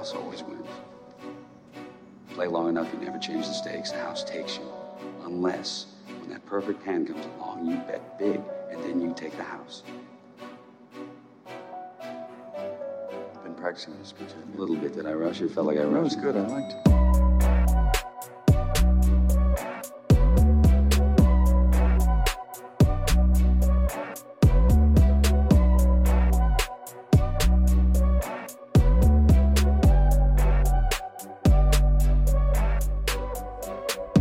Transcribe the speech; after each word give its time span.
house 0.00 0.14
always 0.14 0.42
wins. 0.42 0.66
Play 2.30 2.46
long 2.46 2.70
enough, 2.70 2.90
you 2.90 2.98
never 3.04 3.18
change 3.18 3.46
the 3.46 3.52
stakes. 3.52 3.90
The 3.90 3.98
house 3.98 4.24
takes 4.24 4.56
you. 4.56 4.62
Unless, 5.26 5.88
when 6.20 6.30
that 6.30 6.46
perfect 6.46 6.82
hand 6.82 7.08
comes 7.08 7.26
along, 7.36 7.66
you 7.66 7.76
bet 7.86 8.18
big, 8.18 8.40
and 8.70 8.82
then 8.82 9.02
you 9.02 9.12
take 9.14 9.36
the 9.36 9.42
house. 9.42 9.82
I've 12.00 13.44
been 13.44 13.54
practicing 13.54 13.98
this 13.98 14.14
a 14.54 14.58
little 14.58 14.76
bit. 14.76 14.94
Did 14.94 15.04
I 15.04 15.12
rush 15.12 15.42
it? 15.42 15.50
Felt 15.50 15.66
like 15.66 15.76
I 15.76 15.82
rushed. 15.82 16.16
That 16.16 16.24
was 16.24 16.34
good. 16.34 16.34
I 16.34 16.46
liked 16.46 16.88
it. 16.88 17.09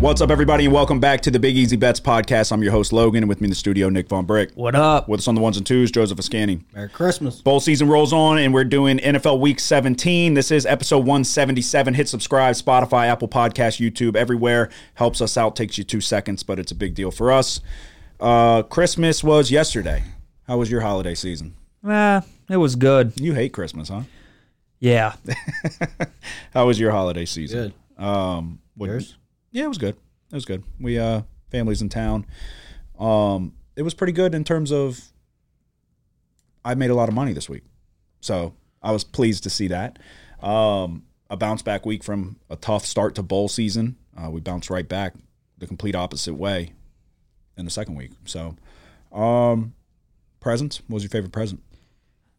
What's 0.09 0.21
up, 0.21 0.31
everybody, 0.31 0.65
and 0.65 0.73
welcome 0.73 0.99
back 0.99 1.21
to 1.21 1.29
the 1.29 1.37
Big 1.37 1.55
Easy 1.55 1.75
Bets 1.75 1.99
podcast. 1.99 2.51
I'm 2.51 2.63
your 2.63 2.71
host, 2.71 2.91
Logan, 2.91 3.21
and 3.21 3.29
with 3.29 3.41
me 3.41 3.45
in 3.45 3.49
the 3.51 3.55
studio, 3.55 3.89
Nick 3.89 4.09
Von 4.09 4.25
Brick. 4.25 4.49
What 4.55 4.73
up? 4.73 5.07
With 5.07 5.19
us 5.19 5.27
on 5.27 5.35
the 5.35 5.39
ones 5.39 5.55
and 5.55 5.67
twos, 5.67 5.91
Joseph 5.91 6.17
Ascani. 6.17 6.63
Merry 6.73 6.89
Christmas. 6.89 7.43
Bowl 7.43 7.59
season 7.59 7.87
rolls 7.87 8.11
on, 8.11 8.39
and 8.39 8.51
we're 8.51 8.63
doing 8.63 8.97
NFL 8.97 9.39
Week 9.39 9.59
17. 9.59 10.33
This 10.33 10.49
is 10.49 10.65
episode 10.65 11.05
177. 11.05 11.93
Hit 11.93 12.09
subscribe, 12.09 12.55
Spotify, 12.55 13.05
Apple 13.05 13.27
Podcast, 13.27 13.79
YouTube, 13.79 14.15
everywhere. 14.15 14.71
Helps 14.95 15.21
us 15.21 15.37
out. 15.37 15.55
Takes 15.55 15.77
you 15.77 15.83
two 15.83 16.01
seconds, 16.01 16.41
but 16.41 16.57
it's 16.57 16.71
a 16.71 16.75
big 16.75 16.95
deal 16.95 17.11
for 17.11 17.31
us. 17.31 17.61
Uh, 18.19 18.63
Christmas 18.63 19.23
was 19.23 19.51
yesterday. 19.51 20.03
How 20.47 20.57
was 20.57 20.71
your 20.71 20.81
holiday 20.81 21.13
season? 21.13 21.53
Ah, 21.85 22.23
it 22.49 22.57
was 22.57 22.75
good. 22.75 23.13
You 23.15 23.35
hate 23.35 23.53
Christmas, 23.53 23.89
huh? 23.89 24.01
Yeah. 24.79 25.13
How 26.55 26.65
was 26.65 26.79
your 26.79 26.89
holiday 26.89 27.25
season? 27.25 27.73
Good. 27.95 28.03
Um, 28.03 28.57
what- 28.75 28.87
Yours? 28.87 29.15
Yeah, 29.51 29.65
it 29.65 29.67
was 29.67 29.77
good. 29.77 29.95
It 30.31 30.35
was 30.35 30.45
good. 30.45 30.63
We 30.79 30.99
uh 30.99 31.23
families 31.51 31.81
in 31.81 31.89
town. 31.89 32.25
Um 32.99 33.53
it 33.75 33.81
was 33.83 33.93
pretty 33.93 34.13
good 34.13 34.35
in 34.35 34.43
terms 34.43 34.71
of 34.71 34.99
I 36.63 36.75
made 36.75 36.89
a 36.89 36.95
lot 36.95 37.09
of 37.09 37.15
money 37.15 37.33
this 37.33 37.47
week. 37.49 37.63
So, 38.21 38.53
I 38.83 38.91
was 38.91 39.03
pleased 39.03 39.43
to 39.43 39.49
see 39.49 39.67
that. 39.67 39.99
Um 40.41 41.03
a 41.29 41.37
bounce 41.37 41.61
back 41.61 41.85
week 41.85 42.03
from 42.03 42.37
a 42.49 42.55
tough 42.55 42.85
start 42.85 43.15
to 43.15 43.23
bowl 43.23 43.47
season. 43.47 43.95
Uh, 44.17 44.29
we 44.31 44.41
bounced 44.41 44.69
right 44.69 44.87
back 44.87 45.13
the 45.57 45.67
complete 45.67 45.95
opposite 45.95 46.33
way 46.33 46.73
in 47.57 47.65
the 47.65 47.71
second 47.71 47.95
week. 47.95 48.11
So, 48.25 48.55
um 49.11 49.73
presents, 50.39 50.81
what 50.87 50.95
was 50.95 51.03
your 51.03 51.09
favorite 51.09 51.33
present? 51.33 51.61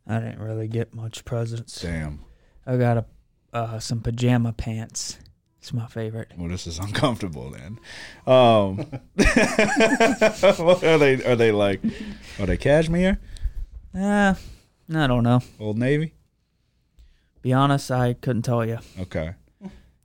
I 0.06 0.18
didn't 0.18 0.40
really 0.40 0.66
get 0.68 0.94
much 0.94 1.24
presents. 1.24 1.80
Damn. 1.80 2.20
I 2.66 2.76
got 2.76 2.96
a 2.98 3.04
uh, 3.52 3.78
some 3.80 4.00
pajama 4.00 4.52
pants. 4.52 5.18
It's 5.60 5.74
my 5.74 5.86
favorite. 5.86 6.32
Well, 6.38 6.48
this 6.48 6.66
is 6.66 6.78
uncomfortable 6.78 7.50
then. 7.50 7.78
Um, 8.26 8.76
what 9.14 10.82
are 10.82 10.96
they? 10.96 11.22
Are 11.22 11.36
they 11.36 11.52
like? 11.52 11.82
Are 12.38 12.46
they 12.46 12.56
cashmere? 12.56 13.20
Ah, 13.94 14.38
I 14.94 15.06
don't 15.06 15.22
know. 15.22 15.40
Old 15.58 15.76
Navy? 15.76 16.14
Be 17.42 17.52
honest, 17.52 17.90
I 17.90 18.14
couldn't 18.14 18.42
tell 18.42 18.64
you. 18.64 18.78
Okay. 19.00 19.34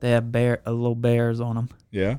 They 0.01 0.09
have 0.11 0.29
bear, 0.29 0.61
a 0.65 0.73
little 0.73 0.95
bears 0.95 1.39
on 1.39 1.55
them. 1.55 1.69
Yeah. 1.89 2.17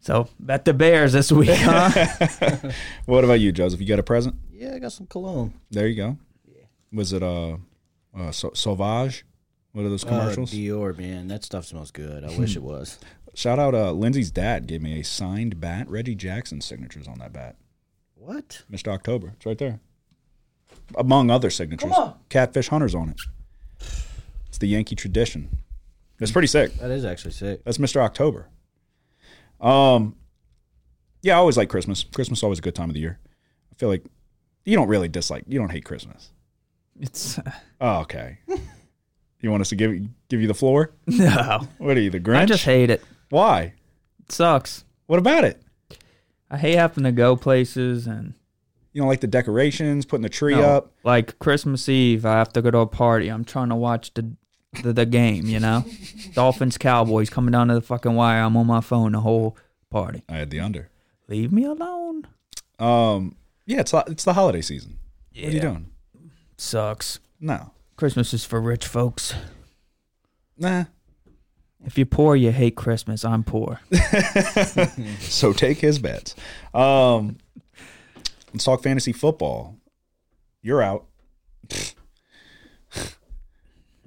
So 0.00 0.28
bet 0.38 0.64
the 0.64 0.72
Bears 0.72 1.12
this 1.12 1.30
week, 1.30 1.50
huh? 1.52 2.70
What 3.04 3.22
about 3.22 3.40
you, 3.40 3.52
Joseph? 3.52 3.80
You 3.82 3.86
got 3.86 3.98
a 3.98 4.02
present? 4.02 4.34
Yeah, 4.50 4.74
I 4.74 4.78
got 4.78 4.92
some 4.92 5.06
cologne. 5.06 5.52
There 5.70 5.86
you 5.86 5.94
go. 5.94 6.16
Yeah. 6.46 6.62
Was 6.90 7.12
it 7.12 7.22
uh, 7.22 7.58
uh 8.16 8.30
Sau- 8.32 8.54
Sauvage? 8.54 9.26
What 9.72 9.84
are 9.84 9.88
those 9.88 10.04
Oh, 10.04 10.08
commercials? 10.08 10.52
Dior, 10.52 10.96
man, 10.98 11.28
that 11.28 11.44
stuff 11.44 11.64
smells 11.66 11.90
good. 11.90 12.24
I 12.24 12.36
wish 12.36 12.56
it 12.56 12.62
was. 12.62 12.98
Shout 13.34 13.58
out 13.60 13.74
uh 13.74 13.92
Lindsay's 13.92 14.30
dad 14.30 14.66
gave 14.66 14.82
me 14.82 14.98
a 15.00 15.04
signed 15.04 15.60
bat. 15.60 15.88
Reggie 15.88 16.16
Jackson's 16.16 16.64
signatures 16.64 17.06
on 17.06 17.18
that 17.20 17.32
bat. 17.32 17.56
What? 18.16 18.62
Mr. 18.70 18.88
October. 18.88 19.32
It's 19.36 19.46
right 19.46 19.56
there. 19.58 19.80
Among 20.96 21.30
other 21.30 21.50
signatures. 21.50 21.92
Catfish 22.28 22.68
Hunters 22.68 22.94
on 22.94 23.10
it. 23.10 23.20
It's 24.48 24.58
the 24.58 24.66
Yankee 24.66 24.96
tradition. 24.96 25.48
It's 26.18 26.32
pretty 26.32 26.48
sick. 26.48 26.74
That 26.78 26.90
is 26.90 27.04
actually 27.04 27.30
sick. 27.30 27.62
That's 27.64 27.78
Mr. 27.78 27.96
October. 28.02 28.48
Um, 29.60 30.16
yeah, 31.22 31.34
I 31.36 31.38
always 31.38 31.56
like 31.56 31.68
Christmas. 31.68 32.02
Christmas 32.04 32.40
is 32.40 32.42
always 32.42 32.58
a 32.58 32.62
good 32.62 32.74
time 32.74 32.90
of 32.90 32.94
the 32.94 33.00
year. 33.00 33.18
I 33.72 33.74
feel 33.76 33.88
like 33.88 34.04
you 34.64 34.76
don't 34.76 34.88
really 34.88 35.08
dislike, 35.08 35.44
you 35.46 35.58
don't 35.58 35.70
hate 35.70 35.84
Christmas. 35.84 36.32
it's 37.00 37.38
Oh, 37.80 38.00
okay. 38.00 38.38
you 39.40 39.50
want 39.50 39.60
us 39.62 39.68
to 39.70 39.76
give 39.76 39.92
give 40.28 40.40
you 40.40 40.46
the 40.48 40.54
floor? 40.54 40.92
no. 41.06 41.66
What 41.78 41.96
are 41.96 42.00
you, 42.00 42.10
the 42.10 42.20
Grinch? 42.20 42.36
I 42.36 42.44
just 42.46 42.64
hate 42.64 42.90
it. 42.90 43.02
Why? 43.30 43.74
It 44.20 44.32
sucks. 44.32 44.84
What 45.06 45.18
about 45.18 45.44
it? 45.44 45.60
I 46.50 46.58
hate 46.58 46.76
having 46.76 47.04
to 47.04 47.12
go 47.12 47.36
places 47.36 48.06
and 48.06 48.34
You 48.92 49.00
don't 49.00 49.08
like 49.08 49.20
the 49.20 49.26
decorations, 49.26 50.04
putting 50.04 50.22
the 50.22 50.28
tree 50.28 50.54
No, 50.56 50.62
up? 50.62 50.92
Like 51.04 51.38
Christmas 51.38 51.88
Eve, 51.88 52.26
I 52.26 52.38
have 52.38 52.52
to 52.54 52.62
go 52.62 52.70
to 52.70 52.78
a 52.78 52.86
party. 52.86 53.28
I'm 53.28 53.44
trying 53.44 53.68
to 53.70 53.76
watch 53.76 54.12
the 54.14 54.32
the, 54.82 54.92
the 54.92 55.06
game, 55.06 55.46
you 55.46 55.58
know? 55.58 55.84
Dolphins 56.34 56.78
Cowboys 56.78 57.28
coming 57.28 57.50
down 57.50 57.68
to 57.68 57.74
the 57.74 57.80
fucking 57.80 58.14
wire. 58.14 58.42
I'm 58.42 58.56
on 58.56 58.68
my 58.68 58.80
phone 58.80 59.12
the 59.12 59.20
whole 59.20 59.56
party. 59.90 60.22
I 60.28 60.36
had 60.36 60.50
the 60.50 60.60
under. 60.60 60.90
Leave 61.26 61.50
me 61.50 61.64
alone. 61.64 62.28
Um, 62.78 63.34
yeah, 63.66 63.80
it's 63.80 63.92
it's 63.92 64.24
the 64.24 64.32
holiday 64.34 64.60
season. 64.60 64.98
What 65.34 65.44
are 65.44 65.50
you 65.50 65.60
doing? 65.60 65.90
Sucks. 66.56 67.18
No, 67.40 67.72
Christmas 68.00 68.32
is 68.32 68.46
for 68.46 68.62
rich 68.62 68.86
folks. 68.86 69.34
nah. 70.56 70.84
If 71.84 71.98
you're 71.98 72.06
poor, 72.06 72.34
you 72.34 72.50
hate 72.50 72.74
Christmas. 72.74 73.26
I'm 73.26 73.44
poor. 73.44 73.78
So 75.20 75.52
take 75.52 75.76
his 75.80 75.98
bets. 75.98 76.34
Um, 76.72 77.36
let's 78.54 78.64
talk 78.64 78.82
fantasy 78.82 79.12
football. 79.12 79.76
You're 80.62 80.80
out. 80.82 81.04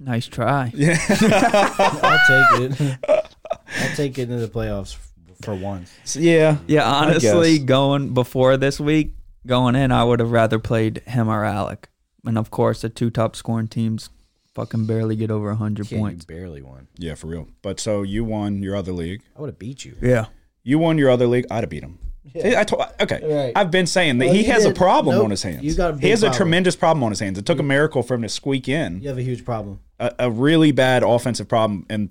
Nice 0.00 0.26
try. 0.26 0.72
Yeah. 0.74 0.98
I'll 1.08 2.18
take 2.26 2.80
it. 2.80 2.98
I'll 3.08 3.94
take 3.94 4.18
it 4.18 4.22
into 4.28 4.38
the 4.44 4.48
playoffs 4.48 4.96
for 5.42 5.54
once. 5.54 5.92
So, 6.04 6.18
yeah, 6.18 6.56
Yeah, 6.66 6.84
honestly, 6.84 7.60
going 7.60 8.12
before 8.12 8.56
this 8.56 8.80
week, 8.80 9.12
going 9.46 9.76
in, 9.76 9.92
I 9.92 10.02
would 10.02 10.18
have 10.18 10.32
rather 10.32 10.58
played 10.58 10.98
him 11.06 11.28
or 11.28 11.44
Alec. 11.44 11.88
And 12.24 12.38
of 12.38 12.50
course, 12.50 12.80
the 12.82 12.88
two 12.88 13.10
top 13.10 13.36
scoring 13.36 13.68
teams 13.68 14.10
fucking 14.54 14.86
barely 14.86 15.16
get 15.16 15.30
over 15.30 15.48
100 15.48 15.88
Can't 15.88 16.00
points. 16.00 16.26
you 16.28 16.34
barely 16.36 16.62
won. 16.62 16.88
yeah, 16.96 17.14
for 17.14 17.26
real. 17.26 17.48
But 17.62 17.80
so 17.80 18.02
you 18.02 18.24
won 18.24 18.62
your 18.62 18.76
other 18.76 18.92
league. 18.92 19.22
I 19.36 19.40
would 19.40 19.48
have 19.48 19.58
beat 19.58 19.84
you. 19.84 19.96
Yeah. 20.00 20.26
You 20.62 20.78
won 20.78 20.96
your 20.96 21.10
other 21.10 21.26
league. 21.26 21.46
I'd 21.50 21.62
have 21.64 21.70
beat 21.70 21.82
him. 21.82 21.98
I 22.42 22.64
told, 22.64 22.82
okay, 23.00 23.20
Right. 23.22 23.52
I've 23.54 23.70
been 23.70 23.86
saying 23.86 24.16
that 24.18 24.24
Well, 24.26 24.34
he 24.34 24.46
you 24.46 24.52
has 24.52 24.64
a 24.64 24.72
problem 24.72 25.14
nope, 25.16 25.24
on 25.24 25.30
his 25.30 25.42
hands. 25.42 25.62
you 25.62 25.74
got 25.74 25.90
a 25.90 25.94
he 25.96 26.00
big 26.02 26.10
has 26.10 26.22
a 26.22 26.30
tremendous 26.30 26.74
problem 26.74 27.04
on 27.04 27.10
his 27.12 27.20
hands. 27.20 27.36
It 27.38 27.44
took 27.44 27.58
a 27.58 27.62
miracle 27.62 28.02
for 28.02 28.14
him 28.14 28.22
to 28.22 28.28
squeak 28.30 28.66
in 28.68 29.02
You 29.02 29.08
have 29.08 29.18
a 29.18 29.22
huge 29.22 29.44
problem. 29.44 29.80
a, 30.00 30.12
a 30.18 30.30
really 30.30 30.72
bad 30.72 31.02
offensive 31.02 31.48
problem, 31.48 31.84
and 31.90 32.08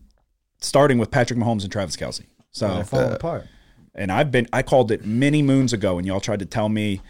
starting 0.61 0.99
with 0.99 1.09
Patrick 1.09 1.39
Mahomes 1.39 1.63
and 1.63 1.71
Travis 1.71 1.95
Kelce. 1.97 2.21
So 2.51 2.67
They're 2.75 2.83
falling 2.83 3.11
uh, 3.11 3.15
apart. 3.15 3.47
and 3.95 4.11
I've 4.11 4.29
been 4.31 4.47
I 4.53 4.61
called 4.61 4.91
it 4.91 5.03
many 5.03 5.41
moons 5.41 5.73
ago, 5.73 5.97
and 5.97 6.05
y'all 6.05 6.19
tried 6.19 6.39
to 6.39 6.45
tell 6.45 6.69
me 6.69 7.01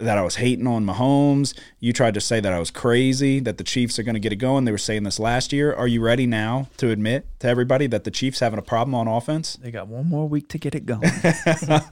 that 0.00 0.18
I 0.18 0.22
was 0.22 0.36
hating 0.36 0.66
on 0.66 0.84
Mahomes. 0.84 1.56
You 1.78 1.92
tried 1.92 2.14
to 2.14 2.20
say 2.20 2.40
that 2.40 2.52
I 2.52 2.58
was 2.58 2.70
crazy, 2.70 3.38
that 3.40 3.58
the 3.58 3.64
Chiefs 3.64 3.98
are 3.98 4.02
going 4.02 4.14
to 4.14 4.20
get 4.20 4.32
it 4.32 4.36
going. 4.36 4.64
They 4.64 4.72
were 4.72 4.78
saying 4.78 5.04
this 5.04 5.20
last 5.20 5.52
year. 5.52 5.72
Are 5.72 5.86
you 5.86 6.00
ready 6.00 6.26
now 6.26 6.68
to 6.78 6.90
admit 6.90 7.26
to 7.40 7.48
everybody 7.48 7.86
that 7.88 8.04
the 8.04 8.10
Chiefs 8.10 8.40
having 8.40 8.58
a 8.58 8.62
problem 8.62 8.94
on 8.94 9.06
offense? 9.06 9.56
They 9.56 9.70
got 9.70 9.88
one 9.88 10.08
more 10.08 10.28
week 10.28 10.48
to 10.48 10.58
get 10.58 10.74
it 10.74 10.86
going. 10.86 11.04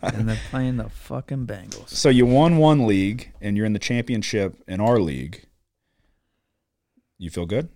and 0.02 0.28
they're 0.28 0.41
playing 0.50 0.78
the 0.78 0.88
fucking 0.88 1.46
Bengals. 1.46 1.91
So 1.91 2.08
you 2.08 2.26
won 2.26 2.56
one 2.56 2.86
league, 2.86 3.32
and 3.41 3.56
you're 3.56 3.66
in 3.66 3.74
the 3.74 3.78
championship 3.78 4.56
in 4.66 4.80
our 4.80 4.98
league. 4.98 5.44
You 7.19 7.30
feel 7.30 7.46
good? 7.46 7.69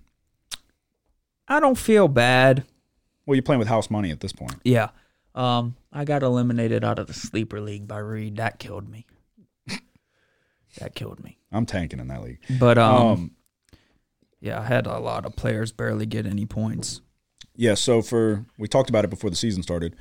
I 1.47 1.61
don't 1.61 1.79
feel 1.79 2.09
bad. 2.09 2.65
Well, 3.27 3.35
you're 3.35 3.43
playing 3.43 3.59
with 3.59 3.69
house 3.69 3.91
money 3.91 4.11
at 4.11 4.21
this 4.21 4.33
point. 4.33 4.57
Yeah. 4.65 4.91
Um, 5.35 5.77
I 5.93 6.05
got 6.05 6.23
eliminated 6.23 6.85
out 6.85 6.99
of 6.99 7.07
the 7.07 7.15
sleeper 7.15 7.61
league 7.61 7.87
by 7.87 7.99
Reed. 7.99 8.37
That 8.37 8.59
killed 8.59 8.89
me. 8.89 9.07
That 10.79 10.95
killed 10.95 11.23
me. 11.23 11.39
I'm 11.51 11.67
tanking 11.67 12.01
in 12.01 12.09
that 12.09 12.23
league. 12.23 12.39
But 12.59 12.79
um, 12.79 13.07
Um, 13.07 13.31
yeah, 14.41 14.61
I 14.61 14.65
had 14.65 14.87
a 14.87 14.99
lot 14.99 15.25
of 15.25 15.37
players 15.37 15.73
barely 15.73 16.07
get 16.07 16.27
any 16.27 16.47
points. 16.47 17.01
Yeah, 17.55 17.75
so 17.75 18.03
for 18.03 18.47
we 18.59 18.67
talked 18.69 18.91
about 18.91 19.05
it 19.05 19.11
before 19.11 19.31
the 19.31 19.37
season 19.37 19.63
started. 19.63 19.95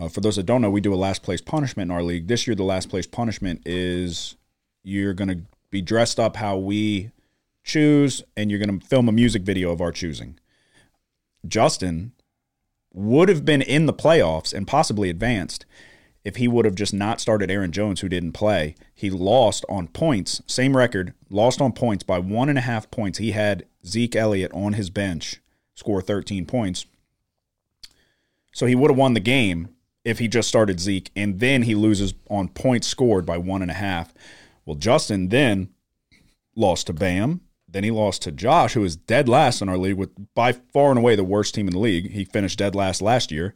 Uh, 0.00 0.08
for 0.08 0.20
those 0.20 0.36
that 0.36 0.46
don't 0.46 0.62
know, 0.62 0.70
we 0.70 0.80
do 0.80 0.94
a 0.94 0.96
last 0.96 1.22
place 1.22 1.40
punishment 1.42 1.90
in 1.90 1.94
our 1.94 2.02
league. 2.02 2.26
This 2.28 2.46
year, 2.46 2.54
the 2.54 2.62
last 2.62 2.88
place 2.88 3.06
punishment 3.06 3.60
is 3.66 4.36
you're 4.82 5.12
going 5.12 5.28
to 5.28 5.40
be 5.70 5.82
dressed 5.82 6.18
up 6.18 6.36
how 6.36 6.56
we 6.56 7.10
choose, 7.64 8.22
and 8.36 8.50
you're 8.50 8.58
going 8.58 8.80
to 8.80 8.86
film 8.86 9.08
a 9.08 9.12
music 9.12 9.42
video 9.42 9.70
of 9.70 9.80
our 9.80 9.92
choosing. 9.92 10.38
Justin 11.46 12.12
would 12.94 13.28
have 13.28 13.44
been 13.44 13.62
in 13.62 13.86
the 13.86 13.92
playoffs 13.92 14.54
and 14.54 14.66
possibly 14.66 15.10
advanced 15.10 15.66
if 16.24 16.36
he 16.36 16.48
would 16.48 16.64
have 16.64 16.74
just 16.74 16.94
not 16.94 17.20
started 17.20 17.50
Aaron 17.50 17.72
Jones, 17.72 18.00
who 18.00 18.08
didn't 18.08 18.32
play. 18.32 18.74
He 18.94 19.10
lost 19.10 19.64
on 19.68 19.88
points, 19.88 20.42
same 20.46 20.76
record, 20.76 21.14
lost 21.30 21.60
on 21.60 21.72
points 21.72 22.04
by 22.04 22.18
one 22.18 22.48
and 22.48 22.58
a 22.58 22.62
half 22.62 22.90
points. 22.90 23.18
He 23.18 23.32
had 23.32 23.66
Zeke 23.84 24.16
Elliott 24.16 24.52
on 24.52 24.74
his 24.74 24.90
bench 24.90 25.40
score 25.74 26.00
13 26.00 26.46
points. 26.46 26.86
So 28.52 28.66
he 28.66 28.74
would 28.74 28.90
have 28.90 28.98
won 28.98 29.14
the 29.14 29.20
game 29.20 29.68
if 30.04 30.18
he 30.18 30.28
just 30.28 30.48
started 30.48 30.80
Zeke, 30.80 31.10
and 31.16 31.40
then 31.40 31.62
he 31.62 31.74
loses 31.74 32.14
on 32.28 32.48
points 32.48 32.86
scored 32.86 33.24
by 33.24 33.38
one 33.38 33.62
and 33.62 33.70
a 33.70 33.74
half. 33.74 34.12
Well, 34.64 34.76
Justin 34.76 35.28
then 35.28 35.70
lost 36.54 36.88
to 36.88 36.92
Bam. 36.92 37.40
Then 37.68 37.84
he 37.84 37.90
lost 37.90 38.22
to 38.22 38.32
Josh, 38.32 38.74
who 38.74 38.84
is 38.84 38.96
dead 38.96 39.28
last 39.28 39.62
in 39.62 39.68
our 39.68 39.78
league 39.78 39.96
with 39.96 40.10
by 40.34 40.52
far 40.52 40.90
and 40.90 40.98
away 40.98 41.16
the 41.16 41.24
worst 41.24 41.54
team 41.54 41.66
in 41.66 41.72
the 41.72 41.80
league. 41.80 42.10
He 42.10 42.24
finished 42.24 42.58
dead 42.58 42.74
last 42.74 43.00
last 43.00 43.32
year. 43.32 43.54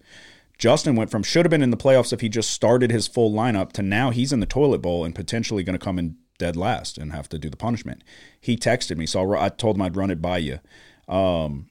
Justin 0.58 0.96
went 0.96 1.10
from 1.10 1.22
should 1.22 1.44
have 1.44 1.50
been 1.50 1.62
in 1.62 1.70
the 1.70 1.76
playoffs 1.76 2.12
if 2.12 2.20
he 2.20 2.28
just 2.28 2.50
started 2.50 2.90
his 2.90 3.06
full 3.06 3.32
lineup 3.32 3.72
to 3.72 3.82
now 3.82 4.10
he's 4.10 4.32
in 4.32 4.40
the 4.40 4.46
toilet 4.46 4.78
bowl 4.78 5.04
and 5.04 5.14
potentially 5.14 5.62
going 5.62 5.78
to 5.78 5.84
come 5.84 5.98
in 5.98 6.16
dead 6.38 6.56
last 6.56 6.98
and 6.98 7.12
have 7.12 7.28
to 7.28 7.38
do 7.38 7.50
the 7.50 7.56
punishment. 7.56 8.02
He 8.40 8.56
texted 8.56 8.96
me, 8.96 9.06
so 9.06 9.36
I 9.36 9.48
told 9.48 9.76
him 9.76 9.82
I'd 9.82 9.96
run 9.96 10.10
it 10.10 10.22
by 10.22 10.38
you, 10.38 10.60
um, 11.08 11.68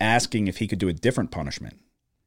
asking 0.00 0.48
if 0.48 0.58
he 0.58 0.68
could 0.68 0.78
do 0.78 0.88
a 0.88 0.92
different 0.92 1.30
punishment. 1.30 1.80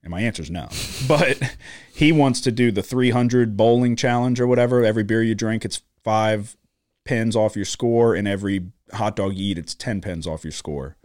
And 0.04 0.12
my 0.12 0.22
answer 0.22 0.42
is 0.42 0.50
no. 0.50 0.68
But 1.08 1.58
he 1.94 2.12
wants 2.12 2.42
to 2.42 2.52
do 2.52 2.72
the 2.72 2.81
300 2.81 3.56
bowling 3.56 3.96
challenge 3.96 4.40
or 4.40 4.48
whatever. 4.48 4.84
Every 4.84 5.04
beer 5.04 5.22
you 5.22 5.36
drink, 5.36 5.64
it's 5.64 5.81
five 6.04 6.57
pins 7.04 7.36
off 7.36 7.56
your 7.56 7.66
score, 7.66 8.16
and 8.16 8.28
every 8.28 8.72
hot 8.94 9.16
dog 9.16 9.36
you 9.36 9.52
eat, 9.52 9.57
it's 9.57 9.75
10 9.75 10.02
pins 10.02 10.25
off 10.25 10.44
your 10.44 10.52
score. 10.52 10.98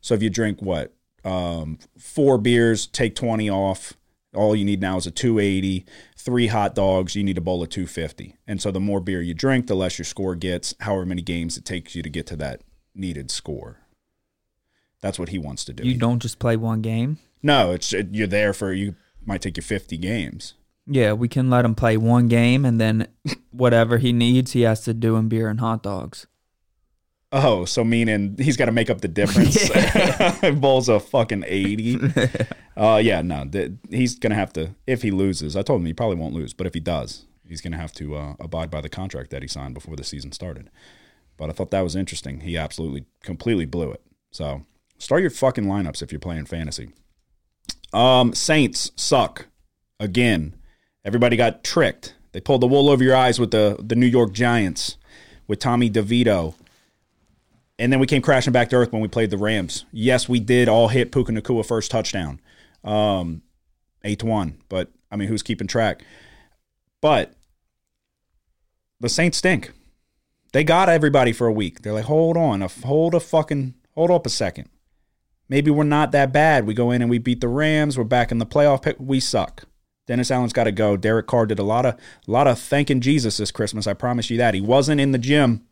So 0.00 0.14
if 0.14 0.22
you 0.22 0.30
drink 0.30 0.60
what? 0.60 0.95
Um, 1.26 1.78
four 1.98 2.38
beers, 2.38 2.86
take 2.86 3.16
20 3.16 3.50
off. 3.50 3.94
All 4.34 4.54
you 4.54 4.64
need 4.64 4.80
now 4.80 4.96
is 4.96 5.06
a 5.06 5.10
280. 5.10 5.84
Three 6.16 6.46
hot 6.46 6.74
dogs, 6.74 7.16
you 7.16 7.24
need 7.24 7.38
a 7.38 7.40
bowl 7.40 7.62
of 7.62 7.68
250. 7.68 8.36
And 8.46 8.62
so 8.62 8.70
the 8.70 8.80
more 8.80 9.00
beer 9.00 9.20
you 9.20 9.34
drink, 9.34 9.66
the 9.66 9.74
less 9.74 9.98
your 9.98 10.04
score 10.04 10.36
gets, 10.36 10.74
however 10.80 11.04
many 11.06 11.22
games 11.22 11.56
it 11.56 11.64
takes 11.64 11.94
you 11.94 12.02
to 12.02 12.10
get 12.10 12.26
to 12.28 12.36
that 12.36 12.62
needed 12.94 13.30
score. 13.30 13.78
That's 15.00 15.18
what 15.18 15.30
he 15.30 15.38
wants 15.38 15.64
to 15.66 15.72
do. 15.72 15.84
You 15.84 15.98
don't 15.98 16.20
just 16.20 16.38
play 16.38 16.56
one 16.56 16.80
game. 16.80 17.18
No, 17.42 17.72
it's 17.72 17.92
it, 17.92 18.08
you're 18.12 18.26
there 18.26 18.52
for 18.52 18.72
you 18.72 18.94
might 19.24 19.42
take 19.42 19.56
you 19.56 19.62
50 19.62 19.96
games. 19.98 20.54
Yeah, 20.86 21.12
we 21.12 21.28
can 21.28 21.50
let 21.50 21.64
him 21.64 21.74
play 21.74 21.96
one 21.96 22.28
game, 22.28 22.64
and 22.64 22.80
then 22.80 23.08
whatever 23.50 23.98
he 23.98 24.12
needs, 24.12 24.52
he 24.52 24.62
has 24.62 24.82
to 24.82 24.94
do 24.94 25.16
in 25.16 25.28
beer 25.28 25.48
and 25.48 25.58
hot 25.58 25.82
dogs. 25.82 26.26
Oh, 27.32 27.64
so 27.64 27.82
meaning 27.82 28.36
he's 28.38 28.56
got 28.56 28.66
to 28.66 28.72
make 28.72 28.88
up 28.88 29.00
the 29.00 29.08
difference. 29.08 29.68
Bowls 30.60 30.88
a 30.88 31.00
fucking 31.00 31.44
80. 31.46 31.98
uh, 32.76 33.00
yeah, 33.02 33.20
no, 33.22 33.44
th- 33.44 33.72
he's 33.90 34.18
going 34.18 34.30
to 34.30 34.36
have 34.36 34.52
to, 34.54 34.74
if 34.86 35.02
he 35.02 35.10
loses, 35.10 35.56
I 35.56 35.62
told 35.62 35.80
him 35.80 35.86
he 35.86 35.92
probably 35.92 36.16
won't 36.16 36.34
lose, 36.34 36.54
but 36.54 36.66
if 36.66 36.74
he 36.74 36.80
does, 36.80 37.26
he's 37.46 37.60
going 37.60 37.72
to 37.72 37.78
have 37.78 37.92
to 37.94 38.16
uh, 38.16 38.34
abide 38.38 38.70
by 38.70 38.80
the 38.80 38.88
contract 38.88 39.30
that 39.30 39.42
he 39.42 39.48
signed 39.48 39.74
before 39.74 39.96
the 39.96 40.04
season 40.04 40.32
started. 40.32 40.70
But 41.36 41.50
I 41.50 41.52
thought 41.52 41.70
that 41.72 41.82
was 41.82 41.96
interesting. 41.96 42.40
He 42.40 42.56
absolutely, 42.56 43.04
completely 43.22 43.66
blew 43.66 43.90
it. 43.90 44.02
So 44.30 44.62
start 44.98 45.20
your 45.20 45.30
fucking 45.30 45.64
lineups 45.64 46.02
if 46.02 46.12
you're 46.12 46.20
playing 46.20 46.46
fantasy. 46.46 46.90
Um, 47.92 48.34
Saints 48.34 48.92
suck 48.96 49.46
again. 49.98 50.54
Everybody 51.04 51.36
got 51.36 51.64
tricked. 51.64 52.14
They 52.32 52.40
pulled 52.40 52.60
the 52.60 52.66
wool 52.66 52.90
over 52.90 53.02
your 53.02 53.16
eyes 53.16 53.38
with 53.38 53.50
the 53.50 53.76
the 53.82 53.94
New 53.94 54.06
York 54.06 54.32
Giants 54.32 54.96
with 55.46 55.58
Tommy 55.58 55.88
DeVito. 55.88 56.54
And 57.78 57.92
then 57.92 58.00
we 58.00 58.06
came 58.06 58.22
crashing 58.22 58.52
back 58.52 58.70
to 58.70 58.76
earth 58.76 58.92
when 58.92 59.02
we 59.02 59.08
played 59.08 59.30
the 59.30 59.36
Rams. 59.36 59.84
Yes, 59.92 60.28
we 60.28 60.40
did 60.40 60.68
all 60.68 60.88
hit 60.88 61.12
Puka 61.12 61.32
Nacua 61.32 61.66
first 61.66 61.90
touchdown. 61.90 62.40
Um, 62.82 63.42
8 64.02 64.18
to 64.20 64.26
1. 64.26 64.58
But, 64.68 64.90
I 65.10 65.16
mean, 65.16 65.28
who's 65.28 65.42
keeping 65.42 65.66
track? 65.66 66.02
But 67.02 67.34
the 69.00 69.08
Saints 69.08 69.38
stink. 69.38 69.72
They 70.52 70.64
got 70.64 70.88
everybody 70.88 71.32
for 71.32 71.46
a 71.46 71.52
week. 71.52 71.82
They're 71.82 71.92
like, 71.92 72.04
hold 72.04 72.36
on, 72.36 72.62
hold 72.62 73.14
a 73.14 73.20
fucking, 73.20 73.74
hold 73.94 74.10
up 74.10 74.24
a 74.24 74.30
second. 74.30 74.70
Maybe 75.48 75.70
we're 75.70 75.84
not 75.84 76.12
that 76.12 76.32
bad. 76.32 76.66
We 76.66 76.74
go 76.74 76.90
in 76.90 77.02
and 77.02 77.10
we 77.10 77.18
beat 77.18 77.40
the 77.40 77.48
Rams. 77.48 77.98
We're 77.98 78.04
back 78.04 78.32
in 78.32 78.38
the 78.38 78.46
playoff 78.46 78.82
pick. 78.82 78.96
We 78.98 79.20
suck. 79.20 79.64
Dennis 80.06 80.30
Allen's 80.30 80.52
got 80.52 80.64
to 80.64 80.72
go. 80.72 80.96
Derek 80.96 81.26
Carr 81.26 81.46
did 81.46 81.58
a 81.58 81.64
lot 81.64 81.84
of 81.84 81.94
a 81.94 82.30
lot 82.30 82.46
of 82.46 82.58
thanking 82.58 83.00
Jesus 83.00 83.36
this 83.36 83.50
Christmas. 83.50 83.86
I 83.86 83.94
promise 83.94 84.30
you 84.30 84.36
that. 84.38 84.54
He 84.54 84.60
wasn't 84.60 85.00
in 85.00 85.12
the 85.12 85.18
gym. 85.18 85.66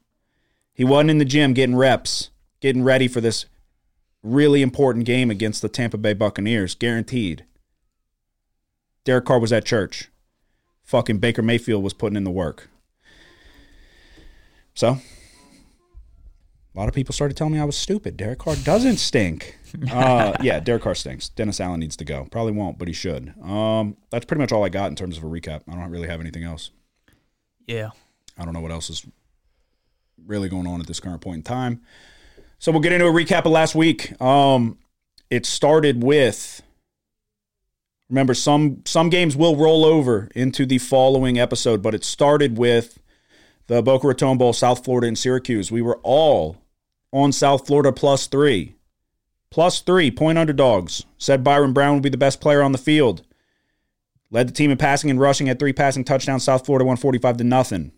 He 0.74 0.84
wasn't 0.84 1.10
in 1.10 1.18
the 1.18 1.24
gym 1.24 1.54
getting 1.54 1.76
reps, 1.76 2.30
getting 2.60 2.82
ready 2.82 3.06
for 3.08 3.20
this 3.20 3.46
really 4.22 4.60
important 4.60 5.04
game 5.04 5.30
against 5.30 5.62
the 5.62 5.68
Tampa 5.68 5.96
Bay 5.96 6.14
Buccaneers, 6.14 6.74
guaranteed. 6.74 7.44
Derek 9.04 9.24
Carr 9.26 9.38
was 9.38 9.52
at 9.52 9.64
church. 9.64 10.10
Fucking 10.82 11.18
Baker 11.18 11.42
Mayfield 11.42 11.84
was 11.84 11.94
putting 11.94 12.16
in 12.16 12.24
the 12.24 12.30
work. 12.30 12.68
So, 14.74 14.88
a 16.74 16.78
lot 16.78 16.88
of 16.88 16.94
people 16.94 17.12
started 17.12 17.36
telling 17.36 17.52
me 17.52 17.60
I 17.60 17.64
was 17.64 17.76
stupid. 17.76 18.16
Derek 18.16 18.40
Carr 18.40 18.56
doesn't 18.56 18.96
stink. 18.96 19.58
Uh, 19.90 20.32
yeah, 20.40 20.60
Derek 20.60 20.82
Carr 20.82 20.94
stinks. 20.94 21.30
Dennis 21.30 21.60
Allen 21.60 21.80
needs 21.80 21.96
to 21.96 22.04
go. 22.04 22.28
Probably 22.30 22.52
won't, 22.52 22.78
but 22.78 22.86
he 22.86 22.94
should. 22.94 23.34
Um, 23.42 23.96
that's 24.08 24.24
pretty 24.24 24.40
much 24.40 24.52
all 24.52 24.62
I 24.64 24.68
got 24.68 24.90
in 24.90 24.94
terms 24.94 25.18
of 25.18 25.24
a 25.24 25.26
recap. 25.26 25.62
I 25.68 25.72
don't 25.72 25.90
really 25.90 26.06
have 26.06 26.20
anything 26.20 26.44
else. 26.44 26.70
Yeah. 27.66 27.90
I 28.38 28.44
don't 28.44 28.54
know 28.54 28.60
what 28.60 28.70
else 28.70 28.88
is 28.88 29.04
really 30.26 30.48
going 30.48 30.66
on 30.66 30.80
at 30.80 30.86
this 30.86 31.00
current 31.00 31.20
point 31.20 31.36
in 31.36 31.42
time. 31.42 31.82
So 32.58 32.72
we'll 32.72 32.80
get 32.80 32.92
into 32.92 33.06
a 33.06 33.12
recap 33.12 33.44
of 33.44 33.52
last 33.52 33.74
week. 33.74 34.20
Um, 34.20 34.78
it 35.30 35.46
started 35.46 36.02
with 36.02 36.62
remember 38.08 38.34
some 38.34 38.82
some 38.84 39.10
games 39.10 39.36
will 39.36 39.56
roll 39.56 39.84
over 39.84 40.28
into 40.34 40.66
the 40.66 40.78
following 40.78 41.38
episode, 41.38 41.82
but 41.82 41.94
it 41.94 42.04
started 42.04 42.58
with 42.58 42.98
the 43.66 43.82
Boca 43.82 44.06
Raton 44.06 44.38
Bowl, 44.38 44.52
South 44.52 44.84
Florida 44.84 45.08
and 45.08 45.18
Syracuse. 45.18 45.72
We 45.72 45.82
were 45.82 45.98
all 46.02 46.58
on 47.12 47.32
South 47.32 47.66
Florida 47.66 47.92
plus 47.92 48.26
three. 48.26 48.74
Plus 49.50 49.80
three 49.80 50.10
point 50.10 50.38
underdogs. 50.38 51.04
Said 51.16 51.44
Byrum 51.44 51.72
Brown 51.72 51.94
would 51.94 52.02
be 52.02 52.08
the 52.08 52.16
best 52.16 52.40
player 52.40 52.62
on 52.62 52.72
the 52.72 52.78
field. 52.78 53.22
Led 54.30 54.48
the 54.48 54.52
team 54.52 54.70
in 54.70 54.78
passing 54.78 55.10
and 55.10 55.20
rushing 55.20 55.48
at 55.48 55.58
three 55.58 55.72
passing 55.72 56.02
touchdowns. 56.02 56.44
South 56.44 56.66
Florida 56.66 56.84
145 56.84 57.36
to 57.36 57.44
nothing. 57.44 57.92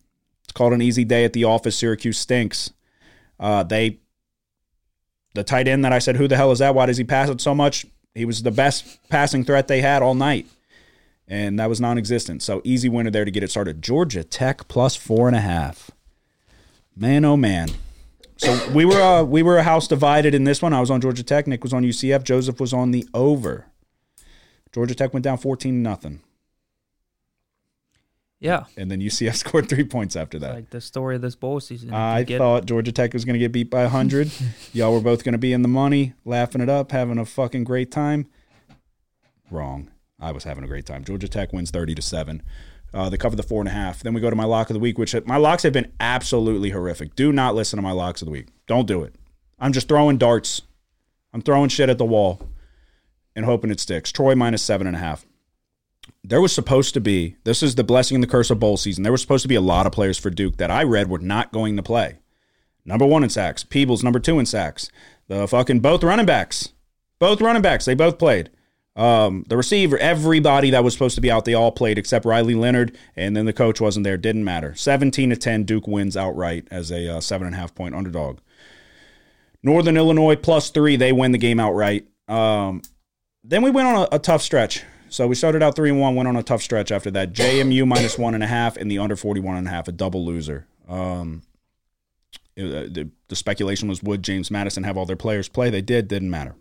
Called 0.57 0.73
an 0.73 0.81
easy 0.81 1.05
day 1.05 1.27
at 1.27 1.35
the 1.35 1.45
office. 1.45 1.77
Syracuse 1.77 2.19
stinks. 2.19 2.73
Uh, 3.39 3.63
they, 3.63 3.99
the 5.35 5.45
tight 5.45 5.69
end 5.69 5.85
that 5.85 5.93
I 5.93 5.99
said, 5.99 6.17
who 6.17 6.27
the 6.27 6.37
hell 6.37 6.51
is 6.51 6.61
that? 6.61 6.75
Why 6.75 6.87
does 6.87 6.97
he 6.97 7.05
pass 7.05 7.29
it 7.29 7.43
so 7.43 7.55
much? 7.55 7.85
He 8.15 8.25
was 8.25 8.43
the 8.43 8.51
best 8.51 8.99
passing 9.11 9.45
threat 9.45 9.69
they 9.69 9.83
had 9.83 10.01
all 10.01 10.15
night, 10.15 10.47
and 11.29 11.59
that 11.59 11.69
was 11.69 11.79
non-existent. 11.79 12.43
So 12.43 12.63
easy 12.65 12.89
winner 12.89 13.11
there 13.11 13.27
to 13.27 13.31
get 13.31 13.43
it 13.43 13.51
started. 13.51 13.83
Georgia 13.83 14.25
Tech 14.25 14.67
plus 14.67 14.97
four 14.97 15.29
and 15.29 15.37
a 15.37 15.41
half. 15.41 15.91
Man, 16.97 17.27
oh 17.27 17.37
man. 17.37 17.69
So 18.39 18.71
we 18.73 18.87
were 18.87 18.99
uh, 18.99 19.25
we 19.25 19.43
were 19.43 19.59
a 19.59 19.63
house 19.63 19.87
divided 19.87 20.35
in 20.35 20.45
this 20.45 20.63
one. 20.63 20.73
I 20.73 20.81
was 20.81 20.91
on 20.91 21.03
Georgia 21.03 21.23
Tech. 21.23 21.47
Nick 21.47 21.63
was 21.63 21.75
on 21.75 21.85
UCF. 21.85 22.25
Joseph 22.25 22.59
was 22.59 22.73
on 22.73 22.93
the 22.93 23.07
over. 23.13 23.67
Georgia 24.73 24.95
Tech 24.95 25.13
went 25.13 25.25
down 25.25 25.37
fourteen 25.37 25.83
nothing, 25.83 26.23
Yeah. 28.47 28.65
and 28.77 28.91
then 28.91 29.01
UCF 29.01 29.35
scored 29.45 29.69
three 29.69 29.85
points 29.85 30.15
after 30.17 30.39
that. 30.39 30.55
Like 30.55 30.71
the 30.71 30.81
story 30.81 31.17
of 31.17 31.23
this 31.23 31.35
bowl 31.35 31.61
season. 31.61 31.93
I 31.93 32.25
thought 32.25 32.65
Georgia 32.67 32.93
Tech 32.93 33.13
was 33.13 33.25
going 33.25 33.35
to 33.35 33.39
get 33.41 33.53
beat 33.53 33.71
by 33.71 33.83
100. 33.83 34.31
Y'all 34.73 34.93
were 34.93 35.01
both 35.01 35.25
going 35.25 35.33
to 35.33 35.39
be 35.39 35.53
in 35.53 35.63
the 35.63 35.69
money, 35.69 36.15
laughing 36.25 36.61
it 36.61 36.69
up, 36.69 36.93
having 36.93 37.19
a 37.19 37.25
fucking 37.25 37.65
great 37.65 37.91
time. 37.91 38.27
Wrong. 39.51 39.91
I 40.19 40.33
was 40.33 40.45
having 40.45 40.65
a 40.65 40.67
great 40.67 40.87
time. 40.87 41.05
Georgia 41.05 41.29
Tech 41.29 41.53
wins 41.53 41.71
30 41.71 41.95
to 41.97 42.03
7. 42.03 42.43
Uh, 42.95 43.11
they 43.11 43.17
cover 43.17 43.37
the 43.37 43.43
four 43.43 43.61
and 43.61 43.69
a 43.69 43.73
half. 43.73 44.03
Then 44.03 44.15
we 44.15 44.21
go 44.21 44.31
to 44.31 44.37
my 44.37 44.45
lock 44.45 44.71
of 44.71 44.75
the 44.75 44.81
week, 44.81 44.97
which 44.97 45.15
my 45.27 45.37
locks 45.37 45.63
have 45.65 45.73
been 45.73 45.93
absolutely 46.01 46.71
horrific. 46.71 47.15
Do 47.15 47.33
not 47.33 47.55
listen 47.55 47.77
to 47.77 47.83
my 47.83 47.93
locks 47.93 48.23
of 48.23 48.27
the 48.27 48.33
week. 48.33 48.47
Don't 48.67 48.87
do 48.87 49.03
it. 49.03 49.15
I'm 49.59 49.73
just 49.73 49.89
throwing 49.89 50.17
darts. 50.19 50.63
I'm 51.35 51.43
throwing 51.43 51.69
shit 51.69 51.91
at 51.91 51.99
the 51.99 52.05
wall 52.05 52.41
and 53.35 53.45
hoping 53.45 53.71
it 53.71 53.81
sticks. 53.81 54.13
Troy 54.13 54.35
minus 54.35 54.63
seven 54.63 54.87
and 54.87 54.97
a 54.97 54.99
half. 54.99 55.27
There 56.25 56.41
was 56.41 56.53
supposed 56.53 56.95
to 56.95 57.01
be, 57.01 57.37
this 57.45 57.63
is 57.63 57.75
the 57.75 57.85
blessing 57.85 58.17
and 58.17 58.23
the 58.23 58.29
curse 58.29 58.51
of 58.51 58.59
bowl 58.59 58.77
season. 58.77 59.03
There 59.03 59.13
was 59.13 59.21
supposed 59.21 59.43
to 59.43 59.49
be 59.49 59.55
a 59.55 59.61
lot 59.61 59.87
of 59.87 59.93
players 59.93 60.19
for 60.19 60.31
Duke 60.31 60.57
that 60.57 60.71
I 60.71 60.83
read 60.83 61.09
were 61.09 61.19
not 61.19 61.53
going 61.53 61.77
to 61.77 61.83
play. 61.83 62.19
Number 62.85 63.07
one 63.07 63.23
in 63.23 63.31
sacks. 63.31 63.65
Peebles, 63.65 64.03
number 64.03 64.19
two 64.19 64.39
in 64.39 64.47
sacks. 64.47 64.91
The 65.29 65.47
fucking 65.47 65.81
both 65.81 66.03
running 66.03 66.27
backs. 66.27 66.73
Both 67.19 67.41
running 67.41 67.63
backs. 67.63 67.85
They 67.85 67.95
both 67.95 68.19
played. 68.19 68.51
Um, 68.97 69.45
the 69.49 69.57
receiver, 69.59 69.99
everybody 69.99 70.71
that 70.71 70.83
was 70.83 70.95
supposed 70.95 71.17
to 71.17 71.21
be 71.21 71.31
out, 71.31 71.45
they 71.45 71.55
all 71.55 71.71
played 71.71 71.99
except 71.99 72.25
Riley 72.25 72.55
Leonard, 72.55 72.97
and 73.15 73.37
then 73.37 73.45
the 73.45 73.53
coach 73.53 73.81
wasn't 73.81 74.05
there. 74.05 74.17
Didn't 74.17 74.45
matter. 74.45 74.75
17 74.75 75.31
to 75.31 75.37
10, 75.37 75.65
Duke 75.65 75.87
wins 75.87 76.17
outright 76.17 76.67
as 76.71 76.91
a 76.91 77.17
uh, 77.17 77.21
seven 77.21 77.47
and 77.47 77.55
a 77.55 77.59
half 77.59 77.75
point 77.75 77.95
underdog. 77.95 78.39
Northern 79.63 79.97
Illinois 79.97 80.37
plus 80.37 80.71
three, 80.71 80.97
they 80.97 81.13
win 81.13 81.33
the 81.33 81.39
game 81.39 81.61
outright. 81.61 82.07
Um, 82.27 82.83
then 83.45 83.63
we 83.63 83.71
went 83.71 83.89
on 83.89 83.97
a, 84.11 84.17
a 84.17 84.19
tough 84.19 84.43
stretch. 84.43 84.83
So 85.17 85.27
we 85.27 85.35
started 85.35 85.63
out 85.63 85.75
three 85.75 85.89
and 85.89 85.99
one, 85.99 86.15
went 86.15 86.29
on 86.29 86.37
a 86.37 86.43
tough 86.43 86.61
stretch 86.61 86.93
after 86.93 87.11
that. 87.13 87.33
JMU 87.33 87.87
minus 87.87 88.19
one 88.19 88.35
and 88.35 88.45
a 88.45 88.47
half, 88.47 88.77
and 88.77 88.91
the 88.91 88.99
under 88.99 89.17
41 89.17 89.57
and 89.57 89.67
a 89.67 89.71
half, 89.71 89.89
a 89.89 89.93
double 89.93 90.23
loser. 90.27 90.67
Um, 90.87 91.41
it- 92.55 92.67
uh, 92.67 92.93
the, 92.93 93.09
the 93.29 93.35
speculation 93.35 93.89
was 93.89 94.03
would 94.03 94.23
James 94.23 94.51
Madison 94.51 94.85
have 94.85 94.99
all 94.99 95.07
their 95.07 95.17
players 95.17 95.49
play? 95.49 95.71
They 95.71 95.81
did, 95.81 96.07
didn't 96.07 96.29
matter. 96.29 96.55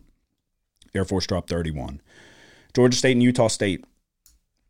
Air 0.94 1.04
Force 1.04 1.28
dropped 1.28 1.50
31. 1.50 2.00
Georgia 2.74 2.98
State 2.98 3.12
and 3.12 3.24
Utah 3.24 3.50
State. 3.50 3.84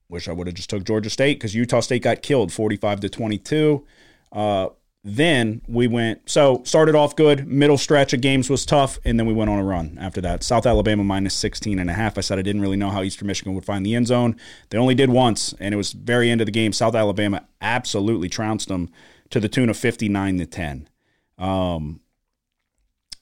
Wish 0.09 0.27
I 0.27 0.31
would 0.31 0.47
have 0.47 0.55
just 0.55 0.71
took 0.71 0.83
Georgia 0.83 1.11
State 1.11 1.37
because 1.37 1.53
Utah 1.53 1.81
State 1.81 2.01
got 2.01 2.23
killed 2.23 2.51
45 2.51 3.01
to 3.01 3.09
22. 3.09 3.85
Uh, 4.31 4.69
then 5.07 5.61
we 5.67 5.85
went 5.85 6.27
so 6.27 6.63
started 6.65 6.95
off 6.95 7.15
good. 7.15 7.47
Middle 7.47 7.77
stretch 7.77 8.11
of 8.11 8.21
games 8.21 8.49
was 8.49 8.65
tough 8.65 8.97
and 9.05 9.19
then 9.19 9.27
we 9.27 9.33
went 9.33 9.51
on 9.51 9.59
a 9.59 9.63
run 9.63 9.97
after 10.01 10.19
that. 10.21 10.43
South 10.43 10.65
alabama 10.65 11.03
minus 11.03 11.35
16 11.35 11.77
and 11.77 11.91
a 11.91 11.93
half. 11.93 12.17
I 12.17 12.21
said 12.21 12.39
i 12.39 12.41
didn't 12.41 12.63
really 12.63 12.75
know 12.75 12.89
how 12.89 13.03
eastern 13.03 13.27
michigan 13.27 13.53
would 13.53 13.65
find 13.65 13.85
the 13.85 13.93
end 13.93 14.07
zone. 14.07 14.35
They 14.69 14.79
only 14.79 14.95
did 14.95 15.11
once 15.11 15.53
and 15.59 15.75
it 15.75 15.77
was 15.77 15.91
very 15.91 16.31
end 16.31 16.41
of 16.41 16.47
the 16.47 16.51
game. 16.51 16.73
South 16.73 16.95
alabama 16.95 17.45
absolutely 17.61 18.29
trounced 18.29 18.67
them 18.67 18.89
to 19.29 19.39
the 19.39 19.47
tune 19.47 19.69
of 19.69 19.77
59 19.77 20.39
to 20.39 20.45
10 20.47 20.89
um, 21.37 21.99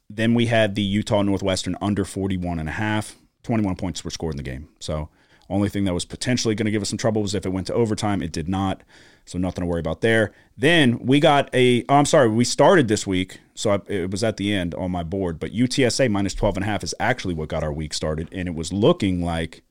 then 0.09 0.33
we 0.33 0.45
had 0.45 0.75
the 0.75 0.81
utah 0.81 1.21
northwestern 1.21 1.75
under 1.81 2.05
41 2.05 2.59
and 2.59 2.69
a 2.69 2.73
half. 2.73 3.17
21 3.43 3.75
points 3.75 4.05
were 4.05 4.11
scored 4.11 4.33
in 4.33 4.37
the 4.37 4.43
game. 4.43 4.69
So 4.79 5.09
only 5.49 5.69
thing 5.69 5.83
that 5.85 5.93
was 5.93 6.05
potentially 6.05 6.55
going 6.55 6.65
to 6.65 6.71
give 6.71 6.81
us 6.81 6.89
some 6.89 6.97
trouble 6.97 7.21
was 7.21 7.35
if 7.35 7.45
it 7.45 7.49
went 7.49 7.67
to 7.67 7.73
overtime 7.73 8.21
it 8.21 8.31
did 8.31 8.47
not 8.47 8.81
so 9.25 9.37
nothing 9.37 9.61
to 9.61 9.65
worry 9.65 9.79
about 9.79 10.01
there. 10.01 10.33
Then 10.57 10.99
we 10.99 11.19
got 11.19 11.49
a. 11.53 11.83
Oh, 11.89 11.95
I'm 11.95 12.05
sorry, 12.05 12.29
we 12.29 12.43
started 12.43 12.87
this 12.87 13.07
week, 13.07 13.39
so 13.55 13.71
I, 13.71 13.79
it 13.91 14.11
was 14.11 14.23
at 14.23 14.37
the 14.37 14.53
end 14.53 14.75
on 14.75 14.91
my 14.91 15.03
board. 15.03 15.39
But 15.39 15.53
UTSA 15.53 16.09
minus 16.11 16.33
12 16.33 16.57
and 16.57 16.65
a 16.65 16.67
half 16.67 16.83
is 16.83 16.93
actually 16.99 17.33
what 17.33 17.49
got 17.49 17.63
our 17.63 17.73
week 17.73 17.93
started, 17.93 18.29
and 18.31 18.47
it 18.47 18.55
was 18.55 18.73
looking 18.73 19.23
like 19.23 19.63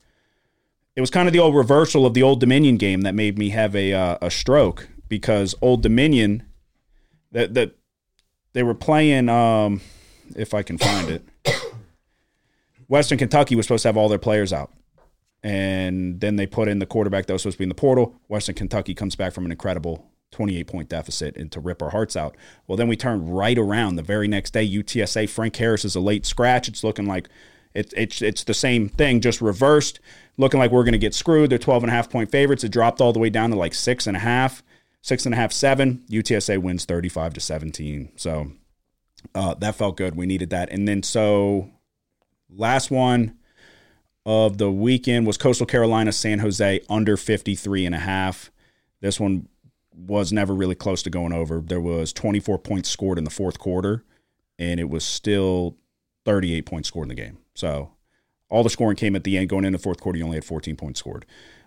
it 0.95 1.01
was 1.01 1.09
kind 1.09 1.27
of 1.27 1.33
the 1.33 1.39
old 1.39 1.55
reversal 1.55 2.05
of 2.05 2.13
the 2.13 2.23
Old 2.23 2.39
Dominion 2.39 2.77
game 2.77 3.01
that 3.01 3.15
made 3.15 3.37
me 3.37 3.49
have 3.49 3.75
a 3.75 3.93
uh, 3.93 4.17
a 4.21 4.31
stroke 4.31 4.89
because 5.07 5.55
Old 5.61 5.81
Dominion 5.83 6.43
that 7.31 7.53
that 7.53 7.75
they 8.53 8.63
were 8.63 8.75
playing. 8.75 9.29
Um, 9.29 9.81
if 10.35 10.53
I 10.53 10.63
can 10.63 10.77
find 10.79 11.09
it, 11.09 11.23
Western 12.87 13.19
Kentucky 13.19 13.55
was 13.55 13.67
supposed 13.67 13.83
to 13.83 13.89
have 13.89 13.97
all 13.97 14.09
their 14.09 14.17
players 14.17 14.51
out 14.51 14.71
and 15.43 16.21
then 16.21 16.37
they 16.37 16.47
put 16.47 16.67
in 16.67 16.79
the 16.79 16.85
quarterback 16.85 17.25
that 17.25 17.33
was 17.33 17.41
supposed 17.41 17.55
to 17.55 17.59
be 17.59 17.65
in 17.65 17.69
the 17.69 17.75
portal. 17.75 18.19
Western 18.27 18.55
Kentucky 18.55 18.95
comes 18.95 19.15
back 19.15 19.33
from 19.33 19.45
an 19.45 19.51
incredible 19.51 20.09
28 20.31 20.67
point 20.67 20.89
deficit 20.89 21.35
and 21.37 21.51
to 21.51 21.59
rip 21.59 21.81
our 21.81 21.91
hearts 21.91 22.15
out. 22.15 22.35
Well, 22.65 22.77
then 22.77 22.87
we 22.87 22.95
turn 22.95 23.29
right 23.29 23.57
around 23.57 23.95
the 23.95 24.01
very 24.01 24.27
next 24.27 24.51
day. 24.51 24.67
UTSA, 24.67 25.29
Frank 25.29 25.55
Harris 25.55 25.85
is 25.85 25.95
a 25.95 25.99
late 25.99 26.25
scratch. 26.25 26.67
It's 26.67 26.83
looking 26.83 27.05
like 27.05 27.27
it, 27.73 27.93
it's 27.95 28.21
it's 28.21 28.43
the 28.43 28.53
same 28.53 28.87
thing, 28.87 29.19
just 29.19 29.41
reversed. 29.41 29.99
Looking 30.37 30.59
like 30.59 30.71
we're 30.71 30.83
going 30.83 30.93
to 30.93 30.97
get 30.97 31.13
screwed. 31.13 31.49
They're 31.49 31.59
12 31.59 31.83
and 31.83 31.91
a 31.91 31.95
half 31.95 32.09
point 32.09 32.31
favorites. 32.31 32.63
It 32.63 32.69
dropped 32.69 33.01
all 33.01 33.13
the 33.13 33.19
way 33.19 33.29
down 33.29 33.49
to 33.51 33.55
like 33.55 33.73
six 33.73 34.07
and 34.07 34.17
a 34.17 34.21
half, 34.21 34.63
six 35.01 35.25
and 35.25 35.35
a 35.35 35.37
half, 35.37 35.51
seven. 35.51 36.03
UTSA 36.09 36.59
wins 36.59 36.85
35 36.85 37.33
to 37.35 37.39
17. 37.39 38.13
So 38.15 38.51
uh, 39.35 39.53
that 39.55 39.75
felt 39.75 39.97
good. 39.97 40.15
We 40.15 40.25
needed 40.25 40.49
that. 40.51 40.71
And 40.71 40.87
then 40.87 41.03
so 41.03 41.69
last 42.49 42.89
one 42.89 43.37
of 44.25 44.57
the 44.57 44.71
weekend 44.71 45.27
was 45.27 45.37
Coastal 45.37 45.65
Carolina 45.65 46.11
San 46.11 46.39
Jose 46.39 46.81
under 46.89 47.17
53 47.17 47.85
and 47.85 47.95
a 47.95 47.99
half. 47.99 48.51
This 49.01 49.19
one 49.19 49.47
was 49.95 50.31
never 50.31 50.53
really 50.53 50.75
close 50.75 51.03
to 51.03 51.09
going 51.09 51.33
over. 51.33 51.59
There 51.59 51.81
was 51.81 52.13
24 52.13 52.59
points 52.59 52.89
scored 52.89 53.17
in 53.17 53.25
the 53.25 53.29
fourth 53.29 53.59
quarter 53.59 54.03
and 54.57 54.79
it 54.79 54.89
was 54.89 55.03
still 55.03 55.77
38 56.25 56.65
points 56.65 56.87
scored 56.87 57.05
in 57.05 57.15
the 57.15 57.21
game. 57.21 57.37
So 57.53 57.91
all 58.49 58.63
the 58.63 58.69
scoring 58.69 58.95
came 58.95 59.15
at 59.15 59.23
the 59.23 59.37
end 59.37 59.49
going 59.49 59.65
into 59.65 59.77
the 59.77 59.83
fourth 59.83 59.99
quarter 59.99 60.17
you 60.17 60.23
only 60.23 60.37
had 60.37 60.45
14 60.45 60.75
points 60.75 60.99
scored. 60.99 61.25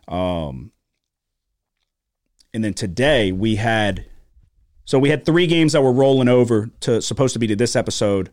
Um, 0.08 0.72
and 2.54 2.64
then 2.64 2.75
today 2.75 3.32
we 3.32 3.56
had 3.56 4.06
so 4.86 5.00
we 5.00 5.10
had 5.10 5.26
three 5.26 5.48
games 5.48 5.72
that 5.72 5.82
were 5.82 5.92
rolling 5.92 6.28
over 6.28 6.70
to 6.80 7.02
supposed 7.02 7.32
to 7.32 7.40
be 7.40 7.48
to 7.48 7.56
this 7.56 7.75
episode 7.75 8.30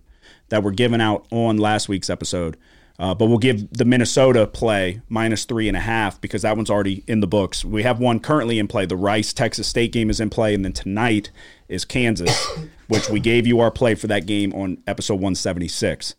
that 0.49 0.63
were 0.63 0.71
given 0.71 1.01
out 1.01 1.25
on 1.31 1.57
last 1.57 1.89
week's 1.89 2.11
episode. 2.11 2.57
Uh, 2.99 3.13
but 3.15 3.25
we'll 3.25 3.39
give 3.39 3.71
the 3.71 3.85
Minnesota 3.85 4.45
play 4.45 5.01
minus 5.09 5.45
three 5.45 5.67
and 5.67 5.75
a 5.75 5.79
half 5.79 6.21
because 6.21 6.43
that 6.43 6.55
one's 6.55 6.69
already 6.69 7.03
in 7.07 7.21
the 7.21 7.27
books. 7.27 7.65
We 7.65 7.83
have 7.83 7.99
one 7.99 8.19
currently 8.19 8.59
in 8.59 8.67
play. 8.67 8.85
The 8.85 8.95
Rice 8.95 9.33
Texas 9.33 9.67
State 9.67 9.91
game 9.91 10.09
is 10.11 10.19
in 10.19 10.29
play, 10.29 10.53
and 10.53 10.63
then 10.63 10.73
tonight 10.73 11.31
is 11.67 11.85
Kansas, 11.85 12.45
which 12.87 13.09
we 13.09 13.19
gave 13.19 13.47
you 13.47 13.59
our 13.59 13.71
play 13.71 13.95
for 13.95 14.07
that 14.07 14.27
game 14.27 14.53
on 14.53 14.77
episode 14.85 15.15
176. 15.15 16.15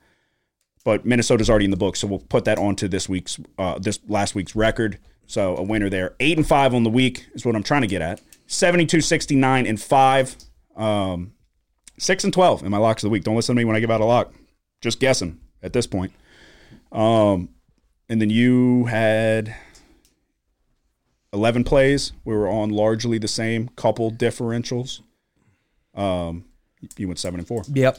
But 0.85 1.07
Minnesota's 1.07 1.49
already 1.49 1.65
in 1.65 1.71
the 1.71 1.77
book, 1.77 1.97
so 1.97 2.09
we'll 2.09 2.19
put 2.19 2.45
that 2.45 2.59
onto 2.59 2.89
this 2.89 3.09
week's 3.09 3.39
uh, 3.57 3.79
this 3.79 4.01
last 4.09 4.35
week's 4.35 4.55
record. 4.57 4.99
So 5.27 5.57
a 5.57 5.63
winner 5.63 5.89
there. 5.89 6.15
Eight 6.21 6.37
and 6.37 6.47
five 6.47 6.75
on 6.75 6.83
the 6.83 6.91
week 6.91 7.29
is 7.35 7.47
what 7.47 7.57
I'm 7.57 7.63
trying 7.63 7.83
to 7.83 7.87
get 7.87 8.03
at. 8.03 8.21
72, 8.47 9.01
69, 9.01 9.67
and 9.67 9.81
five. 9.81 10.37
Um, 10.77 11.33
six 11.99 12.25
and 12.25 12.33
12 12.33 12.65
in 12.65 12.71
my 12.71 12.79
locks 12.79 13.03
of 13.03 13.09
the 13.09 13.13
week. 13.13 13.25
Don't 13.25 13.37
listen 13.37 13.55
to 13.55 13.59
me 13.59 13.65
when 13.65 13.77
I 13.77 13.81
give 13.81 13.91
out 13.91 14.01
a 14.01 14.05
lock. 14.05 14.35
Just 14.81 15.01
guessing 15.01 15.41
at 15.63 15.73
this 15.73 15.87
point. 15.87 16.13
Um, 16.95 17.49
and 18.09 18.21
then 18.21 18.31
you 18.31 18.85
had 18.87 19.55
11 21.33 21.65
plays. 21.65 22.13
We 22.25 22.35
were 22.35 22.49
on 22.49 22.71
largely 22.71 23.19
the 23.19 23.29
same 23.29 23.69
couple 23.77 24.11
differentials. 24.13 25.01
Um, 25.95 26.45
you 26.97 27.07
went 27.09 27.19
seven 27.19 27.41
and 27.41 27.49
four. 27.49 27.63
Yep. 27.73 27.99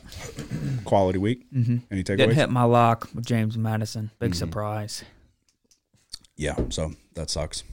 Quality 0.85 1.17
week. 1.19 1.51
Mm-hmm. 1.51 1.77
Any 1.91 2.03
Didn't 2.03 2.29
takeaways? 2.29 2.33
hit 2.33 2.49
my 2.49 2.63
lock 2.63 3.09
with 3.13 3.25
James 3.25 3.57
Madison. 3.57 4.11
Big 4.19 4.31
Mm-hmm. 4.31 4.37
surprise. 4.37 5.03
Yeah. 6.37 6.55
So 6.69 6.93
that 7.15 7.29
sucks. 7.29 7.63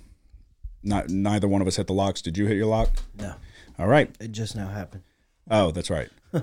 Not 0.82 1.10
neither 1.10 1.46
one 1.46 1.60
of 1.60 1.68
us 1.68 1.76
hit 1.76 1.86
the 1.86 1.92
locks. 1.92 2.22
Did 2.22 2.36
you 2.38 2.46
hit 2.46 2.56
your 2.56 2.66
lock? 2.66 2.90
No, 3.16 3.34
All 3.78 3.86
right. 3.86 4.10
it 4.20 4.32
just 4.32 4.56
now 4.56 4.68
happened. 4.68 5.02
Oh, 5.50 5.70
that's 5.70 5.90
right. 5.90 6.08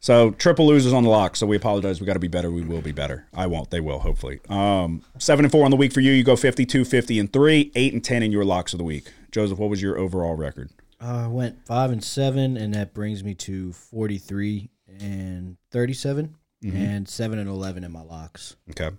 so 0.00 0.30
triple 0.32 0.66
losers 0.66 0.92
on 0.92 1.02
the 1.02 1.08
lock. 1.10 1.36
So 1.36 1.46
we 1.46 1.56
apologize. 1.56 2.00
We 2.00 2.06
got 2.06 2.14
to 2.14 2.18
be 2.18 2.28
better. 2.28 2.50
We 2.50 2.62
will 2.62 2.80
be 2.80 2.92
better. 2.92 3.26
I 3.34 3.46
won't. 3.46 3.70
They 3.70 3.80
will. 3.80 4.00
Hopefully. 4.00 4.40
Um, 4.48 5.02
seven 5.18 5.44
and 5.44 5.52
four 5.52 5.64
on 5.64 5.70
the 5.70 5.76
week 5.76 5.92
for 5.92 6.00
you. 6.00 6.12
You 6.12 6.24
go 6.24 6.36
52, 6.36 6.84
50 6.84 7.18
and 7.18 7.32
three, 7.32 7.72
eight 7.74 7.92
and 7.92 8.04
ten 8.04 8.22
in 8.22 8.32
your 8.32 8.44
locks 8.44 8.72
of 8.72 8.78
the 8.78 8.84
week. 8.84 9.10
Joseph, 9.30 9.58
what 9.58 9.70
was 9.70 9.82
your 9.82 9.98
overall 9.98 10.34
record? 10.34 10.70
Uh, 11.00 11.24
I 11.24 11.26
went 11.28 11.64
five 11.66 11.90
and 11.90 12.02
seven, 12.02 12.56
and 12.56 12.74
that 12.74 12.92
brings 12.92 13.22
me 13.22 13.34
to 13.34 13.72
forty-three 13.72 14.70
and 15.00 15.56
37 15.70 16.34
and 16.64 17.08
seven 17.08 17.38
and 17.38 17.48
eleven 17.48 17.84
in 17.84 17.92
my 17.92 18.02
locks. 18.02 18.56
Okay. 18.70 18.90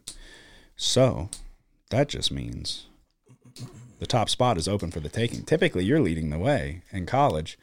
So 0.77 1.29
that 1.89 2.07
just 2.07 2.31
means 2.31 2.85
the 3.99 4.07
top 4.07 4.29
spot 4.29 4.57
is 4.57 4.67
open 4.67 4.91
for 4.91 5.01
the 5.01 5.09
taking. 5.09 5.43
Typically, 5.43 5.83
you're 5.83 5.99
leading 5.99 6.29
the 6.29 6.39
way 6.39 6.83
in 6.91 7.05
college. 7.05 7.59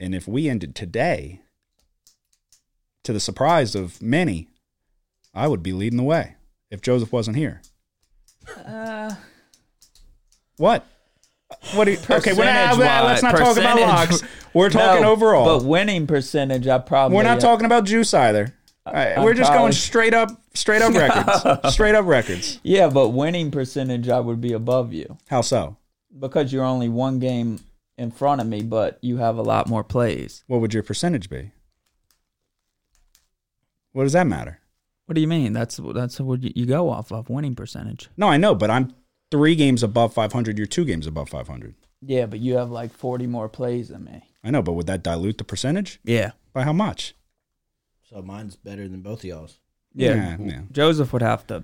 And 0.00 0.14
if 0.14 0.26
we 0.26 0.48
ended 0.48 0.74
today, 0.74 1.42
to 3.04 3.12
the 3.12 3.20
surprise 3.20 3.74
of 3.74 4.02
many, 4.02 4.48
I 5.32 5.48
would 5.48 5.62
be 5.62 5.72
leading 5.72 5.96
the 5.96 6.02
way 6.02 6.34
if 6.70 6.80
Joseph 6.80 7.12
wasn't 7.12 7.36
here. 7.36 7.62
Uh, 8.66 9.14
what? 10.56 10.86
What? 11.74 11.88
You, 11.88 11.98
okay, 12.10 12.32
we're 12.32 12.44
not, 12.44 12.78
let's 12.78 13.22
not 13.22 13.36
talk 13.36 13.56
about 13.56 13.80
locks. 13.80 14.22
We're 14.52 14.70
talking 14.70 15.02
No, 15.02 15.12
overall. 15.12 15.58
But 15.58 15.66
winning 15.66 16.06
percentage, 16.06 16.66
I 16.66 16.78
probably. 16.78 17.16
We're 17.16 17.22
not 17.22 17.40
talking 17.40 17.66
about 17.66 17.84
juice 17.84 18.12
either. 18.12 18.54
All 18.86 18.92
right, 18.92 19.18
we're 19.22 19.32
just 19.32 19.50
going 19.52 19.72
straight 19.72 20.12
up, 20.12 20.30
straight 20.52 20.82
up 20.82 20.92
records, 20.94 21.72
straight 21.72 21.94
up 21.94 22.04
records. 22.04 22.60
Yeah, 22.62 22.88
but 22.88 23.10
winning 23.10 23.50
percentage, 23.50 24.10
I 24.10 24.20
would 24.20 24.42
be 24.42 24.52
above 24.52 24.92
you 24.92 25.16
How 25.28 25.40
so? 25.40 25.78
because 26.18 26.52
you're 26.52 26.64
only 26.64 26.90
one 26.90 27.18
game 27.18 27.60
in 27.96 28.10
front 28.10 28.42
of 28.42 28.46
me, 28.46 28.62
but 28.62 28.98
you 29.00 29.16
have 29.16 29.38
a 29.38 29.42
lot 29.42 29.68
more 29.68 29.82
plays. 29.84 30.44
What 30.48 30.60
would 30.60 30.74
your 30.74 30.82
percentage 30.82 31.30
be? 31.30 31.52
What 33.94 34.02
does 34.02 34.12
that 34.12 34.26
matter? 34.26 34.58
What 35.06 35.14
do 35.14 35.20
you 35.20 35.28
mean? 35.28 35.52
That's 35.52 35.80
that's 35.94 36.18
what 36.20 36.42
you 36.42 36.52
you 36.54 36.66
go 36.66 36.90
off 36.90 37.12
of 37.12 37.30
winning 37.30 37.54
percentage. 37.54 38.08
No, 38.16 38.26
I 38.28 38.36
know, 38.36 38.54
but 38.54 38.70
I'm 38.70 38.92
three 39.30 39.54
games 39.54 39.82
above 39.84 40.12
500. 40.12 40.58
You're 40.58 40.66
two 40.66 40.84
games 40.84 41.06
above 41.06 41.28
500. 41.28 41.74
Yeah, 42.02 42.26
but 42.26 42.40
you 42.40 42.56
have 42.56 42.70
like 42.70 42.92
40 42.92 43.26
more 43.28 43.48
plays 43.48 43.88
than 43.88 44.04
me. 44.04 44.24
I 44.42 44.50
know, 44.50 44.62
but 44.62 44.72
would 44.72 44.88
that 44.88 45.02
dilute 45.04 45.38
the 45.38 45.44
percentage? 45.44 46.00
Yeah. 46.04 46.32
By 46.52 46.64
how 46.64 46.72
much? 46.72 47.14
So 48.02 48.20
mine's 48.20 48.56
better 48.56 48.88
than 48.88 49.00
both 49.00 49.20
of 49.20 49.24
y'all's. 49.26 49.58
Yeah. 49.94 50.14
Yeah, 50.14 50.36
yeah. 50.40 50.60
Joseph 50.72 51.12
would 51.12 51.22
have 51.22 51.46
to 51.46 51.62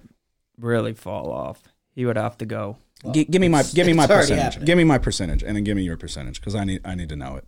really 0.57 0.93
fall 0.95 1.33
off. 1.33 1.65
He 1.93 2.07
would 2.07 2.17
have 2.17 2.39
to 2.39 2.47
go. 2.47 2.79
Gi- 3.13 3.25
give 3.25 3.41
me 3.41 3.49
my 3.49 3.65
give 3.65 3.87
me 3.89 3.93
my 3.93 4.07
percentage. 4.07 4.43
happening. 4.45 4.67
Give 4.67 4.79
me 4.79 4.85
my 4.85 4.99
percentage, 4.99 5.43
and 5.43 5.57
then 5.57 5.65
give 5.65 5.75
me 5.77 5.83
your 5.83 5.97
percentage 5.97 6.41
because 6.41 6.55
I 6.55 6.63
need 6.65 6.81
I 6.85 6.95
need 6.95 7.09
to 7.09 7.17
know 7.17 7.35
it. 7.37 7.45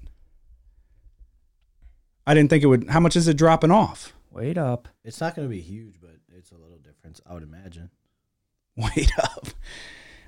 I 2.26 2.34
didn't 2.34 2.50
think 2.50 2.64
it 2.64 2.66
would. 2.66 2.88
How 2.88 3.00
much 3.00 3.14
is 3.16 3.28
it 3.28 3.36
dropping 3.36 3.70
off? 3.70 4.12
Wait 4.32 4.56
up. 4.56 4.88
It's 5.04 5.20
not 5.20 5.36
going 5.36 5.46
to 5.46 5.50
be 5.54 5.60
huge, 5.60 6.00
but 6.00 6.16
it's 6.36 6.50
a 6.50 6.56
little 6.56 6.78
difference, 6.78 7.20
I 7.26 7.34
would 7.34 7.42
imagine. 7.42 7.90
Wait 8.76 9.10
up. 9.18 9.48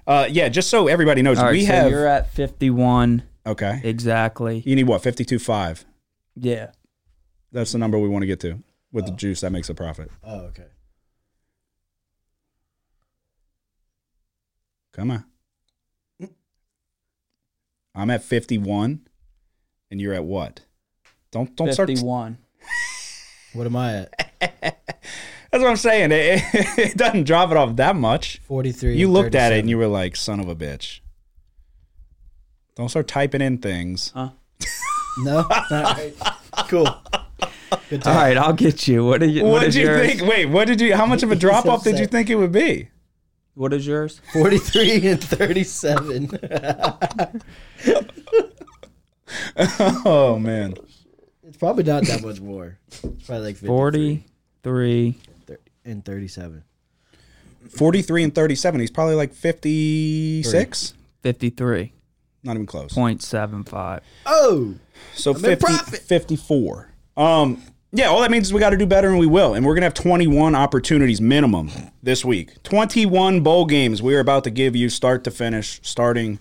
Uh, 0.06 0.26
yeah, 0.30 0.48
just 0.50 0.68
so 0.68 0.86
everybody 0.88 1.22
knows, 1.22 1.38
All 1.38 1.44
right, 1.46 1.52
we 1.52 1.64
so 1.64 1.72
have 1.72 1.90
you're 1.90 2.06
at 2.06 2.30
51 2.32 3.22
okay. 3.46 3.80
exactly. 3.82 4.62
You 4.66 4.76
need 4.76 4.86
what? 4.86 5.02
Fifty-two 5.02 5.38
five. 5.38 5.86
Yeah. 6.36 6.72
That's 7.52 7.72
the 7.72 7.78
number 7.78 7.98
we 7.98 8.08
want 8.08 8.22
to 8.22 8.26
get 8.26 8.40
to 8.40 8.62
with 8.92 9.06
the 9.06 9.12
juice. 9.12 9.40
That 9.40 9.52
makes 9.52 9.70
a 9.70 9.74
profit. 9.74 10.10
Oh, 10.22 10.40
okay. 10.46 10.66
Come 14.92 15.10
on. 15.10 15.24
I'm 17.94 18.10
at 18.10 18.24
51 18.24 19.06
and 19.90 20.00
you're 20.00 20.14
at 20.14 20.24
what? 20.24 20.60
Don't 21.30 21.54
don't 21.56 21.72
start 21.72 21.88
Fifty-one. 21.88 22.38
What 23.54 23.66
am 23.66 23.76
I 23.76 23.94
at? 23.94 24.30
That's 25.50 25.62
what 25.62 25.70
I'm 25.70 25.76
saying. 25.76 26.10
It, 26.12 26.42
it 26.78 26.96
doesn't 26.96 27.24
drop 27.24 27.50
it 27.50 27.56
off 27.56 27.76
that 27.76 27.94
much. 27.96 28.38
43. 28.48 28.96
You 28.96 29.08
looked 29.10 29.34
at 29.34 29.52
it 29.52 29.60
and 29.60 29.70
you 29.70 29.78
were 29.78 29.86
like, 29.86 30.16
"Son 30.16 30.40
of 30.40 30.48
a 30.48 30.56
bitch." 30.56 31.00
Don't 32.74 32.88
start 32.88 33.06
typing 33.06 33.40
in 33.40 33.58
things. 33.58 34.10
Huh? 34.14 34.30
No. 35.18 35.38
All 35.48 35.64
right. 35.70 36.12
Cool. 36.68 36.84
Good 37.90 38.06
All 38.06 38.14
time. 38.14 38.16
right, 38.16 38.36
I'll 38.36 38.52
get 38.52 38.86
you. 38.86 39.04
What, 39.04 39.20
are 39.24 39.26
you, 39.26 39.42
What, 39.42 39.52
what 39.54 39.60
did 39.62 39.74
you 39.74 39.86
yours? 39.86 40.06
think? 40.06 40.22
Wait, 40.30 40.46
what 40.46 40.68
did 40.68 40.80
you? 40.80 40.94
How 40.94 41.04
much 41.04 41.24
of 41.24 41.32
a 41.32 41.34
drop 41.36 41.66
off 41.66 41.82
did 41.82 41.98
you 41.98 42.06
think 42.06 42.30
it 42.30 42.36
would 42.36 42.52
be? 42.52 42.90
What 43.54 43.72
is 43.72 43.84
yours? 43.88 44.20
Forty-three 44.32 45.04
and 45.08 45.20
thirty-seven. 45.22 46.30
Oh 50.06 50.38
man, 50.38 50.74
it's 51.54 51.60
probably 51.60 51.84
not 51.84 52.02
that 52.06 52.20
much 52.20 52.40
more. 52.40 52.76
It's 52.88 52.98
probably 53.26 53.46
like 53.46 53.54
53 53.54 54.24
43. 54.64 55.14
and 55.84 56.04
thirty-seven. 56.04 56.64
forty 57.70 58.02
three 58.02 58.24
and 58.24 58.34
thirty 58.34 58.56
seven. 58.56 58.80
He's 58.80 58.90
probably 58.90 59.14
like 59.14 59.32
fifty 59.32 60.42
six. 60.42 60.94
53.75. 61.22 61.92
Not 62.42 62.56
even 62.56 62.66
close. 62.66 62.92
0.75. 62.92 64.00
Oh, 64.26 64.74
So 65.14 65.30
in 65.30 65.38
50, 65.38 65.96
54. 65.96 66.90
Um, 67.16 67.62
yeah, 67.92 68.08
all 68.08 68.20
that 68.20 68.30
means 68.30 68.48
is 68.48 68.52
we 68.52 68.60
got 68.60 68.70
to 68.70 68.76
do 68.76 68.84
better, 68.84 69.08
and 69.08 69.18
we 69.18 69.26
will. 69.26 69.54
And 69.54 69.64
we're 69.64 69.74
gonna 69.74 69.86
have 69.86 69.94
twenty 69.94 70.26
one 70.26 70.56
opportunities 70.56 71.20
minimum 71.20 71.70
this 72.02 72.24
week. 72.24 72.60
Twenty 72.64 73.06
one 73.06 73.42
bowl 73.42 73.64
games 73.64 74.02
we 74.02 74.16
are 74.16 74.20
about 74.20 74.42
to 74.44 74.50
give 74.50 74.74
you, 74.74 74.88
start 74.88 75.22
to 75.24 75.30
finish, 75.30 75.78
starting 75.84 76.40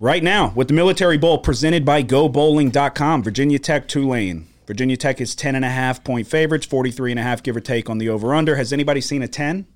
right 0.00 0.22
now 0.22 0.52
with 0.54 0.68
the 0.68 0.74
Military 0.74 1.18
Bowl 1.18 1.38
presented 1.38 1.84
by 1.84 2.02
GoBowling.com. 2.02 3.22
Virginia 3.22 3.58
Tech, 3.58 3.88
Tulane. 3.88 4.46
Virginia 4.66 4.96
Tech 4.96 5.20
is 5.20 5.34
10 5.34 5.54
and 5.54 5.64
a 5.64 5.68
half 5.70 6.02
point 6.04 6.26
favorites, 6.26 6.64
43 6.66 7.12
and 7.12 7.20
a 7.20 7.22
half 7.22 7.42
give 7.42 7.56
or 7.56 7.60
take 7.60 7.90
on 7.90 7.98
the 7.98 8.08
over 8.08 8.34
under. 8.34 8.56
Has 8.56 8.72
anybody 8.72 9.00
seen 9.00 9.22
a 9.22 9.28
10? 9.28 9.66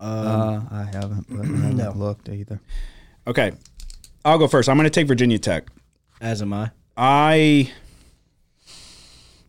Uh, 0.00 0.60
I 0.70 0.84
haven't, 0.92 1.26
but 1.28 1.40
I 1.40 1.46
haven't 1.46 1.76
No. 1.76 1.92
looked 1.92 2.28
either. 2.28 2.60
Okay. 3.26 3.52
I'll 4.24 4.38
go 4.38 4.46
first. 4.46 4.68
I'm 4.68 4.76
going 4.76 4.84
to 4.84 4.90
take 4.90 5.06
Virginia 5.08 5.38
Tech. 5.38 5.68
as 6.20 6.42
am 6.42 6.52
I. 6.52 6.70
I. 6.96 7.72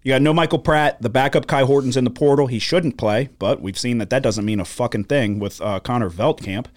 You 0.01 0.13
got 0.13 0.21
no 0.21 0.33
Michael 0.33 0.59
Pratt. 0.59 1.01
The 1.01 1.09
backup 1.09 1.45
Kai 1.45 1.63
Horton's 1.63 1.97
in 1.97 2.05
the 2.05 2.09
portal. 2.09 2.47
He 2.47 2.57
shouldn't 2.59 2.97
play, 2.97 3.29
but 3.37 3.61
we've 3.61 3.77
seen 3.77 3.97
that 3.97 4.09
that 4.11 4.23
doesn't 4.23 4.45
mean 4.45 4.61
a 4.61 4.65
fucking 4.65 5.03
thing 5.03 5.39
with 5.39 5.59
uh, 5.61 5.81
Connor 5.81 6.09
Veltkamp. 6.09 6.67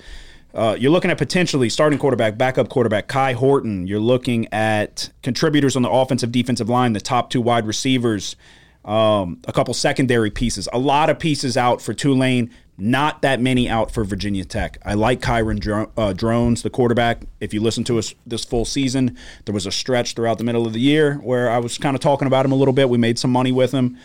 Uh, 0.55 0.77
you're 0.79 0.91
looking 0.91 1.11
at 1.11 1.19
potentially 1.19 1.69
starting 1.69 1.99
quarterback, 1.99 2.37
backup 2.37 2.69
quarterback 2.69 3.09
Kai 3.09 3.33
Horton. 3.33 3.87
You're 3.87 4.01
looking 4.01 4.53
at 4.53 5.11
contributors 5.23 5.77
on 5.77 5.83
the 5.83 5.91
offensive, 5.91 6.31
defensive 6.31 6.69
line, 6.69 6.93
the 6.93 7.01
top 7.01 7.31
two 7.31 7.41
wide 7.41 7.67
receivers, 7.67 8.37
um, 8.85 9.41
a 9.47 9.53
couple 9.53 9.73
secondary 9.73 10.31
pieces, 10.31 10.69
a 10.73 10.79
lot 10.79 11.09
of 11.09 11.19
pieces 11.19 11.57
out 11.57 11.81
for 11.81 11.95
Tulane. 11.95 12.51
Not 12.79 13.23
that 13.23 13.39
many 13.41 13.69
out 13.69 13.93
for 13.93 14.03
Virginia 14.03 14.45
Tech. 14.45 14.79
I 14.85 14.95
like 14.95 15.21
Kyron 15.21 15.61
Dro- 15.61 15.93
uh, 15.97 16.15
Drones, 16.15 16.63
the 16.63 16.71
quarterback. 16.71 17.23
If 17.39 17.55
you 17.55 17.61
listen 17.61 17.85
to 17.85 17.99
us 17.99 18.15
this 18.27 18.45
full 18.45 18.65
season, 18.65 19.17
there 19.45 19.55
was 19.55 19.67
a 19.67 19.71
stretch 19.71 20.15
throughout 20.15 20.39
the 20.39 20.45
middle 20.45 20.67
of 20.67 20.73
the 20.73 20.81
year 20.81 21.17
where 21.17 21.51
I 21.51 21.59
was 21.59 21.79
kind 21.79 21.95
of 21.95 22.01
talking 22.01 22.27
about 22.27 22.45
him 22.45 22.51
a 22.53 22.57
little 22.57 22.75
bit. 22.75 22.89
We 22.89 22.99
made 22.99 23.19
some 23.19 23.31
money 23.31 23.53
with 23.53 23.73
him. 23.73 23.99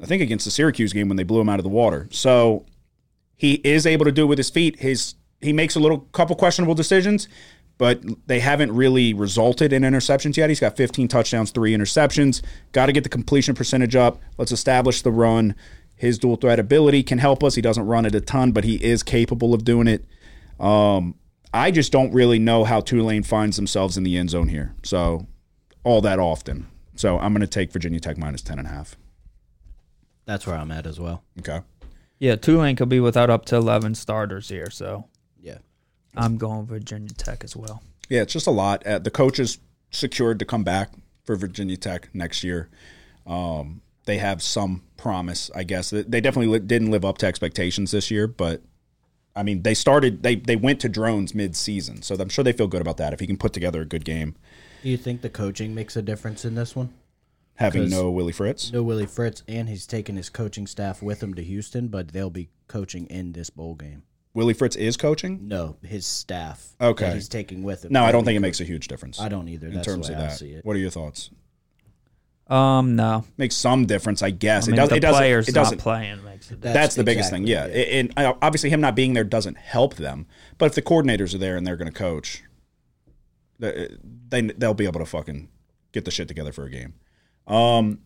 I 0.00 0.06
think 0.06 0.22
against 0.22 0.44
the 0.44 0.50
Syracuse 0.50 0.92
game 0.92 1.08
when 1.08 1.16
they 1.16 1.22
blew 1.22 1.40
him 1.40 1.48
out 1.48 1.58
of 1.58 1.64
the 1.64 1.68
water. 1.70 2.08
So 2.10 2.64
he 3.36 3.54
is 3.64 3.84
able 3.84 4.04
to 4.04 4.12
do 4.12 4.22
it 4.22 4.26
with 4.26 4.38
his 4.38 4.48
feet. 4.48 4.78
His 4.78 5.16
he 5.44 5.52
makes 5.52 5.76
a 5.76 5.80
little 5.80 5.98
couple 6.12 6.34
questionable 6.36 6.74
decisions, 6.74 7.28
but 7.78 8.02
they 8.26 8.40
haven't 8.40 8.72
really 8.72 9.14
resulted 9.14 9.72
in 9.72 9.82
interceptions 9.82 10.36
yet. 10.36 10.48
He's 10.48 10.60
got 10.60 10.76
15 10.76 11.08
touchdowns, 11.08 11.50
three 11.50 11.72
interceptions. 11.72 12.42
Got 12.72 12.86
to 12.86 12.92
get 12.92 13.02
the 13.02 13.10
completion 13.10 13.54
percentage 13.54 13.96
up. 13.96 14.20
Let's 14.38 14.52
establish 14.52 15.02
the 15.02 15.10
run. 15.10 15.54
His 15.96 16.18
dual 16.18 16.36
threat 16.36 16.58
ability 16.58 17.02
can 17.02 17.18
help 17.18 17.44
us. 17.44 17.54
He 17.54 17.62
doesn't 17.62 17.86
run 17.86 18.06
it 18.06 18.14
a 18.14 18.20
ton, 18.20 18.52
but 18.52 18.64
he 18.64 18.76
is 18.76 19.02
capable 19.02 19.54
of 19.54 19.64
doing 19.64 19.86
it. 19.86 20.04
Um, 20.58 21.16
I 21.52 21.70
just 21.70 21.92
don't 21.92 22.12
really 22.12 22.38
know 22.38 22.64
how 22.64 22.80
Tulane 22.80 23.22
finds 23.22 23.56
themselves 23.56 23.96
in 23.96 24.02
the 24.02 24.16
end 24.16 24.30
zone 24.30 24.48
here. 24.48 24.74
So 24.82 25.26
all 25.84 26.00
that 26.00 26.18
often. 26.18 26.66
So 26.96 27.18
I'm 27.18 27.32
going 27.32 27.42
to 27.42 27.46
take 27.46 27.72
Virginia 27.72 28.00
Tech 28.00 28.18
minus 28.18 28.42
10 28.42 28.58
and 28.58 28.68
a 28.68 28.70
half. 28.70 28.96
That's 30.26 30.46
where 30.46 30.56
I'm 30.56 30.70
at 30.70 30.86
as 30.86 30.98
well. 30.98 31.22
Okay. 31.38 31.60
Yeah, 32.18 32.36
Tulane 32.36 32.76
could 32.76 32.88
be 32.88 33.00
without 33.00 33.30
up 33.30 33.44
to 33.46 33.56
11 33.56 33.96
starters 33.96 34.48
here, 34.48 34.70
so 34.70 35.08
Yeah. 35.44 35.58
I'm 36.16 36.36
going 36.38 36.66
Virginia 36.66 37.10
Tech 37.10 37.44
as 37.44 37.54
well. 37.56 37.82
Yeah, 38.08 38.22
it's 38.22 38.32
just 38.32 38.46
a 38.46 38.50
lot. 38.52 38.86
Uh, 38.86 38.98
the 38.98 39.10
coach 39.10 39.38
is 39.38 39.58
secured 39.90 40.38
to 40.40 40.44
come 40.44 40.64
back 40.64 40.90
for 41.24 41.36
Virginia 41.36 41.76
Tech 41.76 42.08
next 42.14 42.42
year. 42.44 42.68
Um, 43.26 43.80
they 44.06 44.18
have 44.18 44.42
some 44.42 44.82
promise, 44.96 45.50
I 45.54 45.64
guess. 45.64 45.90
They 45.90 46.02
they 46.02 46.20
definitely 46.20 46.58
li- 46.58 46.66
didn't 46.66 46.90
live 46.90 47.04
up 47.04 47.18
to 47.18 47.26
expectations 47.26 47.90
this 47.90 48.10
year, 48.10 48.26
but 48.26 48.62
I 49.34 49.42
mean, 49.42 49.62
they 49.62 49.74
started. 49.74 50.22
They 50.22 50.36
they 50.36 50.56
went 50.56 50.80
to 50.80 50.88
drones 50.88 51.34
mid-season, 51.34 52.02
so 52.02 52.14
I'm 52.14 52.28
sure 52.28 52.44
they 52.44 52.52
feel 52.52 52.68
good 52.68 52.82
about 52.82 52.98
that. 52.98 53.12
If 53.12 53.20
he 53.20 53.26
can 53.26 53.36
put 53.38 53.52
together 53.52 53.80
a 53.80 53.86
good 53.86 54.04
game, 54.04 54.36
Do 54.82 54.90
you 54.90 54.96
think 54.98 55.22
the 55.22 55.30
coaching 55.30 55.74
makes 55.74 55.96
a 55.96 56.02
difference 56.02 56.44
in 56.44 56.54
this 56.54 56.76
one? 56.76 56.92
Having 57.56 57.88
no 57.88 58.10
Willie 58.10 58.32
Fritz. 58.32 58.72
No 58.72 58.82
Willie 58.82 59.06
Fritz, 59.06 59.42
and 59.48 59.68
he's 59.68 59.86
taking 59.86 60.16
his 60.16 60.28
coaching 60.28 60.66
staff 60.66 61.02
with 61.02 61.22
him 61.22 61.34
to 61.34 61.42
Houston, 61.42 61.88
but 61.88 62.08
they'll 62.08 62.28
be 62.30 62.50
coaching 62.68 63.06
in 63.06 63.32
this 63.32 63.48
bowl 63.48 63.74
game. 63.74 64.02
Willie 64.34 64.54
Fritz 64.54 64.74
is 64.76 64.96
coaching. 64.96 65.46
No, 65.48 65.76
his 65.82 66.04
staff. 66.04 66.66
Okay. 66.80 67.06
that 67.06 67.14
he's 67.14 67.28
taking 67.28 67.62
with 67.62 67.84
him. 67.84 67.92
No, 67.92 68.02
I 68.04 68.10
don't 68.12 68.24
think 68.24 68.36
it 68.36 68.40
makes 68.40 68.60
a 68.60 68.64
huge 68.64 68.88
difference. 68.88 69.20
I 69.20 69.28
don't 69.28 69.48
either. 69.48 69.68
in 69.68 69.74
That's 69.74 69.86
terms 69.86 70.08
the 70.08 70.14
of 70.14 70.18
way 70.18 70.24
I 70.24 70.28
that. 70.28 70.36
see 70.38 70.50
it. 70.54 70.64
What 70.64 70.74
are 70.74 70.80
your 70.80 70.90
thoughts? 70.90 71.30
Um, 72.48 72.94
no. 72.96 73.24
Makes 73.38 73.54
some 73.56 73.86
difference, 73.86 74.22
I 74.22 74.30
guess. 74.30 74.66
I 74.68 74.72
mean, 74.72 74.74
it 74.74 74.76
does. 74.82 74.88
the 74.90 74.96
It 74.96 75.00
doesn't. 75.00 75.18
players 75.18 75.48
It 75.48 75.54
not 75.54 75.62
doesn't. 75.62 75.78
playing 75.78 76.24
makes 76.24 76.50
it. 76.50 76.60
That- 76.60 76.74
That's, 76.74 76.94
the 76.94 77.04
biggest 77.04 77.30
thing, 77.30 77.46
yeah. 77.46 77.66
yeah. 77.68 77.72
And 77.74 78.12
uh, 78.18 78.34
obviously, 78.42 78.68
him 78.70 78.80
not 78.82 78.94
being 78.94 79.14
there 79.14 79.24
doesn't 79.24 79.56
help 79.56 79.94
them. 79.94 80.26
But 80.58 80.66
if 80.66 80.74
the 80.74 80.82
coordinators 80.82 81.34
are 81.34 81.38
there 81.38 81.56
and 81.56 81.66
they're 81.66 81.76
going 81.76 81.90
to 81.90 81.98
coach, 81.98 82.42
they 83.58 83.88
they- 84.28 84.42
they'll 84.42 84.74
be 84.74 84.84
able 84.84 85.00
to 85.00 85.06
fucking 85.06 85.48
get 85.92 86.04
the 86.04 86.10
shit 86.10 86.28
together 86.28 86.52
for 86.52 86.64
a 86.64 86.70
game. 86.70 86.94
Um, 87.46 88.00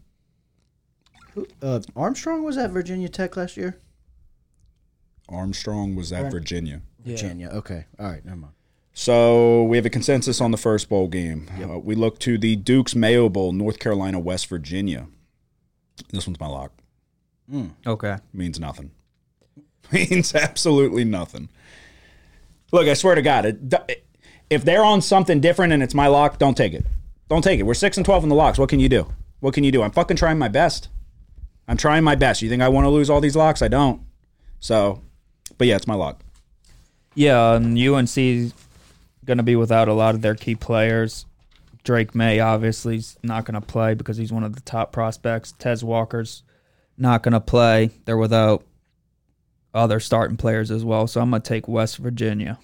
Uh, 1.63 1.81
Armstrong 1.97 2.43
was 2.45 2.57
at 2.59 2.71
Virginia 2.71 3.09
Tech 3.09 3.37
last 3.37 3.57
year. 3.57 3.81
Armstrong 5.29 5.95
was 5.95 6.13
at 6.13 6.25
Right. 6.25 6.33
Virginia. 6.33 6.83
Virginia. 7.05 7.49
Okay. 7.51 7.87
All 7.99 8.07
right. 8.07 8.25
Never 8.25 8.37
mind. 8.37 8.53
So 8.93 9.63
we 9.65 9.77
have 9.77 9.87
a 9.87 9.91
consensus 9.91 10.41
on 10.41 10.51
the 10.51 10.57
first 10.57 10.89
bowl 10.89 11.07
game. 11.09 11.49
Uh, 11.63 11.79
we 11.79 11.95
look 11.95 12.19
to 12.21 12.37
the 12.37 12.57
Duke's 12.57 12.95
Mayo 12.97 13.29
Bowl, 13.29 13.53
North 13.53 13.79
Carolina, 13.79 14.19
West 14.19 14.47
Virginia. 14.49 15.07
This 16.11 16.27
one's 16.27 16.41
my 16.41 16.49
lock. 16.49 16.73
Okay. 17.87 18.17
means 18.33 18.59
nothing. 18.59 18.91
means 19.93 20.35
absolutely 20.35 21.05
nothing. 21.05 21.49
Look, 22.73 22.89
I 22.89 22.95
swear 22.95 23.15
to 23.15 23.23
God, 23.23 23.47
it, 23.47 24.05
if 24.51 24.65
they're 24.65 24.85
on 24.85 25.01
something 25.01 25.41
different 25.41 25.73
and 25.73 25.83
it's 25.83 25.95
my 25.95 26.09
lock, 26.09 26.39
don't 26.39 26.57
take 26.57 26.75
it. 26.75 26.85
Don't 27.29 27.43
take 27.43 27.61
it. 27.61 27.63
We're 27.63 27.75
six 27.75 27.97
and 27.97 28.05
twelve 28.05 28.23
in 28.23 28.29
the 28.29 28.35
locks. 28.35 28.59
What 28.59 28.69
can 28.69 28.81
you 28.81 28.89
do? 28.89 29.13
What 29.41 29.55
can 29.55 29.63
you 29.65 29.71
do? 29.73 29.83
I'm 29.83 29.91
fucking 29.93 30.17
trying 30.17 30.39
my 30.39 30.49
best. 30.49 30.89
I'm 31.69 31.77
trying 31.77 32.03
my 32.05 32.15
best. 32.17 32.43
You 32.43 32.49
think 32.49 32.63
I 32.63 32.69
want 32.69 32.85
to 32.85 32.89
lose 32.91 33.09
all 33.11 33.21
these 33.21 33.37
locks? 33.37 33.63
I 33.63 33.69
don't. 33.69 34.03
So, 34.61 35.03
but 35.57 35.67
yeah, 35.67 35.77
it's 35.77 35.87
my 35.87 35.95
lock. 35.95 36.21
Yeah, 37.15 37.55
and 37.55 37.79
UNC 37.79 38.15
going 39.25 39.39
to 39.39 39.43
be 39.43 39.57
without 39.57 39.89
a 39.89 39.93
lot 39.93 40.15
of 40.15 40.23
their 40.23 40.35
key 40.35 40.55
players. 40.55 41.27
Drake 41.85 42.15
Maye 42.15 42.41
obviously 42.41 42.97
is 42.97 43.17
not 43.23 43.45
going 43.45 43.55
to 43.61 43.67
play 43.67 43.95
because 43.95 44.17
he's 44.17 44.33
one 44.33 44.45
of 44.45 44.55
the 44.55 44.61
top 44.61 44.93
prospects. 44.93 45.53
Tez 45.59 45.83
Walker's 45.83 46.43
not 46.97 47.23
going 47.23 47.33
to 47.33 47.41
play. 47.41 47.91
They're 48.05 48.17
without 48.17 48.65
other 49.75 50.01
starting 50.01 50.37
players 50.37 50.71
as 50.71 50.85
well. 50.85 51.07
So 51.07 51.21
I'm 51.21 51.31
going 51.31 51.43
to 51.43 51.49
take 51.49 51.69
West 51.69 51.99
Virginia 51.99 52.59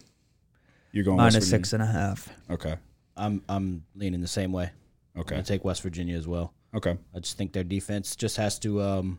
You're 0.92 1.04
going 1.04 1.16
West 1.18 1.34
minus 1.34 1.44
Virginia? 1.46 1.64
six 1.64 1.72
and 1.72 1.82
a 1.82 1.86
half. 1.86 2.28
Okay. 2.50 2.76
I'm 3.16 3.42
I'm 3.48 3.84
leaning 3.94 4.20
the 4.20 4.26
same 4.28 4.52
way. 4.52 4.70
Okay. 5.16 5.36
gonna 5.36 5.44
take 5.44 5.64
West 5.64 5.82
Virginia 5.82 6.16
as 6.16 6.26
well. 6.26 6.52
Okay. 6.74 6.96
I 7.14 7.20
just 7.20 7.38
think 7.38 7.52
their 7.52 7.62
defense 7.62 8.16
just 8.16 8.36
has 8.36 8.58
to. 8.60 8.82
Um, 8.82 9.18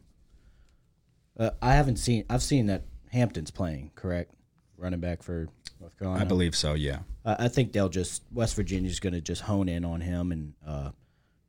uh, 1.40 1.52
I 1.62 1.74
haven't 1.74 1.98
seen. 1.98 2.26
I've 2.30 2.44
seen 2.44 2.66
that 2.66 2.84
Hampton's 3.16 3.52
playing 3.52 3.92
correct, 3.96 4.32
running 4.78 5.00
back 5.00 5.24
for 5.24 5.48
North 5.80 5.98
Carolina. 5.98 6.22
I 6.24 6.28
believe 6.28 6.56
so. 6.56 6.74
Yeah. 6.74 7.00
I 7.26 7.46
I 7.46 7.48
think 7.48 7.72
they'll 7.74 7.90
just 7.90 8.24
West 8.32 8.56
Virginia's 8.56 9.00
going 9.00 9.14
to 9.14 9.22
just 9.22 9.42
hone 9.44 9.68
in 9.70 9.84
on 9.86 10.02
him 10.02 10.32
and 10.32 10.54
uh, 10.66 10.92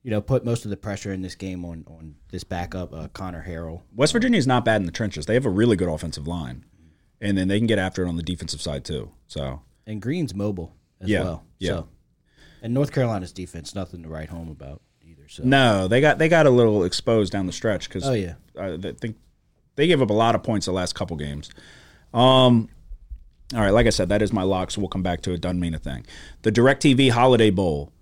you 0.02 0.10
know 0.10 0.20
put 0.20 0.44
most 0.44 0.64
of 0.64 0.70
the 0.70 0.76
pressure 0.76 1.12
in 1.12 1.22
this 1.22 1.34
game 1.34 1.64
on 1.64 1.84
on 1.88 2.14
this 2.30 2.44
backup 2.44 2.94
uh, 2.94 3.08
Conner 3.08 3.44
Harrell. 3.46 3.82
West 3.94 4.12
Virginia 4.12 4.38
is 4.38 4.46
not 4.46 4.64
bad 4.64 4.80
in 4.80 4.86
the 4.86 4.92
trenches. 4.92 5.26
They 5.26 5.34
have 5.34 5.46
a 5.46 5.50
really 5.50 5.76
good 5.76 5.88
offensive 5.88 6.26
line, 6.26 6.64
and 7.20 7.36
then 7.36 7.48
they 7.48 7.58
can 7.58 7.66
get 7.66 7.78
after 7.78 8.04
it 8.04 8.08
on 8.08 8.16
the 8.16 8.22
defensive 8.22 8.60
side 8.62 8.84
too. 8.84 9.10
So 9.26 9.62
And 9.86 10.00
Greene's 10.00 10.34
mobile 10.34 10.74
as 11.00 11.08
Yeah, 11.08 11.22
well. 11.24 11.44
yeah. 11.58 11.70
So, 11.70 11.88
and 12.62 12.72
North 12.74 12.92
Carolina's 12.92 13.32
defense, 13.32 13.74
nothing 13.74 14.02
to 14.02 14.08
write 14.08 14.28
home 14.30 14.48
about 14.50 14.80
either. 15.02 15.28
So 15.28 15.42
No, 15.44 15.88
they 15.88 16.00
got 16.00 16.18
they 16.18 16.28
got 16.28 16.46
a 16.46 16.50
little 16.50 16.84
exposed 16.84 17.32
down 17.32 17.46
the 17.46 17.52
stretch 17.52 17.88
because 17.88 18.06
Oh, 18.08 18.12
yeah. 18.12 18.34
I 18.58 18.76
think 19.00 19.16
they 19.76 19.86
gave 19.86 20.02
up 20.02 20.10
a 20.10 20.14
lot 20.14 20.34
of 20.34 20.42
points 20.42 20.66
the 20.66 20.72
last 20.72 20.94
couple 20.94 21.16
games. 21.16 21.50
Um, 22.12 22.68
all 23.54 23.60
right, 23.60 23.70
like 23.70 23.86
I 23.86 23.90
said, 23.90 24.08
that 24.08 24.22
is 24.22 24.32
my 24.32 24.42
lock, 24.42 24.70
so 24.70 24.80
we'll 24.80 24.88
come 24.88 25.02
back 25.02 25.20
to 25.22 25.32
it. 25.32 25.40
Doesn't 25.40 25.60
mean 25.60 25.74
a 25.74 25.78
thing. 25.78 26.04
The 26.42 26.50
Directv 26.50 27.10
Holiday 27.10 27.50
Bowl, 27.50 27.92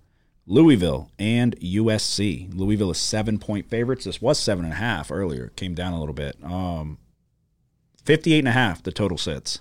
Louisville 0.47 1.11
and 1.19 1.55
USC. 1.59 2.49
Louisville 2.53 2.91
is 2.91 2.97
seven 2.97 3.37
point 3.37 3.69
favorites. 3.69 4.05
This 4.05 4.21
was 4.21 4.39
seven 4.39 4.65
and 4.65 4.73
a 4.73 4.77
half 4.77 5.11
earlier. 5.11 5.45
It 5.45 5.55
came 5.55 5.75
down 5.75 5.93
a 5.93 5.99
little 5.99 6.13
bit. 6.15 6.35
Um, 6.43 6.97
58 8.03 8.39
and 8.39 8.47
a 8.47 8.51
half, 8.51 8.81
the 8.83 8.91
total 8.91 9.17
sits. 9.17 9.59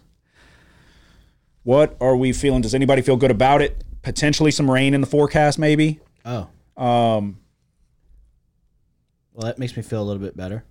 What 1.62 1.96
are 2.00 2.16
we 2.16 2.32
feeling? 2.32 2.60
Does 2.60 2.74
anybody 2.74 3.00
feel 3.02 3.16
good 3.16 3.30
about 3.30 3.62
it? 3.62 3.82
Potentially 4.02 4.50
some 4.50 4.70
rain 4.70 4.92
in 4.92 5.00
the 5.00 5.06
forecast, 5.06 5.58
maybe. 5.58 6.00
oh 6.26 6.48
Um, 6.76 7.38
Well, 9.32 9.46
that 9.46 9.58
makes 9.58 9.74
me 9.76 9.82
feel 9.82 10.02
a 10.02 10.04
little 10.04 10.20
bit 10.22 10.36
better. 10.36 10.64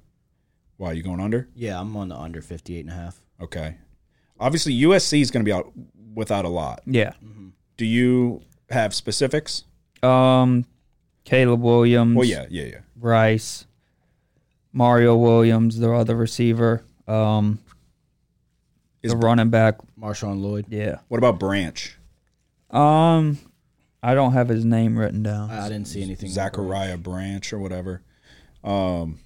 Why 0.77 0.91
you 0.93 1.03
going 1.03 1.19
under? 1.19 1.47
Yeah, 1.55 1.79
I'm 1.79 1.95
on 1.95 2.09
the 2.09 2.15
under 2.17 2.41
58 2.41 2.79
and 2.81 2.89
a 2.89 2.93
half. 2.93 3.17
Okay. 3.41 3.75
Obviously, 4.39 4.73
USC 4.81 5.21
is 5.21 5.31
going 5.31 5.43
to 5.43 5.47
be 5.49 5.53
out 5.53 5.71
without 6.13 6.45
a 6.45 6.49
lot. 6.49 6.81
Yeah. 6.85 7.13
Do 7.77 7.85
you 7.85 8.41
have 8.69 8.93
specifics? 8.93 9.63
Um, 10.01 10.65
Caleb 11.23 11.61
Williams. 11.61 12.15
Well, 12.15 12.25
yeah, 12.27 12.45
yeah, 12.49 12.65
yeah. 12.65 12.79
Rice, 12.99 13.65
Mario 14.71 15.15
Williams, 15.15 15.77
the 15.79 15.91
other 15.91 16.15
receiver. 16.15 16.83
Um, 17.07 17.59
Is- 19.01 19.11
the 19.11 19.17
running 19.17 19.49
back. 19.49 19.75
Marshawn 19.99 20.41
Lloyd. 20.41 20.65
Yeah. 20.69 20.97
What 21.07 21.17
about 21.17 21.39
Branch? 21.39 21.97
Um, 22.69 23.37
I 24.01 24.13
don't 24.15 24.33
have 24.33 24.49
his 24.49 24.65
name 24.65 24.97
written 24.97 25.23
down. 25.23 25.49
I, 25.51 25.65
I 25.65 25.69
didn't 25.69 25.87
see 25.87 26.01
anything. 26.01 26.29
Zachariah 26.29 26.97
Branch 26.97 27.53
or 27.53 27.59
whatever. 27.59 28.01
Um, 28.63 29.19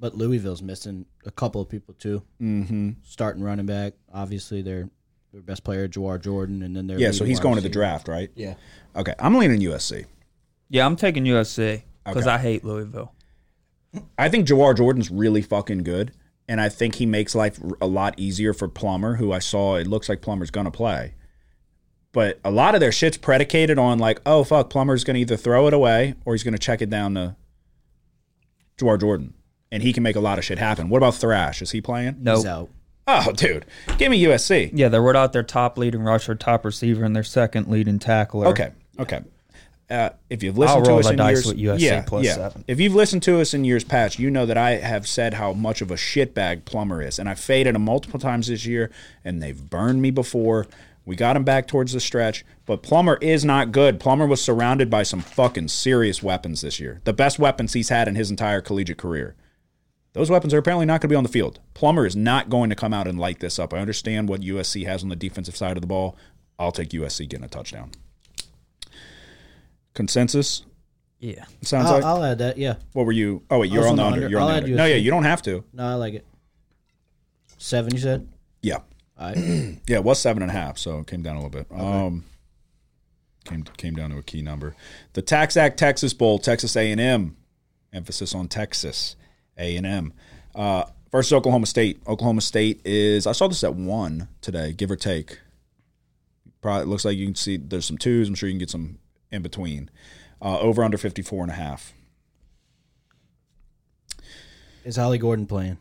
But 0.00 0.14
Louisville's 0.16 0.62
missing 0.62 1.06
a 1.26 1.30
couple 1.30 1.60
of 1.60 1.68
people 1.68 1.94
too. 1.94 2.22
mm-hmm. 2.40 2.90
Starting 3.02 3.42
running 3.42 3.66
back, 3.66 3.94
obviously 4.12 4.62
their 4.62 4.88
their 5.32 5.42
best 5.42 5.64
player, 5.64 5.88
Jawhar 5.88 6.20
Jordan, 6.22 6.62
and 6.62 6.74
then 6.76 6.86
their 6.86 6.98
Yeah, 6.98 7.10
so 7.10 7.24
he's 7.24 7.40
going 7.40 7.56
to 7.56 7.60
the 7.60 7.68
draft, 7.68 8.08
right? 8.08 8.30
Yeah, 8.34 8.54
Okay, 8.96 9.14
I'm 9.18 9.36
leaning 9.36 9.60
USC. 9.60 10.06
Yeah, 10.70 10.86
I'm 10.86 10.96
taking 10.96 11.24
USC 11.24 11.82
because 12.04 12.26
Okay. 12.26 12.34
I 12.34 12.38
hate 12.38 12.64
Louisville. 12.64 13.12
I 14.18 14.28
think 14.28 14.46
Jawhar 14.46 14.76
Jordan's 14.76 15.10
really 15.10 15.42
fucking 15.42 15.82
good, 15.82 16.12
and 16.48 16.60
I 16.60 16.68
think 16.68 16.94
he 16.96 17.06
makes 17.06 17.34
life 17.34 17.58
a 17.80 17.86
lot 17.86 18.14
easier 18.18 18.52
for 18.54 18.68
Plummer, 18.68 19.16
who 19.16 19.32
I 19.32 19.38
saw. 19.38 19.76
It 19.76 19.86
looks 19.86 20.08
like 20.08 20.20
Plummer's 20.22 20.50
gonna 20.50 20.70
play, 20.70 21.14
but 22.12 22.38
a 22.44 22.50
lot 22.50 22.74
of 22.74 22.80
their 22.80 22.92
shit's 22.92 23.16
predicated 23.16 23.78
on 23.78 23.98
like, 23.98 24.20
oh 24.24 24.44
fuck, 24.44 24.70
Plummer's 24.70 25.04
gonna 25.04 25.18
either 25.18 25.36
throw 25.36 25.66
it 25.66 25.74
away 25.74 26.14
or 26.24 26.34
he's 26.34 26.42
gonna 26.44 26.58
check 26.58 26.80
it 26.82 26.88
down 26.90 27.14
to 27.14 27.36
Jawhar 28.78 29.00
Jordan, 29.00 29.34
and 29.70 29.82
he 29.82 29.92
can 29.92 30.02
make 30.02 30.16
a 30.16 30.20
lot 30.20 30.38
of 30.38 30.44
shit 30.44 30.58
happen. 30.58 30.88
What 30.88 30.98
about 30.98 31.14
Thrash? 31.14 31.62
Is 31.62 31.70
he 31.70 31.80
playing? 31.80 32.16
No. 32.20 32.36
Nope. 32.36 32.46
out. 32.46 32.70
Oh, 33.10 33.32
dude, 33.32 33.64
give 33.96 34.10
me 34.10 34.22
USC. 34.24 34.70
Yeah, 34.74 34.88
they're 34.88 35.02
without 35.02 35.32
their 35.32 35.42
top 35.42 35.78
leading 35.78 36.02
rusher, 36.02 36.34
top 36.34 36.64
receiver, 36.64 37.04
and 37.04 37.16
their 37.16 37.22
second 37.22 37.68
leading 37.68 37.98
tackler. 37.98 38.48
Okay, 38.48 38.70
okay. 38.98 39.22
Uh, 39.90 40.10
if 40.28 40.42
you've 40.42 40.58
listened 40.58 40.86
I'll 40.86 40.96
to 40.96 40.96
us 40.96 41.06
the 41.06 41.12
in 41.12 41.16
dice 41.16 41.36
years, 41.36 41.46
with 41.46 41.56
USC 41.56 41.80
yeah, 41.80 42.02
plus 42.02 42.26
yeah. 42.26 42.34
seven. 42.34 42.64
If 42.68 42.78
you've 42.78 42.94
listened 42.94 43.22
to 43.22 43.40
us 43.40 43.54
in 43.54 43.64
years 43.64 43.84
past, 43.84 44.18
you 44.18 44.30
know 44.30 44.44
that 44.44 44.58
I 44.58 44.72
have 44.72 45.08
said 45.08 45.34
how 45.34 45.54
much 45.54 45.80
of 45.80 45.90
a 45.90 45.94
shitbag 45.94 46.66
Plummer 46.66 47.00
is, 47.00 47.18
and 47.18 47.26
I 47.26 47.34
faded 47.34 47.74
him 47.74 47.82
multiple 47.82 48.20
times 48.20 48.48
this 48.48 48.66
year, 48.66 48.90
and 49.24 49.42
they've 49.42 49.58
burned 49.58 50.02
me 50.02 50.10
before. 50.10 50.66
We 51.06 51.16
got 51.16 51.36
him 51.36 51.44
back 51.44 51.66
towards 51.66 51.94
the 51.94 52.00
stretch, 52.00 52.44
but 52.66 52.82
Plummer 52.82 53.16
is 53.22 53.42
not 53.42 53.72
good. 53.72 53.98
Plummer 53.98 54.26
was 54.26 54.42
surrounded 54.42 54.90
by 54.90 55.04
some 55.04 55.22
fucking 55.22 55.68
serious 55.68 56.22
weapons 56.22 56.60
this 56.60 56.78
year, 56.78 57.00
the 57.04 57.14
best 57.14 57.38
weapons 57.38 57.72
he's 57.72 57.88
had 57.88 58.06
in 58.06 58.14
his 58.14 58.28
entire 58.28 58.60
collegiate 58.60 58.98
career. 58.98 59.34
Those 60.18 60.30
weapons 60.30 60.52
are 60.52 60.58
apparently 60.58 60.84
not 60.84 61.00
going 61.00 61.02
to 61.02 61.12
be 61.12 61.14
on 61.14 61.22
the 61.22 61.28
field. 61.28 61.60
Plummer 61.74 62.04
is 62.04 62.16
not 62.16 62.50
going 62.50 62.70
to 62.70 62.74
come 62.74 62.92
out 62.92 63.06
and 63.06 63.20
light 63.20 63.38
this 63.38 63.56
up. 63.56 63.72
I 63.72 63.78
understand 63.78 64.28
what 64.28 64.40
USC 64.40 64.84
has 64.84 65.04
on 65.04 65.10
the 65.10 65.14
defensive 65.14 65.56
side 65.56 65.76
of 65.76 65.80
the 65.80 65.86
ball. 65.86 66.16
I'll 66.58 66.72
take 66.72 66.88
USC 66.88 67.28
getting 67.28 67.44
a 67.44 67.48
touchdown. 67.48 67.92
Consensus? 69.94 70.64
Yeah. 71.20 71.44
Sounds 71.62 71.86
I'll, 71.86 71.92
like. 71.92 72.02
I'll 72.02 72.24
add 72.24 72.38
that. 72.38 72.58
Yeah, 72.58 72.74
what 72.94 73.06
were 73.06 73.12
you? 73.12 73.44
Oh 73.48 73.60
wait, 73.60 73.70
you're 73.70 73.86
on 73.86 73.94
the 73.94 74.02
on 74.02 74.10
the 74.10 74.16
under. 74.16 74.26
under. 74.26 74.28
You're 74.28 74.40
on 74.40 74.42
I'll 74.42 74.48
the 74.48 74.56
add 74.56 74.64
under. 74.64 74.76
No, 74.76 74.86
yeah, 74.86 74.96
you 74.96 75.12
don't 75.12 75.22
have 75.22 75.40
to. 75.42 75.62
no, 75.72 75.84
I 75.84 75.94
like 75.94 76.14
it. 76.14 76.26
Seven, 77.58 77.94
you 77.94 78.00
said. 78.00 78.28
Yeah, 78.60 78.78
All 79.16 79.28
right. 79.28 79.36
yeah, 79.86 79.98
it 79.98 80.04
was 80.04 80.18
seven 80.20 80.42
and 80.42 80.50
a 80.50 80.54
half, 80.54 80.78
so 80.78 80.98
it 80.98 81.06
came 81.06 81.22
down 81.22 81.36
a 81.36 81.42
little 81.44 81.50
bit. 81.50 81.68
Um, 81.70 82.24
came 83.44 83.62
came 83.76 83.94
down 83.94 84.10
to 84.10 84.18
a 84.18 84.24
key 84.24 84.42
number. 84.42 84.74
The 85.12 85.22
TaxAct 85.22 85.76
Texas 85.76 86.12
Bowl, 86.12 86.40
Texas 86.40 86.76
A 86.76 86.90
and 86.90 87.00
M, 87.00 87.36
emphasis 87.92 88.34
on 88.34 88.48
Texas 88.48 89.14
A 89.58 89.76
and 89.76 89.86
M. 89.86 90.12
Uh, 90.54 90.84
versus 91.10 91.32
Oklahoma 91.32 91.66
State. 91.66 92.00
Oklahoma 92.06 92.40
State 92.40 92.80
is. 92.84 93.26
I 93.26 93.32
saw 93.32 93.48
this 93.48 93.62
at 93.64 93.74
one 93.74 94.28
today, 94.40 94.72
give 94.72 94.90
or 94.90 94.96
take. 94.96 95.38
Probably 96.60 96.82
it 96.82 96.88
looks 96.88 97.04
like 97.04 97.16
you 97.16 97.26
can 97.26 97.34
see 97.34 97.56
there's 97.56 97.86
some 97.86 97.98
twos. 97.98 98.28
I'm 98.28 98.34
sure 98.34 98.48
you 98.48 98.54
can 98.54 98.58
get 98.58 98.70
some 98.70 98.98
in 99.30 99.42
between. 99.42 99.90
Uh, 100.40 100.58
over 100.60 100.82
under 100.84 100.98
54 100.98 101.42
and 101.44 101.50
a 101.52 101.54
half. 101.54 101.92
Is 104.84 104.98
Ollie 104.98 105.18
Gordon 105.18 105.46
playing? 105.46 105.78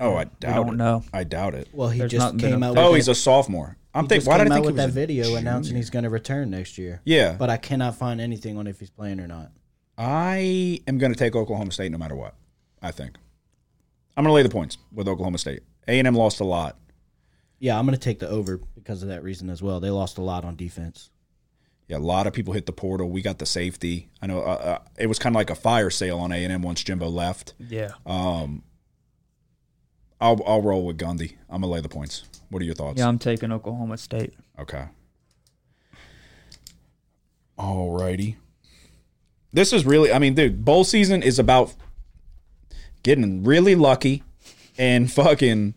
Oh, 0.00 0.16
I 0.16 0.24
doubt 0.24 0.54
don't 0.66 0.74
it. 0.74 0.76
know. 0.76 1.04
I 1.12 1.24
doubt 1.24 1.54
it. 1.54 1.68
Well, 1.72 1.88
he 1.88 2.00
There's 2.00 2.10
just 2.10 2.34
not 2.34 2.40
came 2.40 2.62
a- 2.62 2.70
out. 2.70 2.78
Oh, 2.78 2.90
with 2.90 2.96
he's 2.98 3.06
that, 3.06 3.12
a 3.12 3.16
sophomore. 3.16 3.76
I'm 3.94 4.04
he 4.04 4.08
thinking. 4.08 4.18
just 4.24 4.28
Why 4.28 4.38
did 4.38 4.44
came 4.44 4.52
I 4.52 4.56
out 4.56 4.58
think 4.58 4.64
he 4.64 4.66
with 4.66 4.74
was 4.74 4.84
that 4.84 4.88
a 4.88 5.06
video 5.06 5.24
junior. 5.24 5.38
announcing 5.38 5.76
he's 5.76 5.90
going 5.90 6.02
to 6.02 6.10
return 6.10 6.50
next 6.50 6.78
year. 6.78 7.00
Yeah, 7.04 7.36
But 7.38 7.48
I 7.50 7.56
cannot 7.56 7.96
find 7.96 8.20
anything 8.20 8.56
on 8.58 8.66
if 8.66 8.80
he's 8.80 8.90
playing 8.90 9.20
or 9.20 9.28
not. 9.28 9.52
I 9.96 10.80
am 10.88 10.98
going 10.98 11.12
to 11.12 11.18
take 11.18 11.36
Oklahoma 11.36 11.70
State 11.70 11.92
no 11.92 11.98
matter 11.98 12.16
what. 12.16 12.34
I 12.84 12.90
think 12.90 13.16
I'm 14.16 14.24
going 14.24 14.30
to 14.30 14.34
lay 14.34 14.42
the 14.42 14.50
points 14.50 14.76
with 14.92 15.08
Oklahoma 15.08 15.38
State. 15.38 15.62
A 15.88 15.98
and 15.98 16.06
M 16.06 16.14
lost 16.14 16.38
a 16.40 16.44
lot. 16.44 16.76
Yeah, 17.58 17.78
I'm 17.78 17.86
going 17.86 17.96
to 17.96 18.00
take 18.00 18.18
the 18.18 18.28
over 18.28 18.60
because 18.74 19.02
of 19.02 19.08
that 19.08 19.22
reason 19.22 19.48
as 19.48 19.62
well. 19.62 19.80
They 19.80 19.90
lost 19.90 20.18
a 20.18 20.22
lot 20.22 20.44
on 20.44 20.54
defense. 20.54 21.10
Yeah, 21.88 21.96
a 21.96 21.98
lot 21.98 22.26
of 22.26 22.34
people 22.34 22.52
hit 22.52 22.66
the 22.66 22.72
portal. 22.72 23.08
We 23.08 23.22
got 23.22 23.38
the 23.38 23.46
safety. 23.46 24.10
I 24.20 24.26
know 24.26 24.40
uh, 24.40 24.42
uh, 24.42 24.78
it 24.98 25.06
was 25.06 25.18
kind 25.18 25.34
of 25.34 25.38
like 25.38 25.50
a 25.50 25.54
fire 25.54 25.90
sale 25.90 26.18
on 26.18 26.30
A 26.30 26.44
and 26.44 26.52
M 26.52 26.62
once 26.62 26.84
Jimbo 26.84 27.08
left. 27.08 27.54
Yeah. 27.58 27.92
Um, 28.04 28.62
I'll 30.20 30.42
I'll 30.46 30.62
roll 30.62 30.86
with 30.86 30.98
Gundy. 30.98 31.36
I'm 31.48 31.62
gonna 31.62 31.72
lay 31.72 31.80
the 31.80 31.88
points. 31.88 32.24
What 32.50 32.62
are 32.62 32.64
your 32.64 32.74
thoughts? 32.74 32.98
Yeah, 32.98 33.08
I'm 33.08 33.18
taking 33.18 33.50
Oklahoma 33.50 33.98
State. 33.98 34.34
Okay. 34.58 34.86
Alrighty. 37.58 38.36
This 39.52 39.72
is 39.72 39.84
really, 39.86 40.12
I 40.12 40.18
mean, 40.18 40.34
dude, 40.34 40.64
bowl 40.64 40.84
season 40.84 41.22
is 41.22 41.38
about 41.38 41.74
getting 43.04 43.44
really 43.44 43.76
lucky 43.76 44.24
and 44.76 45.10
fucking 45.12 45.76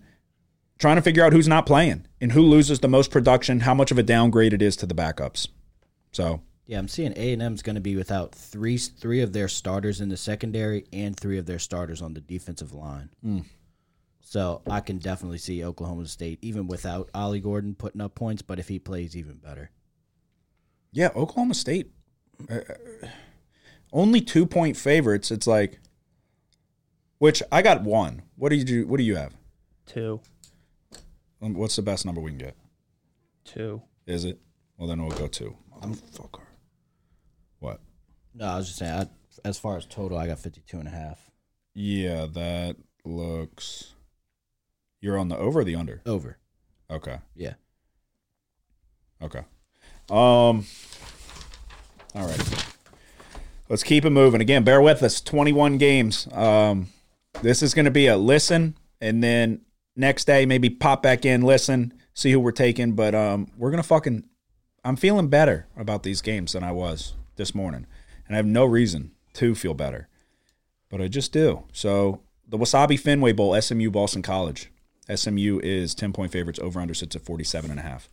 trying 0.79 0.95
to 0.95 1.01
figure 1.03 1.23
out 1.23 1.33
who's 1.33 1.47
not 1.47 1.67
playing 1.67 2.07
and 2.19 2.31
who 2.31 2.41
loses 2.41 2.79
the 2.79 2.87
most 2.87 3.11
production, 3.11 3.59
how 3.59 3.75
much 3.75 3.91
of 3.91 3.99
a 3.99 4.03
downgrade 4.03 4.53
it 4.53 4.61
is 4.61 4.75
to 4.77 4.85
the 4.87 4.95
backups. 4.95 5.47
So, 6.11 6.41
Yeah, 6.65 6.79
I'm 6.79 6.87
seeing 6.87 7.13
A 7.15 7.33
and 7.33 7.41
M's 7.41 7.61
going 7.61 7.75
to 7.75 7.81
be 7.81 7.95
without 7.95 8.33
three 8.33 8.77
three 8.77 9.21
of 9.21 9.33
their 9.33 9.47
starters 9.47 10.01
in 10.01 10.09
the 10.09 10.17
secondary 10.17 10.85
and 10.91 11.15
three 11.15 11.37
of 11.37 11.45
their 11.45 11.59
starters 11.59 12.01
on 12.01 12.13
the 12.15 12.21
defensive 12.21 12.73
line. 12.73 13.09
So 14.21 14.61
I 14.69 14.81
can 14.81 14.97
definitely 14.97 15.37
see 15.37 15.63
Oklahoma 15.63 16.05
State 16.07 16.39
even 16.41 16.67
without 16.67 17.09
Ollie 17.13 17.39
Gordon 17.39 17.75
putting 17.75 18.01
up 18.01 18.13
points, 18.13 18.41
but 18.41 18.59
if 18.59 18.67
he 18.67 18.77
plays, 18.79 19.15
even 19.15 19.37
better. 19.37 19.69
yeah, 20.91 21.09
Oklahoma 21.15 21.53
State, 21.53 21.91
uh, 22.49 22.59
only 23.93 24.19
two 24.19 24.45
point 24.45 24.75
favorites. 24.75 25.31
It's 25.31 25.47
like, 25.47 25.79
which 27.19 27.41
I 27.51 27.62
got 27.62 27.84
one. 27.84 28.23
What 28.36 28.49
do 28.49 28.56
you 28.56 28.63
do? 28.63 28.88
What 28.88 28.97
do 28.97 29.03
you 29.03 29.15
have? 29.15 29.34
Two. 29.86 30.21
Um, 31.41 31.53
What's 31.53 31.75
the 31.75 31.82
best 31.82 32.06
number 32.06 32.21
we 32.21 32.32
can 32.32 32.38
get? 32.39 32.56
Two. 33.45 33.82
Is 34.06 34.25
it? 34.25 34.39
Well, 34.77 34.88
then 34.88 35.01
we'll 35.06 35.17
go 35.17 35.27
two. 35.27 35.56
Motherfucker. 35.82 36.41
What? 37.60 37.80
No, 38.34 38.45
I 38.45 38.58
was 38.58 38.67
just 38.67 38.80
saying. 38.80 38.91
I, 38.93 39.08
as 39.45 39.58
far 39.58 39.77
as 39.77 39.86
total, 39.86 40.17
I 40.17 40.27
got 40.27 40.39
52 40.39 40.77
and 40.80 40.88
a 40.88 40.91
half 40.91 41.30
Yeah, 41.73 42.25
that 42.34 42.75
looks. 43.06 43.93
You're 44.99 45.17
on 45.17 45.30
the 45.30 45.38
over 45.38 45.60
or 45.60 45.63
the 45.63 45.75
under? 45.75 46.01
over. 46.06 46.38
Okay. 46.89 47.19
Yeah. 47.36 47.53
Okay. 49.21 49.39
Um. 50.10 50.65
All 52.15 52.25
right. 52.27 52.65
Let's 53.69 53.84
keep 53.84 54.06
it 54.06 54.10
moving. 54.12 54.41
Again, 54.41 54.63
bear 54.63 54.82
with 54.82 55.03
us. 55.03 55.19
21 55.21 55.77
games. 55.77 56.27
Um, 56.32 56.88
this 57.41 57.62
is 57.62 57.73
going 57.73 57.86
to 57.86 57.91
be 57.91 58.08
a 58.08 58.17
listen, 58.17 58.78
and 59.02 59.23
then 59.23 59.62
next 59.95 60.26
day 60.26 60.45
maybe 60.45 60.69
pop 60.69 61.04
back 61.04 61.26
in, 61.26 61.41
listen, 61.41 61.93
see 62.13 62.32
who 62.32 62.39
we're 62.39 62.52
taking. 62.52 62.93
But 62.93 63.15
um, 63.15 63.52
we're 63.58 63.71
gonna 63.71 63.84
fucking. 63.84 64.26
I'm 64.84 64.95
feeling 64.95 65.28
better 65.28 65.67
about 65.76 66.04
these 66.04 66.21
games 66.21 66.54
than 66.54 66.63
I 66.63 66.71
was 66.71 67.13
this 67.36 67.54
morning, 67.54 67.86
and 68.26 68.36
I 68.36 68.38
have 68.38 68.45
no 68.45 68.65
reason 68.65 69.12
to 69.34 69.54
feel 69.54 69.73
better, 69.73 70.08
but 70.89 71.02
I 71.02 71.08
just 71.08 71.32
do. 71.34 71.63
So 71.73 72.21
the 72.47 72.58
Wasabi 72.58 73.00
Fenway 73.00 73.34
Bowl, 73.34 73.60
SMU 73.60 73.91
Boston 73.91 74.21
College. 74.21 74.71
SMU 75.13 75.60
is 75.63 75.95
10 75.95 76.12
point 76.12 76.32
favorites. 76.32 76.60
Over 76.60 76.82
under 76.82 76.93
sits 76.93 77.15
at 77.15 77.21
47 77.21 77.71
and 77.71 77.80
a 77.80 77.84
half. 77.84 78.10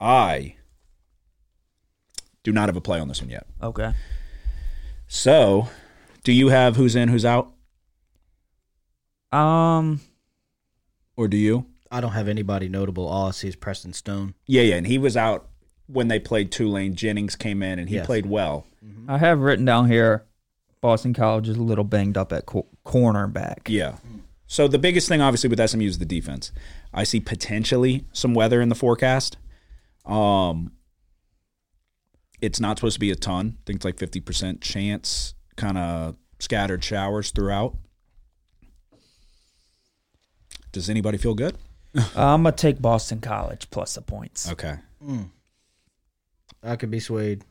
I 0.00 0.56
do 2.42 2.52
not 2.52 2.68
have 2.68 2.76
a 2.76 2.80
play 2.80 2.98
on 2.98 3.08
this 3.08 3.20
one 3.20 3.30
yet. 3.30 3.46
Okay. 3.62 3.92
So, 5.06 5.68
do 6.24 6.32
you 6.32 6.48
have 6.48 6.76
who's 6.76 6.96
in, 6.96 7.08
who's 7.08 7.24
out, 7.24 7.53
Um. 9.34 10.00
or 11.16 11.28
do 11.28 11.36
you? 11.36 11.66
I 11.90 12.00
don't 12.00 12.12
have 12.12 12.28
anybody 12.28 12.68
notable. 12.68 13.06
All 13.06 13.28
I 13.28 13.30
see 13.30 13.48
is 13.48 13.56
Preston 13.56 13.92
Stone. 13.92 14.34
Yeah, 14.46 14.62
yeah, 14.62 14.74
and 14.76 14.86
he 14.86 14.98
was 14.98 15.16
out 15.16 15.48
when 15.86 16.08
they 16.08 16.18
played 16.18 16.50
Tulane. 16.50 16.94
Jennings 16.94 17.36
came 17.36 17.62
in 17.62 17.78
and 17.78 17.88
he 17.88 17.96
Yes. 17.96 18.06
played 18.06 18.26
well. 18.26 18.66
I 19.08 19.18
have 19.18 19.40
written 19.40 19.64
down 19.64 19.88
here 19.90 20.24
Boston 20.80 21.14
College 21.14 21.48
is 21.48 21.56
a 21.56 21.62
little 21.62 21.84
banged 21.84 22.16
up 22.18 22.32
at 22.32 22.46
co- 22.46 22.66
cornerback. 22.84 23.68
Yeah. 23.68 23.96
So 24.46 24.68
the 24.68 24.78
biggest 24.78 25.08
thing, 25.08 25.20
obviously, 25.22 25.48
with 25.48 25.58
SMU 25.60 25.86
is 25.86 25.98
the 25.98 26.04
defense. 26.04 26.52
I 26.92 27.04
see 27.04 27.18
potentially 27.20 28.04
some 28.12 28.34
weather 28.34 28.60
in 28.60 28.68
the 28.68 28.74
forecast. 28.74 29.36
Um, 30.04 30.72
it's 32.40 32.60
not 32.60 32.76
supposed 32.78 32.94
to 32.94 33.00
be 33.00 33.10
a 33.10 33.16
ton. 33.16 33.56
I 33.58 33.62
think 33.66 33.76
it's 33.76 33.84
like 33.84 33.98
fifty 33.98 34.20
percent 34.20 34.60
chance, 34.60 35.34
kind 35.56 35.78
of 35.78 36.16
scattered 36.38 36.84
showers 36.84 37.30
throughout. 37.30 37.76
Does 40.74 40.90
anybody 40.90 41.18
feel 41.18 41.34
good? 41.34 41.56
I'm 42.16 42.42
gonna 42.42 42.50
take 42.50 42.82
Boston 42.82 43.20
College 43.20 43.70
plus 43.70 43.94
the 43.94 44.02
points. 44.02 44.50
Okay. 44.50 44.74
I 46.64 46.74
could 46.74 46.90
be 46.90 46.98
swayed. 46.98 47.44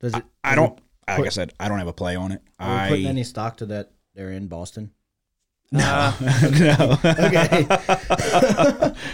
Does 0.00 0.14
it? 0.14 0.24
I 0.42 0.54
don't. 0.54 0.78
Like 1.06 1.26
I 1.26 1.28
said, 1.28 1.52
I 1.60 1.68
don't 1.68 1.78
have 1.78 1.88
a 1.88 1.92
play 1.92 2.16
on 2.16 2.32
it. 2.32 2.40
Are 2.58 2.84
we 2.84 2.88
putting 2.88 3.06
any 3.06 3.24
stock 3.24 3.58
to 3.58 3.66
that? 3.66 3.90
They're 4.14 4.30
in 4.30 4.46
Boston. 4.46 4.92
no. 5.70 6.14
no. 6.20 6.98
Okay. 7.04 7.66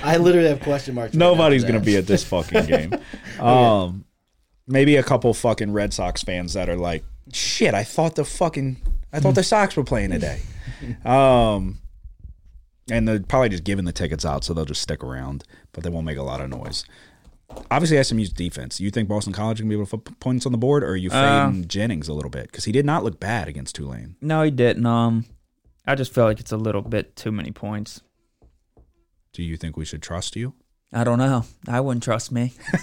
I 0.05 0.17
literally 0.21 0.49
have 0.49 0.61
question 0.61 0.95
marks. 0.95 1.15
right 1.15 1.19
Nobody's 1.19 1.65
after 1.65 1.73
gonna 1.73 1.85
be 1.85 1.97
at 1.97 2.07
this 2.07 2.23
fucking 2.23 2.67
game. 2.67 2.95
Um, 3.41 4.05
maybe 4.69 4.95
a 4.97 5.03
couple 5.03 5.35
fucking 5.35 5.73
Red 5.73 5.93
Sox 5.93 6.23
fans 6.23 6.53
that 6.53 6.69
are 6.69 6.77
like, 6.77 7.03
"Shit, 7.33 7.75
I 7.75 7.83
thought 7.83 8.15
the 8.15 8.25
fucking, 8.25 8.77
I 9.13 9.19
thought 9.19 9.35
the 9.35 9.43
Sox 9.43 9.77
were 9.77 9.85
playing 9.85 10.11
today." 10.11 10.41
Um, 11.05 11.79
and 12.91 13.07
they're 13.07 13.21
probably 13.21 13.49
just 13.51 13.65
giving 13.65 13.85
the 13.85 13.93
tickets 13.93 14.25
out, 14.25 14.45
so 14.45 14.55
they'll 14.55 14.65
just 14.65 14.83
stick 14.83 15.03
around, 15.03 15.45
but 15.73 15.85
they 15.85 15.91
won't 15.91 16.07
make 16.07 16.19
a 16.19 16.23
lot 16.23 16.41
of 16.41 16.49
noise. 16.51 16.85
Obviously, 17.71 18.03
SMU's 18.03 18.31
defense. 18.31 18.79
You 18.79 18.91
think 18.91 19.09
Boston 19.09 19.33
College 19.33 19.59
can 19.59 19.69
be 19.69 19.75
able 19.75 19.87
to 19.87 19.97
put 19.99 20.21
points 20.21 20.45
on 20.45 20.53
the 20.53 20.59
board, 20.59 20.83
or 20.83 20.91
are 20.91 20.97
you 20.97 21.11
fading 21.11 21.67
Jennings 21.67 22.09
a 22.09 22.13
little 22.13 22.31
bit 22.31 22.45
because 22.47 22.65
he 22.65 22.73
did 22.73 22.85
not 22.85 23.05
look 23.05 23.19
bad 23.19 23.49
against 23.49 23.75
Tulane? 23.75 24.17
No, 24.21 24.43
he 24.43 24.51
didn't. 24.51 24.85
Um, 24.85 25.25
I 25.87 25.95
just 25.95 26.13
feel 26.13 26.25
like 26.25 26.41
it's 26.41 26.53
a 26.53 26.59
little 26.59 26.83
bit 26.83 27.17
too 27.17 27.33
many 27.33 27.51
points. 27.51 28.03
Do 29.33 29.43
you 29.43 29.57
think 29.57 29.77
we 29.77 29.87
should 29.87 30.03
trust 30.03 30.37
you? 30.37 30.55
I 30.93 31.05
don't 31.05 31.19
know. 31.19 31.45
I 31.67 31.81
wouldn't 31.81 32.03
trust 32.03 32.33
me. 32.33 32.53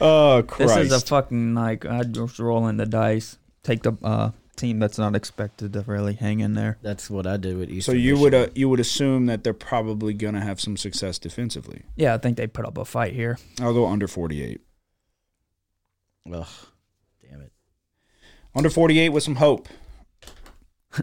Oh 0.00 0.42
This 0.42 0.76
is 0.76 0.92
a 0.92 1.00
fucking 1.00 1.54
like 1.54 1.86
I'd 1.86 2.12
just 2.12 2.38
rolling 2.38 2.76
the 2.76 2.86
dice, 2.86 3.38
take 3.62 3.82
the 3.82 3.96
uh, 4.02 4.30
team 4.54 4.78
that's 4.78 4.98
not 4.98 5.14
expected 5.14 5.72
to 5.72 5.82
really 5.82 6.14
hang 6.14 6.40
in 6.40 6.54
there. 6.54 6.78
That's 6.82 7.10
what 7.10 7.26
I 7.26 7.36
did 7.36 7.56
with 7.56 7.70
Eastern. 7.70 7.94
So 7.94 7.98
Eastern. 7.98 8.02
you 8.02 8.18
would 8.18 8.34
uh, 8.34 8.46
you 8.54 8.68
would 8.68 8.80
assume 8.80 9.26
that 9.26 9.44
they're 9.44 9.52
probably 9.52 10.14
going 10.14 10.34
to 10.34 10.40
have 10.40 10.60
some 10.60 10.76
success 10.76 11.18
defensively. 11.18 11.82
Yeah, 11.96 12.14
I 12.14 12.18
think 12.18 12.36
they 12.36 12.46
put 12.46 12.64
up 12.64 12.78
a 12.78 12.84
fight 12.84 13.12
here. 13.12 13.38
I'll 13.60 13.74
go 13.74 13.86
under 13.86 14.08
48. 14.08 14.60
Ugh, 16.32 16.46
damn 17.28 17.40
it. 17.42 17.52
Under 18.54 18.70
48 18.70 19.10
with 19.10 19.22
some 19.22 19.36
hope. 19.36 19.68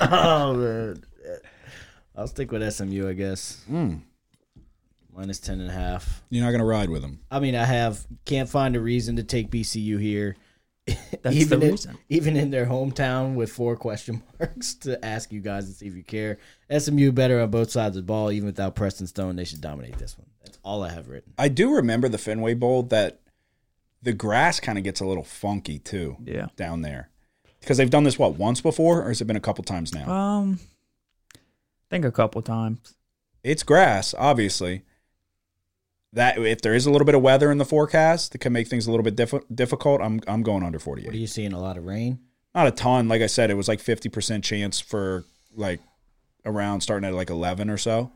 oh 0.00 0.54
man. 0.54 1.02
I'll 2.16 2.26
stick 2.26 2.52
with 2.52 2.70
SMU, 2.72 3.08
I 3.08 3.14
guess. 3.14 3.64
Mm. 3.70 4.02
Minus 5.16 5.38
ten 5.38 5.60
and 5.60 5.70
a 5.70 5.72
half. 5.72 6.22
You're 6.28 6.44
not 6.44 6.50
going 6.50 6.60
to 6.60 6.66
ride 6.66 6.90
with 6.90 7.02
them. 7.02 7.20
I 7.30 7.40
mean, 7.40 7.54
I 7.54 7.64
have 7.64 8.06
can't 8.26 8.48
find 8.48 8.76
a 8.76 8.80
reason 8.80 9.16
to 9.16 9.22
take 9.22 9.50
BCU 9.50 9.98
here. 10.00 10.36
That's 11.22 11.36
even 11.36 11.60
the 11.60 11.66
in, 11.68 11.78
even 12.08 12.36
in 12.36 12.50
their 12.50 12.66
hometown 12.66 13.34
with 13.34 13.50
four 13.52 13.76
question 13.76 14.22
marks 14.38 14.74
to 14.74 15.02
ask 15.04 15.32
you 15.32 15.40
guys 15.40 15.66
to 15.66 15.72
see 15.72 15.86
if 15.86 15.94
you 15.94 16.02
care. 16.02 16.38
SMU 16.76 17.12
better 17.12 17.40
on 17.40 17.50
both 17.50 17.70
sides 17.70 17.96
of 17.96 18.02
the 18.04 18.06
ball, 18.06 18.30
even 18.32 18.46
without 18.46 18.74
Preston 18.74 19.06
Stone. 19.06 19.36
They 19.36 19.44
should 19.44 19.60
dominate 19.60 19.98
this 19.98 20.16
one. 20.18 20.26
That's 20.44 20.58
all 20.62 20.82
I 20.82 20.90
have 20.90 21.08
written. 21.08 21.32
I 21.38 21.48
do 21.48 21.74
remember 21.74 22.08
the 22.08 22.18
Fenway 22.18 22.54
Bowl 22.54 22.82
that 22.84 23.20
the 24.02 24.12
grass 24.12 24.60
kind 24.60 24.78
of 24.78 24.84
gets 24.84 25.00
a 25.00 25.04
little 25.06 25.24
funky 25.24 25.78
too 25.78 26.16
Yeah. 26.24 26.46
down 26.56 26.82
there. 26.82 27.10
Because 27.60 27.76
they've 27.76 27.90
done 27.90 28.04
this, 28.04 28.18
what, 28.18 28.36
once 28.36 28.62
before? 28.62 29.02
Or 29.02 29.08
has 29.08 29.20
it 29.20 29.26
been 29.26 29.36
a 29.36 29.40
couple 29.40 29.62
times 29.64 29.94
now? 29.94 30.10
Um, 30.10 30.58
I 31.34 31.38
think 31.90 32.04
a 32.06 32.12
couple 32.12 32.40
times. 32.40 32.94
it's 33.44 33.62
grass, 33.62 34.14
obviously. 34.16 34.82
That 36.12 36.38
if 36.38 36.60
there 36.60 36.74
is 36.74 36.86
a 36.86 36.90
little 36.90 37.04
bit 37.06 37.14
of 37.14 37.22
weather 37.22 37.52
in 37.52 37.58
the 37.58 37.64
forecast 37.64 38.32
that 38.32 38.38
can 38.38 38.52
make 38.52 38.66
things 38.66 38.86
a 38.86 38.90
little 38.90 39.04
bit 39.04 39.14
diff- 39.14 39.44
difficult, 39.54 40.00
I'm 40.00 40.20
I'm 40.26 40.42
going 40.42 40.64
under 40.64 40.78
48. 40.80 41.06
What 41.06 41.14
are 41.14 41.18
you 41.18 41.26
seeing? 41.28 41.52
A 41.52 41.60
lot 41.60 41.76
of 41.76 41.84
rain. 41.86 42.18
not 42.54 42.66
a 42.66 42.72
ton. 42.72 43.06
Like 43.08 43.22
I 43.22 43.26
said, 43.28 43.50
it 43.50 43.54
was 43.54 43.68
like 43.68 43.78
fifty 43.80 44.08
percent 44.08 44.42
chance 44.44 44.80
for 44.80 45.24
like 45.54 45.80
around 46.44 46.80
starting 46.80 47.08
at 47.08 47.14
like 47.14 47.30
eleven 47.30 47.70
or 47.70 47.76
so. 47.76 48.10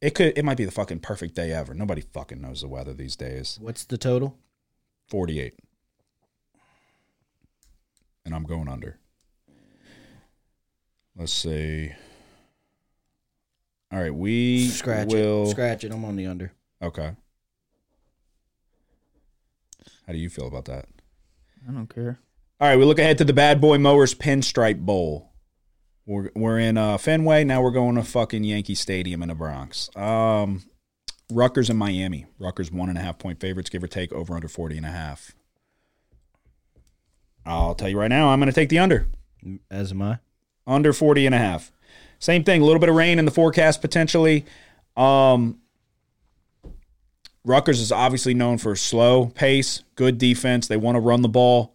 It 0.00 0.16
could. 0.16 0.36
It 0.36 0.44
might 0.44 0.56
be 0.56 0.64
the 0.64 0.72
fucking 0.72 0.98
perfect 0.98 1.36
day 1.36 1.52
ever. 1.52 1.72
Nobody 1.74 2.00
fucking 2.00 2.40
knows 2.40 2.62
the 2.62 2.68
weather 2.68 2.92
these 2.92 3.14
days. 3.14 3.58
What's 3.60 3.84
the 3.84 3.96
total? 3.96 4.36
Forty-eight, 5.08 5.54
and 8.24 8.34
I'm 8.34 8.42
going 8.42 8.66
under. 8.68 8.98
Let's 11.16 11.32
see. 11.32 11.92
All 13.92 14.00
right, 14.00 14.12
we 14.14 14.68
Scratch 14.68 15.08
will. 15.08 15.44
it. 15.44 15.50
Scratch 15.50 15.84
it. 15.84 15.92
I'm 15.92 16.04
on 16.04 16.16
the 16.16 16.26
under. 16.26 16.52
Okay. 16.82 17.12
How 20.06 20.12
do 20.12 20.18
you 20.18 20.28
feel 20.28 20.48
about 20.48 20.64
that? 20.64 20.86
I 21.68 21.72
don't 21.72 21.92
care. 21.92 22.18
All 22.60 22.68
right, 22.68 22.76
we 22.76 22.84
look 22.84 22.98
ahead 22.98 23.18
to 23.18 23.24
the 23.24 23.32
Bad 23.32 23.60
Boy 23.60 23.78
Mowers 23.78 24.14
Pinstripe 24.14 24.80
Bowl. 24.80 25.32
We're 26.06 26.30
we're 26.34 26.58
in 26.58 26.76
uh, 26.76 26.98
Fenway 26.98 27.44
now. 27.44 27.62
We're 27.62 27.70
going 27.70 27.94
to 27.94 28.02
fucking 28.02 28.42
Yankee 28.42 28.74
Stadium 28.74 29.22
in 29.22 29.28
the 29.28 29.34
Bronx. 29.34 29.88
Um, 29.96 30.64
Rutgers 31.30 31.70
and 31.70 31.78
Miami. 31.78 32.26
Rutgers 32.38 32.72
one 32.72 32.88
and 32.88 32.98
a 32.98 33.00
half 33.00 33.18
point 33.18 33.40
favorites, 33.40 33.70
give 33.70 33.82
or 33.82 33.88
take 33.88 34.12
over 34.12 34.34
under 34.34 34.48
40 34.48 34.76
and 34.76 34.86
a 34.86 34.90
half. 34.90 35.32
I'll 37.46 37.74
tell 37.74 37.88
you 37.88 37.98
right 37.98 38.08
now, 38.08 38.28
I'm 38.28 38.40
going 38.40 38.50
to 38.50 38.54
take 38.54 38.68
the 38.68 38.78
under. 38.78 39.08
As 39.70 39.92
am 39.92 40.02
I. 40.02 40.18
Under 40.66 40.92
40 40.92 41.26
and 41.26 41.34
a 41.34 41.38
half. 41.38 41.72
Same 42.18 42.44
thing, 42.44 42.62
a 42.62 42.64
little 42.64 42.78
bit 42.78 42.88
of 42.88 42.94
rain 42.94 43.18
in 43.18 43.24
the 43.24 43.32
forecast 43.32 43.80
potentially. 43.80 44.44
Um, 44.96 45.58
Rutgers 47.44 47.80
is 47.80 47.90
obviously 47.90 48.34
known 48.34 48.58
for 48.58 48.76
slow 48.76 49.26
pace, 49.26 49.82
good 49.96 50.18
defense. 50.18 50.68
They 50.68 50.76
want 50.76 50.96
to 50.96 51.00
run 51.00 51.22
the 51.22 51.28
ball. 51.28 51.74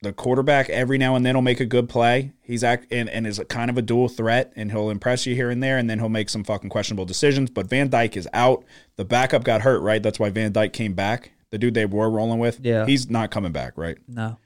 The 0.00 0.12
quarterback 0.12 0.70
every 0.70 0.96
now 0.96 1.16
and 1.16 1.26
then 1.26 1.34
will 1.34 1.42
make 1.42 1.58
a 1.58 1.66
good 1.66 1.88
play. 1.88 2.30
He's 2.40 2.62
act 2.62 2.86
and, 2.92 3.08
and 3.10 3.26
is 3.26 3.40
a 3.40 3.44
kind 3.44 3.68
of 3.68 3.76
a 3.76 3.82
dual 3.82 4.08
threat, 4.08 4.52
and 4.54 4.70
he'll 4.70 4.90
impress 4.90 5.26
you 5.26 5.34
here 5.34 5.50
and 5.50 5.60
there, 5.60 5.76
and 5.76 5.90
then 5.90 5.98
he'll 5.98 6.08
make 6.08 6.28
some 6.30 6.44
fucking 6.44 6.70
questionable 6.70 7.04
decisions. 7.04 7.50
But 7.50 7.66
Van 7.68 7.88
Dyke 7.90 8.16
is 8.16 8.28
out. 8.32 8.64
The 8.94 9.04
backup 9.04 9.42
got 9.42 9.62
hurt, 9.62 9.80
right? 9.80 10.00
That's 10.00 10.20
why 10.20 10.30
Van 10.30 10.52
Dyke 10.52 10.72
came 10.72 10.92
back. 10.94 11.32
The 11.50 11.58
dude 11.58 11.74
they 11.74 11.84
were 11.86 12.08
rolling 12.08 12.38
with, 12.38 12.60
Yeah. 12.62 12.86
he's 12.86 13.10
not 13.10 13.32
coming 13.32 13.50
back, 13.52 13.72
right? 13.76 13.98
No. 14.06 14.38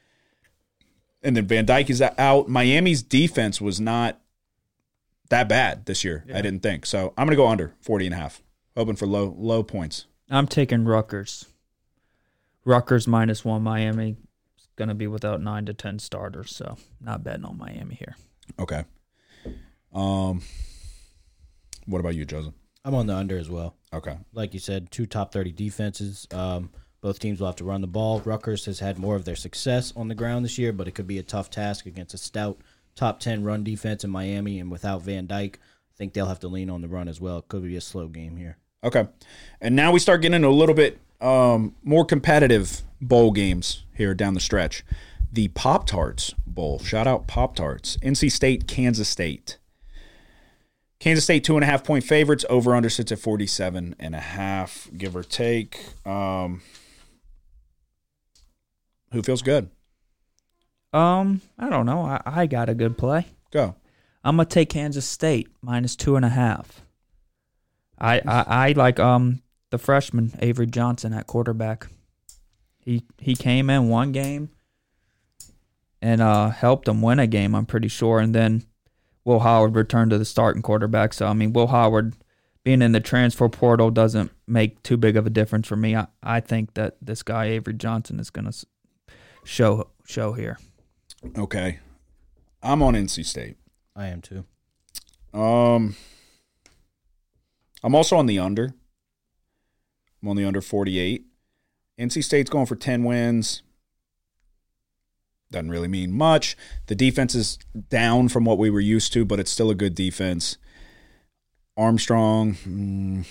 and 1.24 1.36
then 1.36 1.46
Van 1.46 1.66
Dyke 1.66 1.90
is 1.90 2.00
out. 2.02 2.48
Miami's 2.48 3.02
defense 3.02 3.60
was 3.60 3.78
not 3.80 4.18
that 5.28 5.48
bad 5.48 5.84
this 5.86 6.02
year. 6.02 6.24
I 6.34 6.40
didn't 6.42 6.60
think. 6.64 6.84
So 6.86 7.12
I'm 7.16 7.26
going 7.26 7.36
to 7.36 7.36
go 7.36 7.46
under 7.46 7.74
40 7.82 8.06
and 8.06 8.14
a 8.14 8.18
half. 8.18 8.42
Hoping 8.76 8.96
for 8.96 9.06
low 9.06 9.34
low 9.36 9.62
points. 9.62 10.06
I'm 10.30 10.46
taking 10.46 10.84
Rutgers. 10.84 11.46
Rutgers 12.64 13.06
minus 13.06 13.44
one. 13.44 13.62
Miami 13.62 14.16
is 14.58 14.68
going 14.76 14.88
to 14.88 14.94
be 14.94 15.06
without 15.06 15.42
nine 15.42 15.66
to 15.66 15.74
10 15.74 15.98
starters. 15.98 16.54
So 16.54 16.76
not 17.00 17.22
betting 17.22 17.44
on 17.44 17.58
Miami 17.58 17.96
here. 17.96 18.16
Okay. 18.58 18.84
Um 19.92 20.42
what 21.86 21.98
about 22.00 22.14
you, 22.14 22.24
Joseph? 22.24 22.54
I'm 22.84 22.94
on 22.94 23.06
the 23.06 23.14
under 23.14 23.38
as 23.38 23.50
well. 23.50 23.76
Okay. 23.92 24.16
Like 24.32 24.54
you 24.54 24.60
said, 24.60 24.90
two 24.90 25.06
top 25.06 25.32
30 25.32 25.52
defenses. 25.52 26.26
Um, 26.32 26.70
both 27.00 27.18
teams 27.18 27.40
will 27.40 27.48
have 27.48 27.56
to 27.56 27.64
run 27.64 27.80
the 27.80 27.86
ball. 27.86 28.20
Rutgers 28.20 28.64
has 28.66 28.80
had 28.80 28.98
more 28.98 29.16
of 29.16 29.24
their 29.24 29.36
success 29.36 29.92
on 29.96 30.08
the 30.08 30.14
ground 30.14 30.44
this 30.44 30.58
year, 30.58 30.72
but 30.72 30.88
it 30.88 30.92
could 30.92 31.06
be 31.06 31.18
a 31.18 31.22
tough 31.22 31.50
task 31.50 31.86
against 31.86 32.14
a 32.14 32.18
stout 32.18 32.58
top 32.94 33.20
10 33.20 33.44
run 33.44 33.64
defense 33.64 34.04
in 34.04 34.10
Miami. 34.10 34.58
And 34.58 34.70
without 34.70 35.02
Van 35.02 35.26
Dyke, 35.26 35.58
I 35.62 35.94
think 35.96 36.12
they'll 36.12 36.26
have 36.26 36.40
to 36.40 36.48
lean 36.48 36.70
on 36.70 36.80
the 36.80 36.88
run 36.88 37.08
as 37.08 37.20
well. 37.20 37.38
It 37.38 37.48
could 37.48 37.62
be 37.62 37.76
a 37.76 37.80
slow 37.80 38.08
game 38.08 38.36
here. 38.36 38.56
Okay. 38.84 39.06
And 39.60 39.76
now 39.76 39.92
we 39.92 39.98
start 39.98 40.22
getting 40.22 40.44
a 40.44 40.50
little 40.50 40.74
bit 40.74 40.98
um, 41.20 41.74
more 41.84 42.04
competitive 42.04 42.82
bowl 43.00 43.30
games 43.30 43.84
here 43.94 44.14
down 44.14 44.34
the 44.34 44.40
stretch. 44.40 44.84
The 45.32 45.48
Pop 45.48 45.86
Tarts 45.86 46.34
Bowl. 46.46 46.78
Shout 46.78 47.06
out 47.06 47.26
Pop 47.26 47.54
Tarts. 47.54 47.96
NC 47.98 48.30
State, 48.30 48.66
Kansas 48.66 49.08
State. 49.08 49.58
Kansas 50.98 51.24
State, 51.24 51.42
two 51.42 51.56
and 51.56 51.64
a 51.64 51.66
half 51.66 51.82
point 51.82 52.04
favorites. 52.04 52.44
Over 52.48 52.76
under 52.76 52.90
sits 52.90 53.10
at 53.10 53.18
47 53.18 53.96
and 53.98 54.14
a 54.14 54.20
half, 54.20 54.88
give 54.96 55.16
or 55.16 55.22
take. 55.22 55.80
Um, 56.06 56.62
who 59.12 59.22
feels 59.22 59.42
good? 59.42 59.70
Um, 60.92 61.40
I 61.58 61.70
don't 61.70 61.86
know. 61.86 62.02
I, 62.02 62.20
I 62.24 62.46
got 62.46 62.68
a 62.68 62.74
good 62.74 62.98
play. 62.98 63.26
Go. 63.50 63.74
I'm 64.22 64.36
gonna 64.36 64.48
take 64.48 64.68
Kansas 64.68 65.06
State 65.06 65.48
minus 65.60 65.96
two 65.96 66.14
and 66.16 66.24
a 66.24 66.28
half. 66.28 66.81
I 68.02 68.20
I, 68.26 68.44
I 68.48 68.72
like 68.72 69.00
um 69.00 69.40
the 69.70 69.78
freshman 69.78 70.32
Avery 70.40 70.66
Johnson 70.66 71.14
at 71.14 71.26
quarterback. 71.26 71.86
He 72.78 73.04
he 73.18 73.34
came 73.34 73.70
in 73.70 73.88
one 73.88 74.12
game 74.12 74.50
and 76.02 76.20
uh 76.20 76.50
helped 76.50 76.84
them 76.84 77.00
win 77.00 77.18
a 77.18 77.26
game. 77.26 77.54
I'm 77.54 77.66
pretty 77.66 77.88
sure, 77.88 78.18
and 78.18 78.34
then 78.34 78.64
Will 79.24 79.40
Howard 79.40 79.76
returned 79.76 80.10
to 80.10 80.18
the 80.18 80.24
starting 80.24 80.62
quarterback. 80.62 81.14
So 81.14 81.26
I 81.26 81.32
mean, 81.32 81.52
Will 81.52 81.68
Howard 81.68 82.14
being 82.64 82.82
in 82.82 82.92
the 82.92 83.00
transfer 83.00 83.48
portal 83.48 83.90
doesn't 83.90 84.30
make 84.46 84.82
too 84.82 84.96
big 84.96 85.16
of 85.16 85.26
a 85.26 85.30
difference 85.30 85.66
for 85.66 85.76
me. 85.76 85.96
I, 85.96 86.06
I 86.22 86.40
think 86.40 86.74
that 86.74 86.96
this 87.00 87.22
guy 87.22 87.46
Avery 87.46 87.74
Johnson 87.74 88.20
is 88.20 88.30
gonna 88.30 88.52
show 89.44 89.88
show 90.04 90.32
here. 90.32 90.58
Okay. 91.38 91.78
I'm 92.62 92.82
on 92.82 92.94
NC 92.94 93.24
State. 93.24 93.56
I 93.96 94.06
am 94.06 94.20
too. 94.20 94.44
Um, 95.34 95.96
I'm 97.82 97.94
also 97.94 98.16
on 98.16 98.26
the 98.26 98.38
under. 98.38 98.74
I'm 100.22 100.28
on 100.28 100.36
the 100.36 100.44
under 100.44 100.60
48. 100.60 101.24
NC 101.98 102.24
State's 102.24 102.50
going 102.50 102.66
for 102.66 102.76
10 102.76 103.04
wins. 103.04 103.62
Doesn't 105.50 105.70
really 105.70 105.88
mean 105.88 106.12
much. 106.12 106.56
The 106.86 106.94
defense 106.94 107.34
is 107.34 107.58
down 107.90 108.28
from 108.28 108.44
what 108.44 108.58
we 108.58 108.70
were 108.70 108.80
used 108.80 109.12
to, 109.12 109.24
but 109.24 109.38
it's 109.38 109.50
still 109.50 109.70
a 109.70 109.74
good 109.74 109.94
defense. 109.94 110.56
Armstrong, 111.76 112.54
mm, 112.54 113.26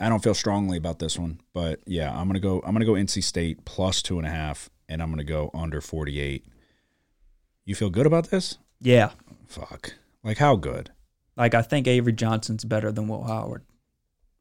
I 0.00 0.08
don't 0.08 0.22
feel 0.22 0.34
strongly 0.34 0.78
about 0.78 0.98
this 0.98 1.18
one, 1.18 1.40
but 1.52 1.80
yeah, 1.86 2.10
I'm 2.18 2.26
gonna 2.26 2.40
go. 2.40 2.62
I'm 2.64 2.72
gonna 2.72 2.84
go 2.84 2.92
NC 2.92 3.22
State 3.22 3.64
plus 3.64 4.02
two 4.02 4.18
and 4.18 4.26
a 4.26 4.30
half, 4.30 4.70
and 4.88 5.02
I'm 5.02 5.10
gonna 5.10 5.24
go 5.24 5.50
under 5.54 5.80
48. 5.80 6.46
You 7.64 7.74
feel 7.74 7.90
good 7.90 8.06
about 8.06 8.30
this? 8.30 8.58
Yeah. 8.80 9.10
Fuck. 9.46 9.94
Like 10.22 10.38
how 10.38 10.56
good? 10.56 10.90
Like 11.36 11.54
I 11.54 11.62
think 11.62 11.86
Avery 11.86 12.12
Johnson's 12.12 12.64
better 12.64 12.90
than 12.92 13.08
Will 13.08 13.24
Howard. 13.24 13.64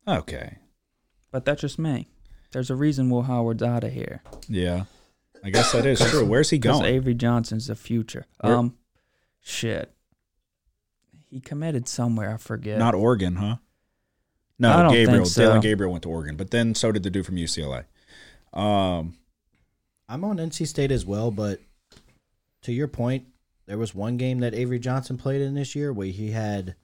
Okay. 0.07 0.57
But 1.31 1.45
that's 1.45 1.61
just 1.61 1.79
me. 1.79 2.07
There's 2.51 2.69
a 2.69 2.75
reason 2.75 3.09
Will 3.09 3.23
Howard's 3.23 3.63
out 3.63 3.83
of 3.83 3.91
here. 3.91 4.21
Yeah. 4.47 4.85
I 5.43 5.49
guess 5.49 5.71
that 5.73 5.85
is 5.85 5.99
true. 6.09 6.25
Where's 6.25 6.49
he 6.49 6.57
going? 6.57 6.85
Avery 6.85 7.13
Johnson's 7.13 7.67
the 7.67 7.75
future. 7.75 8.25
Where- 8.41 8.55
Um, 8.55 8.75
shit. 9.41 9.91
He 11.29 11.39
committed 11.41 11.87
somewhere. 11.89 12.33
I 12.33 12.37
forget. 12.37 12.77
Not 12.79 12.95
Oregon, 12.95 13.35
huh? 13.35 13.57
No, 14.57 14.71
I 14.71 14.83
don't 14.83 14.93
Gabriel. 14.93 15.23
think 15.23 15.33
so. 15.33 15.41
Dillon 15.41 15.59
Gabriel 15.61 15.91
went 15.91 16.03
to 16.03 16.09
Oregon, 16.09 16.37
but 16.37 16.51
then 16.51 16.75
so 16.75 16.91
did 16.93 17.03
the 17.03 17.09
dude 17.09 17.25
from 17.25 17.35
UCLA. 17.35 17.83
Um, 18.53 19.17
I'm 20.07 20.23
on 20.23 20.37
NC 20.37 20.65
State 20.67 20.91
as 20.91 21.05
well, 21.05 21.29
but 21.31 21.59
to 22.61 22.71
your 22.71 22.87
point, 22.87 23.25
there 23.65 23.77
was 23.77 23.93
one 23.93 24.15
game 24.15 24.39
that 24.39 24.53
Avery 24.53 24.79
Johnson 24.79 25.17
played 25.17 25.41
in 25.41 25.55
this 25.55 25.75
year 25.75 25.91
where 25.91 26.07
he 26.07 26.31
had 26.31 26.75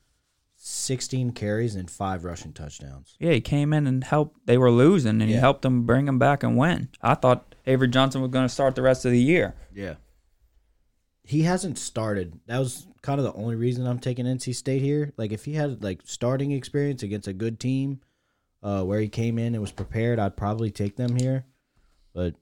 16 0.63 1.31
carries 1.31 1.73
and 1.73 1.89
five 1.89 2.23
rushing 2.23 2.53
touchdowns. 2.53 3.15
yeah, 3.19 3.31
he 3.31 3.41
came 3.41 3.73
in 3.73 3.87
and 3.87 4.03
helped. 4.03 4.45
They 4.45 4.59
were 4.59 4.69
losing, 4.69 5.19
and 5.19 5.23
he 5.23 5.33
helped 5.33 5.63
them 5.63 5.87
bring 5.87 6.05
them 6.05 6.19
back 6.19 6.43
and 6.43 6.55
win. 6.55 6.89
I 7.01 7.15
thought 7.15 7.55
Avery 7.65 7.87
Johnson 7.87 8.21
was 8.21 8.29
going 8.29 8.45
to 8.45 8.53
start 8.53 8.75
the 8.75 8.83
rest 8.83 9.03
of 9.03 9.11
the 9.11 9.19
year. 9.19 9.55
Yeah. 9.73 9.95
He 11.23 11.43
hasn't 11.43 11.79
started. 11.79 12.39
That 12.45 12.59
was 12.59 12.85
kind 13.01 13.19
of 13.19 13.25
the 13.25 13.33
only 13.33 13.55
reason 13.55 13.87
I'm 13.87 13.97
taking 13.97 14.25
NC 14.25 14.53
State 14.53 14.83
here. 14.83 15.13
Like 15.17 15.31
if 15.31 15.45
he 15.45 15.53
had 15.53 15.83
like 15.83 16.01
starting 16.03 16.51
experience 16.51 17.01
against 17.01 17.27
a 17.27 17.33
good 17.33 17.59
team, 17.59 18.01
uh, 18.61 18.83
where 18.83 18.99
he 18.99 19.07
came 19.07 19.39
in 19.39 19.55
and 19.55 19.61
was 19.61 19.71
prepared, 19.71 20.19
I'd 20.19 20.37
probably 20.37 20.69
take 20.69 20.95
them 20.95 21.15
here. 21.15 21.45
But 22.13 22.35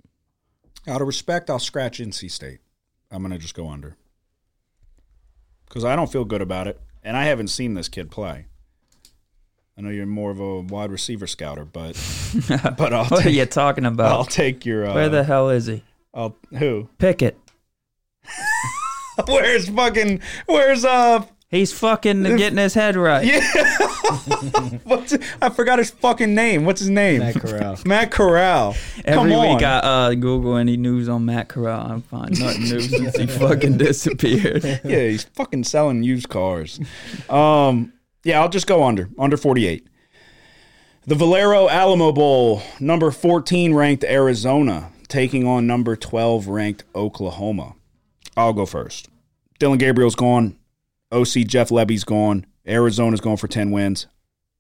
out 0.88 1.00
of 1.02 1.08
respect, 1.08 1.50
I'll 1.50 1.60
scratch 1.60 2.00
NC 2.00 2.30
State. 2.32 2.60
I'm 3.12 3.22
gonna 3.22 3.38
just 3.38 3.56
go 3.56 3.70
under 3.70 3.96
because 5.68 5.86
I 5.86 5.96
don't 5.96 6.12
feel 6.12 6.26
good 6.26 6.42
about 6.42 6.68
it, 6.68 6.82
and 7.04 7.18
I 7.18 7.26
haven't 7.26 7.48
seen 7.50 7.74
this 7.74 7.88
kid 7.90 8.12
play. 8.12 8.46
I 9.78 9.82
know 9.82 9.90
you're 9.90 10.06
more 10.06 10.30
of 10.32 10.40
a 10.40 10.60
wide 10.60 10.92
receiver 10.92 11.26
scouter, 11.26 11.64
but 11.64 11.94
but 12.78 12.94
I'll 12.94 13.06
What 13.06 13.22
are 13.22 13.24
take, 13.24 13.36
you 13.36 13.46
talking 13.46 13.86
about? 13.86 14.12
I'll 14.12 14.26
take 14.26 14.66
your 14.66 14.86
uh, 14.86 14.94
Where 14.94 15.10
the 15.10 15.24
hell 15.24 15.50
is 15.50 15.68
he? 15.68 15.84
I'll, 16.14 16.36
who? 16.58 16.90
Pickett. 16.98 17.38
Where's 19.28 19.70
fucking? 19.70 20.22
Where's 20.48 20.84
uh? 20.84 21.26
He's 21.50 21.74
fucking 21.74 22.22
getting 22.38 22.60
his 22.60 22.76
head 22.76 22.96
right. 22.96 23.26
What's 24.84 25.18
I 25.42 25.50
forgot 25.50 25.80
his 25.80 25.90
fucking 25.90 26.36
name. 26.36 26.64
What's 26.64 26.80
his 26.80 26.92
name? 26.92 27.20
Matt 27.20 27.36
Corral. 27.36 27.78
Matt 27.86 28.12
Corral. 28.12 28.76
Every 29.04 29.32
Come 29.32 29.40
on. 29.40 29.56
week 29.56 29.64
I 29.66 29.78
uh, 29.80 30.14
Google 30.14 30.58
any 30.58 30.78
news 30.78 31.10
on 31.10 31.26
Matt 31.26 31.50
Corral. 31.50 31.92
I 31.92 32.00
find 32.02 32.40
nothing 32.40 32.64
new 32.64 32.82
since 32.82 33.18
he 33.18 33.26
fucking 33.26 33.78
disappeared. 33.80 34.64
yeah, 34.64 35.08
he's 35.08 35.24
fucking 35.24 35.64
selling 35.64 36.04
used 36.04 36.30
cars. 36.30 36.80
Um, 37.30 37.94
yeah, 38.24 38.42
I'll 38.42 38.50
just 38.50 38.68
go 38.68 38.84
under 38.84 39.10
under 39.18 39.36
48. 39.36 39.88
The 41.08 41.16
Valero 41.16 41.68
Alamo 41.68 42.12
Bowl, 42.12 42.62
number 42.80 43.10
14 43.10 43.74
ranked 43.74 44.04
Arizona, 44.04 44.92
taking 45.08 45.48
on 45.48 45.66
number 45.66 45.96
12 45.96 46.48
ranked 46.48 46.84
Oklahoma. 46.94 47.74
I'll 48.38 48.54
go 48.54 48.68
first. 48.68 49.10
Dillon 49.58 49.80
Gabriel's 49.80 50.14
gone. 50.16 50.56
OC 51.12 51.48
Jeff 51.48 51.70
Lebby's 51.70 52.04
gone. 52.04 52.46
Arizona's 52.68 53.22
going 53.22 53.38
for 53.38 53.48
10 53.48 53.72
wins. 53.72 54.08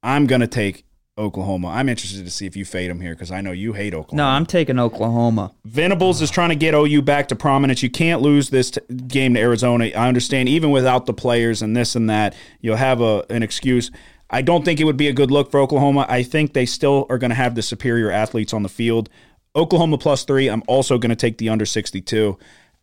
I'm 0.01 0.27
going 0.27 0.41
to 0.41 0.47
take 0.47 0.85
Oklahoma. 1.17 1.67
I'm 1.67 1.89
interested 1.89 2.23
to 2.23 2.31
see 2.31 2.45
if 2.45 2.55
you 2.55 2.63
fade 2.63 2.89
them 2.89 3.01
here 3.01 3.13
because 3.13 3.31
I 3.31 3.41
know 3.41 3.51
you 3.51 3.73
hate 3.73 3.93
Oklahoma. 3.93 4.23
No, 4.23 4.35
I'm 4.35 4.45
taking 4.45 4.79
Oklahoma. 4.79 5.51
Venables 5.65 6.21
is 6.21 6.31
trying 6.31 6.49
to 6.49 6.55
get 6.55 6.73
OU 6.73 7.01
back 7.01 7.27
to 7.27 7.35
prominence. 7.35 7.83
You 7.83 7.89
can't 7.89 8.21
lose 8.21 8.49
this 8.49 8.71
t- 8.71 8.81
game 9.07 9.33
to 9.33 9.39
Arizona. 9.39 9.85
I 9.85 10.07
understand, 10.07 10.47
even 10.47 10.71
without 10.71 11.05
the 11.05 11.13
players 11.13 11.61
and 11.61 11.75
this 11.75 11.95
and 11.95 12.09
that, 12.09 12.35
you'll 12.61 12.77
have 12.77 13.01
a, 13.01 13.25
an 13.29 13.43
excuse. 13.43 13.91
I 14.29 14.41
don't 14.41 14.63
think 14.63 14.79
it 14.79 14.85
would 14.85 14.97
be 14.97 15.09
a 15.09 15.13
good 15.13 15.29
look 15.29 15.51
for 15.51 15.59
Oklahoma. 15.59 16.05
I 16.07 16.23
think 16.23 16.53
they 16.53 16.65
still 16.65 17.05
are 17.09 17.17
going 17.17 17.31
to 17.31 17.35
have 17.35 17.55
the 17.55 17.61
superior 17.61 18.11
athletes 18.11 18.53
on 18.53 18.63
the 18.63 18.69
field. 18.69 19.09
Oklahoma 19.55 19.97
plus 19.97 20.23
three. 20.23 20.47
I'm 20.47 20.63
also 20.67 20.97
going 20.97 21.09
to 21.09 21.15
take 21.15 21.37
the 21.37 21.49
under 21.49 21.65
62. 21.65 22.37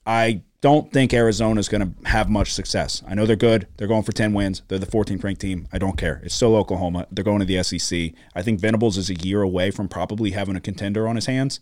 I 0.05 0.43
don't 0.61 0.93
think 0.93 1.13
Arizona 1.13 1.61
is 1.61 1.69
going 1.69 1.83
to 1.83 2.09
have 2.09 2.29
much 2.29 2.53
success. 2.53 3.03
I 3.07 3.15
know 3.15 3.27
they're 3.27 3.37
good. 3.37 3.69
They're 3.77 3.89
going 3.89 4.03
for 4.03 4.13
10 4.13 4.33
wins. 4.33 4.63
They're 4.69 4.79
the 4.79 4.87
14th 4.87 5.23
ranked 5.23 5.41
team. 5.41 5.69
I 5.73 5.79
don't 5.79 5.99
care. 5.99 6.21
It's 6.25 6.35
still 6.35 6.57
Oklahoma. 6.57 7.07
They're 7.11 7.25
going 7.25 7.41
to 7.41 7.45
the 7.45 7.63
SEC. 7.63 8.13
I 8.35 8.43
think 8.43 8.61
Venables 8.61 8.97
is 8.97 9.11
a 9.11 9.15
year 9.15 9.43
away 9.43 9.71
from 9.71 9.89
probably 9.89 10.31
having 10.31 10.57
a 10.57 10.61
contender 10.61 11.07
on 11.07 11.17
his 11.17 11.27
hands. 11.27 11.61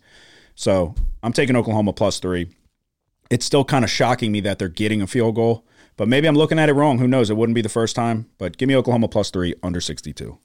So 0.55 0.95
I'm 1.21 1.33
taking 1.33 1.55
Oklahoma 1.55 1.93
plus 1.93 2.19
three. 2.19 2.49
It's 3.29 3.45
still 3.45 3.65
kind 3.65 3.83
of 3.83 3.91
shocking 3.91 4.31
me 4.31 4.39
that 4.41 4.59
they're 4.59 4.69
getting 4.69 5.01
a 5.01 5.07
field 5.07 5.35
goal, 5.35 5.65
but 5.97 6.07
maybe 6.07 6.27
I'm 6.27 6.35
looking 6.35 6.59
at 6.59 6.69
it 6.69 6.73
wrong. 6.73 6.99
Who 6.99 7.07
knows? 7.07 7.29
It 7.29 7.37
wouldn't 7.37 7.55
be 7.55 7.61
the 7.61 7.69
first 7.69 7.95
time, 7.95 8.29
but 8.37 8.57
give 8.57 8.67
me 8.67 8.75
Oklahoma 8.75 9.07
plus 9.07 9.29
three 9.29 9.55
under 9.61 9.81
62. 9.81 10.37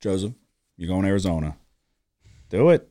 Joseph, 0.00 0.32
you 0.76 0.86
going 0.86 1.04
Arizona? 1.04 1.56
Do 2.48 2.70
it. 2.70 2.88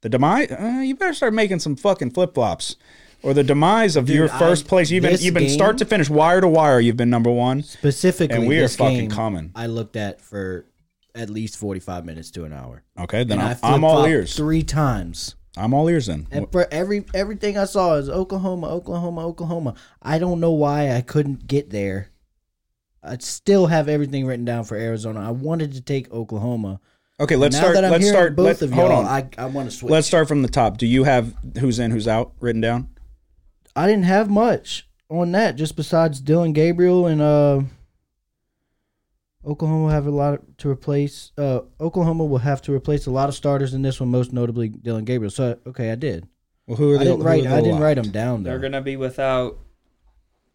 The 0.00 0.08
demise, 0.08 0.50
uh, 0.50 0.82
you 0.84 0.94
better 0.94 1.14
start 1.14 1.34
making 1.34 1.60
some 1.60 1.76
fucking 1.76 2.10
flip 2.10 2.34
flops. 2.34 2.76
Or 3.22 3.34
the 3.34 3.42
demise 3.42 3.96
of 3.96 4.06
Dude, 4.06 4.16
your 4.16 4.28
first 4.28 4.66
I- 4.66 4.68
place. 4.68 4.90
You've 4.90 5.02
been 5.02 5.18
you've 5.20 5.34
been 5.34 5.44
game- 5.44 5.52
start 5.52 5.78
to 5.78 5.84
finish, 5.84 6.08
wire 6.08 6.40
to 6.40 6.48
wire. 6.48 6.78
You've 6.80 6.96
been 6.96 7.10
number 7.10 7.30
one. 7.30 7.62
specifically, 7.62 8.36
And 8.36 8.46
we 8.46 8.58
are 8.58 8.68
fucking 8.68 9.10
coming. 9.10 9.50
I 9.54 9.66
looked 9.66 9.96
at 9.96 10.20
for 10.20 10.64
at 11.14 11.28
least 11.28 11.56
45 11.56 12.04
minutes 12.04 12.30
to 12.32 12.44
an 12.44 12.52
hour. 12.52 12.84
Okay, 12.98 13.24
then 13.24 13.40
I'm, 13.40 13.56
I 13.62 13.74
I'm 13.74 13.82
all 13.84 14.04
ears. 14.04 14.36
Three 14.36 14.62
times. 14.62 15.34
I'm 15.56 15.74
all 15.74 15.88
ears 15.88 16.06
then. 16.06 16.28
And 16.30 16.50
for 16.52 16.68
every 16.70 17.04
everything 17.12 17.58
I 17.58 17.64
saw 17.64 17.94
is 17.94 18.08
Oklahoma, 18.08 18.68
Oklahoma, 18.68 19.26
Oklahoma. 19.26 19.74
I 20.00 20.18
don't 20.20 20.38
know 20.38 20.52
why 20.52 20.92
I 20.92 21.00
couldn't 21.00 21.48
get 21.48 21.70
there. 21.70 22.10
I 23.02 23.16
still 23.18 23.66
have 23.66 23.88
everything 23.88 24.26
written 24.26 24.44
down 24.44 24.64
for 24.64 24.76
Arizona. 24.76 25.26
I 25.26 25.30
wanted 25.30 25.72
to 25.72 25.80
take 25.80 26.12
Oklahoma. 26.12 26.80
Okay, 27.20 27.34
let's 27.34 27.54
now 27.56 27.62
start. 27.62 27.74
that 27.74 27.84
I'm 27.84 27.90
let's 27.92 28.08
start. 28.08 28.36
both 28.36 28.46
let- 28.46 28.62
of 28.62 28.72
hold 28.72 28.92
on. 28.92 29.04
I, 29.06 29.28
I 29.36 29.46
want 29.46 29.68
to 29.70 29.76
switch. 29.76 29.90
Let's 29.90 30.06
start 30.06 30.28
from 30.28 30.42
the 30.42 30.48
top. 30.48 30.78
Do 30.78 30.86
you 30.86 31.02
have 31.02 31.34
who's 31.58 31.80
in, 31.80 31.90
who's 31.90 32.06
out 32.06 32.32
written 32.38 32.60
down? 32.60 32.88
I 33.78 33.86
didn't 33.86 34.04
have 34.06 34.28
much 34.28 34.88
on 35.08 35.30
that, 35.32 35.54
just 35.54 35.76
besides 35.76 36.20
Dillon 36.20 36.52
Gabriel 36.52 37.06
and 37.06 37.20
uh, 37.22 37.60
Oklahoma 39.46 39.82
will 39.84 39.90
have 39.90 40.06
a 40.06 40.10
lot 40.10 40.40
to 40.58 40.68
replace. 40.68 41.30
Uh, 41.38 41.60
Oklahoma 41.80 42.24
will 42.24 42.38
have 42.38 42.60
to 42.62 42.74
replace 42.74 43.06
a 43.06 43.12
lot 43.12 43.28
of 43.28 43.36
starters 43.36 43.74
in 43.74 43.82
this 43.82 44.00
one, 44.00 44.10
most 44.10 44.32
notably 44.32 44.68
Dillon 44.68 45.04
Gabriel. 45.04 45.30
So 45.30 45.58
okay, 45.64 45.92
I 45.92 45.94
did. 45.94 46.26
Well, 46.66 46.76
who 46.76 46.90
are 46.92 46.98
they? 46.98 47.02
I 47.02 47.04
didn't 47.04 47.22
write. 47.22 47.46
I 47.46 47.60
didn't 47.60 47.78
write 47.80 47.94
them 47.94 48.10
down 48.10 48.42
though. 48.42 48.50
They're 48.50 48.58
gonna 48.58 48.82
be 48.82 48.96
without 48.96 49.58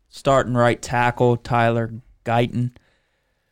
starting 0.10 0.54
right 0.54 0.82
tackle 0.82 1.38
Tyler 1.38 1.94
Guyton, 2.26 2.72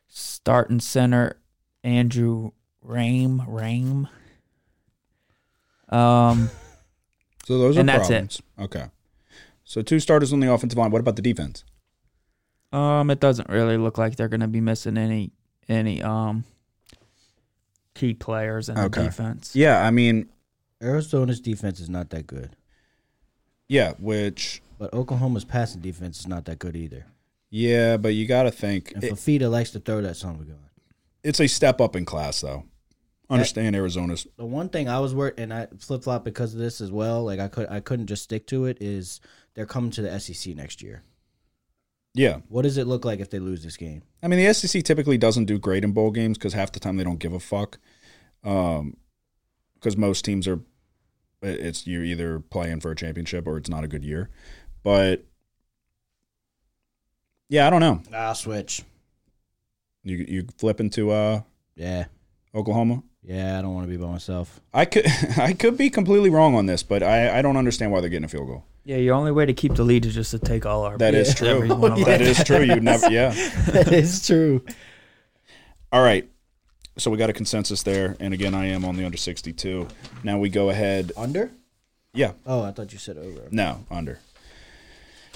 starting 0.08 0.82
center 0.82 1.38
Andrew 1.82 2.52
Raym 2.86 3.48
Raym. 3.48 4.10
Um, 5.96 6.50
So 7.46 7.58
those 7.58 7.78
are 7.78 7.80
And 7.80 7.90
that's 7.90 8.10
it. 8.10 8.12
problems. 8.12 8.42
Okay. 8.60 8.86
So 9.72 9.82
two 9.82 10.02
starters 10.02 10.34
on 10.34 10.42
the 10.42 10.52
offensive 10.52 10.78
line. 10.78 10.92
What 10.92 11.00
about 11.00 11.16
the 11.16 11.22
defense? 11.22 11.64
um, 12.74 13.10
it 13.10 13.22
doesn't 13.22 13.50
really 13.50 13.78
look 13.78 13.98
like 13.98 14.18
they're 14.18 14.28
gonna 14.28 14.48
be 14.50 14.60
missing 14.60 14.98
any 14.98 15.32
any 15.70 16.02
um 16.04 16.44
key 17.96 18.14
players 18.14 18.68
in 18.68 18.78
Okay. 18.78 19.02
the 19.02 19.08
defense. 19.08 19.56
Yeah, 19.56 19.82
I 19.86 19.92
mean, 19.92 20.28
Arizona's 20.84 21.40
defense 21.40 21.80
is 21.80 21.90
not 21.90 22.10
that 22.10 22.28
good, 22.28 22.56
yeah, 23.70 23.94
which 23.98 24.62
but 24.78 24.94
Oklahoma's 24.94 25.46
passing 25.46 25.80
defense 25.82 26.20
is 26.20 26.28
not 26.28 26.44
that 26.46 26.60
good 26.60 26.76
either. 26.76 27.06
yeah, 27.50 27.96
but 27.96 28.10
you 28.10 28.26
got 28.28 28.44
to 28.44 28.52
think 28.52 28.92
And 28.94 29.04
it- 29.06 29.14
Fifita 29.14 29.50
likes 29.50 29.72
to 29.72 29.80
throw 29.80 30.02
that 30.02 30.18
son 30.18 30.36
of 30.36 30.42
a 30.42 30.46
gun. 30.46 30.60
it's 31.24 31.40
a 31.40 31.48
step 31.48 31.80
up 31.80 31.96
in 31.96 32.04
class, 32.04 32.42
though. 32.42 32.66
Understand 33.30 33.78
Arizona's. 33.78 34.28
The 34.36 34.44
one 34.46 34.68
thing 34.68 34.90
I 34.90 35.00
was 35.00 35.16
worried, 35.16 35.36
and 35.38 35.54
I 35.54 35.68
flip 35.80 36.04
flop 36.04 36.26
because 36.26 36.54
of 36.54 36.60
this 36.60 36.82
as 36.82 36.92
well. 36.92 37.24
Like 37.24 37.40
I 37.40 37.48
could, 37.48 37.70
I 37.70 37.80
couldn't 37.80 38.08
just 38.08 38.24
stick 38.24 38.46
to 38.48 38.66
it. 38.66 38.78
Is 38.82 39.22
they're 39.56 39.66
coming 39.66 39.92
to 39.92 40.02
the 40.02 40.20
SEC 40.20 40.56
next 40.56 40.82
year? 40.82 41.04
Yeah, 42.14 42.40
What 42.50 42.64
does 42.64 42.78
it 42.78 42.88
look 42.88 43.06
like 43.06 43.22
if 43.22 43.30
they 43.30 43.40
lose 43.40 43.64
this 43.64 43.78
game? 43.78 44.02
I 44.22 44.28
mean 44.28 44.46
the 44.46 44.54
SEC 44.54 44.84
typically 44.84 45.18
doesn't 45.18 45.46
do 45.46 45.58
great 45.58 45.86
in 45.86 45.94
bowl 45.94 46.12
games 46.12 46.38
because 46.38 46.52
half 46.54 46.74
the 46.74 46.80
time 46.80 46.98
they 46.98 47.06
don't 47.06 47.20
give 47.20 47.32
a 47.32 47.40
fuck. 47.40 47.80
Um, 48.44 48.98
because 49.76 49.96
most 49.96 50.26
teams 50.26 50.46
are, 50.48 50.60
it's 51.42 51.88
you're 51.88 52.04
either 52.04 52.40
playing 52.40 52.82
for 52.82 52.92
a 52.92 52.96
championship 52.96 53.48
or 53.48 53.58
it's 53.58 53.70
not 53.70 53.84
a 53.86 53.88
good 53.88 54.04
year. 54.04 54.30
But 54.84 55.24
yeah, 57.50 57.66
I 57.66 57.70
don't 57.70 57.80
know. 57.80 58.02
I'll 58.14 58.36
switch. 58.36 58.84
You 60.04 60.18
you 60.28 60.48
flip 60.58 60.80
into 60.80 61.12
uh 61.12 61.42
Yeah, 61.76 62.06
Oklahoma. 62.54 63.04
Yeah, 63.24 63.58
I 63.58 63.62
don't 63.62 63.74
want 63.74 63.86
to 63.88 63.90
be 63.90 63.98
by 63.98 64.12
myself. 64.12 64.60
I 64.74 64.86
could 64.86 65.06
I 65.38 65.54
could 65.54 65.78
be 65.78 65.90
completely 65.90 66.30
wrong 66.30 66.56
on 66.56 66.66
this, 66.66 66.84
but 66.84 67.04
I, 67.04 67.40
I 67.40 67.42
don't 67.42 67.58
understand 67.58 67.92
why 67.92 68.02
they're 68.02 68.10
getting 68.10 68.26
a 68.26 68.30
field 68.30 68.48
goal. 68.48 68.66
Yeah, 68.84 68.98
your 68.98 69.14
only 69.16 69.32
way 69.32 69.46
to 69.46 69.54
keep 69.54 69.76
the 69.76 69.84
lead 69.84 70.06
is 70.06 70.16
just 70.16 70.32
to 70.32 70.40
take 70.40 70.66
all 70.66 70.84
our. 70.84 70.98
That 70.98 71.14
is 71.14 71.36
true. 71.36 71.48
every 71.48 71.70
one 71.70 71.92
of 71.94 72.00
That 72.06 72.18
them. 72.20 72.28
is 72.28 72.44
true. 72.44 72.62
You 72.64 72.80
never 72.80 73.10
yeah. 73.12 73.30
that 73.72 73.92
is 73.94 74.26
true. 74.26 74.64
All 75.92 76.04
right. 76.04 76.28
So 76.98 77.10
we 77.12 77.18
got 77.18 77.30
a 77.30 77.34
consensus 77.34 77.84
there, 77.84 78.18
and 78.20 78.34
again, 78.34 78.54
I 78.54 78.66
am 78.68 78.84
on 78.84 78.98
the 78.98 79.06
under 79.06 79.18
sixty-two. 79.18 79.88
Now 80.24 80.40
we 80.40 80.50
go 80.50 80.70
ahead. 80.70 81.12
Under? 81.16 81.52
Yeah, 82.14 82.34
Oh, 82.46 82.62
I 82.64 82.72
thought 82.72 82.92
you 82.92 83.00
said 83.00 83.18
over. 83.18 83.48
no, 83.52 83.86
under. 83.90 84.20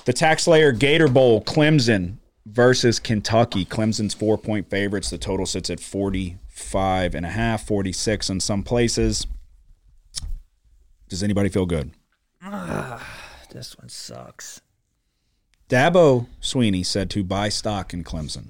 The 0.03 0.11
TaxSlayer 0.13 0.77
Gator 0.77 1.07
Bowl, 1.07 1.41
Clemson 1.41 2.17
versus 2.45 2.99
Kentucky. 2.99 3.63
Clemson's 3.63 4.13
four-point 4.13 4.69
favorites. 4.69 5.09
The 5.09 5.17
total 5.17 5.45
sits 5.45 5.69
at 5.69 5.79
45 5.79 7.15
and 7.15 7.25
a 7.25 7.29
half, 7.29 7.65
46 7.65 8.29
in 8.29 8.39
some 8.41 8.61
places. 8.63 9.25
Does 11.07 11.23
anybody 11.23 11.47
feel 11.47 11.65
good? 11.65 11.91
This 13.55 13.77
one 13.77 13.87
sucks. 13.87 14.59
Dabo 15.69 16.27
Swinney 16.41 16.85
said 16.85 17.09
to 17.11 17.23
buy 17.23 17.47
stock 17.47 17.93
in 17.93 18.03
Clemson. 18.03 18.47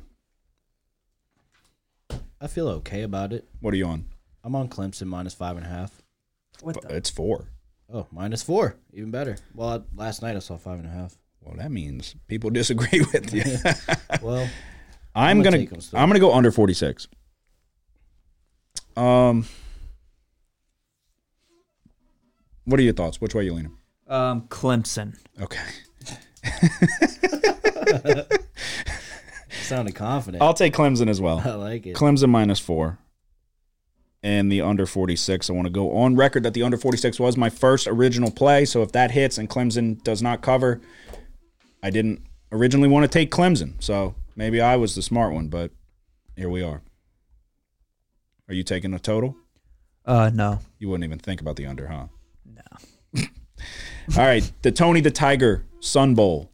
I 2.41 2.47
feel 2.47 2.67
okay 2.69 3.03
about 3.03 3.31
it. 3.31 3.47
What 3.59 3.75
are 3.75 3.77
you 3.77 3.85
on? 3.85 4.05
I'm 4.43 4.55
on 4.55 4.67
Clemson 4.67 5.05
minus 5.05 5.35
five 5.35 5.57
and 5.57 5.65
a 5.65 5.69
half. 5.69 6.01
What 6.61 6.81
the? 6.81 6.95
It's 6.95 7.11
four. 7.11 7.49
Oh, 7.93 8.07
minus 8.11 8.41
four. 8.41 8.77
Even 8.93 9.11
better. 9.11 9.37
Well, 9.53 9.69
I, 9.69 9.81
last 9.95 10.23
night 10.23 10.37
I 10.37 10.39
saw 10.39 10.57
five 10.57 10.79
and 10.79 10.87
a 10.87 10.91
half. 10.91 11.15
Well, 11.39 11.53
that 11.57 11.69
means 11.69 12.15
people 12.27 12.49
disagree 12.61 13.01
with 13.13 13.31
you. 13.31 13.43
Well, 14.23 14.49
I'm 15.15 15.37
I'm 15.37 15.37
gonna 15.43 15.43
gonna, 15.43 15.57
take 15.59 15.73
'em 15.73 15.81
still. 15.81 15.99
I'm 15.99 16.09
gonna 16.09 16.19
go 16.19 16.33
under 16.33 16.51
46. 16.51 17.07
Um, 18.97 19.45
what 22.63 22.79
are 22.79 22.83
your 22.83 22.93
thoughts? 22.93 23.21
Which 23.21 23.35
way 23.35 23.43
you 23.43 23.53
leaning? 23.53 23.77
Um, 24.07 24.43
Clemson. 24.43 25.17
Okay, 25.41 25.59
sounded 29.61 29.95
confident. 29.95 30.43
I'll 30.43 30.53
take 30.53 30.73
Clemson 30.73 31.09
as 31.09 31.19
well. 31.19 31.41
I 31.43 31.55
like 31.55 31.85
it. 31.87 31.95
Clemson 31.95 32.29
minus 32.29 32.59
four, 32.59 32.99
and 34.23 34.51
the 34.51 34.61
under 34.61 34.85
46. 34.85 35.49
I 35.49 35.53
want 35.53 35.65
to 35.67 35.71
go 35.71 35.95
on 35.95 36.15
record 36.15 36.43
that 36.43 36.53
the 36.53 36.63
under 36.63 36.77
46 36.77 37.19
was 37.19 37.37
my 37.37 37.49
first 37.49 37.87
original 37.87 38.31
play. 38.31 38.65
So 38.65 38.81
if 38.81 38.91
that 38.93 39.11
hits 39.11 39.37
and 39.37 39.49
Clemson 39.49 40.03
does 40.03 40.21
not 40.21 40.41
cover, 40.41 40.81
I 41.83 41.89
didn't 41.89 42.21
originally 42.51 42.89
want 42.89 43.03
to 43.03 43.07
take 43.07 43.31
Clemson. 43.31 43.73
So 43.83 44.15
maybe 44.35 44.61
I 44.61 44.75
was 44.77 44.95
the 44.95 45.01
smart 45.01 45.33
one, 45.33 45.47
but 45.47 45.71
here 46.35 46.49
we 46.49 46.63
are. 46.63 46.81
Are 48.47 48.53
you 48.53 48.63
taking 48.63 48.93
a 48.93 48.99
total? 48.99 49.35
Uh, 50.05 50.29
no. 50.33 50.59
You 50.77 50.89
wouldn't 50.89 51.03
even 51.05 51.19
think 51.19 51.41
about 51.41 51.55
the 51.55 51.65
under, 51.65 51.87
huh? 51.87 52.07
No. 52.45 52.61
All 54.11 54.23
right, 54.23 54.49
the 54.61 54.71
Tony 54.71 55.01
the 55.01 55.11
Tiger 55.11 55.65
Sun 55.79 56.15
Bowl, 56.15 56.51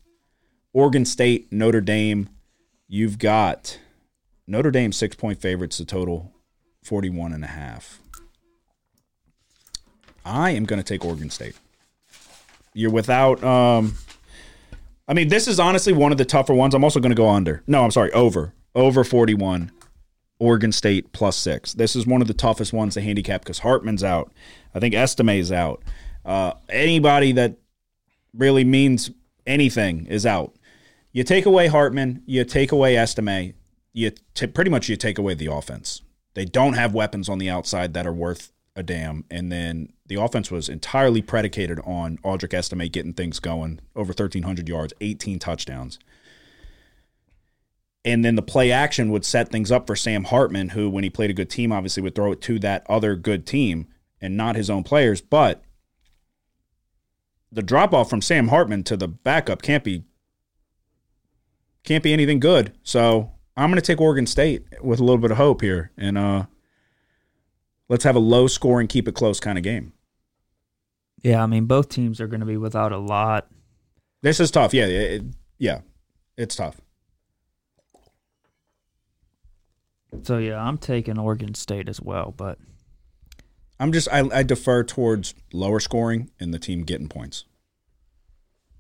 Oregon 0.74 1.06
State, 1.06 1.52
Notre 1.52 1.82
Dame. 1.82 2.30
You've 2.88 3.20
got 3.20 3.78
Notre 4.48 4.72
Dame 4.72 4.92
six 4.92 5.16
point 5.16 5.40
favorites. 5.42 5.78
The 5.78 5.86
total 5.86 6.32
41 6.84 7.34
and 7.34 7.44
a 7.44 7.48
half. 7.48 8.00
I 10.26 10.52
am 10.52 10.66
going 10.66 10.82
to 10.82 10.84
take 10.84 11.06
Oregon 11.06 11.30
State. 11.30 11.56
You're 12.74 12.92
without. 12.92 13.44
Um, 13.44 13.96
I 15.08 15.14
mean, 15.14 15.28
this 15.28 15.48
is 15.48 15.60
honestly 15.60 15.94
one 15.94 16.12
of 16.12 16.18
the 16.18 16.26
tougher 16.26 16.54
ones. 16.54 16.74
I'm 16.74 16.84
also 16.84 17.00
going 17.00 17.12
to 17.12 17.16
go 17.16 17.30
under. 17.30 17.64
No, 17.68 17.84
I'm 17.84 17.92
sorry, 17.92 18.12
over. 18.14 18.54
Over 18.74 19.04
41. 19.04 19.72
Oregon 20.40 20.72
State 20.72 21.12
plus 21.12 21.36
six. 21.36 21.74
This 21.74 21.96
is 21.96 22.08
one 22.08 22.22
of 22.22 22.28
the 22.28 22.34
toughest 22.34 22.72
ones 22.74 22.94
to 22.96 23.02
handicap 23.02 23.42
because 23.42 23.60
Hartman's 23.60 24.04
out. 24.04 24.32
I 24.74 24.80
think 24.80 24.96
Estime's 24.96 25.52
out. 25.52 25.84
Uh, 26.26 26.54
anybody 26.70 27.32
that 27.34 27.58
really 28.34 28.64
means 28.64 29.12
anything 29.46 30.06
is 30.08 30.26
out. 30.26 30.56
You 31.12 31.24
take 31.24 31.46
away 31.46 31.68
Hartman, 31.68 32.24
you 32.26 32.46
take 32.46 32.72
away 32.72 32.96
Estime, 32.96 33.54
you 33.94 34.12
t- 34.34 34.48
pretty 34.48 34.72
much 34.72 34.88
you 34.88 34.96
take 34.96 35.18
away 35.18 35.34
the 35.34 35.52
offense. 35.52 36.02
They 36.34 36.46
don't 36.46 36.74
have 36.74 36.94
weapons 36.94 37.28
on 37.28 37.38
the 37.38 37.50
outside 37.50 37.94
that 37.94 38.08
are 38.08 38.14
worth 38.14 38.52
a 38.76 38.84
damn. 38.84 39.26
And 39.30 39.52
then 39.52 39.92
the 40.08 40.16
offense 40.16 40.50
was 40.50 40.70
entirely 40.70 41.22
predicated 41.22 41.80
on 41.86 42.18
Audric 42.20 42.54
Estime 42.54 42.88
getting 42.90 43.14
things 43.14 43.40
going. 43.40 43.80
Over 43.96 44.10
1,300 44.10 44.70
yards, 44.70 44.94
18 45.02 45.40
touchdowns. 45.40 46.00
And 48.04 48.26
then 48.26 48.36
the 48.36 48.42
play 48.42 48.72
action 48.72 49.12
would 49.12 49.26
set 49.26 49.50
things 49.50 49.72
up 49.72 49.86
for 49.86 49.96
Sam 49.96 50.24
Hartman, 50.24 50.70
who, 50.70 50.90
when 50.90 51.04
he 51.04 51.10
played 51.10 51.30
a 51.30 51.34
good 51.34 51.50
team, 51.50 51.72
obviously 51.72 52.02
would 52.02 52.16
throw 52.16 52.32
it 52.32 52.42
to 52.42 52.58
that 52.60 52.86
other 52.90 53.16
good 53.16 53.46
team 53.46 53.88
and 54.20 54.36
not 54.36 54.56
his 54.56 54.70
own 54.70 54.84
players. 54.84 55.22
But 55.22 55.64
the 57.52 57.62
drop 57.62 57.94
off 57.94 58.10
from 58.10 58.22
Sam 58.22 58.48
Hartman 58.48 58.84
to 58.84 58.98
the 58.98 59.08
backup 59.08 59.62
can't 59.62 59.84
be 59.84 60.04
can't 61.84 62.04
be 62.04 62.14
anything 62.14 62.40
good. 62.40 62.74
So 62.84 63.32
I'm 63.58 63.70
going 63.70 63.82
to 63.82 63.86
take 63.86 64.00
Oregon 64.00 64.28
State 64.28 64.66
with 64.82 65.00
a 65.00 65.04
little 65.04 65.18
bit 65.18 65.32
of 65.32 65.38
hope 65.38 65.62
here, 65.62 65.92
and 65.98 66.18
uh, 66.18 66.46
let's 67.90 68.04
have 68.04 68.16
a 68.16 68.20
low 68.20 68.48
scoring, 68.48 68.88
keep 68.88 69.08
it 69.08 69.16
close 69.16 69.40
kind 69.40 69.58
of 69.58 69.64
game. 69.64 69.94
Yeah, 71.22 71.44
I 71.44 71.46
mean 71.46 71.66
both 71.66 71.90
teams 71.90 72.22
are 72.22 72.28
going 72.28 72.40
to 72.40 72.46
be 72.46 72.58
without 72.58 72.92
a 72.92 72.98
lot. 72.98 73.48
This 74.22 74.40
is 74.40 74.52
tough. 74.52 74.74
Yeah, 74.74 74.86
it, 74.86 75.24
yeah, 75.58 75.82
it's 76.38 76.56
tough. 76.56 76.80
So 80.24 80.38
yeah, 80.38 80.62
I'm 80.62 80.78
taking 80.78 81.18
Oregon 81.18 81.54
State 81.54 81.90
as 81.90 82.02
well, 82.02 82.34
but 82.36 82.60
I'm 83.82 83.92
just 83.92 84.08
I, 84.12 84.20
I 84.32 84.44
defer 84.44 84.84
towards 84.84 85.34
lower 85.52 85.80
scoring 85.80 86.30
and 86.40 86.54
the 86.54 86.60
team 86.60 86.84
getting 86.84 87.10
points. 87.10 87.46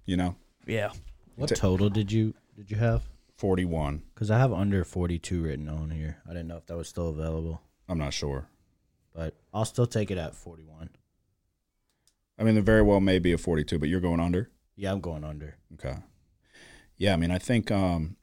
You 0.06 0.16
know, 0.18 0.36
yeah. 0.68 0.92
What 1.36 1.50
Ta- 1.50 1.56
total 1.56 1.90
did 1.90 2.12
you 2.12 2.34
did 2.56 2.70
you 2.70 2.78
have? 2.78 3.04
41. 3.38 4.04
Because 4.14 4.30
I 4.30 4.38
have 4.38 4.54
under 4.54 4.84
forty 4.84 5.18
two 5.18 5.42
written 5.42 5.68
on 5.68 5.90
here. 5.90 6.18
I 6.30 6.34
didn't 6.34 6.48
know 6.48 6.58
if 6.58 6.68
that 6.68 6.78
was 6.78 6.88
still 6.88 7.10
available, 7.10 7.62
I'm 7.90 7.98
not 7.98 8.14
sure. 8.14 8.48
but 9.16 9.34
I'll 9.52 9.66
still 9.66 9.88
take 9.88 10.12
it 10.12 10.18
at 10.20 10.36
forty 10.36 10.64
one. 10.64 10.92
I 12.38 12.44
mean, 12.44 12.54
there 12.54 12.64
very 12.64 12.84
well 12.84 13.00
may 13.02 13.18
be 13.20 13.34
a 13.34 13.38
42, 13.38 13.78
but 13.80 13.90
you're 13.90 14.00
going 14.00 14.20
under. 14.20 14.50
Yeah, 14.76 14.92
I'm 14.92 15.00
going 15.02 15.24
under. 15.24 15.58
Okay. 15.74 15.96
Yeah, 16.98 17.14
I 17.14 17.18
mean, 17.18 17.30
I 17.32 17.38
think 17.40 17.70
um, 17.72 18.16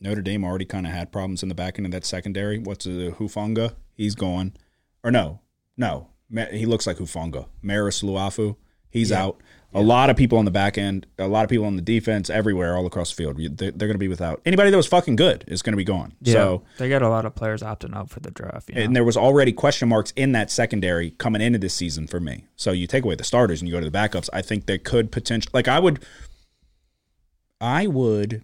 Notre 0.00 0.22
Dame 0.22 0.44
already 0.44 0.64
kind 0.66 0.86
of 0.86 0.92
had 0.92 1.12
problems 1.12 1.42
in 1.42 1.48
the 1.50 1.54
back 1.54 1.78
end 1.78 1.84
of 1.86 1.92
that 1.92 2.04
secondary. 2.06 2.58
What's 2.58 2.84
the 2.84 3.14
Hufanga? 3.18 3.74
He's 3.94 4.14
gone. 4.14 4.54
Or 5.02 5.10
no, 5.10 5.40
no. 5.76 6.08
He 6.52 6.66
looks 6.66 6.86
like 6.86 6.98
Hufanga. 6.98 7.46
Marist 7.64 8.02
Liufau. 8.04 8.56
He's 8.90 9.10
Yeah. 9.10 9.24
out. 9.24 9.40
A 9.72 9.80
lot 9.80 10.10
of 10.10 10.16
people 10.16 10.36
on 10.36 10.44
the 10.44 10.50
back 10.50 10.76
end, 10.76 11.06
a 11.16 11.28
lot 11.28 11.44
of 11.44 11.48
people 11.48 11.64
on 11.64 11.76
the 11.76 11.82
defense, 11.82 12.28
everywhere, 12.28 12.76
all 12.76 12.86
across 12.86 13.10
the 13.10 13.14
field. 13.22 13.36
They're, 13.36 13.70
they're 13.70 13.86
going 13.86 13.92
to 13.92 13.98
be 13.98 14.08
without 14.08 14.42
anybody 14.44 14.68
that 14.68 14.76
was 14.76 14.88
fucking 14.88 15.14
good 15.14 15.44
is 15.46 15.62
going 15.62 15.74
to 15.74 15.76
be 15.76 15.84
gone. 15.84 16.12
Yeah, 16.22 16.32
So, 16.32 16.62
they 16.78 16.88
got 16.88 17.02
a 17.02 17.08
lot 17.08 17.24
of 17.24 17.36
players 17.36 17.62
opting 17.62 17.94
out 17.94 18.10
for 18.10 18.18
the 18.18 18.32
draft. 18.32 18.68
You 18.68 18.74
know? 18.74 18.80
and 18.82 18.96
there 18.96 19.04
was 19.04 19.16
already 19.16 19.52
question 19.52 19.88
marks 19.88 20.12
in 20.16 20.32
that 20.32 20.50
secondary 20.50 21.12
coming 21.12 21.40
into 21.40 21.60
this 21.60 21.72
season 21.72 22.08
for 22.08 22.18
me. 22.18 22.46
So 22.56 22.72
you 22.72 22.88
take 22.88 23.04
away 23.04 23.14
the 23.14 23.22
starters 23.22 23.60
and 23.62 23.68
you 23.68 23.72
go 23.72 23.78
to 23.80 23.88
the 23.88 23.96
backups. 23.96 24.28
I 24.32 24.42
think 24.42 24.66
they 24.66 24.76
could 24.78 25.12
potentially 25.12 25.52
like 25.54 25.68
I 25.68 25.78
would 25.78 26.04
I 27.60 27.86
would 27.86 28.42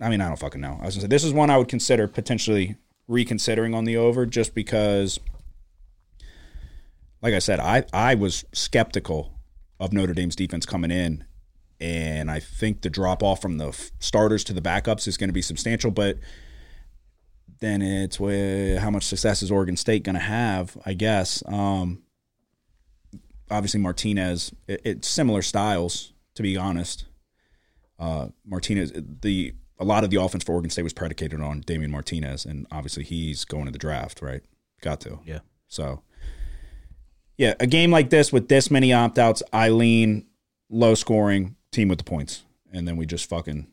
I 0.00 0.08
mean 0.08 0.20
I 0.20 0.26
don't 0.28 0.38
fucking 0.38 0.60
know. 0.60 0.78
I 0.82 0.86
was 0.86 0.94
gonna 0.96 1.02
say 1.02 1.06
this 1.08 1.24
is 1.24 1.32
one 1.32 1.50
I 1.50 1.56
would 1.58 1.68
consider 1.68 2.08
potentially 2.08 2.76
reconsidering 3.06 3.74
on 3.74 3.84
the 3.84 3.96
over 3.96 4.26
just 4.26 4.54
because 4.54 5.20
like 7.22 7.34
I 7.34 7.38
said, 7.38 7.60
I 7.60 7.84
I 7.92 8.14
was 8.14 8.44
skeptical 8.52 9.34
of 9.80 9.92
Notre 9.92 10.14
Dame's 10.14 10.36
defense 10.36 10.66
coming 10.66 10.90
in 10.90 11.24
and 11.80 12.30
I 12.30 12.40
think 12.40 12.82
the 12.82 12.90
drop 12.90 13.22
off 13.22 13.40
from 13.40 13.58
the 13.58 13.68
f- 13.68 13.92
starters 14.00 14.42
to 14.44 14.52
the 14.52 14.60
backups 14.60 15.06
is 15.06 15.16
going 15.16 15.28
to 15.28 15.34
be 15.34 15.42
substantial, 15.42 15.90
but 15.90 16.18
then 17.60 17.82
it's 17.82 18.18
where, 18.18 18.80
how 18.80 18.90
much 18.90 19.04
success 19.04 19.42
is 19.42 19.50
Oregon 19.50 19.76
State 19.76 20.02
going 20.02 20.14
to 20.14 20.20
have? 20.20 20.76
I 20.84 20.94
guess. 20.94 21.42
Um, 21.46 22.02
obviously, 23.50 23.80
Martinez. 23.80 24.52
It, 24.66 24.80
it's 24.84 25.08
similar 25.08 25.42
styles, 25.42 26.12
to 26.34 26.42
be 26.42 26.56
honest. 26.56 27.04
Uh, 27.98 28.28
Martinez, 28.44 28.92
the 28.94 29.54
a 29.80 29.84
lot 29.84 30.02
of 30.02 30.10
the 30.10 30.20
offense 30.20 30.42
for 30.42 30.52
Oregon 30.52 30.70
State 30.70 30.82
was 30.82 30.92
predicated 30.92 31.40
on 31.40 31.60
Damien 31.60 31.90
Martinez, 31.90 32.44
and 32.44 32.66
obviously 32.72 33.04
he's 33.04 33.44
going 33.44 33.66
to 33.66 33.70
the 33.70 33.78
draft, 33.78 34.20
right? 34.20 34.42
Got 34.80 35.00
to. 35.02 35.20
Yeah. 35.24 35.40
So, 35.68 36.02
yeah, 37.38 37.54
a 37.60 37.66
game 37.66 37.90
like 37.92 38.10
this 38.10 38.32
with 38.32 38.48
this 38.48 38.70
many 38.70 38.92
opt 38.92 39.18
outs, 39.18 39.42
I 39.52 39.70
lean 39.70 40.26
low 40.68 40.94
scoring 40.94 41.54
team 41.70 41.88
with 41.88 41.98
the 41.98 42.04
points, 42.04 42.42
and 42.72 42.86
then 42.86 42.96
we 42.96 43.06
just 43.06 43.28
fucking 43.28 43.68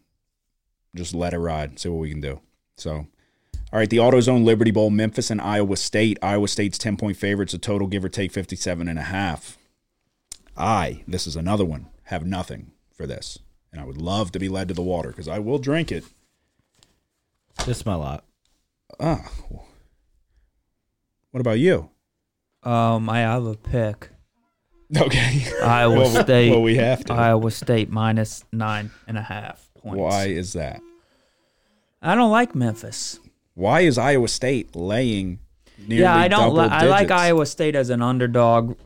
just 0.96 1.14
let 1.14 1.34
it 1.34 1.40
ride, 1.40 1.80
see 1.80 1.90
what 1.90 2.00
we 2.00 2.12
can 2.12 2.22
do. 2.22 2.40
So, 2.78 3.08
all 3.74 3.80
right, 3.80 3.90
the 3.90 3.98
AutoZone 3.98 4.46
Liberty 4.46 4.72
Bowl, 4.72 4.92
Memphis 4.92 5.32
and 5.32 5.42
Iowa 5.42 5.76
State. 5.78 6.20
Iowa 6.22 6.48
State's 6.48 6.78
10 6.78 6.96
point 6.96 7.18
favorites, 7.18 7.54
a 7.54 7.58
total 7.58 7.88
give 7.88 8.06
or 8.06 8.10
take 8.10 8.32
57 8.32 8.88
and 8.88 9.00
a 9.00 9.04
half. 9.04 9.58
I, 10.56 11.04
this 11.08 11.26
is 11.26 11.36
another 11.36 11.66
one, 11.66 11.88
have 12.04 12.26
nothing 12.26 12.72
for 12.94 13.08
this. 13.08 13.40
And 13.72 13.82
I 13.82 13.86
would 13.86 13.98
love 13.98 14.32
to 14.32 14.40
be 14.40 14.48
led 14.48 14.70
to 14.70 14.74
the 14.74 14.82
water 14.82 15.10
because 15.10 15.28
I 15.28 15.40
will 15.40 15.58
drink 15.58 15.92
it. 15.92 16.06
This 17.66 17.80
is 17.80 17.86
my 17.86 17.96
lot. 17.96 18.24
Ah. 19.00 19.30
What 21.32 21.42
about 21.42 21.60
you? 21.60 21.90
Um, 22.66 23.10
I 23.10 23.20
have 23.20 23.46
a 23.46 23.56
pick. 23.56 24.10
Okay. 24.96 25.46
Iowa 25.64 25.96
Well, 25.98 26.14
we- 26.14 26.22
State. 26.22 26.50
well, 26.52 26.62
we 26.62 26.76
have 26.78 27.06
to. 27.06 27.14
Iowa 27.14 27.52
State 27.52 27.90
minus 27.90 28.44
nine 28.52 28.92
and 29.08 29.18
a 29.18 29.22
half 29.22 29.70
points. 29.80 30.00
Why 30.00 30.26
is 30.26 30.54
that? 30.54 30.82
I 32.02 32.16
don't 32.16 32.32
like 32.32 32.56
Memphis. 32.56 33.20
Why 33.54 33.82
is 33.82 33.98
Iowa 33.98 34.28
State 34.28 34.76
laying 34.76 35.40
nearly 35.78 36.04
yeah, 36.04 36.16
I 36.16 36.28
don't. 36.28 36.54
Li- 36.54 36.68
I 36.70 36.86
like? 36.86 37.10
Iowa 37.10 37.46
State 37.46 37.76
as 37.76 37.90
an 37.90 38.02
underdog 38.02 38.78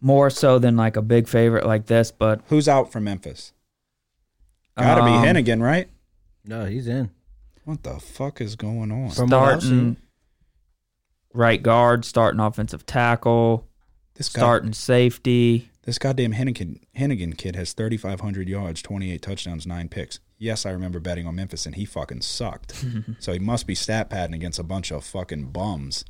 more 0.00 0.30
so 0.30 0.58
than 0.58 0.76
like 0.76 0.96
a 0.96 1.02
big 1.02 1.28
favorite 1.28 1.64
like 1.64 1.86
this. 1.86 2.10
But 2.10 2.40
Who's 2.48 2.68
out 2.68 2.90
for 2.92 3.00
Memphis? 3.00 3.52
Gotta 4.76 5.02
um, 5.02 5.06
be 5.22 5.26
Henigan, 5.26 5.62
right? 5.62 5.88
No, 6.44 6.64
he's 6.66 6.88
in. 6.88 7.10
What 7.64 7.82
the 7.82 8.00
fuck 8.00 8.40
is 8.40 8.56
going 8.56 8.90
on? 8.90 9.10
From 9.10 9.28
starting 9.28 9.60
seen. 9.60 9.96
Right 11.34 11.62
guard, 11.62 12.04
starting 12.04 12.40
offensive 12.40 12.84
tackle, 12.84 13.66
This 14.14 14.28
guy, 14.28 14.40
starting 14.40 14.72
safety. 14.72 15.70
this 15.84 15.98
goddamn 15.98 16.34
Henigan, 16.34 16.80
Henigan 16.96 17.36
kid 17.36 17.56
has 17.56 17.72
3,500 17.72 18.48
yards, 18.48 18.82
28 18.82 19.22
touchdowns, 19.22 19.66
nine 19.66 19.88
picks. 19.88 20.20
Yes, 20.38 20.66
I 20.66 20.70
remember 20.70 21.00
betting 21.00 21.26
on 21.26 21.36
Memphis, 21.36 21.64
and 21.66 21.74
he 21.76 21.84
fucking 21.84 22.20
sucked. 22.22 22.84
so 23.18 23.32
he 23.32 23.38
must 23.38 23.66
be 23.66 23.74
stat 23.74 24.10
padding 24.10 24.34
against 24.34 24.58
a 24.58 24.64
bunch 24.64 24.90
of 24.90 25.04
fucking 25.04 25.46
bums. 25.52 26.04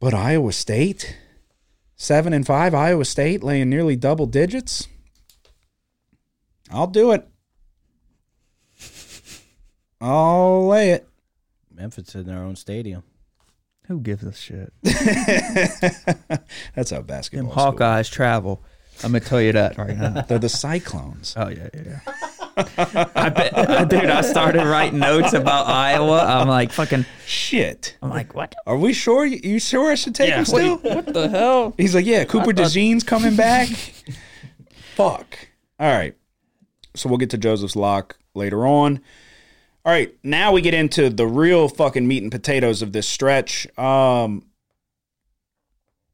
But 0.00 0.14
Iowa 0.14 0.52
State, 0.52 1.16
seven 1.96 2.32
and 2.32 2.46
five. 2.46 2.74
Iowa 2.74 3.04
State 3.04 3.42
laying 3.44 3.68
nearly 3.68 3.96
double 3.96 4.26
digits. 4.26 4.88
I'll 6.70 6.86
do 6.86 7.12
it. 7.12 7.28
I'll 10.00 10.66
lay 10.68 10.90
it. 10.92 11.08
Memphis 11.74 12.14
in 12.14 12.26
their 12.26 12.42
own 12.42 12.56
stadium. 12.56 13.02
Who 13.88 14.00
gives 14.00 14.22
a 14.22 14.34
shit? 14.34 14.70
That's 14.82 16.90
how 16.90 16.98
Them 16.98 17.06
basketball. 17.06 17.50
school. 17.50 17.72
Hawkeyes 17.72 18.10
travel. 18.10 18.62
I'm 19.02 19.12
gonna 19.12 19.20
tell 19.20 19.40
you 19.40 19.52
that 19.52 19.78
right 19.78 19.96
now. 19.96 20.22
They're 20.22 20.38
the 20.38 20.48
Cyclones. 20.48 21.34
Oh 21.36 21.48
yeah, 21.48 21.68
yeah. 21.72 22.00
yeah. 22.04 22.14
I 23.14 23.28
bet, 23.28 23.88
dude. 23.88 24.06
I 24.06 24.20
started 24.22 24.64
writing 24.64 24.98
notes 24.98 25.32
about 25.32 25.68
Iowa. 25.68 26.24
I'm 26.24 26.48
like 26.48 26.72
fucking. 26.72 27.04
Shit. 27.24 27.96
I'm 28.02 28.10
like, 28.10 28.34
what? 28.34 28.54
Are 28.66 28.76
we 28.76 28.92
sure? 28.92 29.24
You 29.24 29.38
you 29.42 29.60
sure 29.60 29.90
I 29.90 29.94
should 29.94 30.14
take 30.14 30.34
him 30.34 30.44
still? 30.44 30.78
What, 30.78 31.06
what 31.06 31.14
the 31.14 31.28
hell? 31.28 31.74
He's 31.76 31.94
like, 31.94 32.06
yeah, 32.06 32.24
Cooper 32.24 32.52
DeJean's 32.52 33.04
coming 33.04 33.36
back. 33.36 33.68
Fuck. 34.96 35.38
All 35.78 35.90
right. 35.90 36.14
So 36.96 37.08
we'll 37.08 37.18
get 37.18 37.30
to 37.30 37.38
Joseph's 37.38 37.76
lock 37.76 38.18
later 38.34 38.66
on. 38.66 39.00
All 39.88 39.94
right, 39.94 40.14
now 40.22 40.52
we 40.52 40.60
get 40.60 40.74
into 40.74 41.08
the 41.08 41.26
real 41.26 41.66
fucking 41.66 42.06
meat 42.06 42.22
and 42.22 42.30
potatoes 42.30 42.82
of 42.82 42.92
this 42.92 43.08
stretch. 43.08 43.66
Um, 43.78 44.44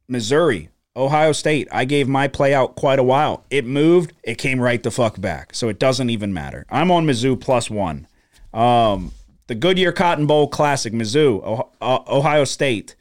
Missouri, 0.07 0.69
Ohio 0.95 1.33
State. 1.33 1.67
I 1.73 1.85
gave 1.85 2.07
my 2.07 2.29
play 2.29 2.55
out 2.55 2.77
quite 2.77 3.01
a 3.01 3.03
while. 3.03 3.45
It 3.51 3.67
moved. 3.67 4.13
It 4.23 4.39
came 4.39 4.61
right 4.61 4.81
the 4.81 4.93
fuck 4.93 5.21
back. 5.21 5.57
So 5.57 5.69
it 5.69 5.81
doesn't 5.81 6.09
even 6.09 6.33
matter. 6.33 6.67
I'm 6.71 6.93
on 6.93 7.05
Mizzou 7.05 7.41
plus 7.41 7.69
one. 7.69 8.07
Um, 8.53 9.11
the 9.49 9.57
Goodyear 9.57 9.91
Cotton 9.91 10.29
Bowl 10.29 10.47
Classic, 10.47 10.93
Mizzou, 10.93 11.69
uh, 11.81 11.99
Ohio 12.07 12.45
State 12.45 12.95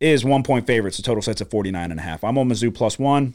is 0.00 0.22
one 0.22 0.42
point 0.42 0.66
favorites. 0.66 0.98
The 0.98 1.02
total 1.02 1.22
sets 1.22 1.40
at 1.40 1.48
49 1.48 1.90
and 1.90 1.98
a 1.98 2.02
half. 2.02 2.24
I'm 2.24 2.36
on 2.36 2.50
Mizzou 2.50 2.74
plus 2.74 2.98
one. 2.98 3.32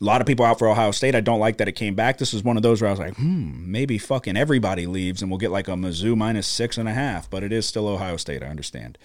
A 0.00 0.04
lot 0.04 0.20
of 0.20 0.26
people 0.26 0.44
out 0.44 0.58
for 0.58 0.68
Ohio 0.68 0.92
State. 0.92 1.14
I 1.14 1.20
don't 1.20 1.40
like 1.40 1.58
that 1.58 1.68
it 1.68 1.72
came 1.72 1.94
back. 1.94 2.18
This 2.18 2.32
is 2.32 2.42
one 2.42 2.56
of 2.56 2.62
those 2.62 2.80
where 2.80 2.88
I 2.88 2.92
was 2.92 3.00
like, 3.00 3.16
hmm, 3.16 3.70
maybe 3.70 3.98
fucking 3.98 4.36
everybody 4.36 4.86
leaves 4.86 5.20
and 5.20 5.30
we'll 5.30 5.38
get 5.38 5.50
like 5.50 5.68
a 5.68 5.72
Mizzou 5.72 6.16
minus 6.16 6.46
six 6.46 6.78
and 6.78 6.88
a 6.88 6.92
half. 6.92 7.28
But 7.28 7.42
it 7.42 7.52
is 7.52 7.66
still 7.66 7.88
Ohio 7.88 8.16
State. 8.16 8.42
I 8.42 8.46
understand. 8.46 8.98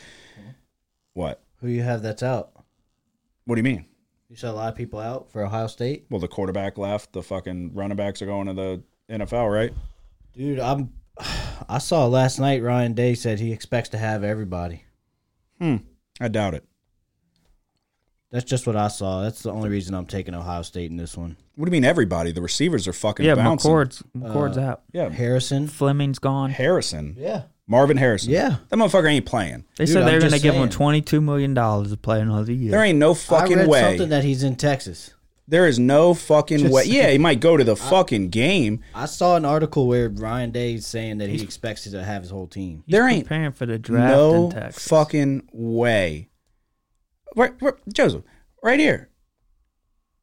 What? 1.13 1.41
Who 1.61 1.67
you 1.67 1.81
have 1.81 2.01
that's 2.01 2.23
out? 2.23 2.51
What 3.45 3.55
do 3.55 3.59
you 3.59 3.63
mean? 3.63 3.86
You 4.29 4.36
saw 4.36 4.51
a 4.51 4.53
lot 4.53 4.69
of 4.69 4.75
people 4.75 4.99
out 4.99 5.31
for 5.31 5.43
Ohio 5.43 5.67
State. 5.67 6.05
Well, 6.09 6.19
the 6.19 6.27
quarterback 6.27 6.77
left. 6.77 7.13
The 7.13 7.23
fucking 7.23 7.73
running 7.73 7.95
backs 7.95 8.21
are 8.21 8.25
going 8.25 8.47
to 8.47 8.53
the 8.53 8.83
NFL, 9.09 9.53
right? 9.53 9.73
Dude, 10.33 10.59
I'm. 10.59 10.91
I 11.69 11.77
saw 11.77 12.05
last 12.07 12.39
night. 12.39 12.61
Ryan 12.61 12.93
Day 12.93 13.15
said 13.15 13.39
he 13.39 13.51
expects 13.51 13.89
to 13.89 13.97
have 13.97 14.23
everybody. 14.23 14.83
Hmm. 15.59 15.77
I 16.19 16.27
doubt 16.27 16.53
it. 16.53 16.65
That's 18.32 18.45
just 18.45 18.67
what 18.67 18.76
I 18.76 18.88
saw. 18.89 19.21
That's 19.21 19.43
the 19.43 19.51
only 19.51 19.69
reason 19.69 19.93
I'm 19.95 20.05
taking 20.05 20.34
Ohio 20.36 20.61
State 20.63 20.91
in 20.91 20.97
this 20.97 21.15
one. 21.15 21.38
What 21.55 21.65
do 21.65 21.69
you 21.69 21.71
mean 21.71 21.86
everybody? 21.86 22.32
The 22.32 22.41
receivers 22.41 22.88
are 22.88 22.93
fucking 22.93 23.26
Yeah, 23.26 23.36
bouncing. 23.36 23.71
McCord's 23.71 24.03
McCord's 24.17 24.57
uh, 24.57 24.61
out. 24.61 24.82
Yeah, 24.91 25.09
Harrison. 25.09 25.67
Fleming's 25.67 26.19
gone. 26.19 26.49
Harrison. 26.49 27.15
Yeah. 27.17 27.43
Marvin 27.67 27.97
Harrison. 27.97 28.32
Yeah. 28.32 28.57
That 28.69 28.76
motherfucker 28.76 29.09
ain't 29.09 29.26
playing. 29.26 29.65
They 29.78 29.86
Dude, 29.86 29.93
said 29.93 30.01
they're 30.05 30.19
going 30.19 30.23
to 30.23 30.30
just 30.32 30.43
give 30.43 30.53
him 30.55 30.69
twenty 30.69 31.01
two 31.01 31.21
million 31.21 31.53
dollars 31.53 31.91
to 31.91 31.97
play 31.97 32.19
another 32.19 32.51
year. 32.51 32.71
There 32.71 32.84
ain't 32.84 32.99
no 32.99 33.11
I 33.11 33.15
fucking 33.15 33.57
read 33.57 33.67
way. 33.69 33.82
something 33.82 34.09
that 34.09 34.23
he's 34.23 34.43
in 34.43 34.55
Texas. 34.55 35.13
There 35.47 35.67
is 35.67 35.78
no 35.78 36.13
fucking 36.15 36.57
Just 36.57 36.73
way. 36.73 36.84
saying. 36.84 36.95
Yeah, 36.95 37.09
he 37.11 37.17
might 37.19 37.39
go 37.39 37.55
to 37.55 37.63
the 37.63 37.76
fucking 37.76 38.30
game. 38.30 38.82
I 38.95 39.05
saw 39.05 39.36
an 39.36 39.45
article 39.45 39.88
where 39.88 40.09
Ryan 40.09 40.49
Day 40.51 40.73
is 40.73 40.88
saying 40.88 41.19
that 41.19 41.30
he 41.30 41.41
expects 41.43 41.84
to 41.84 42.03
have 42.03 42.23
his 42.23 42.32
whole 42.32 42.47
team. 42.47 42.82
He's 42.88 42.91
there 42.93 43.07
ain't 43.07 43.26
preparing 43.26 43.51
for 43.51 43.67
the 43.67 43.78
draft 43.78 44.11
no 44.11 44.45
in 44.45 44.51
Texas. 44.51 44.88
fucking 44.88 45.49
way. 45.53 46.30
Right, 47.36 47.53
right, 47.61 47.73
Joseph, 47.93 48.23
right 48.63 48.79
here. 48.79 49.09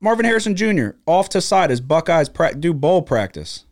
Marvin 0.00 0.24
Harrison 0.24 0.56
Jr. 0.56 0.90
off 1.06 1.28
to 1.30 1.40
side 1.40 1.70
as 1.70 1.80
Buckeyes 1.80 2.28
pra- 2.28 2.54
do 2.54 2.74
bowl 2.74 3.02
practice. 3.02 3.64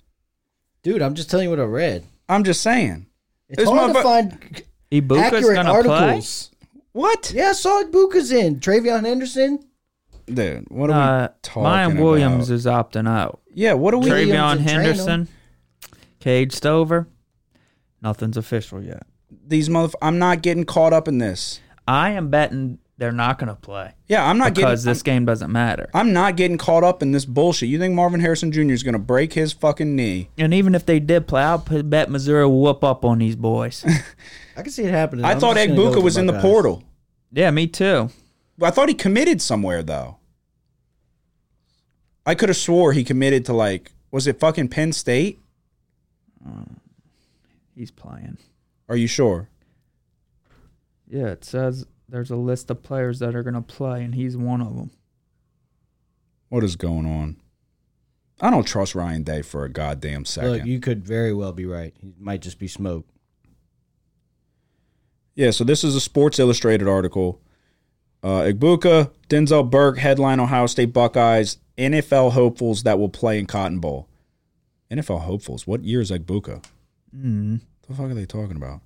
Dude, 0.82 1.03
I'm 1.03 1.14
just 1.14 1.28
telling 1.30 1.45
you 1.45 1.51
what 1.51 1.59
I 1.61 1.64
read. 1.64 2.05
I'm 2.28 2.45
just 2.45 2.61
saying. 2.62 3.07
It's 3.49 3.59
This 3.59 3.68
hard 3.68 3.93
to 3.93 3.99
motherfucker- 3.99 4.03
find 4.03 4.62
Egbuka's 4.93 5.18
accurate 5.18 5.55
going 5.55 5.66
to 5.66 5.82
play. 5.88 5.93
articles. 5.99 6.51
What? 6.93 7.32
Yeah, 7.34 7.49
I 7.51 7.53
saw 7.53 7.82
Egbuka's 7.82 8.30
in. 8.30 8.61
TreVeyon 8.61 9.05
Henderson. 9.05 9.64
Dude, 10.26 10.66
what 10.70 10.91
are 10.91 10.93
Uh, 10.93 11.22
we 11.22 11.28
talking 11.43 11.62
about? 11.62 11.91
Miyan 11.93 12.03
Williams 12.05 12.49
about? 12.51 12.55
is 12.55 12.66
opting 12.66 13.09
out. 13.09 13.41
Yeah, 13.53 13.72
what 13.72 13.95
are 13.95 13.99
we? 13.99 14.09
Williams 14.11 14.32
TreVeyon 14.32 14.53
and 14.53 14.61
Traynham. 14.61 14.82
Henderson, 14.84 15.28
Cade 16.20 16.53
Stover. 16.53 17.09
Nothing's 18.01 18.36
official 18.36 18.82
yet. 18.82 19.05
These 19.47 19.68
motherf- 19.68 19.95
I'm 20.01 20.18
not 20.18 20.43
getting 20.43 20.64
caught 20.64 20.93
up 20.93 21.09
in 21.09 21.18
this. 21.18 21.61
I 21.88 22.11
am 22.11 22.28
betting 22.30 22.78
they're 23.01 23.11
not 23.13 23.39
going 23.39 23.49
to 23.49 23.55
play 23.57 23.93
Yeah, 24.09 24.25
I'm 24.29 24.37
not 24.39 24.55
because 24.55 24.85
getting. 24.85 24.91
this 24.93 25.03
game 25.03 25.25
doesn't 25.25 25.51
matter. 25.51 25.89
I'm, 25.95 26.09
I'm 26.09 26.13
not 26.13 26.37
getting 26.37 26.59
caught 26.59 26.85
up 26.85 27.03
in 27.03 27.13
this 27.13 27.25
bullshit. 27.25 27.69
You 27.71 27.79
think 27.79 27.95
Marvin 27.95 28.21
Harrison 28.21 28.53
Jr. 28.53 28.71
is 28.71 28.83
going 28.83 28.93
to 28.93 28.99
break 28.99 29.33
his 29.33 29.53
fucking 29.53 29.97
knee? 29.97 30.29
And 30.39 30.53
even 30.55 30.75
if 30.75 30.85
they 30.87 31.01
did 31.01 31.27
play, 31.27 31.43
I'll 31.43 31.59
p- 31.59 31.83
bet 31.83 32.11
Missouri 32.11 32.45
will 32.47 32.61
whoop 32.61 32.85
up 32.85 33.05
on 33.05 33.19
these 33.19 33.37
boys. 33.37 33.85
I 34.57 34.63
can 34.63 34.71
see 34.71 34.85
it 34.85 34.91
happening. 34.93 35.25
I 35.25 35.33
I'm 35.33 35.41
thought 35.41 35.57
just 35.57 35.69
Egg 35.71 35.77
go 35.77 35.91
Buka 35.91 36.03
was 36.03 36.17
in 36.19 36.27
the 36.27 36.33
Buckeyes. 36.35 36.51
portal. 36.51 36.85
yeah, 37.33 37.51
me 37.51 37.67
too. 37.67 38.11
I 38.63 38.71
thought 38.71 38.89
he 38.89 38.95
committed 38.95 39.41
somewhere 39.41 39.83
though. 39.83 40.19
I 42.27 42.35
could 42.35 42.51
have 42.51 42.57
swore 42.59 42.93
he 42.93 43.03
committed 43.03 43.47
to 43.47 43.55
like 43.55 43.93
was 44.11 44.27
it 44.27 44.39
fucking 44.39 44.69
Penn 44.69 44.93
State? 44.93 45.41
He's 47.75 47.91
playing. 47.91 48.37
Are 48.89 48.97
you 48.97 49.07
sure? 49.07 49.49
Yeah, 51.09 51.29
it 51.29 51.45
says 51.45 51.87
there's 52.11 52.31
a 52.31 52.37
list 52.37 52.71
of 52.71 52.83
players 52.83 53.19
that 53.21 53.35
are 53.35 53.43
going 53.43 53.55
to 53.55 53.61
play, 53.61 54.03
and 54.03 54.15
he's 54.15 54.37
one 54.37 54.61
of 54.61 54.77
them. 54.77 54.91
What 56.49 56.65
is 56.65 56.77
going 56.77 57.07
on? 57.07 57.37
I 58.41 58.51
don't 58.51 58.67
trust 58.67 58.95
Ryan 58.95 59.23
Day 59.23 59.43
for 59.43 59.65
a 59.65 59.69
goddamn 59.69 60.25
second. 60.25 60.51
Look, 60.51 60.65
you 60.65 60.81
could 60.81 61.05
very 61.05 61.33
well 61.33 61.53
be 61.53 61.67
right. 61.67 61.95
He 62.01 62.15
might 62.19 62.41
just 62.41 62.59
be 62.59 62.69
smoke. 62.69 63.07
yeah, 65.35 65.51
so 65.51 65.63
this 65.65 65.85
is 65.85 65.95
a 65.95 66.01
Sports 66.01 66.39
Illustrated 66.39 66.89
article. 66.89 67.41
Uh, 68.23 68.43
Egbuka, 68.43 69.11
Denzel 69.29 69.71
Burke, 69.71 69.99
headline 69.99 70.41
Ohio 70.41 70.67
State 70.67 70.93
Buckeyes, 70.93 71.59
NFL 71.79 72.33
hopefuls 72.33 72.83
that 72.83 72.99
will 72.99 73.09
play 73.09 73.39
in 73.39 73.47
Cotton 73.47 73.79
Bowl. 73.79 74.09
NFL 74.91 75.23
hopefuls. 75.23 75.67
What 75.67 75.85
year 75.85 76.01
is 76.01 76.11
Egbuka? 76.11 76.65
Mm. 77.17 77.53
What 77.53 77.89
the 77.89 77.95
fuck 77.95 78.11
are 78.11 78.15
they 78.15 78.27
talking 78.27 78.57
about? 78.57 78.81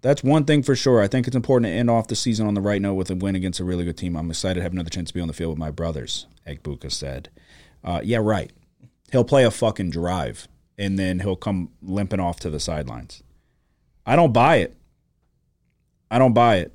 That's 0.00 0.22
one 0.22 0.44
thing 0.44 0.62
for 0.62 0.76
sure. 0.76 1.02
I 1.02 1.08
think 1.08 1.26
it's 1.26 1.34
important 1.36 1.70
to 1.70 1.76
end 1.76 1.90
off 1.90 2.06
the 2.06 2.14
season 2.14 2.46
on 2.46 2.54
the 2.54 2.60
right 2.60 2.80
note 2.80 2.94
with 2.94 3.10
a 3.10 3.16
win 3.16 3.34
against 3.34 3.60
a 3.60 3.64
really 3.64 3.84
good 3.84 3.96
team. 3.96 4.16
I'm 4.16 4.30
excited 4.30 4.60
to 4.60 4.62
have 4.62 4.72
another 4.72 4.90
chance 4.90 5.08
to 5.08 5.14
be 5.14 5.20
on 5.20 5.28
the 5.28 5.34
field 5.34 5.50
with 5.50 5.58
my 5.58 5.70
brothers, 5.70 6.26
Egbuka 6.46 6.92
said. 6.92 7.30
Uh, 7.82 8.00
yeah, 8.04 8.18
right. 8.18 8.52
He'll 9.10 9.24
play 9.24 9.44
a 9.44 9.50
fucking 9.50 9.90
drive, 9.90 10.46
and 10.76 10.98
then 10.98 11.20
he'll 11.20 11.36
come 11.36 11.70
limping 11.82 12.20
off 12.20 12.38
to 12.40 12.50
the 12.50 12.60
sidelines. 12.60 13.22
I 14.06 14.14
don't 14.16 14.32
buy 14.32 14.56
it. 14.56 14.76
I 16.10 16.18
don't 16.18 16.32
buy 16.32 16.56
it. 16.56 16.72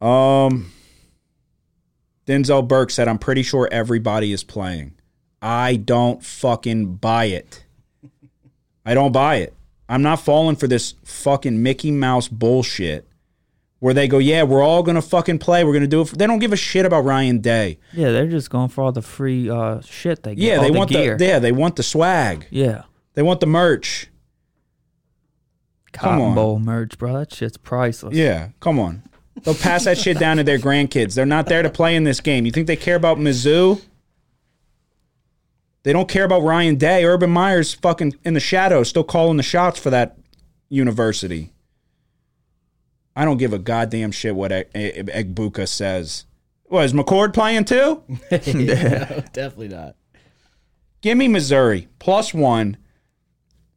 Um, 0.00 0.72
Denzel 2.26 2.66
Burke 2.66 2.90
said, 2.90 3.08
I'm 3.08 3.18
pretty 3.18 3.42
sure 3.42 3.68
everybody 3.72 4.32
is 4.32 4.44
playing. 4.44 4.94
I 5.42 5.76
don't 5.76 6.22
fucking 6.22 6.96
buy 6.96 7.26
it. 7.26 7.64
I 8.84 8.94
don't 8.94 9.12
buy 9.12 9.36
it. 9.36 9.54
I'm 9.88 10.02
not 10.02 10.20
falling 10.20 10.56
for 10.56 10.66
this 10.66 10.94
fucking 11.04 11.62
Mickey 11.62 11.90
Mouse 11.90 12.28
bullshit 12.28 13.08
where 13.80 13.94
they 13.94 14.08
go, 14.08 14.18
yeah, 14.18 14.42
we're 14.42 14.62
all 14.62 14.82
gonna 14.82 15.02
fucking 15.02 15.38
play. 15.38 15.64
We're 15.64 15.72
gonna 15.72 15.86
do 15.86 16.00
it. 16.02 16.08
For, 16.08 16.16
they 16.16 16.26
don't 16.26 16.40
give 16.40 16.52
a 16.52 16.56
shit 16.56 16.84
about 16.84 17.04
Ryan 17.04 17.38
Day. 17.38 17.78
Yeah, 17.92 18.10
they're 18.10 18.26
just 18.26 18.50
going 18.50 18.68
for 18.68 18.82
all 18.84 18.92
the 18.92 19.02
free 19.02 19.48
uh, 19.48 19.80
shit 19.82 20.22
they 20.22 20.34
get. 20.34 20.44
Yeah, 20.44 20.60
they 20.60 20.70
the 20.70 20.78
want 20.78 20.90
gear. 20.90 21.16
the 21.16 21.24
yeah, 21.24 21.38
they 21.38 21.52
want 21.52 21.76
the 21.76 21.82
swag. 21.82 22.46
yeah. 22.50 22.82
They 23.14 23.22
want 23.22 23.40
the 23.40 23.46
merch. 23.46 24.08
Come 25.90 26.10
Cotton 26.10 26.24
on. 26.26 26.34
Bowl 26.36 26.58
merch, 26.60 26.96
bro. 26.98 27.14
That 27.14 27.34
shit's 27.34 27.56
priceless. 27.56 28.14
Yeah, 28.14 28.50
come 28.60 28.78
on. 28.78 29.02
They'll 29.42 29.54
pass 29.56 29.84
that 29.86 29.98
shit 29.98 30.18
down 30.20 30.36
to 30.36 30.44
their 30.44 30.58
grandkids. 30.58 31.14
They're 31.14 31.26
not 31.26 31.46
there 31.46 31.62
to 31.62 31.70
play 31.70 31.96
in 31.96 32.04
this 32.04 32.20
game. 32.20 32.44
You 32.46 32.52
think 32.52 32.68
they 32.68 32.76
care 32.76 32.94
about 32.94 33.18
Mizzou? 33.18 33.80
They 35.88 35.94
don't 35.94 36.06
care 36.06 36.24
about 36.24 36.42
Ryan 36.42 36.76
Day. 36.76 37.06
Urban 37.06 37.30
Meyer's 37.30 37.72
fucking 37.72 38.18
in 38.22 38.34
the 38.34 38.40
shadows, 38.40 38.90
still 38.90 39.04
calling 39.04 39.38
the 39.38 39.42
shots 39.42 39.80
for 39.80 39.88
that 39.88 40.18
university. 40.68 41.50
I 43.16 43.24
don't 43.24 43.38
give 43.38 43.54
a 43.54 43.58
goddamn 43.58 44.10
shit 44.10 44.34
what 44.34 44.50
Egbuka 44.50 45.66
says. 45.66 46.26
What, 46.64 46.84
is 46.84 46.92
McCord 46.92 47.32
playing 47.32 47.64
too? 47.64 48.02
No, 48.30 49.24
definitely 49.32 49.68
not. 49.68 49.96
Give 51.00 51.16
me 51.16 51.26
Missouri 51.26 51.88
plus 51.98 52.34
one. 52.34 52.76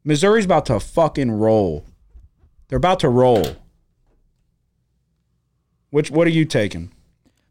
Missouri's 0.03 0.43
about 0.43 0.65
to 0.65 0.81
fucking 0.81 1.31
roll. 1.31 1.85
They're 2.67 2.75
about 2.75 2.99
to 2.99 3.07
roll. 3.07 3.55
Which 5.91 6.11
what 6.11 6.27
are 6.27 6.31
you 6.31 6.43
taking? 6.43 6.91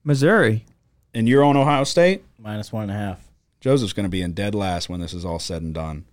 Missouri. 0.04 0.66
And 1.14 1.26
you're 1.26 1.44
on 1.44 1.56
Ohio 1.56 1.84
State? 1.84 2.24
Minus 2.38 2.70
one 2.70 2.82
and 2.82 2.92
a 2.92 2.94
half. 2.94 3.29
Joseph's 3.60 3.92
going 3.92 4.04
to 4.04 4.10
be 4.10 4.22
in 4.22 4.32
dead 4.32 4.54
last 4.54 4.88
when 4.88 5.00
this 5.00 5.12
is 5.12 5.24
all 5.24 5.38
said 5.38 5.62
and 5.62 5.74
done. 5.74 6.04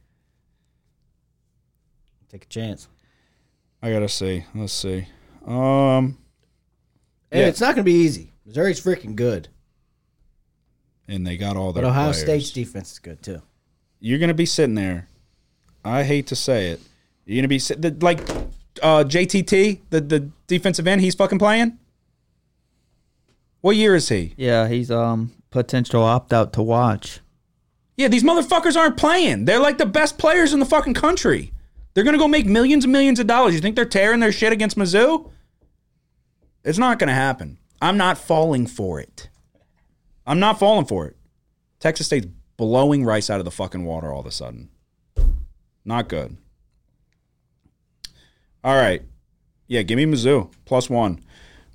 Take 2.29 2.43
a 2.43 2.47
chance. 2.47 2.87
I 3.81 3.91
gotta 3.91 4.09
see. 4.09 4.43
Let's 4.53 4.73
see. 4.73 5.07
Um, 5.45 6.17
And 7.31 7.41
Yeah. 7.41 7.47
it's 7.47 7.61
not 7.61 7.75
going 7.75 7.83
to 7.85 7.91
be 7.91 7.93
easy. 7.93 8.33
Missouri's 8.45 8.81
freaking 8.81 9.15
good. 9.15 9.49
and 11.09 11.25
they 11.25 11.37
got 11.37 11.55
all 11.55 11.71
their 11.71 11.83
But 11.83 11.89
Ohio 11.91 12.11
players. 12.11 12.19
State's 12.21 12.51
defense 12.51 12.91
is 12.91 12.99
good 12.99 13.23
too. 13.23 13.41
You're 14.01 14.19
gonna 14.19 14.33
be 14.33 14.45
sitting 14.45 14.75
there. 14.75 15.07
I 15.85 16.03
hate 16.03 16.27
to 16.27 16.35
say 16.35 16.67
it. 16.71 16.81
You're 17.25 17.37
gonna 17.37 17.47
be 17.47 17.59
sit- 17.59 17.81
the, 17.81 17.91
like 18.01 18.19
uh, 18.83 19.05
JTT, 19.05 19.79
the 19.89 20.01
the 20.01 20.29
defensive 20.47 20.85
end. 20.85 20.99
He's 20.99 21.15
fucking 21.15 21.39
playing. 21.39 21.79
What 23.61 23.77
year 23.77 23.95
is 23.95 24.09
he? 24.09 24.33
Yeah, 24.35 24.67
he's 24.67 24.91
um 24.91 25.31
potential 25.49 26.03
opt 26.03 26.33
out 26.33 26.51
to 26.53 26.61
watch. 26.61 27.21
Yeah, 27.97 28.07
these 28.07 28.23
motherfuckers 28.23 28.77
aren't 28.77 28.95
playing. 28.95 29.45
They're 29.45 29.59
like 29.59 29.79
the 29.79 29.85
best 29.85 30.17
players 30.19 30.53
in 30.53 30.59
the 30.59 30.65
fucking 30.65 30.93
country. 30.93 31.51
They're 31.93 32.03
gonna 32.03 32.19
go 32.19 32.27
make 32.27 32.45
millions 32.45 32.85
and 32.85 32.93
millions 32.93 33.19
of 33.19 33.25
dollars. 33.25 33.55
You 33.55 33.59
think 33.59 33.75
they're 33.75 33.85
tearing 33.85 34.19
their 34.19 34.31
shit 34.31 34.53
against 34.53 34.77
Mizzou? 34.77 35.31
It's 36.63 36.77
not 36.77 36.99
gonna 36.99 37.15
happen. 37.15 37.57
I'm 37.81 37.97
not 37.97 38.19
falling 38.19 38.67
for 38.67 38.99
it. 38.99 39.29
I'm 40.27 40.39
not 40.39 40.59
falling 40.59 40.85
for 40.85 41.07
it. 41.07 41.15
Texas 41.79 42.05
State's 42.05 42.27
blowing 42.55 43.03
Rice 43.03 43.29
out 43.29 43.39
of 43.39 43.45
the 43.45 43.51
fucking 43.51 43.83
water 43.83 44.11
all 44.11 44.19
of 44.19 44.25
a 44.27 44.31
sudden. 44.31 44.69
Not 45.83 46.07
good. 46.07 46.37
All 48.63 48.75
right. 48.75 49.01
Yeah, 49.67 49.81
give 49.81 49.97
me 49.97 50.05
Mizzou. 50.05 50.51
Plus 50.65 50.89
one. 50.89 51.23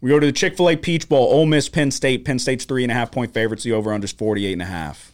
We 0.00 0.10
go 0.10 0.20
to 0.20 0.26
the 0.26 0.32
Chick 0.32 0.56
fil 0.56 0.68
A 0.68 0.76
Peach 0.76 1.08
Bowl. 1.08 1.32
Ole 1.32 1.46
Miss, 1.46 1.68
Penn 1.68 1.90
State. 1.90 2.24
Penn 2.24 2.38
State's 2.38 2.64
three 2.64 2.82
and 2.82 2.92
a 2.92 2.94
half 2.94 3.10
point 3.10 3.32
favorites. 3.32 3.64
The 3.64 3.72
over 3.72 3.92
under 3.92 4.04
is 4.04 4.12
48 4.12 4.52
and 4.52 4.62
a 4.62 4.66
half. 4.66 5.11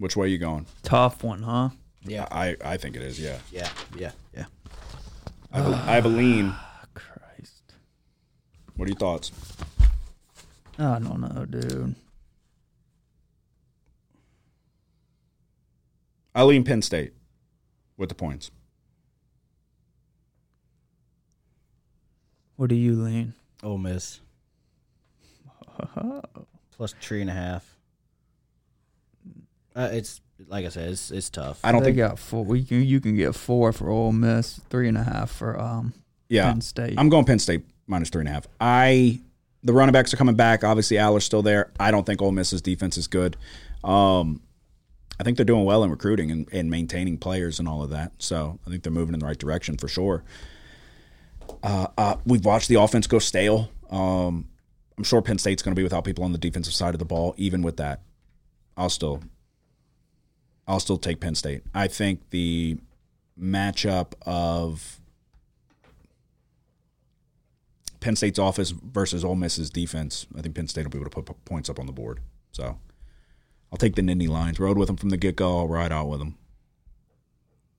Which 0.00 0.16
way 0.16 0.28
you 0.28 0.38
going? 0.38 0.64
Tough 0.82 1.22
one, 1.22 1.42
huh? 1.42 1.68
Yeah. 2.02 2.26
I, 2.30 2.56
I 2.64 2.78
think 2.78 2.96
it 2.96 3.02
is, 3.02 3.20
yeah. 3.20 3.36
Yeah. 3.52 3.68
Yeah. 3.94 4.12
Yeah. 4.34 4.46
I 5.52 5.58
have, 5.58 5.66
a, 5.70 5.74
I 5.76 5.94
have 5.96 6.04
a 6.06 6.08
lean. 6.08 6.54
Christ. 6.94 7.74
What 8.76 8.86
are 8.86 8.88
your 8.88 8.96
thoughts? 8.96 9.30
I 10.78 10.98
don't 11.00 11.20
know, 11.20 11.44
dude. 11.44 11.94
I 16.34 16.44
lean 16.44 16.64
Penn 16.64 16.80
State 16.80 17.12
with 17.98 18.08
the 18.08 18.14
points. 18.14 18.50
What 22.56 22.70
do 22.70 22.74
you 22.74 22.94
lean? 22.94 23.34
Ole 23.62 23.76
Miss. 23.78 24.20
Oh. 25.96 26.22
Plus 26.76 26.94
three 27.00 27.20
and 27.22 27.30
a 27.30 27.32
half. 27.34 27.76
Uh, 29.74 29.88
it's 29.92 30.20
like 30.48 30.64
I 30.64 30.68
said, 30.68 30.90
it's 30.90 31.10
it's 31.10 31.30
tough. 31.30 31.60
I 31.62 31.72
don't 31.72 31.82
they 31.82 31.88
think. 31.88 31.98
got 31.98 32.18
four. 32.18 32.44
We 32.44 32.64
can, 32.64 32.82
you 32.82 33.00
can 33.00 33.16
get 33.16 33.34
four 33.34 33.72
for 33.72 33.90
Ole 33.90 34.12
Miss, 34.12 34.60
three 34.70 34.88
and 34.88 34.98
a 34.98 35.04
half 35.04 35.30
for 35.30 35.58
um 35.58 35.92
Yeah, 36.28 36.50
Penn 36.50 36.60
State. 36.60 36.94
I'm 36.98 37.08
going 37.08 37.24
Penn 37.24 37.38
State 37.38 37.62
minus 37.86 38.10
three 38.10 38.20
and 38.20 38.28
a 38.28 38.32
half. 38.32 38.46
I 38.60 39.20
the 39.62 39.72
running 39.72 39.92
backs 39.92 40.12
are 40.14 40.16
coming 40.16 40.36
back. 40.36 40.64
Obviously, 40.64 40.98
Allen's 40.98 41.24
still 41.24 41.42
there. 41.42 41.70
I 41.78 41.90
don't 41.90 42.04
think 42.06 42.22
Ole 42.22 42.32
Miss's 42.32 42.62
defense 42.62 42.96
is 42.96 43.06
good. 43.06 43.36
Um, 43.84 44.40
I 45.18 45.22
think 45.22 45.36
they're 45.36 45.44
doing 45.44 45.64
well 45.64 45.84
in 45.84 45.90
recruiting 45.90 46.30
and, 46.30 46.48
and 46.50 46.70
maintaining 46.70 47.18
players 47.18 47.58
and 47.58 47.68
all 47.68 47.82
of 47.82 47.90
that. 47.90 48.12
So 48.18 48.58
I 48.66 48.70
think 48.70 48.82
they're 48.82 48.92
moving 48.92 49.12
in 49.12 49.20
the 49.20 49.26
right 49.26 49.36
direction 49.36 49.76
for 49.76 49.86
sure. 49.86 50.24
Uh, 51.62 51.88
uh, 51.98 52.16
we've 52.24 52.44
watched 52.44 52.68
the 52.68 52.76
offense 52.76 53.06
go 53.06 53.18
stale. 53.18 53.70
Um, 53.90 54.48
I'm 54.96 55.04
sure 55.04 55.20
Penn 55.20 55.36
State's 55.38 55.62
going 55.62 55.74
to 55.74 55.78
be 55.78 55.82
without 55.82 56.04
people 56.04 56.24
on 56.24 56.32
the 56.32 56.38
defensive 56.38 56.72
side 56.72 56.94
of 56.94 56.98
the 56.98 57.04
ball. 57.04 57.34
Even 57.36 57.60
with 57.60 57.76
that, 57.76 58.00
I'll 58.78 58.88
still, 58.88 59.22
I'll 60.70 60.78
still 60.78 60.98
take 60.98 61.18
Penn 61.18 61.34
State. 61.34 61.64
I 61.74 61.88
think 61.88 62.30
the 62.30 62.78
matchup 63.36 64.12
of 64.24 65.00
Penn 67.98 68.14
State's 68.14 68.38
offense 68.38 68.70
versus 68.70 69.24
Ole 69.24 69.34
Miss's 69.34 69.68
defense, 69.68 70.28
I 70.38 70.42
think 70.42 70.54
Penn 70.54 70.68
State 70.68 70.84
will 70.84 70.90
be 70.90 70.98
able 70.98 71.10
to 71.10 71.22
put 71.22 71.44
points 71.44 71.68
up 71.68 71.80
on 71.80 71.86
the 71.86 71.92
board. 71.92 72.20
So 72.52 72.78
I'll 73.72 73.78
take 73.78 73.96
the 73.96 74.02
Nittany 74.02 74.28
Lions. 74.28 74.60
Rode 74.60 74.78
with 74.78 74.86
them 74.86 74.96
from 74.96 75.08
the 75.08 75.16
get 75.16 75.34
go. 75.34 75.58
I'll 75.58 75.66
ride 75.66 75.90
out 75.90 76.08
with 76.08 76.20
them. 76.20 76.38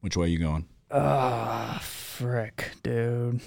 Which 0.02 0.18
way 0.18 0.26
are 0.26 0.30
you 0.30 0.40
going? 0.40 0.68
Ah, 0.92 1.80
frick, 1.82 2.72
dude. 2.84 3.40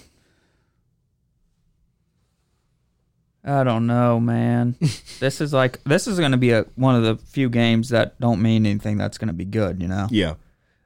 I 3.45 3.63
don't 3.63 3.85
know, 3.85 4.19
man. 4.19 4.75
this 5.19 5.39
is 5.39 5.53
like 5.53 5.83
this 5.83 6.07
is 6.07 6.17
going 6.19 6.31
to 6.31 6.37
be 6.37 6.51
a 6.51 6.63
one 6.75 6.95
of 6.95 7.03
the 7.03 7.15
few 7.27 7.49
games 7.49 7.89
that 7.89 8.19
don't 8.19 8.41
mean 8.41 8.65
anything. 8.65 8.97
That's 8.97 9.17
going 9.17 9.27
to 9.27 9.33
be 9.33 9.45
good, 9.45 9.81
you 9.81 9.87
know. 9.87 10.07
Yeah. 10.09 10.35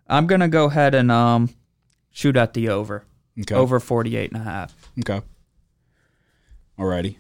I'm 0.08 0.28
going 0.28 0.42
to 0.42 0.48
go 0.48 0.66
ahead 0.66 0.94
and 0.94 1.10
um 1.10 1.50
shoot 2.12 2.36
at 2.36 2.54
the 2.54 2.70
over. 2.70 3.06
Okay. 3.40 3.56
Over 3.56 3.80
48 3.80 4.32
and 4.34 4.42
a 4.42 4.44
half. 4.44 4.76
Okay. 5.00 5.22
Alrighty. 6.78 7.16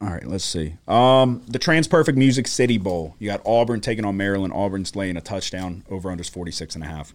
All 0.00 0.10
right, 0.10 0.26
let's 0.26 0.44
see. 0.44 0.76
Um, 0.86 1.42
the 1.48 1.58
Transperfect 1.58 2.16
Music 2.16 2.46
City 2.46 2.78
Bowl. 2.78 3.16
You 3.18 3.30
got 3.30 3.40
Auburn 3.46 3.80
taking 3.80 4.04
on 4.04 4.16
Maryland. 4.16 4.52
Auburn's 4.52 4.94
laying 4.94 5.16
a 5.16 5.20
touchdown. 5.20 5.82
Over 5.88 6.10
under 6.10 6.22
46 6.22 6.74
and 6.74 6.84
a 6.84 6.86
half. 6.86 7.14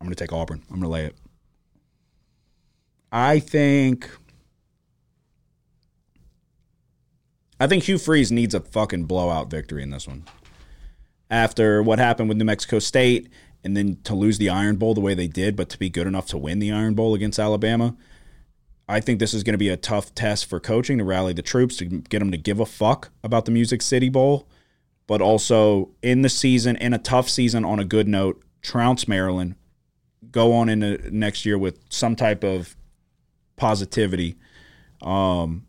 I'm 0.00 0.06
going 0.06 0.14
to 0.14 0.24
take 0.24 0.32
Auburn. 0.32 0.62
I'm 0.70 0.80
going 0.80 0.82
to 0.82 0.88
lay 0.88 1.04
it. 1.04 1.16
I 3.12 3.40
think 3.40 4.08
I 7.62 7.68
think 7.68 7.84
Hugh 7.84 7.98
Freeze 7.98 8.32
needs 8.32 8.56
a 8.56 8.60
fucking 8.60 9.04
blowout 9.04 9.48
victory 9.48 9.84
in 9.84 9.90
this 9.90 10.08
one. 10.08 10.24
After 11.30 11.80
what 11.80 12.00
happened 12.00 12.28
with 12.28 12.36
New 12.36 12.44
Mexico 12.44 12.80
State 12.80 13.28
and 13.62 13.76
then 13.76 13.98
to 14.02 14.16
lose 14.16 14.38
the 14.38 14.48
Iron 14.48 14.74
Bowl 14.74 14.94
the 14.94 15.00
way 15.00 15.14
they 15.14 15.28
did, 15.28 15.54
but 15.54 15.68
to 15.68 15.78
be 15.78 15.88
good 15.88 16.08
enough 16.08 16.26
to 16.30 16.38
win 16.38 16.58
the 16.58 16.72
Iron 16.72 16.94
Bowl 16.94 17.14
against 17.14 17.38
Alabama, 17.38 17.96
I 18.88 18.98
think 18.98 19.20
this 19.20 19.32
is 19.32 19.44
going 19.44 19.52
to 19.52 19.58
be 19.58 19.68
a 19.68 19.76
tough 19.76 20.12
test 20.12 20.46
for 20.46 20.58
coaching 20.58 20.98
to 20.98 21.04
rally 21.04 21.32
the 21.34 21.40
troops 21.40 21.76
to 21.76 21.84
get 21.84 22.18
them 22.18 22.32
to 22.32 22.36
give 22.36 22.58
a 22.58 22.66
fuck 22.66 23.10
about 23.22 23.44
the 23.44 23.52
Music 23.52 23.80
City 23.80 24.08
Bowl, 24.08 24.48
but 25.06 25.22
also 25.22 25.90
in 26.02 26.22
the 26.22 26.28
season, 26.28 26.74
in 26.78 26.92
a 26.92 26.98
tough 26.98 27.28
season, 27.28 27.64
on 27.64 27.78
a 27.78 27.84
good 27.84 28.08
note, 28.08 28.42
trounce 28.60 29.06
Maryland, 29.06 29.54
go 30.32 30.52
on 30.52 30.68
into 30.68 30.98
next 31.16 31.46
year 31.46 31.56
with 31.56 31.78
some 31.90 32.16
type 32.16 32.42
of 32.42 32.74
positivity. 33.54 34.34
Um, 35.00 35.66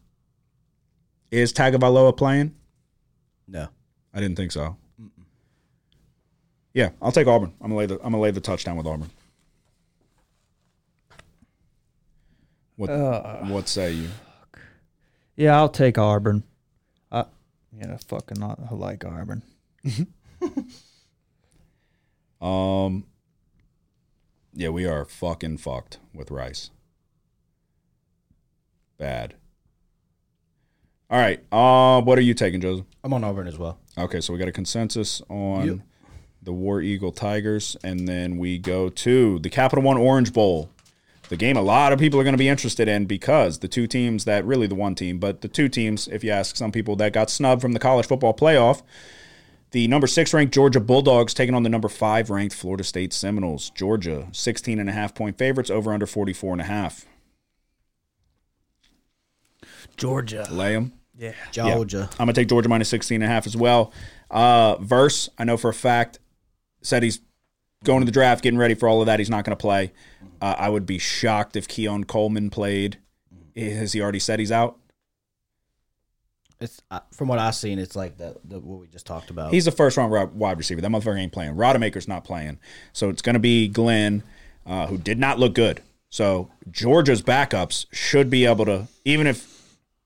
is 1.33 1.51
Tagovailoa 1.51 2.15
playing? 2.15 2.55
No. 3.47 3.67
I 4.13 4.19
didn't 4.19 4.37
think 4.37 4.51
so. 4.51 4.77
Yeah, 6.73 6.89
I'll 7.01 7.11
take 7.11 7.27
Auburn. 7.27 7.53
I'm 7.61 7.69
gonna 7.69 7.75
lay 7.75 7.85
the 7.85 7.95
I'm 7.95 8.11
gonna 8.11 8.19
lay 8.19 8.31
the 8.31 8.41
touchdown 8.41 8.77
with 8.77 8.87
Auburn. 8.87 9.09
What 12.75 12.89
what 13.45 13.67
say 13.67 13.93
you? 13.93 14.09
Yeah, 15.35 15.55
I'll 15.57 15.69
take 15.69 15.97
Auburn. 15.97 16.43
I, 17.11 17.25
yeah, 17.77 17.97
fucking 17.97 18.41
I 18.41 18.55
I 18.69 18.73
like 18.73 19.05
Auburn. 19.05 19.43
Um, 22.43 23.05
yeah, 24.53 24.67
we 24.67 24.85
are 24.85 25.05
fucking 25.05 25.59
fucked 25.59 25.99
with 26.13 26.29
Rice. 26.29 26.71
Bad. 28.97 29.35
All 31.09 31.19
right. 31.19 31.43
Uh, 31.51 32.01
what 32.01 32.17
are 32.17 32.21
you 32.21 32.33
taking, 32.33 32.61
Joseph? 32.61 32.85
I'm 33.03 33.13
on 33.13 33.23
Auburn 33.23 33.47
as 33.47 33.57
well. 33.57 33.77
Okay, 33.97 34.21
so 34.21 34.33
we 34.33 34.39
got 34.39 34.47
a 34.47 34.51
consensus 34.53 35.21
on 35.29 35.67
Yep. 35.67 35.77
the 36.41 36.53
War 36.53 36.81
Eagle 36.81 37.11
Tigers, 37.11 37.77
and 37.83 38.07
then 38.07 38.37
we 38.37 38.57
go 38.57 38.89
to 38.89 39.39
the 39.39 39.49
Capital 39.49 39.83
One 39.83 39.97
Orange 39.97 40.33
Bowl. 40.33 40.69
The 41.29 41.37
game 41.37 41.55
a 41.57 41.61
lot 41.61 41.93
of 41.93 41.99
people 41.99 42.19
are 42.19 42.23
going 42.23 42.33
to 42.33 42.37
be 42.39 42.49
interested 42.49 42.87
in 42.87 43.05
because 43.05 43.59
the 43.59 43.67
two 43.67 43.87
teams 43.87 44.25
that 44.25 44.45
really 44.45 44.67
the 44.67 44.75
one 44.75 44.93
team, 44.95 45.19
but 45.19 45.41
the 45.41 45.47
two 45.47 45.69
teams, 45.69 46.07
if 46.07 46.23
you 46.23 46.31
ask 46.31 46.55
some 46.55 46.71
people 46.71 46.95
that 46.97 47.13
got 47.13 47.29
snubbed 47.29 47.61
from 47.61 47.71
the 47.73 47.79
college 47.79 48.05
football 48.07 48.33
playoff, 48.33 48.81
the 49.71 49.87
number 49.87 50.05
six 50.05 50.33
ranked 50.33 50.53
Georgia 50.53 50.79
Bulldogs 50.79 51.33
taking 51.33 51.55
on 51.55 51.63
the 51.63 51.69
number 51.69 51.87
five 51.89 52.29
ranked 52.29 52.53
Florida 52.55 52.83
State 52.83 53.13
Seminoles. 53.13 53.69
Georgia, 53.71 54.27
16 54.31 54.79
and 54.79 54.89
a 54.89 54.93
half 54.93 55.15
point 55.15 55.37
favorites, 55.37 55.69
over 55.69 55.93
under 55.93 56.05
44 56.05 56.53
and 56.53 56.61
a 56.61 56.65
half. 56.65 57.05
Georgia. 59.97 60.47
Lay 60.51 60.73
them. 60.73 60.93
Yeah. 61.17 61.33
Georgia. 61.51 62.09
I'm 62.13 62.25
gonna 62.25 62.33
take 62.33 62.49
Georgia 62.49 62.69
minus 62.69 62.89
16 62.89 63.15
and 63.15 63.23
a 63.23 63.27
half 63.27 63.45
as 63.45 63.55
well. 63.55 63.93
Uh, 64.31 64.75
Verse, 64.77 65.29
I 65.37 65.43
know 65.43 65.57
for 65.57 65.69
a 65.69 65.73
fact, 65.73 66.19
said 66.81 67.03
he's 67.03 67.19
going 67.83 67.99
to 67.99 68.05
the 68.05 68.11
draft, 68.11 68.43
getting 68.43 68.57
ready 68.57 68.73
for 68.73 68.87
all 68.89 69.01
of 69.01 69.05
that. 69.05 69.19
He's 69.19 69.29
not 69.29 69.45
gonna 69.45 69.55
play. 69.55 69.91
Uh, 70.41 70.55
I 70.57 70.69
would 70.69 70.85
be 70.85 70.97
shocked 70.97 71.55
if 71.55 71.67
Keon 71.67 72.05
Coleman 72.05 72.49
played. 72.49 72.97
Has 73.55 73.93
he 73.93 74.01
already 74.01 74.19
said 74.19 74.39
he's 74.39 74.51
out? 74.51 74.77
It's 76.59 76.81
uh, 76.89 77.01
from 77.11 77.27
what 77.27 77.39
I've 77.39 77.55
seen, 77.55 77.77
it's 77.77 77.95
like 77.95 78.17
the, 78.17 78.37
the 78.45 78.59
what 78.59 78.79
we 78.79 78.87
just 78.87 79.05
talked 79.05 79.29
about. 79.29 79.51
He's 79.53 79.67
a 79.67 79.71
first 79.71 79.97
round 79.97 80.13
ri- 80.13 80.25
wide 80.33 80.57
receiver. 80.57 80.79
That 80.79 80.91
motherfucker 80.91 81.19
ain't 81.19 81.33
playing. 81.33 81.55
Rodemaker's 81.55 82.07
not 82.07 82.23
playing. 82.23 82.57
So 82.93 83.09
it's 83.09 83.21
going 83.21 83.33
to 83.33 83.39
be 83.39 83.67
Glenn, 83.67 84.23
uh, 84.65 84.87
who 84.87 84.97
did 84.97 85.19
not 85.19 85.39
look 85.39 85.53
good. 85.55 85.81
So 86.09 86.49
Georgia's 86.71 87.21
backups 87.21 87.85
should 87.91 88.29
be 88.29 88.45
able 88.45 88.63
to, 88.65 88.87
even 89.03 89.27
if, 89.27 89.52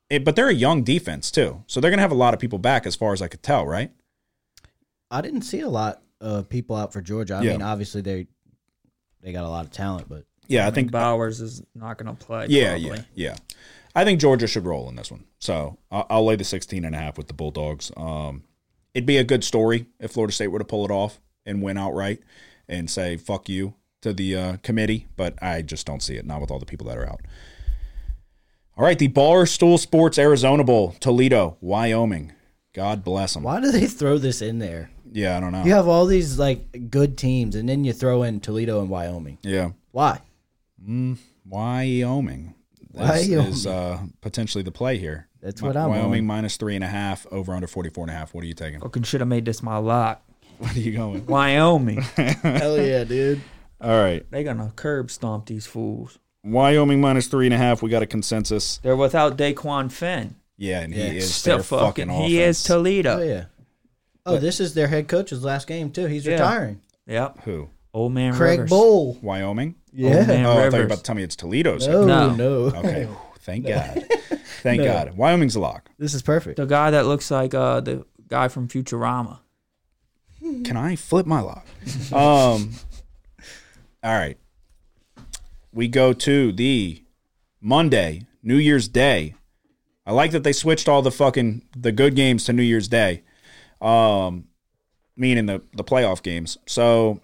it, 0.10 0.24
but 0.24 0.36
they're 0.36 0.49
a 0.49 0.53
young 0.53 0.84
defense 0.84 1.32
too. 1.32 1.64
So 1.68 1.80
they're 1.80 1.91
going 1.91 1.97
to 1.99 2.01
have 2.03 2.12
a 2.12 2.16
lot 2.16 2.34
of 2.34 2.39
people 2.39 2.60
back 2.60 2.86
as 2.86 2.95
far 2.95 3.14
as 3.14 3.22
I 3.22 3.28
could 3.28 3.43
tell, 3.43 3.66
right? 3.66 3.91
I 5.12 5.22
didn't 5.22 5.41
see 5.43 5.62
a 5.62 5.70
lot 5.70 6.01
of 6.20 6.49
people 6.49 6.76
out 6.76 6.93
for 6.93 7.01
Georgia. 7.01 7.36
I 7.36 7.43
Yeah. 7.43 7.51
mean, 7.53 7.62
obviously 7.62 8.01
they 8.01 8.28
they 9.22 9.32
got 9.32 9.43
a 9.45 9.49
lot 9.49 9.66
of 9.66 9.72
talent, 9.72 10.08
but 10.08 10.26
Yeah, 10.47 10.64
I 10.64 10.68
I 10.68 10.72
think 10.72 10.76
think 10.76 10.91
Bowers 10.91 11.41
is 11.41 11.62
not 11.76 11.97
going 11.97 12.16
to 12.16 12.26
play. 12.26 12.47
Yeah, 12.49 12.72
probably. 12.74 12.97
yeah, 12.97 13.03
yeah. 13.16 13.36
I 13.95 14.03
think 14.05 14.20
Georgia 14.22 14.47
should 14.47 14.66
roll 14.66 14.88
in 14.89 14.95
this 14.95 15.10
one. 15.12 15.26
So 15.39 15.78
I'll, 15.91 16.05
I'll 16.10 16.26
lay 16.26 16.36
the 16.36 16.43
16 16.43 16.86
and 16.86 16.93
a 16.95 16.97
half 16.99 17.18
with 17.18 17.28
the 17.28 17.34
Bulldogs. 17.34 17.91
Um, 17.97 18.43
it'd 18.93 19.08
be 19.08 19.18
a 19.18 19.24
good 19.24 19.43
story 19.43 19.88
if 19.99 20.12
Florida 20.12 20.32
State 20.34 20.47
were 20.47 20.60
to 20.60 20.66
pull 20.66 20.86
it 20.86 20.91
off 20.91 21.20
and 21.45 21.62
win 21.64 21.78
outright 21.78 22.20
and 22.70 22.89
say, 22.89 23.18
fuck 23.18 23.49
you 23.49 23.74
to 24.01 24.14
the 24.14 24.36
uh, 24.36 24.58
committee, 24.58 25.08
but 25.16 25.41
I 25.41 25.64
just 25.64 25.88
don't 25.88 26.03
see 26.03 26.16
it, 26.16 26.26
not 26.26 26.41
with 26.41 26.51
all 26.51 26.60
the 26.60 26.66
people 26.68 26.86
that 26.88 26.97
are 26.97 27.10
out. 27.10 27.22
All 28.78 28.86
right, 28.86 28.99
the 28.99 29.07
Barstool 29.09 29.80
Sports 29.80 30.19
Arizona 30.19 30.63
Bowl, 30.63 30.95
Toledo, 30.99 31.57
Wyoming. 31.61 32.34
God 32.73 33.03
bless 33.03 33.34
them. 33.34 33.41
why 33.41 33.59
do 33.59 33.71
they 33.71 33.88
throw 33.88 34.19
this 34.19 34.39
in 34.39 34.59
there? 34.59 34.91
Yeah, 35.11 35.36
I 35.36 35.39
don't 35.39 35.51
know. 35.51 35.63
You 35.63 35.73
have 35.73 35.88
all 35.88 36.05
these 36.05 36.38
like 36.38 36.91
good 36.91 37.17
teams, 37.17 37.55
and 37.55 37.67
then 37.67 37.84
you 37.84 37.91
throw 37.91 38.21
in 38.21 38.39
Toledo 38.39 38.80
and 38.82 38.88
Wyoming. 38.88 39.39
Yeah. 39.41 39.71
Why? 39.91 40.21
Wyoming. 41.43 42.53
This 42.93 43.28
Wyoming. 43.30 43.47
is 43.51 43.65
uh, 43.65 43.99
potentially 44.21 44.63
the 44.63 44.71
play 44.71 44.99
here. 44.99 45.28
That's 45.41 45.59
what 45.59 45.75
I'm 45.75 45.89
Wyoming 45.89 46.21
on. 46.21 46.28
minus 46.28 46.57
three 46.57 46.75
and 46.75 46.84
a 46.84 46.88
half, 46.88 47.25
over 47.32 47.53
under 47.53 47.67
44 47.67 48.03
and 48.03 48.11
a 48.11 48.13
half. 48.13 48.36
What 48.36 48.43
are 48.43 48.47
you 48.47 48.53
taking? 48.53 48.80
Fucking 48.82 49.03
should 49.03 49.21
have 49.21 49.28
made 49.28 49.45
this 49.45 49.63
my 49.63 49.78
lock. 49.78 50.21
What 50.59 50.75
are 50.75 50.80
you 50.80 50.91
going? 50.91 51.25
Wyoming. 51.28 52.01
Hell 52.41 52.80
yeah, 52.82 53.03
dude! 53.03 53.41
All 53.80 53.91
right. 54.01 54.25
they 54.32 54.43
gonna 54.43 54.71
curb 54.75 55.11
stomp 55.11 55.45
these 55.45 55.67
fools. 55.67 56.17
Wyoming 56.51 57.01
minus 57.01 57.27
three 57.27 57.45
and 57.47 57.53
a 57.53 57.57
half. 57.57 57.81
We 57.81 57.89
got 57.89 58.01
a 58.03 58.07
consensus. 58.07 58.77
They're 58.77 58.95
without 58.95 59.37
Dequan 59.37 59.91
Finn. 59.91 60.35
Yeah, 60.57 60.81
and 60.81 60.93
Yeah. 60.93 61.09
he 61.09 61.17
is 61.17 61.33
Still 61.33 61.57
their 61.57 61.63
fucking. 61.63 62.07
fucking 62.07 62.23
he 62.25 62.39
is. 62.41 62.63
Toledo. 62.63 63.19
Oh 63.19 63.23
yeah. 63.23 63.45
Oh, 64.25 64.37
this 64.37 64.59
is 64.59 64.73
their 64.73 64.87
head 64.87 65.07
coach's 65.07 65.43
last 65.43 65.67
game 65.67 65.91
too. 65.91 66.05
He's 66.05 66.25
Yeah. 66.25 66.33
retiring. 66.33 66.81
Yep. 67.05 67.43
Who? 67.43 67.69
Old 67.93 68.11
man 68.13 68.33
Craig 68.33 68.59
Rivers. 68.59 68.69
Bowl. 68.69 69.17
Wyoming? 69.21 69.75
Yeah. 69.93 70.25
man. 70.25 70.45
oh, 70.45 70.51
I 70.51 70.69
thought 70.69 70.73
you 70.73 70.79
were 70.79 70.85
about 70.85 70.97
to 70.99 71.03
tell 71.03 71.15
me 71.15 71.23
it's 71.23 71.35
Toledo's. 71.35 71.87
No, 71.87 72.05
No. 72.05 72.35
no. 72.35 72.47
Okay. 72.77 73.05
Whew, 73.07 73.17
Thank 73.39 73.65
God. 73.67 74.05
Thank 74.61 74.83
God. 74.83 75.15
Wyoming's 75.15 75.55
a 75.55 75.59
lock. 75.59 75.89
This 75.97 76.13
is 76.13 76.21
perfect. 76.21 76.57
The 76.57 76.65
guy 76.65 76.91
that 76.91 77.05
looks 77.05 77.31
like 77.31 77.53
uh, 77.53 77.79
the 77.79 78.05
guy 78.27 78.47
from 78.49 78.67
Futurama. 78.67 79.39
Can 80.41 80.75
I 80.77 80.95
flip 80.95 81.25
my 81.25 81.39
lock? 81.39 81.65
Um. 82.11 82.71
All 84.03 84.13
right. 84.13 84.37
We 85.72 85.88
go 85.88 86.13
to 86.13 86.51
the 86.51 87.03
Monday, 87.61 88.24
New 88.41 88.57
Year's 88.57 88.88
Day. 88.88 89.36
I 90.05 90.13
like 90.13 90.32
that 90.32 90.43
they 90.43 90.53
switched 90.53 90.88
all 90.88 91.01
the 91.01 91.11
fucking 91.11 91.63
the 91.76 91.91
good 91.91 92.15
games 92.15 92.45
to 92.45 92.53
New 92.53 92.63
Year's 92.63 92.88
Day. 92.88 93.24
Um, 93.82 94.45
meaning 95.15 95.45
the 95.45 95.61
the 95.74 95.84
playoff 95.84 96.24
games. 96.24 96.57
So 96.65 97.22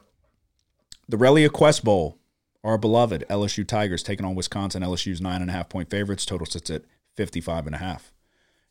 the 1.07 1.17
ReliaQuest 1.17 1.83
Bowl, 1.83 2.17
our 2.63 2.77
beloved 2.77 3.25
LSU 3.29 3.65
Tigers 3.65 4.03
taking 4.03 4.25
on 4.25 4.35
Wisconsin. 4.35 4.83
LSU's 4.83 5.21
nine 5.21 5.41
and 5.41 5.49
a 5.49 5.53
half 5.53 5.69
point 5.69 5.89
favorites. 5.89 6.25
Total 6.25 6.45
sits 6.45 6.69
at 6.69 6.83
55 7.15 7.67
and 7.67 7.75
a 7.75 7.79
half. 7.79 8.11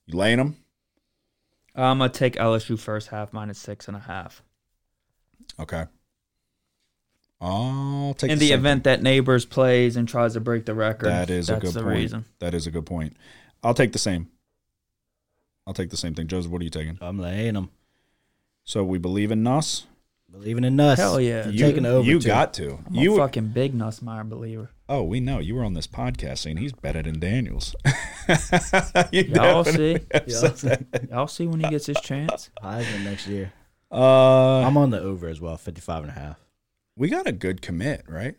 You 0.07 0.19
laying 0.19 0.39
them? 0.39 0.57
I'm 1.75 1.99
gonna 1.99 2.11
take 2.11 2.35
LSU 2.37 2.79
first 2.79 3.09
half 3.09 3.33
minus 3.33 3.59
six 3.59 3.89
and 3.89 3.97
a 3.97 4.01
half. 4.01 4.43
Okay. 5.59 5.85
I'll 7.45 8.15
take 8.17 8.31
In 8.31 8.39
the 8.39 8.49
same 8.51 8.59
event 8.61 8.85
that 8.85 9.01
Nabers 9.03 9.49
plays 9.49 9.97
and 9.97 10.07
tries 10.09 10.35
to 10.35 10.41
break 10.41 10.65
the 10.65 10.75
record, 10.75 11.09
That 11.09 11.29
is 11.29 11.51
a 11.51 11.57
good 11.57 11.73
the 11.75 11.83
point. 11.83 11.97
reason. 11.97 12.25
That 12.39 12.55
is 12.55 12.67
a 12.69 12.71
good 12.71 12.87
point. 12.87 13.17
I'll 13.65 13.75
take 13.75 13.93
the 13.93 13.99
same. 13.99 14.29
I'll 15.67 15.75
take 15.75 15.91
the 15.91 15.97
same 15.97 16.15
thing. 16.15 16.29
Joseph, 16.29 16.51
what 16.53 16.61
are 16.61 16.65
you 16.65 16.71
taking? 16.71 16.99
I'm 17.01 17.19
laying 17.19 17.55
them. 17.55 17.71
So 18.65 18.85
we 18.85 18.99
believe 18.99 19.33
in 19.33 19.43
Nuss. 19.43 19.87
Believing 20.31 20.65
in 20.65 20.81
us. 20.81 20.99
Hell 20.99 21.21
yeah. 21.21 21.47
You, 21.49 21.59
taking 21.59 21.85
over. 21.85 22.09
you 22.09 22.19
too. 22.19 22.27
got 22.29 22.55
to. 22.55 22.79
I'm 22.87 22.95
you 22.95 23.15
a 23.15 23.19
fucking 23.19 23.49
big 23.49 23.75
Nussmeier 23.77 24.27
believer. 24.27 24.71
Oh, 24.89 25.03
we 25.03 25.21
know. 25.21 25.41
You 25.41 25.57
were 25.57 25.65
on 25.65 25.75
this 25.75 25.87
podcast 25.87 26.39
saying 26.39 26.57
he's 26.57 26.73
better 26.73 27.03
than 27.03 27.19
Daniels. 27.21 27.75
You 29.11 29.23
Y'all 29.25 29.65
see? 29.65 29.99
have 30.13 30.31
said 30.59 30.87
that. 30.93 31.11
Y'all 31.11 31.27
see 31.27 31.47
when 31.47 31.61
he 31.61 31.69
gets 31.69 31.87
his 31.87 32.01
chance? 32.01 32.51
Heisman 32.63 33.05
next 33.05 33.27
year. 33.27 33.53
Uh, 33.91 34.61
I'm 34.61 34.77
on 34.77 34.91
the 34.91 35.01
over 35.01 35.27
as 35.29 35.41
well, 35.41 35.57
55 35.57 36.05
and 36.05 36.11
a 36.11 36.15
half. 36.15 36.39
We 36.97 37.09
got 37.09 37.27
a 37.27 37.33
good 37.33 37.63
commit, 37.63 38.05
right? 38.09 38.35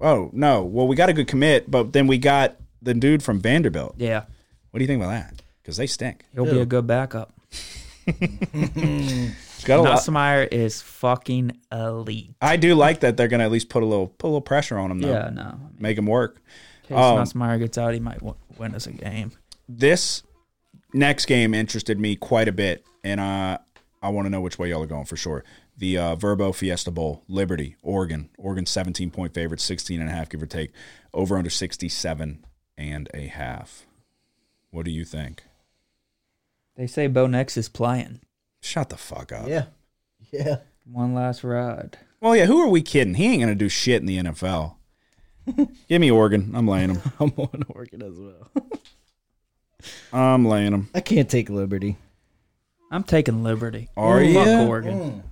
Oh, 0.00 0.30
no. 0.32 0.62
Well, 0.62 0.86
we 0.88 0.96
got 0.96 1.08
a 1.08 1.12
good 1.12 1.28
commit, 1.28 1.70
but 1.70 1.92
then 1.92 2.06
we 2.06 2.18
got 2.18 2.56
the 2.82 2.94
dude 2.94 3.22
from 3.22 3.40
Vanderbilt. 3.40 3.94
Yeah, 3.98 4.24
What 4.70 4.78
do 4.78 4.84
you 4.84 4.86
think 4.86 5.02
about 5.02 5.10
that? 5.10 5.42
Because 5.62 5.76
they 5.76 5.86
stink. 5.86 6.24
he'll 6.34 6.44
be 6.44 6.60
a 6.60 6.66
good 6.66 6.86
backup. 6.86 7.32
It's 9.56 9.64
got 9.64 9.80
a 9.80 9.82
lot. 9.82 9.98
Nussmeier 9.98 10.46
is 10.52 10.82
fucking 10.82 11.52
elite. 11.72 12.34
I 12.42 12.56
do 12.56 12.74
like 12.74 13.00
that 13.00 13.16
they're 13.16 13.26
going 13.26 13.38
to 13.40 13.46
at 13.46 13.50
least 13.50 13.68
put 13.70 13.82
a 13.82 13.86
little 13.86 14.06
put 14.08 14.26
a 14.26 14.28
little 14.28 14.40
pressure 14.42 14.78
on 14.78 14.90
him, 14.90 15.00
though. 15.00 15.08
Yeah, 15.10 15.30
no. 15.30 15.58
Make 15.78 15.96
him 15.98 16.06
work. 16.06 16.40
In 16.88 16.96
case 16.96 17.04
Um, 17.04 17.18
Nussmeier 17.18 17.58
gets 17.58 17.78
out, 17.78 17.94
he 17.94 17.98
might 18.00 18.18
w- 18.18 18.36
win 18.58 18.74
us 18.74 18.86
a 18.86 18.92
game. 18.92 19.32
this 19.68 20.22
next 20.92 21.24
game 21.26 21.52
interested 21.54 21.98
me 21.98 22.16
quite 22.16 22.48
a 22.48 22.52
bit, 22.52 22.84
and 23.02 23.18
uh, 23.18 23.58
I 24.02 24.08
want 24.10 24.26
to 24.26 24.30
know 24.30 24.40
which 24.42 24.58
way 24.58 24.68
y'all 24.68 24.82
are 24.82 24.86
going 24.86 25.06
for 25.06 25.16
sure. 25.16 25.42
The 25.78 25.98
uh, 25.98 26.16
Vrbo 26.16 26.54
Fiesta 26.54 26.90
Bowl, 26.90 27.22
Liberty, 27.28 27.76
Oregon. 27.82 28.30
Oregon 28.38 28.64
17 28.66 29.10
point 29.10 29.34
favorite, 29.34 29.60
16 29.60 30.00
and 30.00 30.08
a 30.08 30.12
half, 30.12 30.28
give 30.28 30.42
or 30.42 30.46
take. 30.46 30.72
Over 31.12 31.36
under 31.36 31.50
67 31.50 32.44
and 32.78 33.08
a 33.12 33.26
half. 33.26 33.86
What 34.70 34.84
do 34.84 34.90
you 34.90 35.04
think? 35.04 35.44
They 36.76 36.86
say 36.86 37.06
Bo 37.06 37.26
Nix 37.26 37.56
is 37.56 37.68
playing. 37.68 38.20
Shut 38.60 38.88
the 38.90 38.96
fuck 38.96 39.32
up. 39.32 39.48
Yeah. 39.48 39.66
Yeah. 40.32 40.56
One 40.84 41.14
last 41.14 41.42
ride. 41.44 41.98
Well, 42.20 42.36
yeah, 42.36 42.46
who 42.46 42.60
are 42.62 42.68
we 42.68 42.82
kidding? 42.82 43.14
He 43.14 43.26
ain't 43.26 43.42
going 43.42 43.48
to 43.48 43.54
do 43.54 43.68
shit 43.68 44.00
in 44.00 44.06
the 44.06 44.18
NFL. 44.18 44.76
Give 45.88 46.00
me 46.00 46.10
Oregon. 46.10 46.52
I'm 46.54 46.66
laying 46.66 46.90
him. 46.94 47.02
I'm 47.20 47.32
on 47.36 47.62
Oregon 47.68 48.02
as 48.02 48.18
well. 48.18 48.50
I'm 50.12 50.44
laying 50.46 50.72
him. 50.72 50.88
I 50.94 51.00
can't 51.00 51.28
take 51.28 51.48
Liberty. 51.50 51.96
I'm 52.90 53.02
taking 53.02 53.42
Liberty. 53.42 53.88
Are 53.96 54.24
Fuck 54.24 54.46
ya? 54.46 54.66
Oregon. 54.66 55.22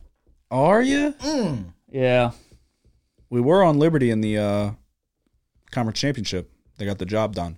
Are 0.55 0.83
you? 0.83 1.13
Yeah. 1.91 2.31
We 3.29 3.41
were 3.41 3.65
on 3.65 3.77
Liberty 3.77 4.11
in 4.11 4.21
the 4.21 4.39
uh, 4.39 4.71
conference 5.73 5.99
championship. 5.99 6.49
They 6.79 6.87
got 6.87 6.99
the 6.99 7.07
job 7.07 7.35
done. 7.35 7.57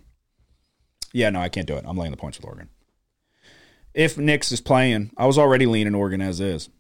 Yeah, 1.13 1.29
no, 1.29 1.41
I 1.41 1.51
can't 1.51 1.67
do 1.67 1.77
it. 1.77 1.85
I'm 1.87 1.99
laying 1.99 2.11
the 2.11 2.17
points 2.17 2.39
with 2.39 2.47
Oregon. 2.47 2.71
If 3.93 4.17
Nix 4.17 4.51
is 4.51 4.63
playing, 4.63 5.11
I 5.19 5.27
was 5.27 5.37
already 5.37 5.67
leaning 5.67 5.95
Oregon 5.95 6.23
as 6.23 6.41
is. 6.41 6.71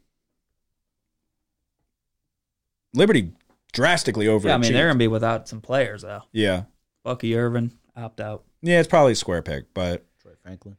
Liberty 2.94 3.32
drastically 3.74 4.26
over. 4.26 4.48
Yeah, 4.48 4.54
I 4.54 4.58
mean, 4.58 4.72
they're 4.72 4.86
going 4.86 4.94
to 4.94 4.98
be 4.98 5.08
without 5.08 5.48
some 5.48 5.60
players, 5.60 6.00
though. 6.00 6.22
yeah, 6.32 6.62
Bucky 7.04 7.36
Irving, 7.36 7.72
opt 7.94 8.22
out. 8.22 8.44
yeah, 8.62 8.78
it's 8.80 8.88
probably 8.88 9.12
a 9.12 9.16
square 9.16 9.42
pick, 9.42 9.74
but 9.74 10.06
Troy 10.22 10.32
Franklin. 10.42 10.78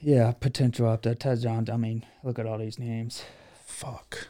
Yeah, 0.00 0.32
potential 0.32 0.88
opt 0.88 1.06
out. 1.06 1.20
Ted 1.20 1.40
John, 1.42 1.68
I 1.72 1.76
mean, 1.76 2.04
look 2.24 2.40
at 2.40 2.46
all 2.46 2.58
these 2.58 2.78
names. 2.80 3.22
fuck. 3.64 4.26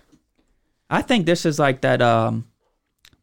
I 0.91 1.03
think 1.03 1.27
this 1.27 1.45
is 1.47 1.59
like 1.59 1.81
that 1.83 2.01
um 2.03 2.47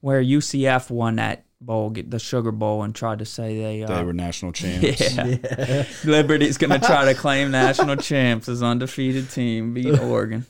where 0.01 0.21
UCF 0.23 0.89
won 0.91 1.15
that 1.15 1.45
bowl, 1.61 1.89
get 1.89 2.11
the 2.11 2.19
Sugar 2.19 2.51
Bowl, 2.51 2.83
and 2.83 2.93
tried 2.93 3.19
to 3.19 3.25
say 3.25 3.57
they. 3.57 3.83
Uh, 3.83 3.87
They 3.87 4.03
were 4.03 4.13
national 4.13 4.51
champs. 4.53 5.15
yeah. 5.15 5.85
Liberty's 6.03 6.57
gonna 6.57 6.79
try 6.79 7.05
to 7.05 7.15
claim 7.15 7.49
national 7.65 7.95
champs 7.95 8.47
as 8.47 8.61
undefeated 8.61 9.31
team, 9.31 9.73
beat 9.73 9.99
Oregon. 9.99 10.45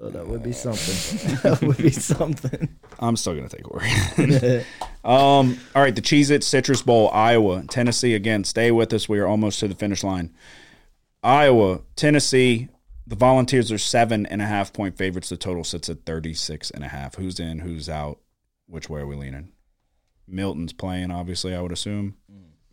Oh, 0.00 0.08
that 0.10 0.26
would 0.26 0.42
be 0.42 0.52
something. 0.52 1.36
that 1.42 1.62
would 1.62 1.76
be 1.76 1.90
something. 1.90 2.68
I'm 2.98 3.16
still 3.16 3.34
gonna 3.34 3.48
take 3.48 3.70
Oregon. 3.70 4.64
um, 5.04 5.58
all 5.76 5.82
right, 5.82 5.94
the 5.94 6.02
Cheez 6.02 6.30
It 6.30 6.42
Citrus 6.42 6.82
Bowl, 6.82 7.08
Iowa, 7.12 7.64
Tennessee 7.68 8.14
again. 8.14 8.42
Stay 8.44 8.70
with 8.72 8.92
us. 8.92 9.08
We 9.08 9.18
are 9.20 9.26
almost 9.26 9.60
to 9.60 9.68
the 9.68 9.74
finish 9.76 10.02
line. 10.02 10.32
Iowa, 11.22 11.82
Tennessee. 11.94 12.68
The 13.12 13.16
Volunteers 13.16 13.70
are 13.70 13.76
seven 13.76 14.24
and 14.24 14.40
a 14.40 14.46
half 14.46 14.72
point 14.72 14.96
favorites. 14.96 15.28
The 15.28 15.36
total 15.36 15.64
sits 15.64 15.90
at 15.90 16.06
36 16.06 16.70
and 16.70 16.82
a 16.82 16.88
half. 16.88 17.16
Who's 17.16 17.38
in? 17.38 17.58
Who's 17.58 17.86
out? 17.86 18.20
Which 18.66 18.88
way 18.88 19.02
are 19.02 19.06
we 19.06 19.16
leaning? 19.16 19.52
Milton's 20.26 20.72
playing, 20.72 21.10
obviously. 21.10 21.54
I 21.54 21.60
would 21.60 21.72
assume 21.72 22.16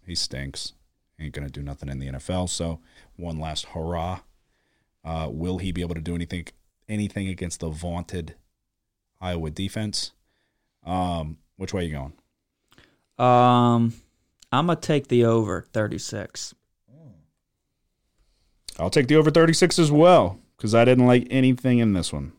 He 0.05 0.15
stinks. 0.15 0.75
Ain't 1.19 1.33
gonna 1.33 1.49
do 1.49 1.61
nothing 1.61 1.89
in 1.89 1.99
the 1.99 2.07
NFL. 2.07 2.47
So 2.47 2.79
one 3.17 3.37
last 3.37 3.65
hurrah. 3.65 4.21
Uh, 5.03 5.27
will 5.29 5.57
he 5.57 5.73
be 5.73 5.81
able 5.81 5.95
to 5.95 5.99
do 5.99 6.15
anything 6.15 6.45
anything 6.87 7.27
against 7.27 7.59
the 7.59 7.67
vaunted 7.67 8.35
Iowa 9.19 9.49
defense? 9.51 10.13
Um, 10.85 11.39
which 11.57 11.73
way 11.73 11.81
are 11.81 11.85
you 11.85 11.91
going? 11.91 12.13
Um, 13.29 13.93
I'm 14.53 14.67
gonna 14.67 14.77
take 14.77 15.09
the 15.09 15.25
over 15.25 15.65
36. 15.73 16.55
I'll 18.80 18.89
take 18.89 19.07
the 19.07 19.17
over 19.17 19.30
36 19.30 19.77
as 19.77 19.91
well 19.91 20.39
because 20.57 20.73
I 20.73 20.86
didn't 20.86 21.05
like 21.05 21.27
anything 21.30 21.80
in 21.80 21.93
this 21.93 22.13
one. 22.13 22.32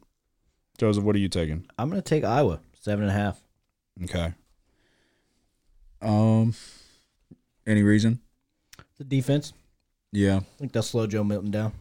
Joseph, 0.78 1.05
what 1.05 1.14
are 1.14 1.20
you 1.20 1.28
taking? 1.28 1.66
I'm 1.78 1.91
going 1.91 2.01
to 2.01 2.09
take 2.09 2.24
Iowa 2.24 2.61
seven 2.80 3.05
and 3.05 3.11
a 3.11 3.14
half. 3.14 3.43
Okay. 4.05 4.32
Um, 6.01 6.55
any 7.66 7.82
reason? 7.82 8.20
The 8.97 9.05
defense. 9.05 9.53
Yeah. 10.12 10.36
I 10.38 10.59
think 10.59 10.72
they'll 10.72 10.82
slow 10.82 11.07
Joe 11.07 11.24
Milton 11.24 11.51
down. 11.51 11.72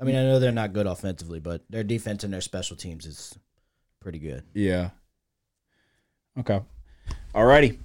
I 0.00 0.04
mean, 0.04 0.16
I 0.16 0.22
know 0.22 0.38
they're 0.38 0.52
not 0.52 0.72
good 0.72 0.86
offensively, 0.86 1.40
but 1.40 1.62
their 1.68 1.84
defense 1.84 2.24
and 2.24 2.32
their 2.32 2.40
special 2.40 2.76
teams 2.76 3.04
is 3.04 3.38
pretty 4.00 4.18
good. 4.18 4.44
Yeah. 4.54 4.90
Okay. 6.38 6.60
Alrighty. 7.34 7.78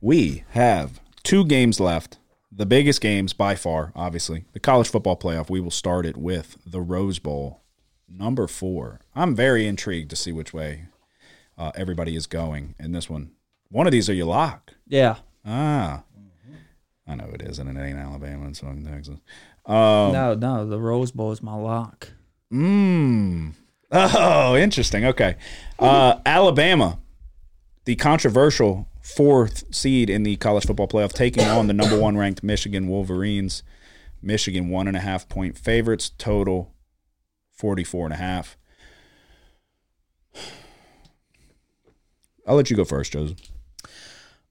We 0.00 0.44
have 0.50 1.00
two 1.22 1.44
games 1.44 1.80
left. 1.80 2.16
The 2.52 2.66
biggest 2.66 3.00
games 3.00 3.32
by 3.32 3.54
far, 3.54 3.92
obviously. 3.94 4.44
The 4.52 4.60
college 4.60 4.88
football 4.88 5.16
playoff. 5.16 5.48
We 5.48 5.60
will 5.60 5.70
start 5.70 6.04
it 6.04 6.16
with 6.16 6.56
the 6.66 6.80
Rose 6.80 7.18
Bowl, 7.20 7.62
number 8.08 8.48
four. 8.48 9.00
I'm 9.14 9.36
very 9.36 9.66
intrigued 9.66 10.10
to 10.10 10.16
see 10.16 10.32
which 10.32 10.52
way 10.52 10.86
uh, 11.56 11.70
everybody 11.76 12.16
is 12.16 12.26
going 12.26 12.74
in 12.78 12.92
this 12.92 13.08
one. 13.08 13.30
One 13.68 13.86
of 13.86 13.92
these 13.92 14.10
are 14.10 14.14
your 14.14 14.26
lock. 14.26 14.72
Yeah. 14.88 15.16
Ah. 15.46 16.02
I 17.06 17.14
know 17.14 17.30
it 17.32 17.42
is, 17.42 17.58
and 17.58 17.68
it 17.76 17.80
ain't 17.80 17.98
Alabama. 17.98 18.48
It's 18.48 18.60
fucking 18.60 18.84
Texas. 18.86 19.18
Um, 19.66 20.12
no, 20.12 20.34
no, 20.34 20.66
the 20.66 20.78
Rose 20.78 21.10
Bowl 21.12 21.32
is 21.32 21.42
my 21.42 21.54
lock. 21.54 22.08
Mmm. 22.52 23.52
Oh, 23.92 24.54
interesting. 24.56 25.04
Okay. 25.04 25.34
Uh, 25.76 26.20
Alabama, 26.24 27.00
the 27.86 27.96
controversial 27.96 28.86
fourth 29.16 29.74
seed 29.74 30.10
in 30.10 30.22
the 30.22 30.36
college 30.36 30.66
football 30.66 30.88
playoff, 30.88 31.12
taking 31.12 31.44
on 31.44 31.66
the 31.66 31.72
number 31.72 31.98
one 31.98 32.16
ranked 32.16 32.42
Michigan 32.42 32.88
Wolverines. 32.88 33.62
Michigan 34.22 34.68
one 34.68 34.86
and 34.86 34.96
a 34.96 35.00
half 35.00 35.28
point 35.28 35.56
favorites, 35.56 36.10
total 36.18 36.74
44 37.52 38.06
and 38.06 38.14
a 38.14 38.18
half. 38.18 38.56
I'll 42.46 42.56
let 42.56 42.70
you 42.70 42.76
go 42.76 42.84
first, 42.84 43.12
Joseph. 43.12 43.38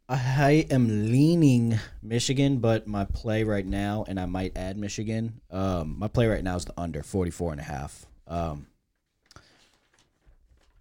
I 0.08 0.66
am 0.72 1.12
leaning 1.12 1.78
Michigan, 2.02 2.58
but 2.58 2.88
my 2.88 3.06
play 3.06 3.44
right 3.44 3.66
now, 3.66 4.06
and 4.08 4.20
I 4.20 4.26
might 4.26 4.58
add 4.58 4.76
Michigan. 4.76 5.42
Um, 5.52 5.98
my 6.00 6.08
play 6.08 6.26
right 6.26 6.44
now 6.44 6.56
is 6.56 6.66
the 6.66 6.74
under 6.80 7.04
44 7.04 7.52
and 7.52 7.62
a 7.62 7.64
half. 7.64 8.08
Um, 8.28 8.68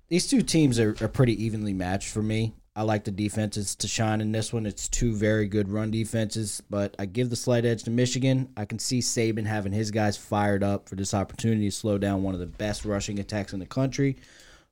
these 0.08 0.26
two 0.26 0.40
teams 0.40 0.78
are, 0.78 0.96
are 1.02 1.08
pretty 1.08 1.44
evenly 1.44 1.74
matched 1.74 2.08
for 2.08 2.22
me. 2.22 2.54
I 2.78 2.82
like 2.82 3.02
the 3.02 3.10
defenses 3.10 3.74
to 3.74 3.88
shine 3.88 4.20
in 4.20 4.30
this 4.30 4.52
one. 4.52 4.64
It's 4.64 4.88
two 4.88 5.12
very 5.12 5.48
good 5.48 5.68
run 5.68 5.90
defenses, 5.90 6.62
but 6.70 6.94
I 6.96 7.06
give 7.06 7.28
the 7.28 7.34
slight 7.34 7.64
edge 7.64 7.82
to 7.82 7.90
Michigan. 7.90 8.50
I 8.56 8.66
can 8.66 8.78
see 8.78 9.00
Saban 9.00 9.46
having 9.46 9.72
his 9.72 9.90
guys 9.90 10.16
fired 10.16 10.62
up 10.62 10.88
for 10.88 10.94
this 10.94 11.12
opportunity 11.12 11.68
to 11.68 11.74
slow 11.74 11.98
down 11.98 12.22
one 12.22 12.34
of 12.34 12.40
the 12.40 12.46
best 12.46 12.84
rushing 12.84 13.18
attacks 13.18 13.52
in 13.52 13.58
the 13.58 13.66
country 13.66 14.18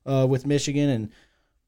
uh, 0.05 0.25
with 0.25 0.45
Michigan. 0.45 0.87
And 0.87 1.11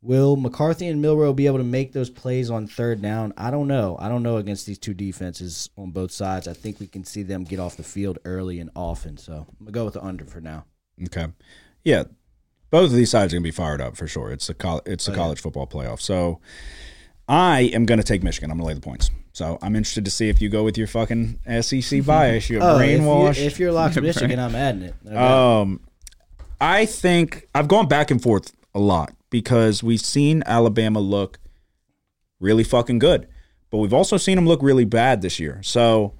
will 0.01 0.37
McCarthy 0.37 0.87
and 0.87 1.01
Milroe 1.01 1.33
be 1.33 1.45
able 1.45 1.57
to 1.57 1.63
make 1.65 1.91
those 1.91 2.09
plays 2.09 2.49
on 2.49 2.67
third 2.67 3.01
down? 3.01 3.33
I 3.35 3.51
don't 3.51 3.67
know. 3.67 3.97
I 3.99 4.07
don't 4.07 4.23
know 4.23 4.37
against 4.37 4.65
these 4.65 4.79
two 4.79 4.93
defenses 4.93 5.69
on 5.75 5.91
both 5.91 6.13
sides. 6.13 6.47
I 6.47 6.53
think 6.53 6.79
we 6.79 6.87
can 6.87 7.03
see 7.03 7.23
them 7.23 7.43
get 7.43 7.59
off 7.59 7.75
the 7.75 7.83
field 7.83 8.17
early 8.23 8.61
and 8.61 8.69
often. 8.77 9.17
So 9.17 9.33
I'm 9.33 9.65
going 9.65 9.65
to 9.65 9.71
go 9.73 9.83
with 9.83 9.95
the 9.95 10.05
under 10.05 10.23
for 10.23 10.39
now. 10.39 10.63
Okay. 11.03 11.27
Yeah. 11.83 12.05
Both 12.71 12.91
of 12.91 12.95
these 12.95 13.09
sides 13.09 13.33
are 13.33 13.37
going 13.37 13.43
to 13.43 13.47
be 13.47 13.51
fired 13.51 13.81
up 13.81 13.95
for 13.97 14.07
sure. 14.07 14.31
It's 14.31 14.49
a 14.49 14.53
col- 14.53 14.81
it's 14.85 15.07
a 15.07 15.13
college 15.13 15.41
football 15.41 15.65
playoff. 15.67 15.99
So 16.01 16.39
I 17.27 17.61
am 17.73 17.85
going 17.85 17.97
to 17.99 18.03
take 18.03 18.21
Michigan. 18.23 18.51
I'm 18.51 18.57
going 18.57 18.65
to 18.65 18.67
lay 18.67 18.73
the 18.75 18.81
points. 18.81 19.09
So 19.33 19.57
I'm 19.61 19.75
interested 19.75 20.05
to 20.05 20.11
see 20.11 20.29
if 20.29 20.41
you 20.41 20.49
go 20.49 20.63
with 20.63 20.77
your 20.77 20.87
fucking 20.87 21.39
SEC 21.61 22.03
bias. 22.05 22.49
You're 22.49 22.61
Oh, 22.61 22.77
if, 22.77 23.37
you, 23.37 23.43
if 23.45 23.59
you're 23.59 23.71
locked 23.71 23.95
Michigan, 24.01 24.39
I'm 24.39 24.55
adding 24.55 24.81
it. 24.83 24.95
Doubt. 25.05 25.61
Um, 25.61 25.79
I 26.61 26.85
think 26.85 27.47
I've 27.55 27.67
gone 27.67 27.87
back 27.87 28.11
and 28.11 28.21
forth 28.21 28.51
a 28.75 28.79
lot 28.79 29.13
because 29.29 29.81
we've 29.81 30.01
seen 30.01 30.43
Alabama 30.45 30.99
look 30.99 31.39
really 32.39 32.63
fucking 32.63 32.99
good, 32.99 33.27
but 33.69 33.77
we've 33.77 33.93
also 33.93 34.17
seen 34.17 34.35
them 34.35 34.45
look 34.47 34.61
really 34.61 34.85
bad 34.85 35.21
this 35.21 35.39
year. 35.39 35.61
So 35.63 36.13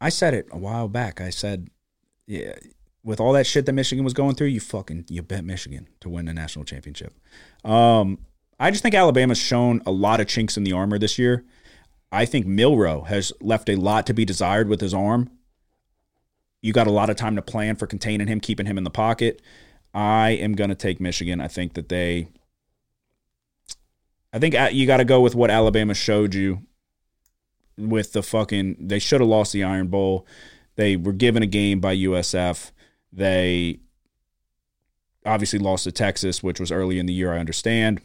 I 0.00 0.08
said 0.08 0.34
it 0.34 0.46
a 0.50 0.58
while 0.58 0.88
back. 0.88 1.20
I 1.20 1.30
said, 1.30 1.68
yeah, 2.26 2.54
with 3.04 3.20
all 3.20 3.32
that 3.32 3.46
shit 3.46 3.66
that 3.66 3.72
Michigan 3.72 4.04
was 4.04 4.14
going 4.14 4.34
through, 4.34 4.48
you 4.48 4.60
fucking 4.60 5.06
you 5.08 5.22
bet 5.22 5.44
Michigan 5.44 5.88
to 6.00 6.08
win 6.08 6.26
the 6.26 6.34
national 6.34 6.64
championship. 6.64 7.14
Um, 7.64 8.18
I 8.60 8.70
just 8.70 8.82
think 8.82 8.94
Alabama's 8.94 9.38
shown 9.38 9.82
a 9.86 9.90
lot 9.90 10.20
of 10.20 10.28
chinks 10.28 10.56
in 10.56 10.64
the 10.64 10.72
armor 10.72 10.98
this 10.98 11.18
year. 11.18 11.44
I 12.10 12.26
think 12.26 12.46
Milroe 12.46 13.02
has 13.02 13.32
left 13.40 13.68
a 13.68 13.76
lot 13.76 14.06
to 14.06 14.14
be 14.14 14.24
desired 14.24 14.68
with 14.68 14.80
his 14.80 14.92
arm 14.92 15.30
you 16.62 16.72
got 16.72 16.86
a 16.86 16.92
lot 16.92 17.10
of 17.10 17.16
time 17.16 17.36
to 17.36 17.42
plan 17.42 17.76
for 17.76 17.86
containing 17.86 18.28
him, 18.28 18.40
keeping 18.40 18.66
him 18.66 18.78
in 18.78 18.84
the 18.84 18.90
pocket. 18.90 19.42
I 19.92 20.30
am 20.30 20.54
going 20.54 20.70
to 20.70 20.76
take 20.76 21.00
Michigan. 21.00 21.40
I 21.40 21.48
think 21.48 21.74
that 21.74 21.88
they, 21.88 22.28
I 24.32 24.38
think 24.38 24.54
uh, 24.54 24.70
you 24.72 24.86
got 24.86 24.98
to 24.98 25.04
go 25.04 25.20
with 25.20 25.34
what 25.34 25.50
Alabama 25.50 25.92
showed 25.92 26.34
you 26.34 26.62
with 27.76 28.12
the 28.12 28.22
fucking, 28.22 28.76
they 28.78 29.00
should 29.00 29.20
have 29.20 29.28
lost 29.28 29.52
the 29.52 29.64
Iron 29.64 29.88
Bowl. 29.88 30.24
They 30.76 30.96
were 30.96 31.12
given 31.12 31.42
a 31.42 31.46
game 31.46 31.80
by 31.80 31.96
USF. 31.96 32.70
They 33.12 33.80
obviously 35.24 35.58
lost 35.58 35.84
to 35.84 35.92
Texas, 35.92 36.42
which 36.42 36.58
was 36.58 36.72
early 36.72 36.98
in 36.98 37.06
the 37.06 37.12
year, 37.12 37.32
I 37.32 37.38
understand. 37.38 38.00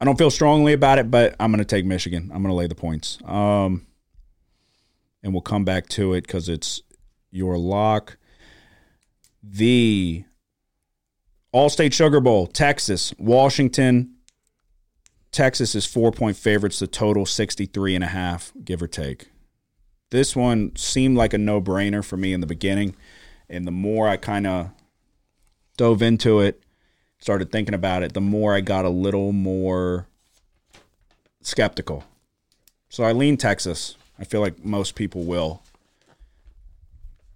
I 0.00 0.04
don't 0.04 0.18
feel 0.18 0.30
strongly 0.30 0.72
about 0.72 0.98
it, 0.98 1.10
but 1.10 1.34
I'm 1.40 1.50
going 1.50 1.58
to 1.58 1.64
take 1.64 1.84
Michigan. 1.84 2.30
I'm 2.32 2.42
going 2.42 2.52
to 2.52 2.56
lay 2.56 2.66
the 2.66 2.74
points. 2.74 3.18
Um, 3.24 3.86
and 5.22 5.32
we'll 5.32 5.42
come 5.42 5.64
back 5.64 5.88
to 5.90 6.12
it 6.14 6.22
because 6.22 6.48
it's 6.48 6.82
your 7.30 7.56
lock. 7.56 8.18
The 9.42 10.24
Allstate 11.54 11.92
Sugar 11.92 12.20
Bowl, 12.20 12.46
Texas, 12.46 13.14
Washington. 13.18 14.14
Texas 15.32 15.74
is 15.74 15.86
four 15.86 16.12
point 16.12 16.36
favorites, 16.36 16.78
the 16.78 16.86
total 16.86 17.26
63 17.26 17.94
and 17.94 18.04
a 18.04 18.08
half, 18.08 18.52
give 18.64 18.82
or 18.82 18.86
take. 18.86 19.28
This 20.14 20.36
one 20.36 20.76
seemed 20.76 21.16
like 21.16 21.32
a 21.32 21.38
no 21.38 21.60
brainer 21.60 22.04
for 22.04 22.16
me 22.16 22.32
in 22.32 22.40
the 22.40 22.46
beginning. 22.46 22.94
And 23.48 23.66
the 23.66 23.72
more 23.72 24.08
I 24.08 24.16
kind 24.16 24.46
of 24.46 24.70
dove 25.76 26.02
into 26.02 26.38
it, 26.38 26.62
started 27.18 27.50
thinking 27.50 27.74
about 27.74 28.04
it, 28.04 28.12
the 28.12 28.20
more 28.20 28.54
I 28.54 28.60
got 28.60 28.84
a 28.84 28.90
little 28.90 29.32
more 29.32 30.06
skeptical. 31.40 32.04
So 32.88 33.02
I 33.02 33.10
lean 33.10 33.36
Texas. 33.36 33.96
I 34.16 34.22
feel 34.22 34.40
like 34.40 34.64
most 34.64 34.94
people 34.94 35.24
will. 35.24 35.64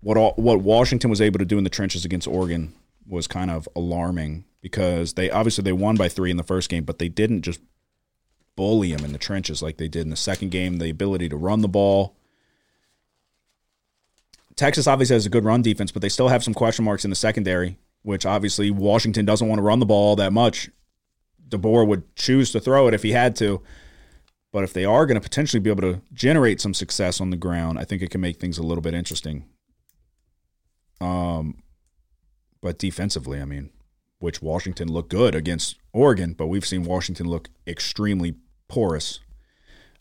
What 0.00 0.16
all, 0.16 0.34
what 0.36 0.60
Washington 0.60 1.10
was 1.10 1.20
able 1.20 1.40
to 1.40 1.44
do 1.44 1.58
in 1.58 1.64
the 1.64 1.70
trenches 1.70 2.04
against 2.04 2.28
Oregon 2.28 2.74
was 3.08 3.26
kind 3.26 3.50
of 3.50 3.68
alarming 3.74 4.44
because 4.60 5.14
they 5.14 5.32
obviously 5.32 5.64
they 5.64 5.72
won 5.72 5.96
by 5.96 6.08
three 6.08 6.30
in 6.30 6.36
the 6.36 6.44
first 6.44 6.70
game, 6.70 6.84
but 6.84 7.00
they 7.00 7.08
didn't 7.08 7.42
just 7.42 7.58
bully 8.54 8.94
them 8.94 9.04
in 9.04 9.10
the 9.10 9.18
trenches 9.18 9.62
like 9.62 9.78
they 9.78 9.88
did 9.88 10.02
in 10.02 10.10
the 10.10 10.16
second 10.16 10.52
game. 10.52 10.78
The 10.78 10.90
ability 10.90 11.28
to 11.30 11.36
run 11.36 11.62
the 11.62 11.66
ball. 11.66 12.14
Texas 14.58 14.88
obviously 14.88 15.14
has 15.14 15.24
a 15.24 15.30
good 15.30 15.44
run 15.44 15.62
defense, 15.62 15.92
but 15.92 16.02
they 16.02 16.08
still 16.08 16.28
have 16.28 16.42
some 16.42 16.52
question 16.52 16.84
marks 16.84 17.04
in 17.04 17.10
the 17.10 17.16
secondary, 17.16 17.78
which 18.02 18.26
obviously 18.26 18.72
Washington 18.72 19.24
doesn't 19.24 19.46
want 19.46 19.60
to 19.60 19.62
run 19.62 19.78
the 19.78 19.86
ball 19.86 20.16
that 20.16 20.32
much. 20.32 20.68
DeBoer 21.48 21.86
would 21.86 22.14
choose 22.16 22.50
to 22.50 22.60
throw 22.60 22.88
it 22.88 22.94
if 22.94 23.04
he 23.04 23.12
had 23.12 23.36
to. 23.36 23.62
But 24.52 24.64
if 24.64 24.72
they 24.72 24.84
are 24.84 25.06
going 25.06 25.14
to 25.14 25.20
potentially 25.20 25.60
be 25.60 25.70
able 25.70 25.82
to 25.82 26.02
generate 26.12 26.60
some 26.60 26.74
success 26.74 27.20
on 27.20 27.30
the 27.30 27.36
ground, 27.36 27.78
I 27.78 27.84
think 27.84 28.02
it 28.02 28.10
can 28.10 28.20
make 28.20 28.40
things 28.40 28.58
a 28.58 28.64
little 28.64 28.82
bit 28.82 28.94
interesting. 28.94 29.44
Um, 31.00 31.62
but 32.60 32.78
defensively, 32.78 33.40
I 33.40 33.44
mean, 33.44 33.70
which 34.18 34.42
Washington 34.42 34.90
looked 34.90 35.10
good 35.10 35.36
against 35.36 35.76
Oregon, 35.92 36.32
but 36.32 36.48
we've 36.48 36.66
seen 36.66 36.82
Washington 36.82 37.28
look 37.28 37.48
extremely 37.64 38.34
porous 38.66 39.20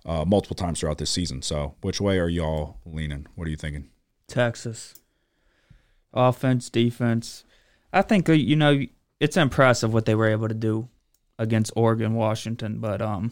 uh, 0.03 0.25
multiple 0.25 0.55
times 0.55 0.79
throughout 0.79 0.97
this 0.97 1.11
season. 1.11 1.43
So, 1.43 1.75
which 1.81 2.01
way 2.01 2.17
are 2.17 2.29
y'all 2.29 2.77
leaning? 2.85 3.27
What 3.35 3.47
are 3.47 3.51
you 3.51 3.57
thinking? 3.57 3.89
Texas. 4.28 4.95
Offense, 6.13 6.69
defense. 6.69 7.43
I 7.93 8.01
think 8.01 8.30
uh, 8.30 8.34
you 8.34 8.55
know 8.55 8.82
it's 9.19 9.38
impressive 9.38 9.93
what 9.93 10.05
they 10.05 10.15
were 10.15 10.30
able 10.30 10.47
to 10.47 10.53
do 10.53 10.89
against 11.39 11.73
Oregon, 11.75 12.13
Washington, 12.13 12.80
but 12.80 13.01
um 13.01 13.32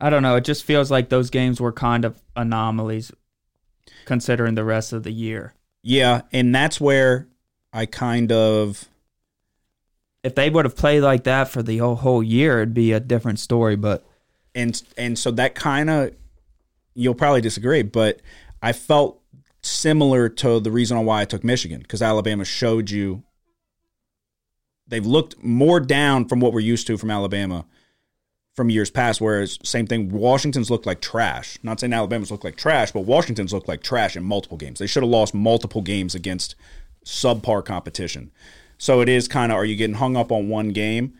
I 0.00 0.10
don't 0.10 0.22
know, 0.22 0.36
it 0.36 0.44
just 0.44 0.64
feels 0.64 0.90
like 0.90 1.08
those 1.08 1.30
games 1.30 1.60
were 1.60 1.72
kind 1.72 2.04
of 2.04 2.20
anomalies 2.36 3.12
considering 4.04 4.54
the 4.54 4.64
rest 4.64 4.92
of 4.92 5.02
the 5.02 5.12
year. 5.12 5.54
Yeah, 5.82 6.22
and 6.32 6.54
that's 6.54 6.80
where 6.80 7.28
I 7.72 7.86
kind 7.86 8.32
of 8.32 8.88
if 10.22 10.34
they 10.34 10.48
would 10.48 10.64
have 10.64 10.76
played 10.76 11.02
like 11.02 11.24
that 11.24 11.48
for 11.48 11.62
the 11.62 11.78
whole, 11.78 11.96
whole 11.96 12.22
year, 12.22 12.62
it'd 12.62 12.74
be 12.74 12.92
a 12.92 13.00
different 13.00 13.38
story. 13.38 13.76
But 13.76 14.04
and 14.54 14.80
and 14.96 15.18
so 15.18 15.30
that 15.32 15.54
kind 15.54 15.90
of 15.90 16.14
you'll 16.94 17.14
probably 17.14 17.40
disagree, 17.40 17.82
but 17.82 18.20
I 18.62 18.72
felt 18.72 19.20
similar 19.64 20.28
to 20.28 20.60
the 20.60 20.70
reason 20.70 20.96
on 20.96 21.04
why 21.04 21.22
I 21.22 21.24
took 21.24 21.44
Michigan 21.44 21.80
because 21.80 22.02
Alabama 22.02 22.44
showed 22.44 22.90
you 22.90 23.22
they've 24.86 25.06
looked 25.06 25.42
more 25.42 25.80
down 25.80 26.26
from 26.26 26.40
what 26.40 26.52
we're 26.52 26.60
used 26.60 26.86
to 26.88 26.98
from 26.98 27.10
Alabama 27.10 27.66
from 28.54 28.70
years 28.70 28.90
past. 28.90 29.20
Whereas 29.20 29.58
same 29.62 29.86
thing, 29.86 30.10
Washington's 30.10 30.70
looked 30.70 30.86
like 30.86 31.00
trash. 31.00 31.58
Not 31.62 31.80
saying 31.80 31.92
Alabama's 31.92 32.30
looked 32.30 32.44
like 32.44 32.56
trash, 32.56 32.92
but 32.92 33.00
Washington's 33.00 33.52
looked 33.52 33.68
like 33.68 33.82
trash 33.82 34.16
in 34.16 34.22
multiple 34.22 34.58
games. 34.58 34.78
They 34.78 34.86
should 34.86 35.02
have 35.02 35.10
lost 35.10 35.34
multiple 35.34 35.82
games 35.82 36.14
against 36.14 36.54
subpar 37.04 37.64
competition. 37.64 38.30
So 38.78 39.00
it 39.00 39.08
is 39.08 39.28
kind 39.28 39.50
of 39.50 39.58
are 39.58 39.64
you 39.64 39.76
getting 39.76 39.96
hung 39.96 40.16
up 40.16 40.30
on 40.30 40.48
one 40.48 40.70
game 40.70 41.14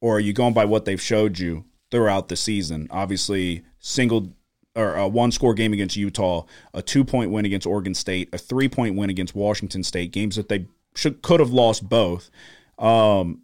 or 0.00 0.16
are 0.16 0.20
you 0.20 0.32
going 0.32 0.54
by 0.54 0.64
what 0.64 0.84
they've 0.84 1.00
showed 1.00 1.38
you 1.38 1.64
throughout 1.90 2.28
the 2.28 2.36
season? 2.36 2.86
Obviously, 2.90 3.64
single 3.78 4.32
or 4.78 4.94
a 4.94 5.08
one 5.08 5.32
score 5.32 5.54
game 5.54 5.72
against 5.72 5.96
Utah, 5.96 6.44
a 6.72 6.80
two 6.80 7.04
point 7.04 7.30
win 7.30 7.44
against 7.44 7.66
Oregon 7.66 7.94
State, 7.94 8.28
a 8.32 8.38
three 8.38 8.68
point 8.68 8.96
win 8.96 9.10
against 9.10 9.34
Washington 9.34 9.82
State, 9.82 10.12
games 10.12 10.36
that 10.36 10.48
they 10.48 10.66
should 10.94 11.20
could 11.22 11.40
have 11.40 11.50
lost 11.50 11.88
both. 11.88 12.30
Um, 12.78 13.42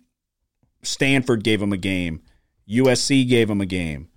Stanford 0.82 1.42
gave 1.42 1.60
them 1.60 1.72
a 1.72 1.78
game. 1.78 2.22
USC 2.68 3.28
gave 3.28 3.48
them 3.48 3.60
a 3.60 3.66
game. 3.66 4.08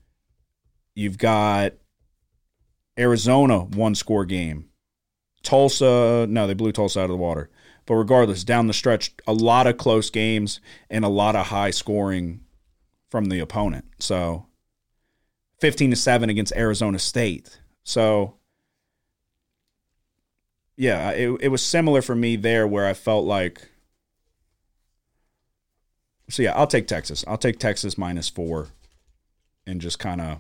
You've 0.94 1.18
got 1.18 1.74
Arizona 2.98 3.60
one 3.60 3.96
score 3.96 4.26
game. 4.26 4.70
Tulsa, 5.44 6.26
no, 6.30 6.48
they 6.48 6.54
blew 6.54 6.72
Tulsa 6.72 7.00
out 7.00 7.06
of 7.06 7.10
the 7.10 7.18
water. 7.18 7.50
But 7.86 7.96
regardless, 7.96 8.44
down 8.44 8.68
the 8.68 8.74
stretch, 8.74 9.14
a 9.26 9.34
lot 9.34 9.66
of 9.66 9.78
close 9.78 10.10
games 10.10 10.60
and 10.90 11.06
a 11.06 11.10
lot 11.10 11.36
of 11.36 11.48
high 11.48 11.70
scoring 11.70 12.42
from 13.10 13.26
the 13.26 13.40
opponent. 13.40 13.86
So 14.00 14.47
15 15.60 15.92
to 15.92 15.96
7 15.96 16.30
against 16.30 16.54
Arizona 16.56 17.00
State. 17.00 17.60
So 17.84 18.36
yeah, 20.76 21.12
it 21.12 21.30
it 21.42 21.48
was 21.50 21.64
similar 21.64 22.02
for 22.02 22.16
me 22.16 22.36
there 22.36 22.68
where 22.68 22.86
I 22.86 22.94
felt 22.94 23.26
like 23.26 23.70
So 26.30 26.44
yeah, 26.44 26.54
I'll 26.56 26.68
take 26.68 26.88
Texas. 26.88 27.24
I'll 27.28 27.38
take 27.38 27.60
Texas 27.60 27.98
minus 27.98 28.30
4 28.30 28.68
and 29.66 29.82
just 29.82 30.00
kind 30.00 30.22
of 30.22 30.40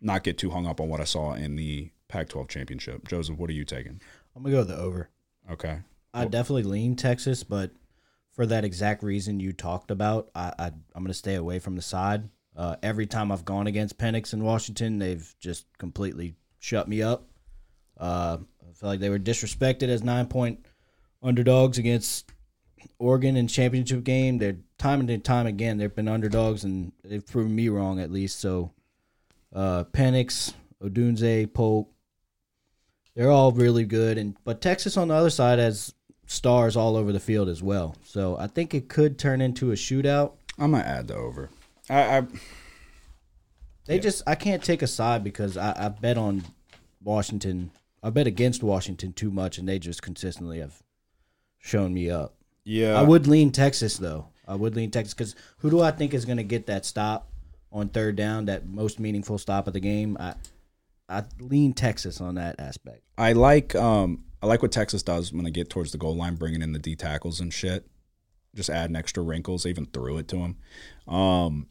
not 0.00 0.24
get 0.24 0.38
too 0.38 0.50
hung 0.50 0.66
up 0.66 0.80
on 0.80 0.88
what 0.88 1.00
I 1.00 1.04
saw 1.04 1.32
in 1.34 1.56
the 1.56 1.90
Pac-12 2.08 2.48
championship. 2.48 3.08
Joseph, 3.08 3.38
what 3.38 3.50
are 3.50 3.54
you 3.54 3.64
taking? 3.64 4.00
I'm 4.34 4.42
gonna 4.42 4.54
go 4.54 4.64
the 4.64 4.76
over. 4.76 5.08
Okay. 5.50 5.78
I 6.12 6.24
definitely 6.26 6.62
lean 6.64 6.96
Texas, 6.96 7.44
but 7.44 7.72
for 8.32 8.46
that 8.46 8.64
exact 8.64 9.02
reason 9.02 9.40
you 9.40 9.52
talked 9.52 9.90
about, 9.90 10.30
I, 10.34 10.52
I 10.58 10.66
I'm 10.94 11.02
gonna 11.02 11.14
stay 11.14 11.34
away 11.34 11.58
from 11.58 11.76
the 11.76 11.82
side. 11.82 12.28
Uh, 12.56 12.76
every 12.82 13.06
time 13.06 13.30
I've 13.30 13.44
gone 13.44 13.66
against 13.66 13.98
Penix 13.98 14.32
in 14.32 14.42
Washington, 14.42 14.98
they've 14.98 15.34
just 15.38 15.66
completely 15.78 16.34
shut 16.58 16.88
me 16.88 17.02
up. 17.02 17.28
Uh, 17.98 18.38
I 18.60 18.72
feel 18.72 18.88
like 18.88 19.00
they 19.00 19.10
were 19.10 19.18
disrespected 19.18 19.88
as 19.88 20.02
nine 20.02 20.26
point 20.26 20.64
underdogs 21.22 21.78
against 21.78 22.32
Oregon 22.98 23.36
in 23.36 23.48
championship 23.48 24.04
game. 24.04 24.38
They're 24.38 24.56
time 24.78 25.00
and 25.00 25.24
time 25.24 25.46
again 25.46 25.78
they've 25.78 25.94
been 25.94 26.08
underdogs 26.08 26.64
and 26.64 26.92
they've 27.02 27.26
proven 27.26 27.54
me 27.54 27.68
wrong 27.68 28.00
at 28.00 28.10
least. 28.10 28.40
So 28.40 28.72
uh, 29.54 29.84
Penix, 29.84 30.52
Odunze, 30.82 31.52
Polk, 31.52 31.90
they're 33.14 33.30
all 33.30 33.52
really 33.52 33.84
good. 33.84 34.18
And 34.18 34.36
but 34.44 34.60
Texas 34.60 34.96
on 34.96 35.08
the 35.08 35.14
other 35.14 35.30
side 35.30 35.58
has 35.58 35.94
stars 36.26 36.76
all 36.76 36.96
over 36.96 37.12
the 37.12 37.20
field 37.20 37.48
as 37.48 37.62
well. 37.62 37.96
So 38.04 38.36
I 38.38 38.46
think 38.46 38.74
it 38.74 38.88
could 38.88 39.18
turn 39.18 39.40
into 39.40 39.72
a 39.72 39.74
shootout. 39.74 40.32
I'm 40.58 40.72
gonna 40.72 40.84
add 40.84 41.08
the 41.08 41.16
over. 41.16 41.50
I, 41.88 42.18
I 42.18 42.26
They 43.86 43.98
just 43.98 44.22
I 44.26 44.34
can't 44.34 44.62
take 44.62 44.82
a 44.82 44.86
side 44.86 45.22
because 45.22 45.56
I, 45.56 45.86
I 45.86 45.88
bet 45.88 46.18
on 46.18 46.44
Washington. 47.02 47.70
I 48.02 48.10
bet 48.10 48.26
against 48.26 48.62
Washington 48.62 49.12
too 49.12 49.30
much, 49.30 49.58
and 49.58 49.68
they 49.68 49.78
just 49.78 50.02
consistently 50.02 50.58
have 50.60 50.82
shown 51.58 51.94
me 51.94 52.10
up. 52.10 52.34
yeah. 52.64 52.98
I 52.98 53.02
would 53.02 53.26
lean 53.26 53.52
Texas 53.52 53.96
though. 53.96 54.28
I 54.46 54.54
would 54.54 54.76
lean 54.76 54.90
Texas 54.90 55.14
because 55.14 55.34
who 55.58 55.70
do 55.70 55.80
I 55.80 55.90
think 55.90 56.14
is 56.14 56.24
going 56.24 56.36
to 56.36 56.44
get 56.44 56.66
that 56.66 56.84
stop 56.84 57.28
on 57.72 57.88
third 57.88 58.14
down, 58.16 58.44
that 58.44 58.66
most 58.66 59.00
meaningful 59.00 59.38
stop 59.38 59.66
of 59.66 59.72
the 59.72 59.80
game? 59.80 60.16
I 60.20 60.34
I 61.08 61.24
lean 61.38 61.72
Texas 61.72 62.20
on 62.20 62.34
that 62.36 62.56
aspect. 62.58 63.02
I 63.18 63.32
like 63.32 63.74
um 63.74 64.24
I 64.42 64.46
like 64.46 64.62
what 64.62 64.72
Texas 64.72 65.02
does 65.02 65.32
when 65.32 65.44
they 65.44 65.50
get 65.50 65.70
towards 65.70 65.92
the 65.92 65.98
goal 65.98 66.16
line, 66.16 66.34
bringing 66.36 66.62
in 66.62 66.72
the 66.72 66.78
D 66.78 66.94
tackles 66.94 67.40
and 67.40 67.52
shit. 67.52 67.86
Just 68.54 68.70
adding 68.70 68.96
extra 68.96 69.22
wrinkles. 69.22 69.62
They 69.64 69.70
even 69.70 69.86
threw 69.86 70.18
it 70.18 70.28
to 70.28 70.36
them. 70.36 70.56
Um, 71.12 71.66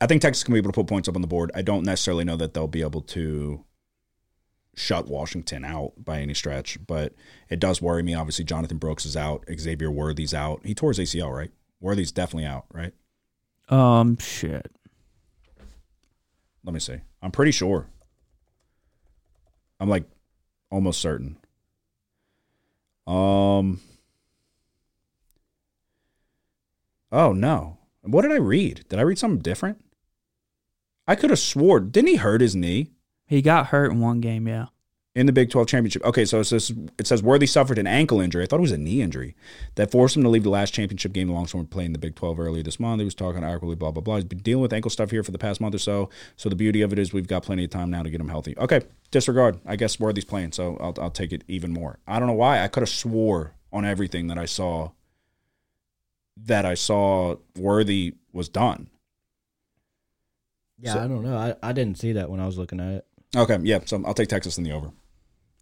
I 0.00 0.06
think 0.06 0.22
Texas 0.22 0.44
can 0.44 0.52
be 0.52 0.58
able 0.58 0.70
to 0.72 0.74
put 0.74 0.86
points 0.86 1.08
up 1.08 1.16
on 1.16 1.22
the 1.22 1.28
board. 1.28 1.50
I 1.54 1.62
don't 1.62 1.84
necessarily 1.84 2.24
know 2.24 2.36
that 2.36 2.54
they'll 2.54 2.66
be 2.66 2.82
able 2.82 3.00
to 3.02 3.64
shut 4.74 5.08
Washington 5.08 5.64
out 5.64 5.92
by 5.96 6.20
any 6.20 6.34
stretch, 6.34 6.78
but 6.86 7.14
it 7.48 7.58
does 7.58 7.80
worry 7.80 8.02
me. 8.02 8.14
Obviously, 8.14 8.44
Jonathan 8.44 8.76
Brooks 8.76 9.06
is 9.06 9.16
out. 9.16 9.44
Xavier 9.58 9.90
Worthy's 9.90 10.34
out. 10.34 10.60
He 10.66 10.74
tore 10.74 10.90
his 10.90 10.98
ACL, 10.98 11.34
right? 11.34 11.50
Worthy's 11.80 12.12
definitely 12.12 12.46
out, 12.46 12.66
right? 12.72 12.92
um, 13.68 14.16
shit. 14.18 14.70
Let 16.62 16.74
me 16.74 16.80
see. 16.80 16.98
I'm 17.22 17.30
pretty 17.30 17.52
sure. 17.52 17.86
I'm 19.80 19.88
like 19.88 20.04
almost 20.70 21.00
certain. 21.00 21.36
Um. 23.06 23.80
Oh 27.12 27.32
no! 27.32 27.78
What 28.02 28.22
did 28.22 28.32
I 28.32 28.36
read? 28.36 28.84
Did 28.88 28.98
I 28.98 29.02
read 29.02 29.18
something 29.18 29.40
different? 29.40 29.80
I 31.06 31.14
could 31.14 31.30
have 31.30 31.38
swore. 31.38 31.80
Didn't 31.80 32.08
he 32.08 32.16
hurt 32.16 32.40
his 32.40 32.56
knee 32.56 32.90
He 33.26 33.42
got 33.42 33.66
hurt 33.68 33.92
in 33.92 34.00
one 34.00 34.20
game. 34.20 34.46
Yeah. 34.48 34.66
in 35.14 35.26
the 35.26 35.32
Big 35.32 35.50
12 35.50 35.66
championship? 35.68 36.04
Okay, 36.04 36.24
so 36.24 36.40
it 36.40 36.44
says 36.44 36.72
it 36.98 37.06
says 37.06 37.22
Worthy 37.22 37.46
suffered 37.46 37.78
an 37.78 37.86
ankle 37.86 38.20
injury. 38.20 38.42
I 38.42 38.46
thought 38.46 38.58
it 38.58 38.62
was 38.62 38.72
a 38.72 38.78
knee 38.78 39.00
injury 39.02 39.34
that 39.76 39.90
forced 39.90 40.16
him 40.16 40.22
to 40.24 40.28
leave 40.28 40.42
the 40.42 40.50
last 40.50 40.74
championship 40.74 41.12
game 41.12 41.30
alongside 41.30 41.70
playing 41.70 41.92
the 41.92 41.98
Big 41.98 42.14
12 42.16 42.38
earlier 42.40 42.62
this 42.62 42.78
month. 42.80 43.00
He 43.00 43.04
was 43.04 43.14
talking 43.14 43.42
awkwardly, 43.44 43.76
blah 43.76 43.92
blah 43.92 44.02
blah. 44.02 44.16
He's 44.16 44.24
been 44.24 44.38
dealing 44.40 44.62
with 44.62 44.72
ankle 44.72 44.90
stuff 44.90 45.10
here 45.10 45.22
for 45.22 45.30
the 45.32 45.38
past 45.38 45.60
month 45.60 45.74
or 45.74 45.78
so. 45.78 46.10
So 46.36 46.48
the 46.48 46.56
beauty 46.56 46.82
of 46.82 46.92
it 46.92 46.98
is 46.98 47.12
we've 47.12 47.26
got 47.28 47.42
plenty 47.44 47.64
of 47.64 47.70
time 47.70 47.90
now 47.90 48.02
to 48.02 48.10
get 48.10 48.20
him 48.20 48.28
healthy. 48.28 48.56
Okay, 48.58 48.82
disregard. 49.10 49.58
I 49.64 49.76
guess 49.76 49.98
Worthy's 50.00 50.24
playing, 50.26 50.52
so 50.52 50.76
I'll 50.80 50.94
I'll 51.00 51.10
take 51.10 51.32
it 51.32 51.44
even 51.48 51.72
more. 51.72 51.98
I 52.06 52.18
don't 52.18 52.28
know 52.28 52.34
why. 52.34 52.62
I 52.62 52.68
could 52.68 52.82
have 52.82 52.90
swore 52.90 53.54
on 53.72 53.84
everything 53.84 54.26
that 54.26 54.38
I 54.38 54.44
saw 54.46 54.90
that 56.36 56.66
I 56.66 56.74
saw 56.74 57.36
Worthy 57.56 58.14
was 58.32 58.48
done. 58.48 58.88
Yeah, 60.78 60.94
So- 60.94 61.00
I 61.04 61.08
don't 61.08 61.22
know. 61.24 61.36
I, 61.36 61.54
I 61.62 61.72
didn't 61.72 61.98
see 61.98 62.12
that 62.12 62.30
when 62.30 62.40
I 62.40 62.46
was 62.46 62.58
looking 62.58 62.80
at 62.80 62.92
it. 62.92 63.06
Okay, 63.34 63.58
yeah, 63.62 63.80
so 63.84 64.02
I'll 64.06 64.14
take 64.14 64.28
Texas 64.28 64.56
in 64.58 64.64
the 64.64 64.72
over. 64.72 64.90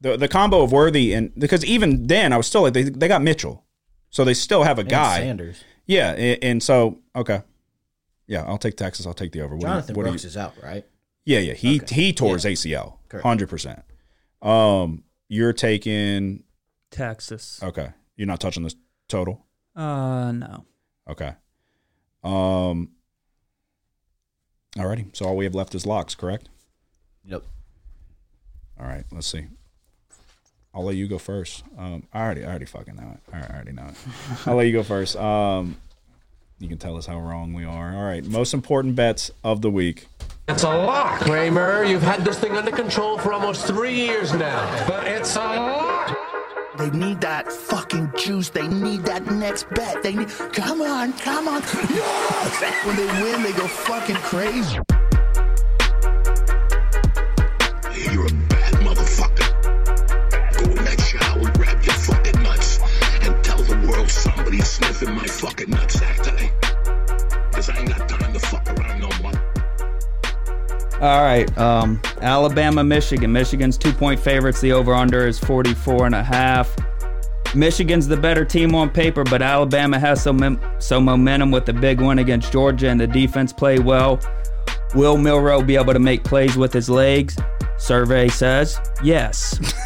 The 0.00 0.16
the 0.16 0.28
combo 0.28 0.62
of 0.62 0.70
Worthy 0.72 1.14
and 1.14 1.32
because 1.36 1.64
even 1.64 2.06
then 2.08 2.32
I 2.32 2.36
was 2.36 2.46
still 2.46 2.62
like 2.62 2.74
they 2.74 2.82
they 2.82 3.08
got 3.08 3.22
Mitchell, 3.22 3.64
so 4.10 4.24
they 4.24 4.34
still 4.34 4.62
have 4.64 4.78
a 4.78 4.82
And 4.82 4.90
guy. 4.90 5.18
Sanders, 5.20 5.64
Yeah, 5.86 6.10
and, 6.12 6.38
and 6.44 6.62
so 6.62 6.98
okay, 7.16 7.42
yeah, 8.26 8.42
I'll 8.44 8.58
take 8.58 8.76
Texas. 8.76 9.06
I'll 9.06 9.14
take 9.14 9.32
the 9.32 9.40
over. 9.40 9.54
What 9.54 9.60
do 9.62 9.66
you- 9.66 9.72
Jonathan 9.72 9.94
what 9.96 10.02
do 10.02 10.08
you- 10.08 10.12
Brooks 10.12 10.24
is 10.24 10.36
out, 10.36 10.54
right? 10.62 10.84
yeah, 11.24 11.38
yeah, 11.38 11.54
he 11.54 11.80
Okay. 11.80 11.94
he 11.94 12.12
tore 12.12 12.30
Yeah. 12.30 12.34
his 12.34 12.44
ACL, 12.44 12.98
hundred 13.22 13.48
percent. 13.48 13.82
Um, 14.42 15.04
you're 15.28 15.52
taking 15.54 16.44
Texas. 16.90 17.60
okay. 17.62 17.88
You're 18.16 18.26
not 18.28 18.40
touching 18.40 18.62
this 18.62 18.76
total. 19.08 19.46
Uh, 19.74 20.32
no. 20.32 20.64
Okay. 21.08 21.32
Um. 22.22 22.90
Alrighty, 24.76 25.14
so 25.14 25.26
all 25.26 25.36
we 25.36 25.44
have 25.44 25.54
left 25.54 25.74
is 25.74 25.86
locks, 25.86 26.14
correct? 26.14 26.48
Yep. 27.26 27.42
All 28.80 28.86
right, 28.86 29.04
let's 29.12 29.26
see. 29.26 29.46
I'll 30.74 30.84
let 30.84 30.96
you 30.96 31.06
go 31.06 31.18
first. 31.18 31.62
Um, 31.78 32.02
I 32.12 32.20
already, 32.22 32.44
I 32.44 32.48
already 32.48 32.64
fucking 32.64 32.96
know 32.96 33.14
it. 33.14 33.20
I 33.32 33.38
I 33.38 33.54
already 33.54 33.72
know 33.72 33.86
it. 33.86 33.94
I'll 34.46 34.56
let 34.56 34.66
you 34.66 34.72
go 34.72 34.82
first. 34.82 35.14
Um, 35.16 35.76
you 36.58 36.68
can 36.68 36.78
tell 36.78 36.96
us 36.96 37.06
how 37.06 37.20
wrong 37.20 37.52
we 37.52 37.64
are. 37.64 37.94
All 37.94 38.02
right, 38.04 38.24
most 38.24 38.52
important 38.54 38.96
bets 38.96 39.30
of 39.44 39.62
the 39.62 39.70
week. 39.70 40.06
It's 40.48 40.64
a 40.64 40.68
lock. 40.68 41.20
Kramer, 41.20 41.84
you've 41.84 42.02
had 42.02 42.24
this 42.24 42.38
thing 42.38 42.56
under 42.56 42.70
control 42.72 43.18
for 43.18 43.32
almost 43.32 43.66
three 43.66 43.94
years 43.94 44.34
now. 44.34 44.86
But 44.88 45.06
it's 45.06 45.36
a 45.36 45.38
lock. 45.38 45.93
They 46.76 46.90
need 46.90 47.20
that 47.20 47.52
fucking 47.52 48.12
juice. 48.16 48.48
They 48.48 48.66
need 48.66 49.04
that 49.04 49.24
next 49.26 49.70
bet. 49.70 50.02
They 50.02 50.12
need. 50.12 50.28
Come 50.52 50.82
on, 50.82 51.12
come 51.12 51.46
on. 51.46 51.62
Yes! 51.62 52.84
When 52.84 52.96
they 52.96 53.06
win, 53.22 53.42
they 53.44 53.52
go 53.52 53.66
fucking 53.68 54.16
crazy. 54.16 54.80
You're 58.12 58.26
a 58.26 58.34
bad 58.50 58.74
motherfucker. 58.82 59.48
Go 60.58 60.70
in 60.70 60.84
that 60.84 61.00
shower, 61.00 61.50
grab 61.52 61.84
your 61.84 61.94
fucking 61.94 62.42
nuts, 62.42 62.80
and 63.22 63.44
tell 63.44 63.62
the 63.62 63.88
world 63.88 64.10
somebody's 64.10 64.66
sniffing 64.66 65.14
my 65.14 65.26
fucking 65.26 65.68
nutsack 65.68 66.03
All 71.04 71.22
right. 71.22 71.58
Um, 71.58 72.00
Alabama, 72.22 72.82
Michigan. 72.82 73.30
Michigan's 73.30 73.76
two 73.76 73.92
point 73.92 74.18
favorites. 74.18 74.62
The 74.62 74.72
over 74.72 74.94
under 74.94 75.28
is 75.28 75.38
44 75.38 76.06
and 76.06 76.14
a 76.14 76.22
half. 76.22 76.74
Michigan's 77.54 78.08
the 78.08 78.16
better 78.16 78.42
team 78.42 78.74
on 78.74 78.88
paper, 78.88 79.22
but 79.22 79.42
Alabama 79.42 79.98
has 79.98 80.22
some 80.22 80.58
some 80.78 81.04
momentum 81.04 81.50
with 81.50 81.66
the 81.66 81.74
big 81.74 82.00
win 82.00 82.20
against 82.20 82.50
Georgia, 82.50 82.88
and 82.88 82.98
the 82.98 83.06
defense 83.06 83.52
played 83.52 83.80
well. 83.80 84.18
Will 84.94 85.18
Milroe 85.18 85.60
be 85.60 85.76
able 85.76 85.92
to 85.92 85.98
make 85.98 86.24
plays 86.24 86.56
with 86.56 86.72
his 86.72 86.88
legs? 86.88 87.36
Survey 87.76 88.28
says 88.28 88.80
yes. 89.02 89.58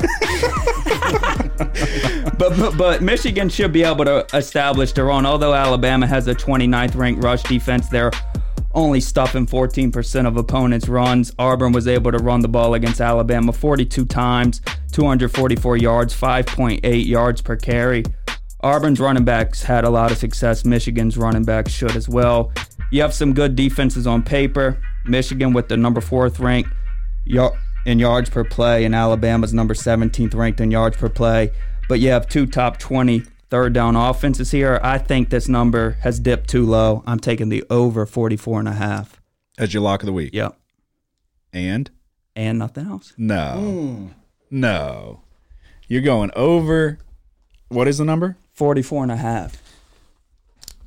but, 2.38 2.56
but 2.56 2.78
but 2.78 3.02
Michigan 3.02 3.48
should 3.48 3.72
be 3.72 3.82
able 3.82 4.04
to 4.04 4.24
establish 4.34 4.92
their 4.92 5.10
own. 5.10 5.26
Although 5.26 5.54
Alabama 5.54 6.06
has 6.06 6.28
a 6.28 6.34
29th 6.34 6.94
ranked 6.94 7.24
rush 7.24 7.42
defense, 7.42 7.88
they're 7.88 8.12
only 8.78 9.00
stuffing 9.00 9.44
14% 9.44 10.26
of 10.26 10.36
opponents' 10.36 10.88
runs. 10.88 11.32
Auburn 11.38 11.72
was 11.72 11.88
able 11.88 12.12
to 12.12 12.18
run 12.18 12.40
the 12.40 12.48
ball 12.48 12.74
against 12.74 13.00
Alabama 13.00 13.52
42 13.52 14.06
times, 14.06 14.60
244 14.92 15.76
yards, 15.76 16.18
5.8 16.18 17.06
yards 17.06 17.42
per 17.42 17.56
carry. 17.56 18.04
Auburn's 18.60 19.00
running 19.00 19.24
backs 19.24 19.62
had 19.62 19.84
a 19.84 19.90
lot 19.90 20.12
of 20.12 20.18
success. 20.18 20.64
Michigan's 20.64 21.18
running 21.18 21.44
backs 21.44 21.72
should 21.72 21.96
as 21.96 22.08
well. 22.08 22.52
You 22.92 23.02
have 23.02 23.12
some 23.12 23.34
good 23.34 23.56
defenses 23.56 24.06
on 24.06 24.22
paper. 24.22 24.80
Michigan 25.04 25.52
with 25.52 25.68
the 25.68 25.76
number 25.76 26.00
fourth 26.00 26.38
ranked 26.38 26.70
in 27.84 27.98
yards 27.98 28.30
per 28.30 28.44
play, 28.44 28.84
and 28.84 28.94
Alabama's 28.94 29.52
number 29.52 29.74
17th 29.74 30.34
ranked 30.34 30.60
in 30.60 30.70
yards 30.70 30.96
per 30.96 31.08
play. 31.08 31.50
But 31.88 32.00
you 32.00 32.10
have 32.10 32.28
two 32.28 32.46
top 32.46 32.78
20 32.78 33.24
third 33.50 33.72
down 33.72 33.96
offenses 33.96 34.50
here. 34.50 34.80
I 34.82 34.98
think 34.98 35.30
this 35.30 35.48
number 35.48 35.92
has 36.02 36.20
dipped 36.20 36.48
too 36.50 36.64
low. 36.66 37.02
I'm 37.06 37.18
taking 37.20 37.48
the 37.48 37.64
over 37.70 38.06
44 38.06 38.60
and 38.60 38.68
a 38.68 38.72
half. 38.72 39.20
As 39.58 39.72
your 39.74 39.82
lock 39.82 40.02
of 40.02 40.06
the 40.06 40.12
week. 40.12 40.30
Yep. 40.34 40.56
And? 41.52 41.90
And 42.36 42.58
nothing 42.58 42.86
else. 42.86 43.12
No. 43.16 44.10
No. 44.50 45.22
You're 45.88 46.02
going 46.02 46.30
over. 46.36 46.98
What 47.68 47.88
is 47.88 47.98
the 47.98 48.04
number? 48.04 48.36
44 48.54 49.04
and 49.04 49.12
a 49.12 49.16
half. 49.16 49.62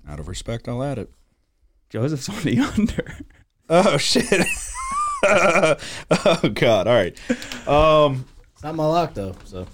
Out 0.07 0.19
of 0.19 0.27
respect, 0.27 0.67
I'll 0.67 0.83
add 0.83 0.97
it. 0.97 1.09
Joseph's 1.89 2.29
on 2.29 2.41
the 2.43 2.59
under. 2.77 3.17
Oh, 3.69 3.97
shit. 3.97 4.45
oh, 5.23 6.49
God. 6.53 6.87
All 6.87 6.93
right. 6.93 7.17
Um, 7.67 8.25
It's 8.53 8.63
not 8.63 8.75
my 8.75 8.85
lock 8.85 9.13
though, 9.13 9.35
so 9.45 9.65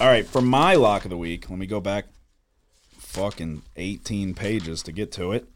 All 0.00 0.06
right, 0.06 0.24
for 0.24 0.40
my 0.40 0.76
lock 0.76 1.04
of 1.04 1.10
the 1.10 1.18
week, 1.18 1.50
let 1.50 1.58
me 1.58 1.66
go 1.66 1.80
back 1.80 2.04
fucking 2.98 3.62
18 3.76 4.32
pages 4.32 4.80
to 4.84 4.92
get 4.92 5.10
to 5.12 5.32
it. 5.32 5.48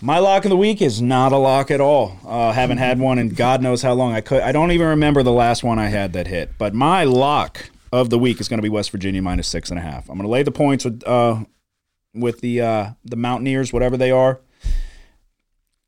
My 0.00 0.18
lock 0.18 0.46
of 0.46 0.48
the 0.48 0.56
week 0.56 0.80
is 0.80 1.02
not 1.02 1.30
a 1.30 1.36
lock 1.36 1.70
at 1.70 1.82
all. 1.82 2.16
Uh, 2.26 2.52
haven't 2.52 2.78
had 2.78 2.98
one 2.98 3.18
in 3.18 3.28
God 3.28 3.60
knows 3.60 3.82
how 3.82 3.92
long. 3.92 4.14
I 4.14 4.22
could. 4.22 4.40
I 4.40 4.52
don't 4.52 4.70
even 4.70 4.86
remember 4.86 5.22
the 5.22 5.32
last 5.32 5.62
one 5.62 5.78
I 5.78 5.88
had 5.88 6.14
that 6.14 6.28
hit. 6.28 6.52
But 6.56 6.72
my 6.72 7.04
lock 7.04 7.68
of 7.92 8.08
the 8.08 8.18
week 8.18 8.40
is 8.40 8.48
going 8.48 8.56
to 8.56 8.62
be 8.62 8.70
West 8.70 8.90
Virginia 8.90 9.20
minus 9.20 9.48
six 9.48 9.68
and 9.68 9.78
a 9.78 9.82
half. 9.82 10.08
I'm 10.08 10.16
going 10.16 10.26
to 10.26 10.32
lay 10.32 10.42
the 10.42 10.50
points 10.50 10.86
with 10.86 11.06
uh, 11.06 11.44
with 12.14 12.40
the 12.40 12.62
uh, 12.62 12.90
the 13.04 13.16
Mountaineers, 13.16 13.70
whatever 13.70 13.98
they 13.98 14.10
are. 14.10 14.40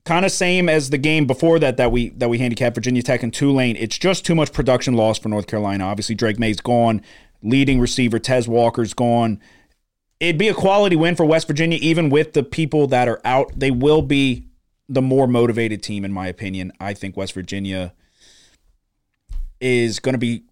Kind 0.04 0.24
of 0.24 0.32
same 0.32 0.68
as 0.68 0.90
the 0.90 0.98
game 0.98 1.26
before 1.26 1.60
that 1.60 1.76
that 1.76 1.92
we 1.92 2.08
that 2.10 2.28
we 2.28 2.38
handicapped 2.38 2.74
Virginia 2.74 3.02
Tech 3.02 3.22
and 3.22 3.32
Tulane. 3.32 3.76
It's 3.76 3.96
just 3.96 4.26
too 4.26 4.34
much 4.34 4.52
production 4.52 4.94
loss 4.94 5.18
for 5.18 5.28
North 5.28 5.46
Carolina. 5.46 5.84
Obviously, 5.84 6.16
Drake 6.16 6.40
Maye's 6.40 6.60
gone. 6.60 7.02
Leading 7.42 7.78
receiver 7.78 8.18
Tez 8.18 8.48
Walker's 8.48 8.94
gone. 8.94 9.40
It'd 10.18 10.38
be 10.38 10.48
a 10.48 10.54
quality 10.54 10.96
win 10.96 11.16
for 11.16 11.24
West 11.24 11.46
Virginia, 11.46 11.78
even 11.80 12.10
with 12.10 12.32
the 12.32 12.42
people 12.42 12.86
that 12.88 13.08
are 13.08 13.20
out. 13.24 13.52
They 13.56 13.70
will 13.70 14.02
be 14.02 14.46
the 14.88 15.02
more 15.02 15.26
motivated 15.26 15.82
team, 15.82 16.04
in 16.04 16.12
my 16.12 16.26
opinion. 16.26 16.72
I 16.80 16.94
think 16.94 17.16
West 17.16 17.32
Virginia 17.32 17.92
is 19.60 20.00
going 20.00 20.14
to 20.14 20.18
be. 20.18 20.44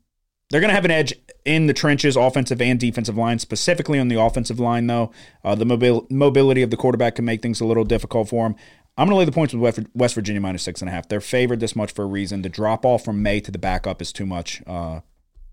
They're 0.50 0.60
going 0.60 0.70
to 0.70 0.74
have 0.74 0.84
an 0.84 0.90
edge 0.90 1.14
in 1.44 1.66
the 1.66 1.72
trenches, 1.72 2.16
offensive 2.16 2.60
and 2.60 2.78
defensive 2.78 3.16
line. 3.16 3.38
Specifically 3.38 4.00
on 4.00 4.08
the 4.08 4.20
offensive 4.20 4.58
line, 4.58 4.88
though, 4.88 5.12
uh, 5.44 5.54
the 5.54 5.64
mobil- 5.64 6.10
mobility 6.10 6.62
of 6.62 6.70
the 6.70 6.76
quarterback 6.76 7.16
can 7.16 7.24
make 7.24 7.40
things 7.40 7.60
a 7.60 7.64
little 7.64 7.84
difficult 7.84 8.28
for 8.28 8.48
them. 8.48 8.56
I'm 9.00 9.06
going 9.06 9.14
to 9.14 9.18
lay 9.18 9.24
the 9.24 9.32
points 9.32 9.54
with 9.54 9.88
West- 9.94 10.14
Virginia 10.14 10.42
minus 10.42 10.62
six 10.62 10.82
and 10.82 10.88
a 10.90 10.92
half. 10.92 11.08
They're 11.08 11.22
favored 11.22 11.58
this 11.58 11.74
much 11.74 11.90
for 11.90 12.02
a 12.02 12.06
reason. 12.06 12.42
The 12.42 12.50
drop 12.50 12.84
off 12.84 13.02
from 13.02 13.22
Maye 13.22 13.40
to 13.40 13.50
the 13.50 13.58
backup 13.58 14.02
is 14.02 14.12
too 14.12 14.26
much. 14.26 14.62
Uh, 14.66 15.00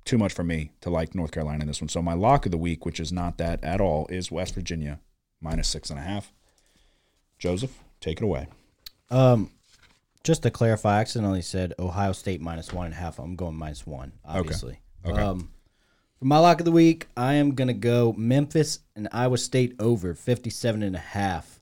too 0.03 0.17
much 0.17 0.33
for 0.33 0.43
me 0.43 0.71
to 0.81 0.89
like 0.89 1.15
North 1.15 1.31
Carolina 1.31 1.61
in 1.61 1.67
this 1.67 1.79
one. 1.81 1.87
So 1.87 2.01
my 2.01 2.13
lock 2.13 2.45
of 2.45 2.51
the 2.51 2.57
week, 2.57 2.85
which 2.85 2.99
is 2.99 3.11
not 3.13 3.37
that 3.37 3.63
at 3.63 3.79
all, 3.79 4.05
is 4.07 4.29
West 4.31 4.53
Virginia 4.53 4.99
minus 5.41 5.69
six 5.69 5.89
and 5.89 5.97
a 5.97 6.01
half. 6.01 6.33
Joseph, 7.39 7.79
take 8.01 8.17
it 8.17 8.23
away. 8.23 8.47
um, 9.11 9.51
just 10.23 10.43
to 10.43 10.51
clarify, 10.51 10.97
I 10.97 10.99
accidentally 11.01 11.41
said 11.41 11.73
Ohio 11.79 12.11
State 12.11 12.41
minus 12.41 12.73
one 12.73 12.87
and 12.87 12.93
a 12.93 12.97
half. 12.97 13.17
I'm 13.17 13.37
going 13.37 13.55
minus 13.55 13.87
one, 13.87 14.11
obviously. 14.25 14.81
Okay. 15.05 15.21
Um, 15.21 15.51
for 16.19 16.25
my 16.25 16.37
lock 16.37 16.59
of 16.59 16.65
the 16.65 16.71
week, 16.71 17.07
I 17.15 17.35
am 17.35 17.55
gonna 17.55 17.73
go 17.73 18.13
Memphis 18.17 18.79
and 18.93 19.07
Iowa 19.13 19.37
State 19.37 19.75
over 19.79 20.13
57 20.13 20.83
and 20.83 20.97
a 20.97 20.99
half. 20.99 21.56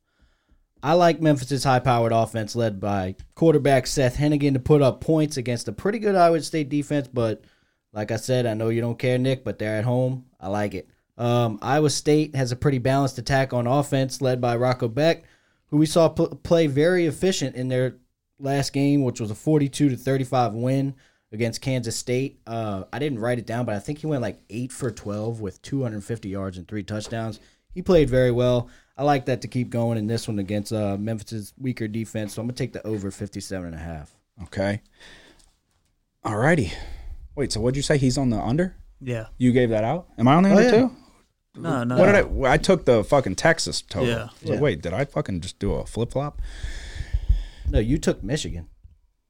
I 0.86 0.94
like 0.94 1.20
Memphis's 1.20 1.64
high-powered 1.64 2.12
offense 2.12 2.56
led 2.56 2.80
by 2.80 3.16
quarterback 3.34 3.88
Seth 3.88 4.18
Henigan 4.18 4.54
to 4.54 4.60
put 4.60 4.84
up 4.84 5.02
points 5.02 5.36
against 5.36 5.68
a 5.68 5.72
pretty 5.72 5.98
good 5.98 6.14
Iowa 6.14 6.40
State 6.44 6.70
defense, 6.70 7.08
but 7.12 7.44
like 7.92 8.12
I 8.12 8.18
said, 8.18 8.46
I 8.46 8.54
know 8.54 8.70
you 8.70 8.82
don't 8.82 9.00
care, 9.00 9.18
Nick, 9.18 9.44
but 9.44 9.58
they're 9.58 9.80
at 9.80 9.84
home. 9.84 10.26
I 10.40 10.50
like 10.50 10.76
it. 10.76 10.88
Um, 11.18 11.58
Iowa 11.60 11.90
State 11.90 12.36
has 12.36 12.52
a 12.52 12.56
pretty 12.56 12.78
balanced 12.78 13.18
attack 13.18 13.52
on 13.52 13.66
offense, 13.66 14.22
led 14.22 14.40
by 14.40 14.58
Rocco 14.58 14.88
Becht, 14.88 15.24
who 15.72 15.78
we 15.78 15.88
saw 15.88 16.08
pl- 16.08 16.36
play 16.44 16.68
very 16.68 17.08
efficient 17.08 17.56
in 17.56 17.68
their 17.68 17.96
last 18.38 18.72
game, 18.72 19.04
which 19.04 19.20
was 19.20 19.32
a 19.32 19.36
42 19.36 19.90
to 19.90 19.98
35 19.98 20.54
win 20.54 20.94
against 21.32 21.62
Kansas 21.62 21.98
State. 21.98 22.42
Uh, 22.46 22.84
I 22.94 23.00
didn't 23.00 23.18
write 23.18 23.40
it 23.40 23.48
down, 23.48 23.66
but 23.66 23.74
I 23.74 23.80
think 23.80 23.98
he 23.98 24.06
went 24.06 24.22
like 24.22 24.40
eight 24.52 24.72
for 24.72 24.92
12 24.92 25.42
with 25.42 25.64
250 25.64 26.30
yards 26.30 26.60
and 26.60 26.68
three 26.68 26.84
touchdowns. 26.84 27.40
He 27.74 27.82
played 27.82 28.08
very 28.08 28.32
well. 28.32 28.70
I 28.98 29.04
like 29.04 29.26
that 29.26 29.42
to 29.42 29.48
keep 29.48 29.70
going 29.70 29.98
in 29.98 30.08
this 30.08 30.28
one 30.28 30.40
against 30.40 30.72
uh, 30.72 30.98
Memphis's 30.98 31.54
weaker 31.58 31.88
defense. 31.88 32.34
So 32.34 32.42
I'm 32.42 32.48
gonna 32.48 32.56
take 32.56 32.74
the 32.74 32.86
over 32.88 33.12
57 33.12 33.66
and 33.66 33.76
a 33.76 33.78
half. 33.78 34.16
Okay. 34.44 34.82
All 36.24 36.38
righty. 36.38 36.72
Wait, 37.36 37.52
so 37.52 37.60
what'd 37.60 37.76
you 37.76 37.84
say? 37.84 37.98
He's 37.98 38.18
on 38.18 38.30
the 38.30 38.40
under? 38.40 38.76
Yeah. 39.02 39.28
You 39.38 39.52
gave 39.52 39.70
that 39.70 39.84
out? 39.84 40.08
Am 40.18 40.28
I 40.28 40.36
on 40.36 40.44
the 40.44 40.50
under 40.52 40.64
yeah. 40.64 40.72
too? 40.72 40.92
No, 41.58 41.84
no. 41.84 41.98
What 41.98 42.06
did 42.06 42.16
I? 42.16 42.54
I 42.54 42.58
took 42.58 42.86
the 42.86 43.04
fucking 43.04 43.36
Texas 43.36 43.82
total. 43.82 44.10
Yeah. 44.10 44.16
I 44.16 44.24
was 44.24 44.44
like, 44.44 44.54
Yeah. 44.56 44.60
wait, 44.60 44.82
did 44.82 44.94
I 44.94 45.06
fucking 45.06 45.42
just 45.42 45.60
do 45.60 45.74
a 45.74 45.86
flip 45.86 46.12
flop? 46.12 46.42
No, 47.70 47.80
you 47.80 47.98
took 47.98 48.24
Michigan. 48.24 48.68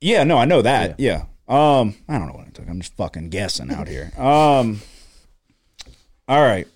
Yeah, 0.02 0.24
no, 0.24 0.38
I 0.38 0.46
know 0.46 0.62
that. 0.62 1.00
Yeah. 1.00 1.26
Um, 1.48 1.96
I 2.08 2.18
don't 2.18 2.28
know 2.28 2.34
what 2.34 2.48
I 2.48 2.52
took. 2.52 2.68
I'm 2.68 2.80
just 2.80 2.96
fucking 2.96 3.30
guessing 3.30 3.72
out 3.72 3.88
here. 3.88 4.12
Um, 4.18 4.82
all 6.28 6.42
right. 6.42 6.68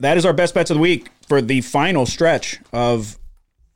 That 0.00 0.16
is 0.16 0.26
our 0.26 0.32
best 0.32 0.54
bets 0.54 0.70
of 0.70 0.76
the 0.76 0.80
week 0.80 1.10
for 1.28 1.40
the 1.40 1.60
final 1.62 2.06
stretch 2.06 2.60
of 2.72 3.18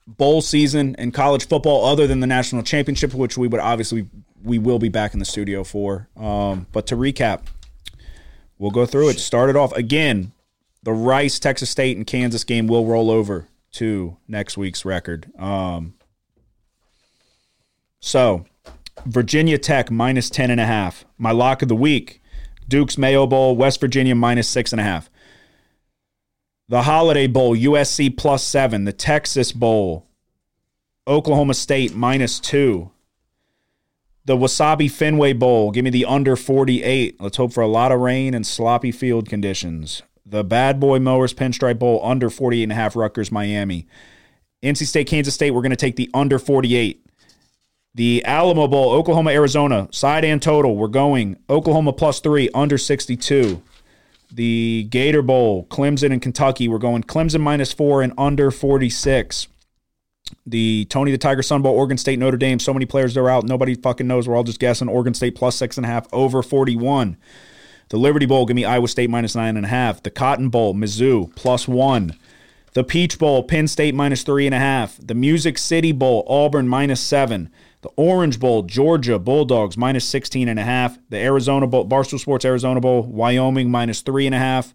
bowl 0.06 0.42
season 0.42 0.94
in 0.98 1.12
college 1.12 1.46
football, 1.46 1.84
other 1.84 2.06
than 2.06 2.20
the 2.20 2.26
national 2.26 2.62
championship, 2.62 3.14
which 3.14 3.38
we 3.38 3.48
would 3.48 3.60
obviously 3.60 4.08
we 4.42 4.58
will 4.58 4.78
be 4.78 4.88
back 4.88 5.12
in 5.12 5.18
the 5.18 5.24
studio 5.24 5.64
for. 5.64 6.08
Um, 6.16 6.66
but 6.72 6.86
to 6.88 6.96
recap, 6.96 7.46
we'll 8.58 8.70
go 8.70 8.86
through 8.86 9.10
it. 9.10 9.18
Start 9.18 9.50
it 9.50 9.56
off 9.56 9.72
again. 9.72 10.32
The 10.82 10.92
Rice, 10.92 11.38
Texas 11.38 11.68
State, 11.68 11.96
and 11.96 12.06
Kansas 12.06 12.44
game 12.44 12.66
will 12.66 12.86
roll 12.86 13.10
over 13.10 13.48
to 13.72 14.16
next 14.26 14.56
week's 14.56 14.84
record. 14.84 15.30
Um, 15.38 15.94
so 18.00 18.46
Virginia 19.04 19.58
Tech 19.58 19.90
minus 19.90 20.30
10 20.30 20.50
and 20.50 20.60
a 20.60 20.66
half. 20.66 21.04
My 21.18 21.32
lock 21.32 21.60
of 21.62 21.68
the 21.68 21.76
week, 21.76 22.22
Duke's 22.66 22.96
Mayo 22.96 23.26
Bowl, 23.26 23.56
West 23.56 23.80
Virginia 23.80 24.14
minus 24.14 24.48
six 24.48 24.72
and 24.72 24.80
a 24.80 24.84
half. 24.84 25.09
The 26.70 26.82
Holiday 26.82 27.26
Bowl, 27.26 27.56
USC 27.56 28.16
plus 28.16 28.44
seven. 28.44 28.84
The 28.84 28.92
Texas 28.92 29.50
Bowl, 29.50 30.06
Oklahoma 31.04 31.54
State 31.54 31.96
minus 31.96 32.38
two. 32.38 32.92
The 34.24 34.36
Wasabi 34.36 34.88
Fenway 34.88 35.32
Bowl, 35.32 35.72
give 35.72 35.82
me 35.82 35.90
the 35.90 36.04
under 36.04 36.36
48. 36.36 37.20
Let's 37.20 37.38
hope 37.38 37.52
for 37.52 37.60
a 37.60 37.66
lot 37.66 37.90
of 37.90 37.98
rain 37.98 38.34
and 38.34 38.46
sloppy 38.46 38.92
field 38.92 39.28
conditions. 39.28 40.02
The 40.24 40.44
Bad 40.44 40.78
Boy 40.78 41.00
Mowers 41.00 41.34
Pinstripe 41.34 41.80
Bowl, 41.80 42.00
under 42.04 42.30
48 42.30 42.62
and 42.62 42.70
a 42.70 42.76
half, 42.76 42.94
Rutgers, 42.94 43.32
Miami. 43.32 43.88
NC 44.62 44.86
State, 44.86 45.08
Kansas 45.08 45.34
State, 45.34 45.50
we're 45.50 45.62
going 45.62 45.70
to 45.70 45.76
take 45.76 45.96
the 45.96 46.08
under 46.14 46.38
48. 46.38 47.04
The 47.96 48.24
Alamo 48.24 48.68
Bowl, 48.68 48.92
Oklahoma, 48.92 49.32
Arizona, 49.32 49.88
side 49.90 50.24
and 50.24 50.40
total. 50.40 50.76
We're 50.76 50.86
going 50.86 51.36
Oklahoma 51.50 51.92
plus 51.92 52.20
three, 52.20 52.48
under 52.54 52.78
62. 52.78 53.60
The 54.32 54.86
Gator 54.90 55.22
Bowl, 55.22 55.66
Clemson 55.66 56.12
and 56.12 56.22
Kentucky. 56.22 56.68
We're 56.68 56.78
going 56.78 57.02
Clemson 57.02 57.40
minus 57.40 57.72
four 57.72 58.02
and 58.02 58.12
under 58.16 58.50
46. 58.50 59.48
The 60.46 60.86
Tony 60.86 61.10
the 61.10 61.18
Tiger 61.18 61.42
Sun 61.42 61.62
Bowl, 61.62 61.74
Oregon 61.74 61.98
State, 61.98 62.18
Notre 62.18 62.36
Dame. 62.36 62.60
So 62.60 62.72
many 62.72 62.86
players 62.86 63.16
are 63.16 63.28
out. 63.28 63.44
Nobody 63.44 63.74
fucking 63.74 64.06
knows. 64.06 64.28
We're 64.28 64.36
all 64.36 64.44
just 64.44 64.60
guessing. 64.60 64.88
Oregon 64.88 65.14
State 65.14 65.34
plus 65.34 65.56
six 65.56 65.76
and 65.76 65.84
a 65.84 65.88
half, 65.88 66.06
over 66.12 66.42
41. 66.42 67.16
The 67.88 67.96
Liberty 67.96 68.26
Bowl, 68.26 68.46
give 68.46 68.54
me 68.54 68.64
Iowa 68.64 68.86
State 68.86 69.10
minus 69.10 69.34
nine 69.34 69.56
and 69.56 69.66
a 69.66 69.68
half. 69.68 70.02
The 70.02 70.10
Cotton 70.10 70.48
Bowl, 70.48 70.74
Mizzou 70.74 71.34
plus 71.34 71.66
one. 71.66 72.16
The 72.72 72.84
Peach 72.84 73.18
Bowl, 73.18 73.42
Penn 73.42 73.66
State 73.66 73.96
minus 73.96 74.22
three 74.22 74.46
and 74.46 74.54
a 74.54 74.60
half. 74.60 74.96
The 75.04 75.14
Music 75.14 75.58
City 75.58 75.90
Bowl, 75.90 76.24
Auburn 76.28 76.68
minus 76.68 77.00
seven. 77.00 77.50
The 77.82 77.90
Orange 77.96 78.38
Bowl, 78.38 78.62
Georgia 78.62 79.18
Bulldogs 79.18 79.76
minus 79.76 80.04
16 80.04 80.48
and 80.48 80.58
a 80.58 80.64
half. 80.64 80.98
The 81.08 81.16
Arizona 81.16 81.66
Bowl, 81.66 81.88
Barstool 81.88 82.20
Sports 82.20 82.44
Arizona 82.44 82.80
Bowl, 82.80 83.02
Wyoming 83.04 83.70
minus 83.70 84.02
three 84.02 84.26
and 84.26 84.34
a 84.34 84.38
half. 84.38 84.74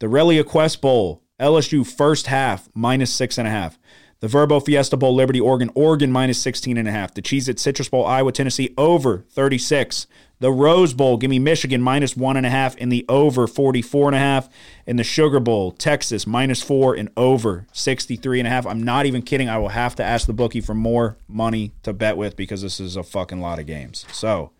The 0.00 0.06
ReliaQuest 0.06 0.80
Bowl, 0.80 1.22
LSU 1.40 1.86
first 1.86 2.26
half 2.26 2.68
minus 2.74 3.12
six 3.12 3.38
and 3.38 3.48
a 3.48 3.50
half. 3.50 3.78
The 4.22 4.28
Vrbo 4.28 4.64
Fiesta 4.64 4.96
Bowl, 4.96 5.16
Liberty, 5.16 5.40
Oregon, 5.40 5.68
Oregon 5.74 6.12
minus 6.12 6.40
16 6.40 6.76
and 6.76 6.86
a 6.86 6.92
half. 6.92 7.12
The 7.12 7.20
Cheez 7.20 7.48
It 7.48 7.58
Citrus 7.58 7.88
Bowl, 7.88 8.06
Iowa, 8.06 8.30
Tennessee 8.30 8.72
over 8.78 9.24
36. 9.30 10.06
The 10.38 10.52
Rose 10.52 10.94
Bowl, 10.94 11.16
give 11.16 11.28
me 11.28 11.40
Michigan 11.40 11.82
minus 11.82 12.16
one 12.16 12.36
and 12.36 12.46
a 12.46 12.50
half 12.50 12.76
in 12.76 12.88
the 12.88 13.04
over 13.08 13.48
44 13.48 14.10
and 14.10 14.14
a 14.14 14.20
half. 14.20 14.48
And 14.86 14.96
the 14.96 15.02
Sugar 15.02 15.40
Bowl, 15.40 15.72
Texas 15.72 16.24
minus 16.24 16.62
four 16.62 16.94
and 16.94 17.10
over 17.16 17.66
63 17.72 18.38
and 18.38 18.46
a 18.46 18.50
half. 18.50 18.64
I'm 18.64 18.80
not 18.80 19.06
even 19.06 19.22
kidding. 19.22 19.48
I 19.48 19.58
will 19.58 19.70
have 19.70 19.96
to 19.96 20.04
ask 20.04 20.28
the 20.28 20.32
bookie 20.32 20.60
for 20.60 20.72
more 20.72 21.16
money 21.26 21.72
to 21.82 21.92
bet 21.92 22.16
with 22.16 22.36
because 22.36 22.62
this 22.62 22.78
is 22.78 22.94
a 22.94 23.02
fucking 23.02 23.40
lot 23.40 23.58
of 23.58 23.66
games. 23.66 24.06
So 24.12 24.52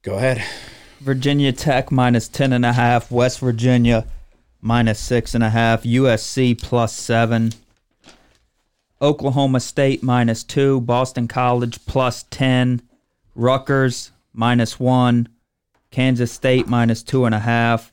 go 0.00 0.14
ahead. 0.14 0.42
Virginia 1.00 1.52
Tech 1.52 1.92
minus 1.92 2.26
ten 2.26 2.54
and 2.54 2.64
a 2.64 2.72
half. 2.72 3.10
West 3.10 3.38
Virginia 3.40 4.06
minus 4.62 4.98
six 4.98 5.34
and 5.34 5.44
a 5.44 5.50
half. 5.50 5.82
USC 5.82 6.58
plus 6.58 6.94
seven. 6.94 7.52
Oklahoma 9.00 9.60
State 9.60 10.02
minus 10.02 10.42
two. 10.42 10.80
Boston 10.80 11.28
College 11.28 11.84
plus 11.86 12.24
ten. 12.24 12.80
Rutgers 13.34 14.10
minus 14.32 14.80
one. 14.80 15.28
Kansas 15.90 16.32
State 16.32 16.66
minus 16.66 17.02
two 17.02 17.24
and 17.24 17.34
a 17.34 17.40
half. 17.40 17.92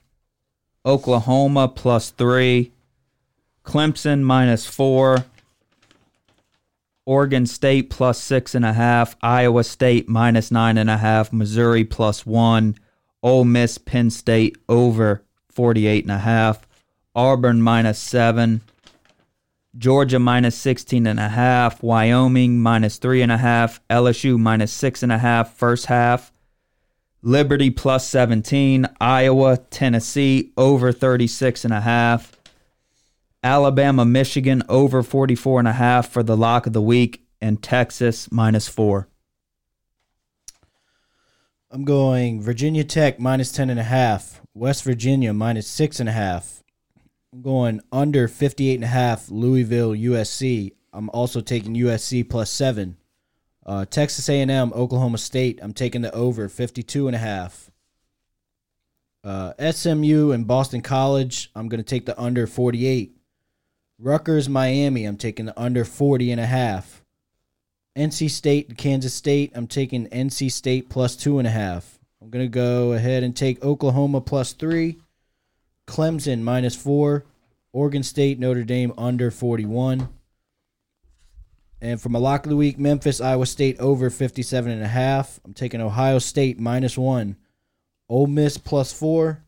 Oklahoma 0.86 1.68
plus 1.68 2.10
three. 2.12 2.72
Clemson 3.66 4.22
minus 4.22 4.66
four. 4.66 5.26
Oregon 7.06 7.46
State 7.46 7.90
plus 7.90 8.18
six 8.18 8.56
and 8.56 8.66
a 8.66 8.74
half. 8.74 9.16
Iowa 9.22 9.64
State 9.64 10.08
minus 10.08 10.52
nine 10.52 10.78
and 10.78 10.90
a 10.90 10.98
half. 10.98 11.34
Missouri 11.34 11.84
plus 11.84 12.26
one. 12.26 12.76
Ole 13.22 13.46
Miss 13.46 13.78
Penn 13.78 14.10
State 14.10 14.58
over 14.68 15.22
48 15.50 16.06
and 16.06 16.12
a 16.12 16.20
half. 16.20 16.68
Auburn 17.16 17.62
minus 17.62 18.00
seven. 18.00 18.62
Georgia 19.78 20.20
minus 20.20 20.56
16 20.56 21.08
and 21.08 21.20
a 21.20 21.30
half. 21.30 21.82
Wyoming 21.82 22.60
minus 22.60 22.98
three 22.98 23.22
and 23.22 23.32
a 23.32 23.38
half. 23.38 23.80
LSU 23.90 24.38
minus 24.38 24.72
six 24.72 25.02
and 25.02 25.12
a 25.12 25.18
half 25.18 25.56
first 25.56 25.88
half. 25.88 26.32
Liberty 27.22 27.70
plus 27.70 28.08
17. 28.08 28.88
Iowa, 29.00 29.58
Tennessee 29.58 30.52
over 30.58 30.92
36 30.92 31.66
and 31.66 31.74
a 31.74 31.82
half. 31.82 32.38
Alabama, 33.44 34.06
Michigan 34.06 34.64
over 34.70 35.04
44 35.04 35.60
and 35.60 35.68
a 35.68 35.74
half 35.74 36.10
for 36.10 36.24
the 36.24 36.38
lock 36.38 36.68
of 36.68 36.74
the 36.74 36.82
week. 36.82 37.26
And 37.42 37.62
Texas 37.62 38.32
minus 38.32 38.70
four. 38.70 39.10
I'm 41.70 41.84
going 41.84 42.42
Virginia 42.42 42.84
Tech 42.84 43.20
minus 43.20 43.52
ten 43.52 43.70
and 43.70 43.80
a 43.80 43.84
half. 43.84 44.40
West 44.54 44.84
Virginia 44.84 45.34
minus 45.34 45.68
six 45.68 46.00
and 46.00 46.08
a 46.08 46.14
half. 46.14 46.63
I'm 47.34 47.42
going 47.42 47.82
under 47.92 48.28
58 48.28 48.76
and 48.76 48.84
a 48.84 48.88
half. 48.88 49.32
Louisville 49.32 49.94
USC. 49.94 50.74
I'm 50.94 51.10
also 51.10 51.42
taking 51.42 51.74
USC 51.74 52.30
plus 52.30 52.52
seven. 52.52 52.98
Uh, 53.66 53.86
Texas 53.86 54.30
A&M 54.30 54.72
Oklahoma 54.74 55.18
State. 55.18 55.58
I'm 55.64 55.74
taking 55.74 56.04
the 56.04 56.14
over 56.14 56.48
52 56.48 57.08
and 57.08 57.16
a 57.16 57.20
half. 57.20 57.72
Uh, 59.24 59.54
SMU 59.72 60.30
and 60.30 60.46
Boston 60.46 60.82
College. 60.82 61.50
I'm 61.56 61.70
going 61.70 61.80
to 61.80 61.90
take 61.90 62.06
the 62.06 62.20
under 62.22 62.46
48. 62.46 63.18
Rutgers 63.98 64.48
Miami. 64.48 65.06
I'm 65.06 65.18
taking 65.18 65.48
the 65.48 65.60
under 65.60 65.86
40 65.86 66.34
and 66.34 66.42
a 66.42 66.46
half. 66.46 67.04
NC 67.98 68.30
State 68.30 68.70
and 68.70 68.78
Kansas 68.78 69.16
State. 69.16 69.54
I'm 69.56 69.66
taking 69.66 70.08
NC 70.10 70.52
State 70.52 70.88
plus 70.88 71.16
two 71.16 71.40
and 71.40 71.48
a 71.48 71.52
half. 71.52 71.98
I'm 72.22 72.30
gonna 72.30 72.48
go 72.48 72.94
ahead 72.94 73.24
and 73.24 73.36
take 73.36 73.64
Oklahoma 73.64 74.22
plus 74.22 74.54
three. 74.54 74.98
Clemson 75.88 76.42
minus 76.42 76.76
four. 76.76 77.26
Oregon 77.72 78.04
State, 78.04 78.40
Notre 78.40 78.64
Dame 78.64 78.94
under 78.98 79.32
41. 79.32 80.08
And 81.82 82.00
from 82.00 82.16
a 82.16 82.20
lock 82.20 82.46
of 82.46 82.50
the 82.50 82.56
week, 82.56 82.78
Memphis, 82.78 83.20
Iowa 83.20 83.46
State 83.46 83.80
over 83.80 84.10
57 84.10 84.72
and 84.72 84.84
a 84.84 84.88
half. 84.88 85.40
I'm 85.44 85.54
taking 85.54 85.82
Ohio 85.82 86.20
State 86.20 86.60
minus 86.60 86.98
one. 86.98 87.36
Ole 88.08 88.28
Miss 88.28 88.58
plus 88.58 88.94
four. 88.94 89.44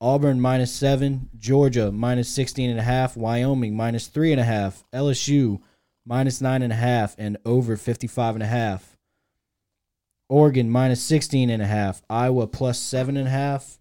Auburn 0.00 0.40
minus 0.40 0.72
seven. 0.72 1.28
Georgia 1.36 1.90
minus 1.90 2.28
16 2.30 2.70
and 2.70 2.78
a 2.78 2.84
half. 2.84 3.16
Wyoming 3.16 3.76
minus 3.76 4.06
three 4.06 4.32
and 4.32 4.40
a 4.40 4.44
half. 4.44 4.84
LSU 4.92 5.60
minus 6.06 6.40
nine 6.40 6.62
and 6.62 6.72
a 6.72 6.76
half 6.76 7.14
and 7.18 7.36
over 7.44 7.76
55 7.76 8.36
and 8.36 8.42
a 8.42 8.46
half. 8.46 8.96
Oregon 10.28 10.70
minus 10.70 11.02
16 11.02 11.50
and 11.50 11.60
a 11.60 11.66
half. 11.66 12.00
Iowa 12.08 12.46
plus 12.46 12.78
seven 12.78 13.16
and 13.16 13.26
a 13.26 13.32
half. 13.32 13.79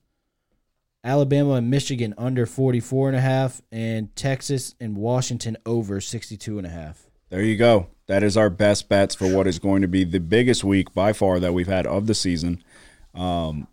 Alabama 1.04 1.54
and 1.54 1.70
Michigan 1.70 2.14
under 2.18 2.46
44 2.46 3.10
and 3.10 3.18
a 3.18 3.22
half. 3.22 3.62
And 3.72 4.16
Texas 4.16 4.76
and 4.80 4.98
Washington 4.98 5.58
over 5.66 6.02
62 6.02 6.58
and 6.58 6.68
a 6.68 6.70
half. 6.70 7.10
There 7.30 7.42
you 7.42 7.58
go. 7.58 7.88
That 8.08 8.24
is 8.24 8.36
our 8.36 8.50
best 8.50 8.90
bets 8.90 9.14
for 9.14 9.34
what 9.34 9.46
is 9.46 9.60
going 9.60 9.84
to 9.84 9.88
be 9.88 10.04
the 10.04 10.20
biggest 10.20 10.64
week 10.64 10.94
by 10.94 11.14
far 11.14 11.40
that 11.40 11.54
we've 11.54 11.68
had 11.68 11.86
of 11.86 12.08
the 12.08 12.16
season. 12.16 12.64
Um, 13.14 13.68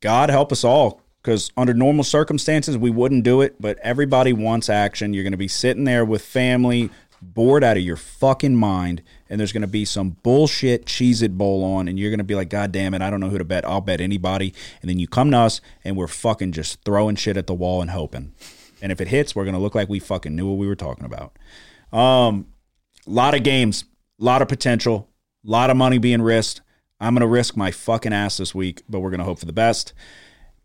God 0.00 0.30
help 0.30 0.52
us 0.52 0.62
all 0.62 1.00
because 1.20 1.50
under 1.56 1.74
normal 1.74 2.04
circumstances 2.04 2.78
we 2.78 2.90
wouldn't 2.90 3.24
do 3.24 3.40
it, 3.40 3.56
but 3.60 3.78
everybody 3.78 4.32
wants 4.32 4.68
action. 4.70 5.14
You're 5.14 5.24
going 5.24 5.32
to 5.32 5.36
be 5.36 5.48
sitting 5.48 5.84
there 5.84 6.04
with 6.04 6.22
family, 6.22 6.90
bored 7.22 7.64
out 7.64 7.76
of 7.76 7.82
your 7.82 7.96
fucking 7.96 8.56
mind, 8.56 9.02
and 9.28 9.38
there's 9.40 9.52
going 9.52 9.62
to 9.62 9.66
be 9.66 9.84
some 9.84 10.10
bullshit 10.22 10.86
cheese 10.86 11.22
It 11.22 11.36
Bowl 11.36 11.64
on, 11.64 11.88
and 11.88 11.98
you're 11.98 12.10
going 12.10 12.18
to 12.18 12.24
be 12.24 12.34
like, 12.34 12.50
God 12.50 12.72
damn 12.72 12.94
it, 12.94 13.02
I 13.02 13.10
don't 13.10 13.20
know 13.20 13.30
who 13.30 13.38
to 13.38 13.44
bet. 13.44 13.64
I'll 13.64 13.80
bet 13.80 14.00
anybody. 14.00 14.54
And 14.82 14.90
then 14.90 14.98
you 14.98 15.06
come 15.06 15.30
to 15.30 15.38
us, 15.38 15.60
and 15.84 15.96
we're 15.96 16.06
fucking 16.06 16.52
just 16.52 16.82
throwing 16.84 17.16
shit 17.16 17.36
at 17.36 17.46
the 17.46 17.54
wall 17.54 17.80
and 17.80 17.90
hoping. 17.90 18.32
And 18.82 18.92
if 18.92 19.00
it 19.00 19.08
hits, 19.08 19.34
we're 19.34 19.44
going 19.44 19.54
to 19.54 19.60
look 19.60 19.74
like 19.74 19.88
we 19.88 19.98
fucking 19.98 20.34
knew 20.36 20.48
what 20.48 20.58
we 20.58 20.66
were 20.66 20.74
talking 20.74 21.04
about. 21.04 21.36
Um, 21.92 22.46
lot 23.06 23.34
of 23.34 23.42
games, 23.42 23.84
a 24.20 24.24
lot 24.24 24.42
of 24.42 24.48
potential, 24.48 25.08
a 25.46 25.50
lot 25.50 25.70
of 25.70 25.76
money 25.76 25.98
being 25.98 26.22
risked. 26.22 26.60
I'm 27.00 27.14
going 27.14 27.20
to 27.20 27.26
risk 27.26 27.56
my 27.56 27.70
fucking 27.70 28.12
ass 28.12 28.36
this 28.36 28.54
week, 28.54 28.82
but 28.88 29.00
we're 29.00 29.10
going 29.10 29.18
to 29.18 29.24
hope 29.24 29.38
for 29.38 29.46
the 29.46 29.52
best. 29.52 29.92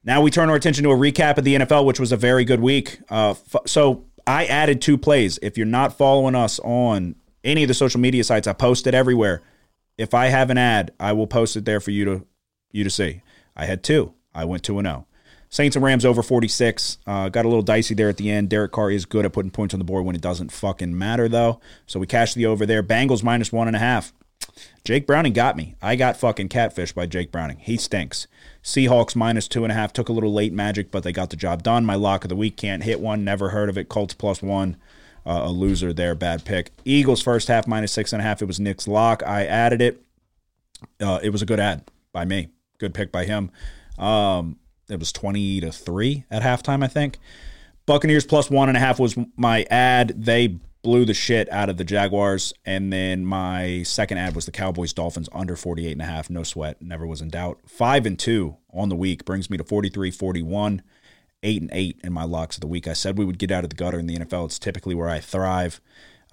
Now 0.03 0.21
we 0.21 0.31
turn 0.31 0.49
our 0.49 0.55
attention 0.55 0.83
to 0.85 0.91
a 0.91 0.95
recap 0.95 1.37
of 1.37 1.43
the 1.43 1.55
NFL, 1.55 1.85
which 1.85 1.99
was 1.99 2.11
a 2.11 2.17
very 2.17 2.45
good 2.45 2.61
week. 2.61 2.99
Uh, 3.09 3.31
f- 3.31 3.61
so 3.65 4.05
I 4.29 4.45
added 4.45 4.79
two 4.79 4.95
plays. 4.95 5.39
If 5.41 5.57
you're 5.57 5.65
not 5.65 5.97
following 5.97 6.35
us 6.35 6.59
on 6.59 7.15
any 7.43 7.63
of 7.63 7.67
the 7.67 7.73
social 7.73 7.99
media 7.99 8.23
sites, 8.23 8.45
I 8.45 8.53
post 8.53 8.85
it 8.85 8.93
everywhere. 8.93 9.41
If 9.97 10.13
I 10.13 10.27
have 10.27 10.51
an 10.51 10.57
ad, 10.59 10.91
I 10.99 11.13
will 11.13 11.25
post 11.25 11.57
it 11.57 11.65
there 11.65 11.79
for 11.79 11.89
you 11.89 12.05
to 12.05 12.27
you 12.71 12.83
to 12.83 12.91
see. 12.91 13.23
I 13.55 13.65
had 13.65 13.81
two. 13.81 14.13
I 14.35 14.45
went 14.45 14.61
two 14.61 14.77
and 14.77 14.85
zero. 14.85 15.07
Saints 15.49 15.75
and 15.75 15.83
Rams 15.83 16.05
over 16.05 16.21
46. 16.21 16.99
Uh, 17.07 17.29
got 17.29 17.45
a 17.45 17.47
little 17.47 17.63
dicey 17.63 17.95
there 17.95 18.07
at 18.07 18.17
the 18.17 18.29
end. 18.29 18.49
Derek 18.49 18.71
Carr 18.71 18.91
is 18.91 19.07
good 19.07 19.25
at 19.25 19.33
putting 19.33 19.49
points 19.49 19.73
on 19.73 19.79
the 19.79 19.83
board 19.83 20.05
when 20.05 20.15
it 20.15 20.21
doesn't 20.21 20.51
fucking 20.51 20.95
matter, 20.95 21.27
though. 21.27 21.59
So 21.87 21.99
we 21.99 22.05
cashed 22.05 22.35
the 22.35 22.45
over 22.45 22.67
there. 22.67 22.83
Bengals 22.83 23.23
minus 23.23 23.51
one 23.51 23.65
and 23.65 23.75
a 23.75 23.79
half. 23.79 24.13
Jake 24.85 25.07
Browning 25.07 25.33
got 25.33 25.57
me. 25.57 25.73
I 25.81 25.95
got 25.95 26.17
fucking 26.17 26.49
catfish 26.49 26.91
by 26.91 27.07
Jake 27.07 27.31
Browning. 27.31 27.57
He 27.57 27.77
stinks. 27.77 28.27
Seahawks 28.63 29.15
minus 29.15 29.47
two 29.47 29.63
and 29.63 29.71
a 29.71 29.75
half. 29.75 29.93
Took 29.93 30.09
a 30.09 30.13
little 30.13 30.33
late 30.33 30.53
magic, 30.53 30.91
but 30.91 31.03
they 31.03 31.11
got 31.11 31.29
the 31.29 31.35
job 31.35 31.63
done. 31.63 31.85
My 31.85 31.95
lock 31.95 32.23
of 32.25 32.29
the 32.29 32.35
week 32.35 32.57
can't 32.57 32.83
hit 32.83 32.99
one. 32.99 33.23
Never 33.23 33.49
heard 33.49 33.69
of 33.69 33.77
it. 33.77 33.89
Colts 33.89 34.13
plus 34.13 34.41
one. 34.41 34.77
Uh, 35.25 35.41
a 35.43 35.49
loser 35.49 35.93
there. 35.93 36.15
Bad 36.15 36.45
pick. 36.45 36.71
Eagles 36.85 37.21
first 37.21 37.47
half 37.47 37.67
minus 37.67 37.91
six 37.91 38.13
and 38.13 38.21
a 38.21 38.23
half. 38.23 38.41
It 38.41 38.45
was 38.45 38.59
Nick's 38.59 38.87
lock. 38.87 39.23
I 39.25 39.45
added 39.45 39.81
it. 39.81 40.03
Uh, 40.99 41.19
it 41.21 41.29
was 41.29 41.41
a 41.41 41.45
good 41.45 41.59
ad 41.59 41.83
by 42.11 42.25
me. 42.25 42.49
Good 42.77 42.93
pick 42.93 43.11
by 43.11 43.25
him. 43.25 43.51
Um, 43.97 44.57
it 44.89 44.99
was 44.99 45.11
20 45.11 45.61
to 45.61 45.71
3 45.71 46.25
at 46.31 46.41
halftime, 46.41 46.83
I 46.83 46.87
think. 46.87 47.17
Buccaneers 47.85 48.25
plus 48.25 48.49
one 48.49 48.69
and 48.69 48.77
a 48.77 48.79
half 48.79 48.99
was 48.99 49.17
my 49.35 49.65
ad. 49.69 50.13
They 50.15 50.59
blew 50.89 51.05
the 51.05 51.13
shit 51.13 51.47
out 51.51 51.69
of 51.69 51.77
the 51.77 51.83
Jaguars. 51.83 52.51
And 52.65 52.91
then 52.91 53.23
my 53.23 53.83
second 53.83 54.17
ad 54.17 54.33
was 54.33 54.47
the 54.47 54.51
Cowboys 54.51 54.91
Dolphins 54.91 55.29
under 55.31 55.55
48 55.55 55.91
and 55.91 56.01
a 56.01 56.05
half. 56.05 56.31
No 56.31 56.41
sweat. 56.41 56.81
Never 56.81 57.05
was 57.05 57.21
in 57.21 57.29
doubt. 57.29 57.59
Five 57.67 58.07
and 58.07 58.17
two 58.17 58.57
on 58.73 58.89
the 58.89 58.95
week 58.95 59.23
brings 59.23 59.51
me 59.51 59.57
to 59.57 59.63
43 59.63 60.09
41. 60.09 60.81
Eight 61.43 61.61
and 61.61 61.69
eight 61.71 61.99
in 62.03 62.11
my 62.11 62.23
locks 62.23 62.57
of 62.57 62.61
the 62.61 62.67
week. 62.67 62.87
I 62.87 62.93
said 62.93 63.19
we 63.19 63.23
would 63.23 63.37
get 63.37 63.51
out 63.51 63.63
of 63.63 63.69
the 63.69 63.75
gutter 63.75 63.99
in 63.99 64.07
the 64.07 64.17
NFL. 64.17 64.45
It's 64.45 64.57
typically 64.57 64.95
where 64.95 65.09
I 65.09 65.19
thrive 65.19 65.79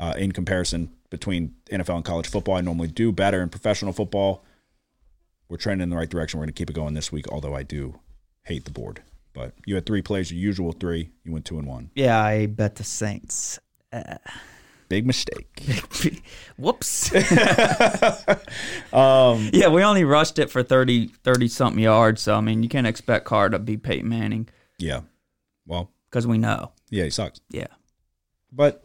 uh, 0.00 0.14
in 0.16 0.32
comparison 0.32 0.90
between 1.10 1.54
NFL 1.70 1.96
and 1.96 2.04
college 2.06 2.26
football. 2.26 2.54
I 2.54 2.62
normally 2.62 2.88
do 2.88 3.12
better 3.12 3.42
in 3.42 3.50
professional 3.50 3.92
football. 3.92 4.42
We're 5.50 5.58
trending 5.58 5.82
in 5.82 5.90
the 5.90 5.96
right 5.96 6.08
direction. 6.08 6.40
We're 6.40 6.46
going 6.46 6.54
to 6.54 6.58
keep 6.58 6.70
it 6.70 6.72
going 6.72 6.94
this 6.94 7.12
week, 7.12 7.28
although 7.28 7.54
I 7.54 7.62
do 7.62 8.00
hate 8.44 8.64
the 8.64 8.70
board. 8.70 9.02
But 9.34 9.52
you 9.66 9.74
had 9.74 9.84
three 9.84 10.00
plays, 10.00 10.32
your 10.32 10.40
usual 10.40 10.72
three. 10.72 11.10
You 11.24 11.32
went 11.32 11.44
two 11.44 11.58
and 11.58 11.68
one. 11.68 11.90
Yeah, 11.94 12.18
I 12.18 12.46
bet 12.46 12.76
the 12.76 12.84
Saints. 12.84 13.60
Big 14.88 15.04
mistake. 15.06 15.62
Whoops. 16.56 17.12
um, 18.92 19.50
yeah, 19.52 19.68
we 19.68 19.82
only 19.82 20.04
rushed 20.04 20.38
it 20.38 20.50
for 20.50 20.62
30, 20.62 21.08
30 21.08 21.48
something 21.48 21.82
yards. 21.82 22.22
So, 22.22 22.34
I 22.36 22.40
mean, 22.40 22.62
you 22.62 22.68
can't 22.68 22.86
expect 22.86 23.24
Carr 23.24 23.48
to 23.48 23.58
be 23.58 23.76
Peyton 23.76 24.08
Manning 24.08 24.48
Yeah. 24.78 25.00
Well, 25.66 25.90
because 26.08 26.26
we 26.26 26.38
know. 26.38 26.70
yeah, 26.90 27.04
he 27.04 27.10
sucks. 27.10 27.40
Yeah. 27.50 27.66
But 28.52 28.84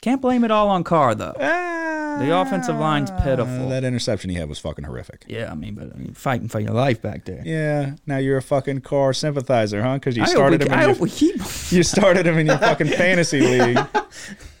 Can't 0.00 0.22
blame 0.22 0.44
it 0.44 0.50
all 0.50 0.68
on 0.70 0.82
Carr, 0.82 1.14
though. 1.14 1.32
uh, 1.38 1.91
The 2.18 2.36
offensive 2.40 2.76
line's 2.76 3.10
pitiful. 3.10 3.66
Uh, 3.66 3.68
that 3.70 3.84
interception 3.84 4.30
he 4.30 4.36
had 4.36 4.48
was 4.48 4.58
fucking 4.58 4.84
horrific. 4.84 5.24
yeah, 5.28 5.50
I 5.50 5.54
mean, 5.54 5.74
but 5.74 5.92
I 5.94 5.98
mean, 5.98 6.14
fighting 6.14 6.48
for 6.48 6.60
your 6.60 6.72
life 6.72 7.02
back 7.02 7.24
there. 7.24 7.42
Yeah. 7.44 7.94
Now 8.06 8.18
you're 8.18 8.36
a 8.36 8.42
fucking 8.42 8.80
Carr 8.82 9.12
sympathizer, 9.12 9.82
huh? 9.82 9.94
Because 9.94 10.16
you 10.16 10.22
I 10.22 10.26
hope, 10.26 10.34
started 10.34 10.60
we, 10.62 10.66
him. 10.68 10.72
I 10.72 10.82
In 10.82 10.88
hope 10.90 10.98
your, 10.98 11.02
we 11.04 11.10
keep. 11.10 11.36
you 11.70 11.82
started 11.82 12.26
him 12.26 12.38
in 12.38 12.46
your 12.46 12.58
fucking 12.58 12.86
fantasy 12.98 13.40
league. 13.40 13.78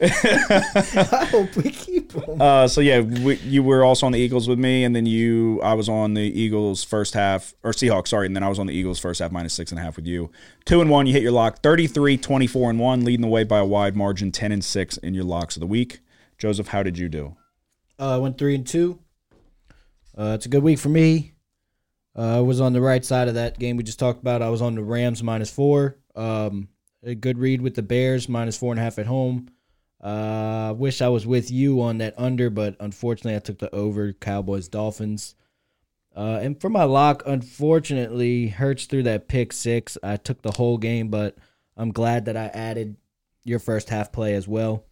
I 0.00 1.28
hope 1.30 1.54
we 1.56 1.70
keep 1.70 2.12
him. 2.12 2.22
Uh, 2.42 2.66
so 2.66 2.80
yeah, 2.80 3.00
we, 3.00 3.36
you 3.36 3.62
were 3.62 3.84
also 3.84 4.04
on 4.06 4.12
the 4.12 4.18
Eagles 4.18 4.48
with 4.48 4.58
me, 4.58 4.84
and 4.84 4.96
then 4.96 5.06
you, 5.06 5.60
I 5.62 5.74
was 5.74 5.88
on 5.88 6.14
the 6.14 6.22
Eagles 6.22 6.82
first 6.82 7.14
half, 7.14 7.54
or 7.62 7.70
Seahawks, 7.72 8.08
sorry, 8.08 8.26
and 8.26 8.34
then 8.34 8.42
I 8.42 8.48
was 8.48 8.58
on 8.58 8.66
the 8.66 8.74
Eagles 8.74 8.98
first 8.98 9.20
half 9.20 9.30
minus 9.30 9.54
six 9.54 9.70
and 9.70 9.78
a 9.78 9.82
half 9.82 9.96
with 9.96 10.06
you. 10.06 10.30
Two 10.64 10.80
and 10.80 10.90
one, 10.90 11.06
you 11.06 11.12
hit 11.12 11.22
your 11.22 11.32
lock. 11.32 11.60
33, 11.62 12.16
24 12.16 12.70
and 12.70 12.80
one, 12.80 13.04
leading 13.04 13.20
the 13.22 13.28
way 13.28 13.44
by 13.44 13.58
a 13.58 13.64
wide 13.64 13.94
margin, 13.96 14.32
10 14.32 14.50
and 14.50 14.64
six 14.64 14.96
in 14.98 15.14
your 15.14 15.24
locks 15.24 15.56
of 15.56 15.60
the 15.60 15.66
week. 15.66 16.00
Joseph, 16.38 16.68
how 16.68 16.82
did 16.82 16.98
you 16.98 17.08
do? 17.08 17.36
Uh, 17.98 18.14
I 18.14 18.18
went 18.18 18.38
three 18.38 18.54
and 18.54 18.66
two. 18.66 18.98
Uh, 20.16 20.32
it's 20.34 20.46
a 20.46 20.48
good 20.48 20.62
week 20.62 20.78
for 20.78 20.88
me. 20.88 21.32
Uh, 22.16 22.38
I 22.38 22.40
was 22.40 22.60
on 22.60 22.72
the 22.72 22.80
right 22.80 23.04
side 23.04 23.28
of 23.28 23.34
that 23.34 23.58
game 23.58 23.76
we 23.76 23.82
just 23.82 23.98
talked 23.98 24.20
about. 24.20 24.42
I 24.42 24.50
was 24.50 24.60
on 24.60 24.74
the 24.74 24.82
Rams 24.82 25.22
minus 25.22 25.50
four. 25.50 25.98
Um, 26.14 26.68
a 27.02 27.14
good 27.14 27.38
read 27.38 27.62
with 27.62 27.74
the 27.74 27.82
Bears 27.82 28.28
minus 28.28 28.56
four 28.56 28.72
and 28.72 28.78
a 28.78 28.82
half 28.82 28.98
at 28.98 29.06
home. 29.06 29.48
Uh, 30.00 30.74
wish 30.76 31.00
I 31.00 31.08
was 31.08 31.26
with 31.26 31.50
you 31.50 31.80
on 31.80 31.98
that 31.98 32.14
under, 32.18 32.50
but 32.50 32.76
unfortunately 32.80 33.36
I 33.36 33.38
took 33.38 33.58
the 33.58 33.74
over. 33.74 34.12
Cowboys 34.12 34.68
Dolphins. 34.68 35.34
Uh, 36.14 36.40
and 36.42 36.60
for 36.60 36.68
my 36.68 36.84
lock, 36.84 37.22
unfortunately, 37.24 38.48
Hurts 38.48 38.84
threw 38.84 39.02
that 39.04 39.28
pick 39.28 39.52
six. 39.52 39.96
I 40.02 40.16
took 40.16 40.42
the 40.42 40.52
whole 40.52 40.76
game, 40.76 41.08
but 41.08 41.38
I'm 41.76 41.92
glad 41.92 42.26
that 42.26 42.36
I 42.36 42.46
added 42.48 42.96
your 43.44 43.58
first 43.58 43.88
half 43.88 44.12
play 44.12 44.34
as 44.34 44.46
well 44.46 44.84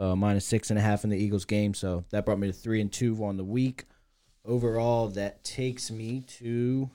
uh, 0.00 0.14
minus 0.16 0.44
six 0.44 0.70
and 0.70 0.78
a 0.78 0.82
half 0.82 1.04
in 1.04 1.10
the 1.10 1.16
Eagles 1.16 1.44
game. 1.44 1.74
So 1.74 2.04
that 2.10 2.24
brought 2.24 2.38
me 2.38 2.46
to 2.48 2.52
three 2.52 2.80
and 2.80 2.92
two 2.92 3.22
on 3.24 3.36
the 3.36 3.44
week. 3.44 3.84
Overall, 4.44 5.08
that 5.08 5.42
takes 5.44 5.90
me 5.90 6.20
to 6.38 6.90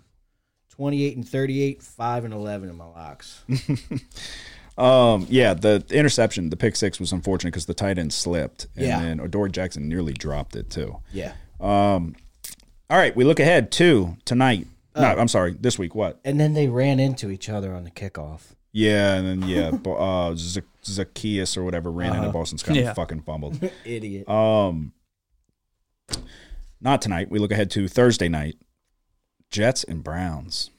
twenty-eight 0.69 1.15
and 1.15 1.27
thirty-eight, 1.27 1.81
five 1.81 2.23
and 2.25 2.33
eleven 2.33 2.69
in 2.69 2.75
my 2.77 2.85
locks. 2.85 3.43
Um, 4.77 5.27
yeah, 5.29 5.53
the 5.55 5.83
interception, 5.91 6.49
the 6.49 6.55
pick 6.55 6.73
six 6.77 7.01
was 7.01 7.11
unfortunate 7.11 7.51
because 7.51 7.65
the 7.65 7.73
tight 7.73 7.97
end 7.97 8.13
slipped, 8.13 8.67
and 8.77 8.85
Yeah. 8.85 9.01
then 9.01 9.19
Odori 9.19 9.51
Jackson 9.51 9.89
nearly 9.89 10.13
dropped 10.13 10.55
it 10.55 10.69
too. 10.69 10.99
yeah, 11.11 11.33
Um, 11.59 12.15
All 12.89 12.97
right, 12.97 13.13
we 13.13 13.25
look 13.25 13.41
ahead 13.41 13.71
to 13.73 14.15
tonight. 14.23 14.67
no, 14.95 15.01
I'm 15.03 15.27
sorry, 15.27 15.57
this 15.59 15.77
week. 15.77 15.95
What? 15.95 16.21
and 16.23 16.39
then 16.39 16.53
they 16.53 16.67
ran 16.69 16.97
into 16.99 17.29
each 17.29 17.49
other 17.49 17.73
on 17.73 17.83
the 17.83 17.91
kickoff. 17.91 18.55
Yeah, 18.71 19.15
and 19.15 19.27
then 19.41 19.49
yeah, 19.49 19.71
Bo- 19.73 19.95
uh, 19.95 20.35
Z- 20.35 20.61
Zaccheaus 20.83 21.57
or 21.57 21.63
whatever 21.63 21.91
ran 21.91 22.15
into 22.15 22.29
Boston 22.29 22.57
Scott 22.57 22.77
and 22.77 22.95
fucking 22.95 23.21
fumbled. 23.21 23.59
Idiot. 23.85 24.29
Um, 24.29 24.93
not 26.81 27.01
tonight. 27.01 27.29
We 27.29 27.39
look 27.39 27.51
ahead 27.51 27.69
to 27.71 27.87
Thursday 27.87 28.29
night. 28.29 28.57
Jets 29.49 29.83
and 29.83 30.03
Browns. 30.03 30.69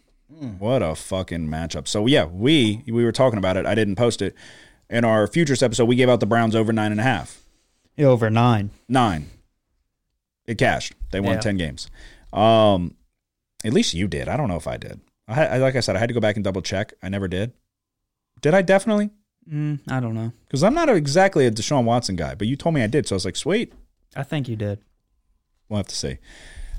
What 0.58 0.82
a 0.82 0.94
fucking 0.94 1.48
matchup. 1.48 1.86
So 1.88 2.06
yeah, 2.06 2.24
we 2.24 2.82
we 2.86 3.04
were 3.04 3.12
talking 3.12 3.38
about 3.38 3.56
it. 3.56 3.66
I 3.66 3.74
didn't 3.74 3.96
post 3.96 4.22
it 4.22 4.34
in 4.88 5.04
our 5.04 5.26
futures 5.26 5.62
episode. 5.62 5.84
We 5.86 5.96
gave 5.96 6.08
out 6.08 6.20
the 6.20 6.26
Browns 6.26 6.54
over 6.54 6.72
nine 6.72 6.92
and 6.92 7.00
a 7.00 7.04
half. 7.04 7.42
Over 7.98 8.30
nine. 8.30 8.70
Nine. 8.88 9.28
It 10.46 10.56
cashed. 10.56 10.94
They 11.10 11.20
won 11.20 11.34
Yeah. 11.34 11.40
ten 11.40 11.56
games. 11.56 11.90
Um, 12.32 12.94
at 13.64 13.72
least 13.72 13.92
you 13.92 14.08
did. 14.08 14.28
I 14.28 14.36
don't 14.36 14.48
know 14.48 14.56
if 14.56 14.66
I 14.68 14.76
did. 14.78 15.00
I, 15.28 15.46
I 15.46 15.56
like 15.58 15.74
I 15.76 15.80
said, 15.80 15.96
I 15.96 15.98
had 15.98 16.08
to 16.08 16.14
go 16.14 16.20
back 16.20 16.36
and 16.36 16.44
double 16.44 16.62
check. 16.62 16.94
I 17.02 17.08
never 17.08 17.28
did. 17.28 17.52
Did 18.40 18.54
I 18.54 18.62
definitely? 18.62 19.10
Mm, 19.50 19.80
I 19.88 20.00
don't 20.00 20.14
know. 20.14 20.32
Because 20.46 20.62
I'm 20.62 20.74
not 20.74 20.88
exactly 20.88 21.46
a 21.46 21.50
Deshaun 21.50 21.84
Watson 21.84 22.16
guy, 22.16 22.34
but 22.34 22.46
you 22.46 22.56
told 22.56 22.74
me 22.74 22.82
I 22.82 22.86
did, 22.86 23.06
so 23.06 23.14
I 23.14 23.16
was 23.16 23.24
like, 23.24 23.36
sweet. 23.36 23.72
I 24.16 24.22
think 24.22 24.48
you 24.48 24.56
did. 24.56 24.80
We'll 25.68 25.78
have 25.78 25.88
to 25.88 25.94
see. 25.94 26.18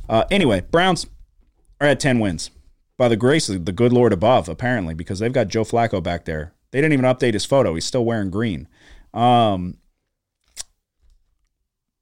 Uh, 0.09 0.25
anyway, 0.31 0.61
Browns 0.61 1.07
are 1.79 1.87
at 1.87 1.99
10 1.99 2.19
wins 2.19 2.51
by 2.97 3.07
the 3.07 3.15
grace 3.15 3.49
of 3.49 3.65
the 3.65 3.71
good 3.71 3.93
Lord 3.93 4.13
above, 4.13 4.49
apparently, 4.49 4.93
because 4.93 5.19
they've 5.19 5.33
got 5.33 5.47
Joe 5.47 5.63
Flacco 5.63 6.01
back 6.03 6.25
there. 6.25 6.53
They 6.71 6.79
didn't 6.81 6.93
even 6.93 7.05
update 7.05 7.33
his 7.33 7.45
photo. 7.45 7.73
He's 7.73 7.85
still 7.85 8.05
wearing 8.05 8.29
green. 8.29 8.67
Um, 9.13 9.77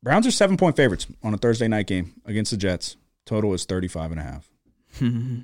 Browns 0.01 0.27
are 0.27 0.31
seven 0.31 0.57
point 0.57 0.75
favorites 0.75 1.07
on 1.23 1.33
a 1.33 1.37
Thursday 1.37 1.67
night 1.67 1.87
game 1.87 2.13
against 2.25 2.51
the 2.51 2.57
Jets. 2.57 2.95
Total 3.25 3.53
is 3.53 3.65
35 3.65 4.11
and 4.11 4.19
a 4.19 4.23
half. 4.23 4.49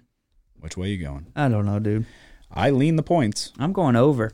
Which 0.60 0.78
way 0.78 0.90
you 0.90 1.04
going? 1.04 1.28
I 1.36 1.50
don't 1.50 1.66
know, 1.66 1.80
dude. 1.80 2.06
I 2.52 2.70
lean 2.70 2.96
the 2.96 3.04
points. 3.04 3.52
I'm 3.58 3.74
going 3.74 3.96
over. 3.96 4.32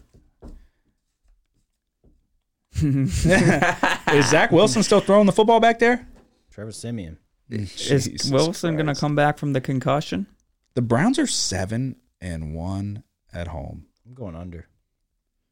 Is 2.81 4.29
Zach 4.29 4.51
Wilson 4.51 4.83
still 4.83 5.01
throwing 5.01 5.25
the 5.25 5.31
football 5.31 5.59
back 5.59 5.79
there? 5.79 6.07
Trevor 6.51 6.71
Siemian. 6.71 7.17
Is 7.49 7.75
Jesus 7.75 8.31
Wilson 8.31 8.75
going 8.75 8.85
to 8.85 8.91
Christ. 8.91 9.01
come 9.01 9.15
back 9.15 9.37
from 9.37 9.53
the 9.53 9.61
concussion? 9.61 10.27
The 10.73 10.81
Browns 10.81 11.19
are 11.19 11.27
seven 11.27 11.97
and 12.21 12.55
one 12.55 13.03
at 13.33 13.47
home. 13.49 13.87
I'm 14.05 14.13
going 14.13 14.35
under. 14.35 14.67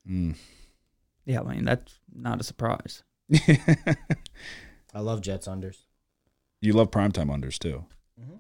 Mm. 0.10 0.36
Yeah, 1.26 1.42
I 1.42 1.56
mean, 1.56 1.66
that's 1.66 2.00
not 2.14 2.40
a 2.40 2.44
surprise. 2.44 3.04
I 4.94 5.02
love 5.02 5.22
Jets 5.22 5.48
unders. 5.48 5.78
You 6.62 6.74
love 6.74 6.90
primetime 6.90 7.28
unders 7.28 7.60
too. 7.60 7.86
Mm-hmm. 8.20 8.38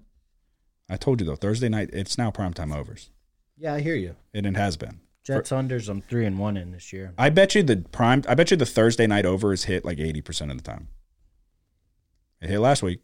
I 0.89 0.97
told 0.97 1.19
you 1.19 1.27
though, 1.27 1.35
Thursday 1.35 1.69
night 1.69 1.89
it's 1.93 2.17
now 2.17 2.31
primetime 2.31 2.75
overs, 2.75 3.11
Yeah, 3.59 3.73
I 3.73 3.81
hear 3.81 3.95
you. 3.95 4.15
and 4.33 4.45
it 4.45 4.55
has 4.55 4.77
been. 4.77 5.01
Jets 5.23 5.51
unders. 5.51 5.89
I'm 5.89 6.01
three 6.01 6.25
and 6.25 6.39
one 6.39 6.55
in 6.57 6.71
this 6.71 6.91
year. 6.93 7.13
I 7.17 7.29
bet 7.29 7.53
you 7.53 7.61
the 7.61 7.77
prime. 7.91 8.23
I 8.27 8.33
bet 8.33 8.51
you 8.51 8.57
the 8.57 8.65
Thursday 8.65 9.05
night 9.05 9.25
over 9.25 9.51
is 9.53 9.65
hit 9.65 9.83
like 9.85 9.99
eighty 9.99 10.21
percent 10.21 10.49
of 10.49 10.57
the 10.57 10.63
time. 10.63 10.87
It 12.41 12.49
hit 12.49 12.59
last 12.59 12.81
week. 12.81 13.01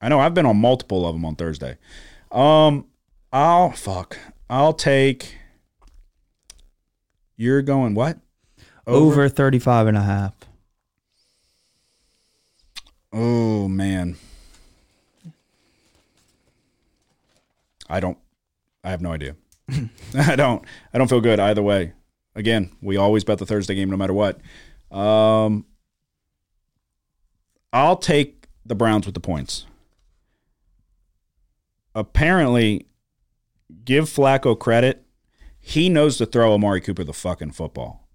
I 0.00 0.08
know 0.08 0.20
I've 0.20 0.34
been 0.34 0.46
on 0.46 0.56
multiple 0.56 1.06
of 1.06 1.14
them 1.14 1.24
on 1.24 1.34
Thursday. 1.34 1.78
Um, 2.30 2.86
I'll 3.32 3.72
fuck. 3.72 4.16
I'll 4.48 4.72
take. 4.72 5.36
You're 7.36 7.62
going 7.62 7.94
what? 7.94 8.18
Over 8.86 9.28
35 9.28 9.88
and 9.88 9.96
a 9.96 10.02
half. 10.02 10.34
Oh 13.12 13.68
man. 13.68 14.16
I 17.88 18.00
don't 18.00 18.18
I 18.84 18.90
have 18.90 19.00
no 19.00 19.12
idea. 19.12 19.36
I 20.14 20.36
don't 20.36 20.64
I 20.92 20.98
don't 20.98 21.08
feel 21.08 21.20
good 21.20 21.40
either 21.40 21.62
way. 21.62 21.92
Again, 22.34 22.72
we 22.80 22.96
always 22.96 23.24
bet 23.24 23.38
the 23.38 23.46
Thursday 23.46 23.74
game 23.74 23.90
no 23.90 23.96
matter 23.96 24.12
what. 24.12 24.40
Um 24.90 25.66
I'll 27.72 27.96
take 27.96 28.46
the 28.66 28.74
Browns 28.74 29.06
with 29.06 29.14
the 29.14 29.20
points. 29.20 29.66
Apparently, 31.94 32.86
give 33.84 34.04
Flacco 34.04 34.58
credit. 34.58 35.04
He 35.58 35.88
knows 35.88 36.18
to 36.18 36.26
throw 36.26 36.52
Amari 36.52 36.80
Cooper 36.80 37.04
the 37.04 37.12
fucking 37.12 37.52
football. 37.52 38.08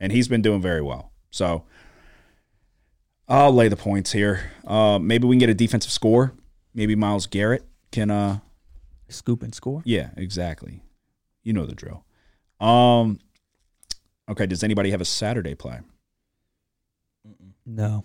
And 0.00 0.12
he's 0.12 0.28
been 0.28 0.42
doing 0.42 0.60
very 0.60 0.82
well. 0.82 1.12
So 1.30 1.64
I'll 3.28 3.52
lay 3.52 3.68
the 3.68 3.76
points 3.76 4.12
here. 4.12 4.52
Uh, 4.66 4.98
maybe 4.98 5.26
we 5.26 5.34
can 5.34 5.40
get 5.40 5.50
a 5.50 5.54
defensive 5.54 5.92
score. 5.92 6.34
Maybe 6.74 6.94
Myles 6.94 7.26
Garrett 7.26 7.64
can. 7.92 8.10
Uh, 8.10 8.40
Scoop 9.08 9.42
and 9.42 9.54
score. 9.54 9.82
yeah, 9.84 10.10
exactly. 10.16 10.82
You 11.42 11.52
know 11.52 11.66
the 11.66 11.74
drill. 11.74 12.04
Um, 12.60 13.20
okay. 14.28 14.46
Does 14.46 14.64
anybody 14.64 14.90
have 14.90 15.00
a 15.00 15.04
Saturday 15.04 15.54
play? 15.54 15.80
No. 17.64 18.04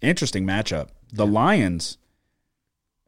Interesting 0.00 0.46
matchup. 0.46 0.88
The 1.12 1.26
Lions 1.26 1.98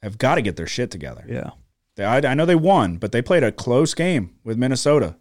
have 0.02 0.18
got 0.18 0.36
to 0.36 0.42
get 0.42 0.56
their 0.56 0.66
shit 0.66 0.90
together. 0.90 1.24
Yeah. 1.28 1.50
They, 1.96 2.04
I, 2.04 2.18
I 2.18 2.34
know 2.34 2.46
they 2.46 2.54
won, 2.54 2.96
but 2.96 3.12
they 3.12 3.22
played 3.22 3.42
a 3.44 3.52
close 3.52 3.94
game 3.94 4.34
with 4.42 4.56
Minnesota. 4.56 5.16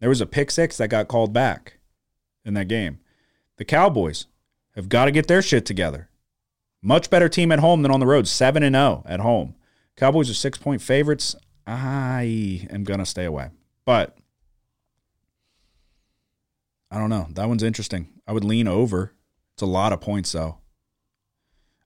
There 0.00 0.08
was 0.08 0.20
a 0.20 0.26
pick 0.26 0.50
six 0.50 0.76
that 0.76 0.88
got 0.88 1.08
called 1.08 1.32
back 1.32 1.78
in 2.44 2.54
that 2.54 2.68
game. 2.68 2.98
The 3.56 3.64
Cowboys 3.64 4.26
have 4.74 4.88
got 4.88 5.06
to 5.06 5.10
get 5.10 5.28
their 5.28 5.42
shit 5.42 5.64
together. 5.64 6.10
Much 6.82 7.08
better 7.08 7.28
team 7.28 7.50
at 7.52 7.60
home 7.60 7.82
than 7.82 7.90
on 7.90 8.00
the 8.00 8.06
road. 8.06 8.28
7 8.28 8.62
and 8.62 8.74
0 8.74 9.02
at 9.06 9.20
home. 9.20 9.54
Cowboys 9.96 10.30
are 10.30 10.34
six 10.34 10.58
point 10.58 10.82
favorites. 10.82 11.34
I 11.66 12.66
am 12.70 12.84
going 12.84 13.00
to 13.00 13.06
stay 13.06 13.24
away. 13.24 13.50
But 13.84 14.16
I 16.90 16.98
don't 16.98 17.10
know. 17.10 17.28
That 17.32 17.48
one's 17.48 17.62
interesting. 17.62 18.08
I 18.26 18.32
would 18.32 18.44
lean 18.44 18.68
over. 18.68 19.14
It's 19.54 19.62
a 19.62 19.66
lot 19.66 19.92
of 19.92 20.00
points, 20.00 20.32
though. 20.32 20.58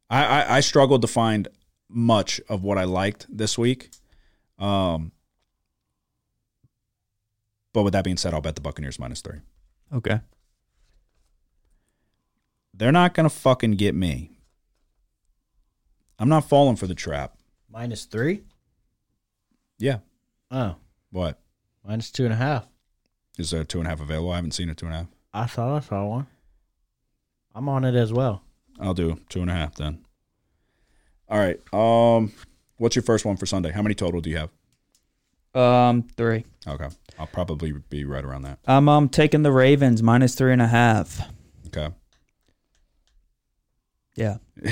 I, 0.09 0.25
I, 0.25 0.57
I 0.57 0.61
struggled 0.61 1.03
to 1.03 1.09
find 1.09 1.49
much 1.89 2.41
of 2.49 2.63
what 2.63 2.79
I 2.79 2.85
liked 2.85 3.27
this 3.29 3.57
week. 3.57 3.91
Um, 4.59 5.13
but 7.73 7.83
with 7.83 7.93
that 7.93 8.05
being 8.05 8.17
said, 8.17 8.35
I'll 8.35 8.41
bet 8.41 8.57
the 8.57 8.61
Buccaneers 8.61 8.99
minus 8.99 9.21
three. 9.21 9.39
Okay. 9.93 10.21
They're 12.75 12.93
not 12.93 13.15
going 13.15 13.29
to 13.29 13.35
fucking 13.35 13.73
get 13.73 13.95
me. 13.95 14.33
I'm 16.19 16.29
not 16.29 16.49
falling 16.49 16.77
for 16.77 16.87
the 16.87 16.95
trap. 16.95 17.37
Minus 17.73 18.05
three. 18.05 18.43
Yeah. 19.79 19.99
Oh, 20.51 20.77
What? 21.11 21.39
minus 21.87 22.11
two 22.11 22.25
and 22.25 22.33
a 22.33 22.37
half. 22.37 22.67
Is 23.39 23.51
there 23.51 23.63
a 23.63 23.65
two 23.65 23.79
and 23.79 23.87
a 23.87 23.91
half 23.91 24.01
available? 24.01 24.33
I 24.33 24.37
haven't 24.37 24.51
seen 24.53 24.69
a 24.69 24.75
two 24.75 24.87
and 24.87 24.95
a 24.95 24.99
half. 24.99 25.07
I 25.33 25.47
thought 25.47 25.77
I 25.77 25.81
saw 25.81 26.05
one. 26.07 26.27
I'm 27.55 27.69
on 27.69 27.85
it 27.85 27.95
as 27.95 28.13
well. 28.13 28.43
I'll 28.81 28.95
do 28.95 29.21
two 29.29 29.41
and 29.41 29.51
a 29.51 29.55
half 29.55 29.77
then. 29.77 30.05
All 31.29 31.39
right. 31.39 31.61
Um, 31.73 32.33
what's 32.77 32.97
your 32.97 33.03
first 33.05 33.25
one 33.25 33.37
for 33.37 33.47
Sunday? 33.47 33.71
How 33.71 33.83
many 33.83 33.95
total 33.95 34.21
do 34.21 34.29
you 34.31 34.37
have? 34.39 34.51
Um, 35.55 36.03
three. 36.17 36.45
Okay, 36.67 36.89
I'll 37.19 37.27
probably 37.27 37.73
be 37.73 38.05
right 38.05 38.25
around 38.25 38.43
that. 38.43 38.59
I'm 38.67 38.89
um 38.89 39.09
taking 39.09 39.43
the 39.43 39.51
Ravens 39.53 40.03
minus 40.03 40.35
three 40.35 40.53
and 40.53 40.63
a 40.63 40.69
half. 40.69 41.23
Okay. 41.69 41.89
Yeah. 44.21 44.37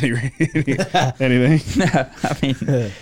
Anything? 1.21 1.83
I 1.89 2.37
mean, 2.43 2.93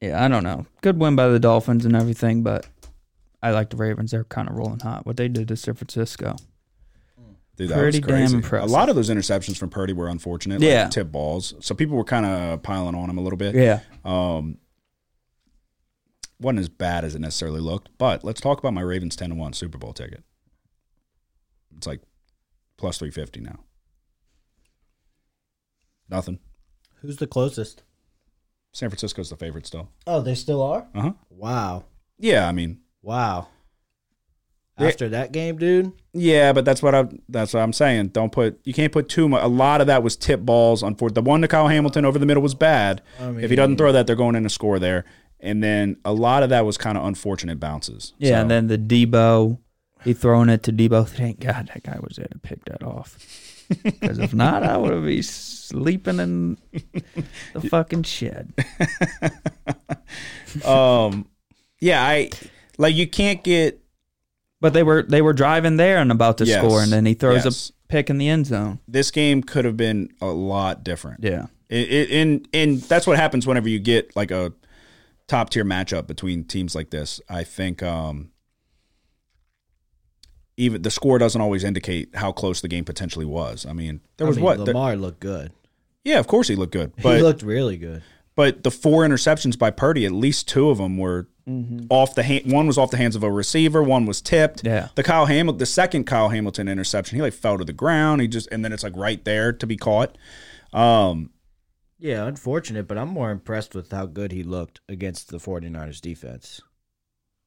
yeah, 0.00 0.24
I 0.24 0.28
don't 0.28 0.44
know. 0.44 0.64
Good 0.80 0.98
win 0.98 1.16
by 1.16 1.26
the 1.28 1.40
Dolphins 1.40 1.84
and 1.84 1.96
everything, 1.96 2.42
but 2.44 2.66
I 3.42 3.50
like 3.50 3.70
the 3.70 3.76
Ravens. 3.76 4.12
They're 4.12 4.24
kind 4.24 4.48
of 4.48 4.54
rolling 4.54 4.78
hot. 4.80 5.04
What 5.06 5.16
they 5.16 5.26
did 5.28 5.48
to 5.48 5.56
San 5.56 5.74
Francisco. 5.74 6.36
Dude, 7.56 7.70
Pretty 7.70 8.00
damn 8.00 8.34
impressive. 8.34 8.68
A 8.68 8.72
lot 8.72 8.88
of 8.88 8.96
those 8.96 9.10
interceptions 9.10 9.56
from 9.56 9.70
Purdy 9.70 9.92
were 9.92 10.08
unfortunate. 10.08 10.60
like 10.60 10.68
Yeah. 10.68 10.88
tip 10.88 11.10
balls. 11.12 11.54
So 11.60 11.74
people 11.74 11.96
were 11.96 12.04
kind 12.04 12.26
of 12.26 12.62
piling 12.62 12.94
on 12.96 13.08
him 13.10 13.18
a 13.18 13.20
little 13.20 13.36
bit. 13.36 13.54
Yeah. 13.54 13.80
Um, 14.04 14.58
wasn't 16.40 16.60
as 16.60 16.68
bad 16.68 17.04
as 17.04 17.14
it 17.14 17.20
necessarily 17.20 17.60
looked. 17.60 17.90
But 17.96 18.24
let's 18.24 18.40
talk 18.40 18.58
about 18.58 18.72
my 18.74 18.80
Ravens 18.82 19.14
ten 19.16 19.30
to 19.30 19.36
one 19.36 19.52
Super 19.52 19.78
Bowl 19.78 19.92
ticket. 19.92 20.22
It's 21.76 21.86
like 21.86 22.00
plus 22.76 22.98
three 22.98 23.10
fifty 23.12 23.40
now. 23.40 23.60
Nothing. 26.08 26.38
Who's 27.00 27.16
the 27.16 27.26
closest? 27.26 27.82
San 28.72 28.90
Francisco's 28.90 29.30
the 29.30 29.36
favorite 29.36 29.66
still. 29.66 29.90
Oh, 30.06 30.20
they 30.20 30.34
still 30.34 30.62
are. 30.62 30.86
Uh 30.94 31.00
huh. 31.00 31.12
Wow, 31.30 31.84
Yeah, 32.18 32.48
I 32.48 32.52
mean, 32.52 32.80
wow. 33.02 33.48
Yeah. 34.78 34.88
After 34.88 35.08
that 35.10 35.30
game, 35.30 35.56
dude. 35.56 35.92
yeah, 36.12 36.52
but 36.52 36.64
that's 36.64 36.82
what 36.82 36.96
I 36.96 37.04
that's 37.28 37.54
what 37.54 37.60
I'm 37.60 37.72
saying. 37.72 38.08
Don't 38.08 38.32
put 38.32 38.58
you 38.64 38.74
can't 38.74 38.92
put 38.92 39.08
too 39.08 39.28
much. 39.28 39.44
A 39.44 39.46
lot 39.48 39.80
of 39.80 39.86
that 39.86 40.02
was 40.02 40.16
tip 40.16 40.40
balls. 40.40 40.82
Unfortunately, 40.82 41.22
the 41.22 41.28
one 41.30 41.42
to 41.42 41.48
Kyle 41.48 41.68
Hamilton 41.68 42.04
over 42.04 42.18
the 42.18 42.26
middle 42.26 42.42
was 42.42 42.56
bad. 42.56 43.00
if 43.20 43.50
he 43.50 43.54
doesn't 43.56 43.76
throw 43.76 43.92
that, 43.92 44.08
they're 44.08 44.16
going 44.16 44.34
in 44.34 44.42
to 44.42 44.48
score 44.50 44.80
there. 44.80 45.04
And 45.38 45.62
then 45.62 45.98
a 46.04 46.12
lot 46.12 46.42
of 46.42 46.48
that 46.48 46.64
was 46.66 46.76
kind 46.76 46.98
of 46.98 47.04
unfortunate 47.04 47.60
bounces. 47.60 48.14
Yeah, 48.18 48.30
So- 48.30 48.40
and 48.42 48.50
then 48.50 48.66
the 48.66 48.78
Debo, 48.78 49.58
he 50.02 50.12
throwing 50.12 50.48
it 50.48 50.64
to 50.64 50.72
Debo. 50.72 51.06
Thank 51.06 51.38
God 51.40 51.70
that 51.72 51.84
guy 51.84 51.98
was 52.00 52.16
there 52.16 52.26
to 52.32 52.38
pick 52.40 52.64
that 52.64 52.82
off. 52.82 53.16
Because 53.82 54.18
if 54.18 54.34
not, 54.34 54.62
I 54.62 54.76
would 54.76 55.04
be 55.04 55.22
sleeping 55.22 56.18
in 56.20 56.58
the 57.52 57.60
fucking 57.68 58.02
shed. 58.04 58.52
um, 60.64 61.28
yeah, 61.80 62.02
I 62.02 62.30
like 62.78 62.94
you 62.94 63.06
can't 63.06 63.42
get 63.42 63.80
But 64.60 64.72
they 64.72 64.82
were 64.82 65.02
they 65.02 65.22
were 65.22 65.32
driving 65.32 65.76
there 65.76 65.98
and 65.98 66.10
about 66.12 66.38
to 66.38 66.46
Yes. 66.46 66.58
score, 66.58 66.82
and 66.82 66.92
then 66.92 67.06
he 67.06 67.14
throws 67.14 67.44
Yes. 67.44 67.70
a 67.70 67.72
pick 67.88 68.08
in 68.10 68.18
the 68.18 68.28
end 68.28 68.46
zone. 68.46 68.78
this 68.88 69.10
game 69.10 69.42
could 69.42 69.64
have 69.64 69.76
been 69.76 70.10
a 70.20 70.26
lot 70.26 70.82
different. 70.84 71.22
Yeah, 71.22 71.46
It, 71.68 71.90
it, 71.92 72.10
and 72.10 72.48
and 72.52 72.80
that's 72.82 73.06
what 73.06 73.16
happens 73.18 73.46
whenever 73.46 73.68
you 73.68 73.78
get 73.78 74.14
like 74.16 74.30
a 74.30 74.52
top 75.28 75.50
tier 75.50 75.64
matchup 75.64 76.06
between 76.06 76.44
teams 76.44 76.74
like 76.74 76.90
this. 76.90 77.20
I 77.28 77.44
think 77.44 77.82
um, 77.82 78.30
even 80.56 80.82
the 80.82 80.90
score 80.90 81.18
doesn't 81.18 81.40
always 81.40 81.64
indicate 81.64 82.14
how 82.14 82.32
close 82.32 82.60
the 82.60 82.68
game 82.68 82.84
potentially 82.84 83.24
was. 83.26 83.66
I 83.66 83.72
mean, 83.72 84.00
there 84.16 84.26
I 84.26 84.28
was 84.28 84.36
mean, 84.36 84.44
what? 84.44 84.56
there- 84.58 84.66
Lamar 84.74 84.96
looked 84.96 85.20
good. 85.20 85.52
yeah, 86.04 86.18
of 86.18 86.26
course 86.26 86.48
he 86.48 86.56
looked 86.56 86.72
good, 86.72 86.92
but 87.02 87.16
he 87.16 87.22
looked 87.22 87.42
really 87.42 87.76
good. 87.76 88.02
but 88.36 88.62
the 88.62 88.70
four 88.70 89.02
interceptions 89.02 89.58
by 89.58 89.70
Purdy, 89.70 90.04
at 90.06 90.12
least 90.12 90.48
two 90.48 90.70
of 90.70 90.78
them 90.78 90.96
were 90.98 91.28
off 91.90 92.14
the 92.14 92.22
hand. 92.22 92.50
One 92.50 92.66
was 92.66 92.78
off 92.78 92.90
the 92.90 92.96
hands 92.96 93.14
of 93.16 93.22
a 93.22 93.30
receiver. 93.30 93.82
One 93.82 94.06
was 94.06 94.22
tipped. 94.22 94.64
Yeah. 94.64 94.88
The 94.94 95.02
Kyle 95.02 95.26
Hamilton, 95.26 95.58
the 95.58 95.66
second 95.66 96.04
Kyle 96.04 96.30
Hamilton 96.30 96.68
interception, 96.68 97.16
he 97.16 97.22
like 97.22 97.34
fell 97.34 97.58
to 97.58 97.64
the 97.64 97.72
ground. 97.74 98.22
He 98.22 98.28
just 98.28 98.48
and 98.50 98.64
then 98.64 98.72
it's 98.72 98.82
like 98.82 98.96
right 98.96 99.22
there 99.24 99.52
to 99.52 99.66
be 99.66 99.76
caught. 99.76 100.16
Um, 100.72 101.30
Yeah, 101.98 102.26
unfortunate, 102.26 102.88
but 102.88 102.96
I'm 102.98 103.08
more 103.08 103.30
impressed 103.30 103.74
with 103.74 103.90
how 103.92 104.06
good 104.06 104.32
he 104.32 104.42
looked 104.42 104.80
against 104.88 105.28
the 105.28 105.36
49ers 105.38 106.00
defense. 106.00 106.60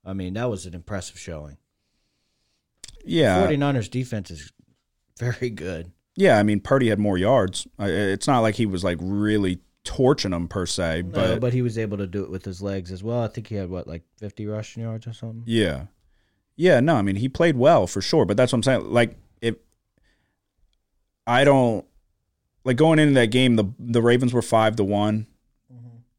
I 0.06 0.14
mean, 0.14 0.36
that 0.36 0.50
was 0.50 0.66
an 0.66 0.74
impressive 0.76 1.18
showing. 1.20 1.58
Yeah, 3.08 3.48
49ers 3.48 3.90
defense 3.90 4.32
is 4.32 4.52
very 5.20 5.50
good. 5.50 5.92
Yeah, 6.16 6.38
I 6.40 6.44
mean 6.44 6.60
Purdy 6.60 6.90
had 6.90 7.00
more 7.00 7.18
yards. 7.18 7.68
It's 7.80 8.28
not 8.28 8.40
like 8.40 8.56
he 8.56 8.66
was 8.66 8.84
like 8.84 8.98
really 9.02 9.60
torching 9.84 10.32
them 10.32 10.48
per 10.48 10.66
se, 10.66 11.04
But, 11.04 11.14
but, 11.14 11.40
but 11.40 11.54
he 11.54 11.62
was 11.62 11.78
able 11.78 11.98
to 11.98 12.08
do 12.08 12.24
it 12.24 12.30
with 12.30 12.44
his 12.44 12.62
legs 12.62 12.92
as 12.92 13.04
well. 13.04 13.24
I 13.24 13.28
think 13.28 13.48
he 13.48 13.56
had 13.56 13.70
what 13.70 13.88
like 13.88 14.04
50 14.18 14.46
rushing 14.48 14.84
yards 14.84 15.08
or 15.08 15.14
something. 15.14 15.44
yeah, 15.46 15.86
yeah. 16.56 16.80
No, 16.80 16.96
I 16.96 17.02
mean 17.04 17.18
he 17.18 17.30
played 17.30 17.56
well 17.56 17.88
for 17.88 18.02
sure. 18.02 18.26
But 18.26 18.36
that's 18.38 18.52
what 18.52 18.58
I'm 18.58 18.64
saying. 18.64 18.92
Like 18.92 19.16
if 19.42 19.56
I 21.26 21.44
don't 21.44 21.86
like 22.64 22.78
going 22.78 23.00
into 23.00 23.14
that 23.16 23.28
game, 23.28 23.56
the 23.56 23.66
the 23.80 24.02
Ravens 24.02 24.34
were 24.34 24.42
five 24.42 24.76
to 24.78 24.84
one 24.84 25.28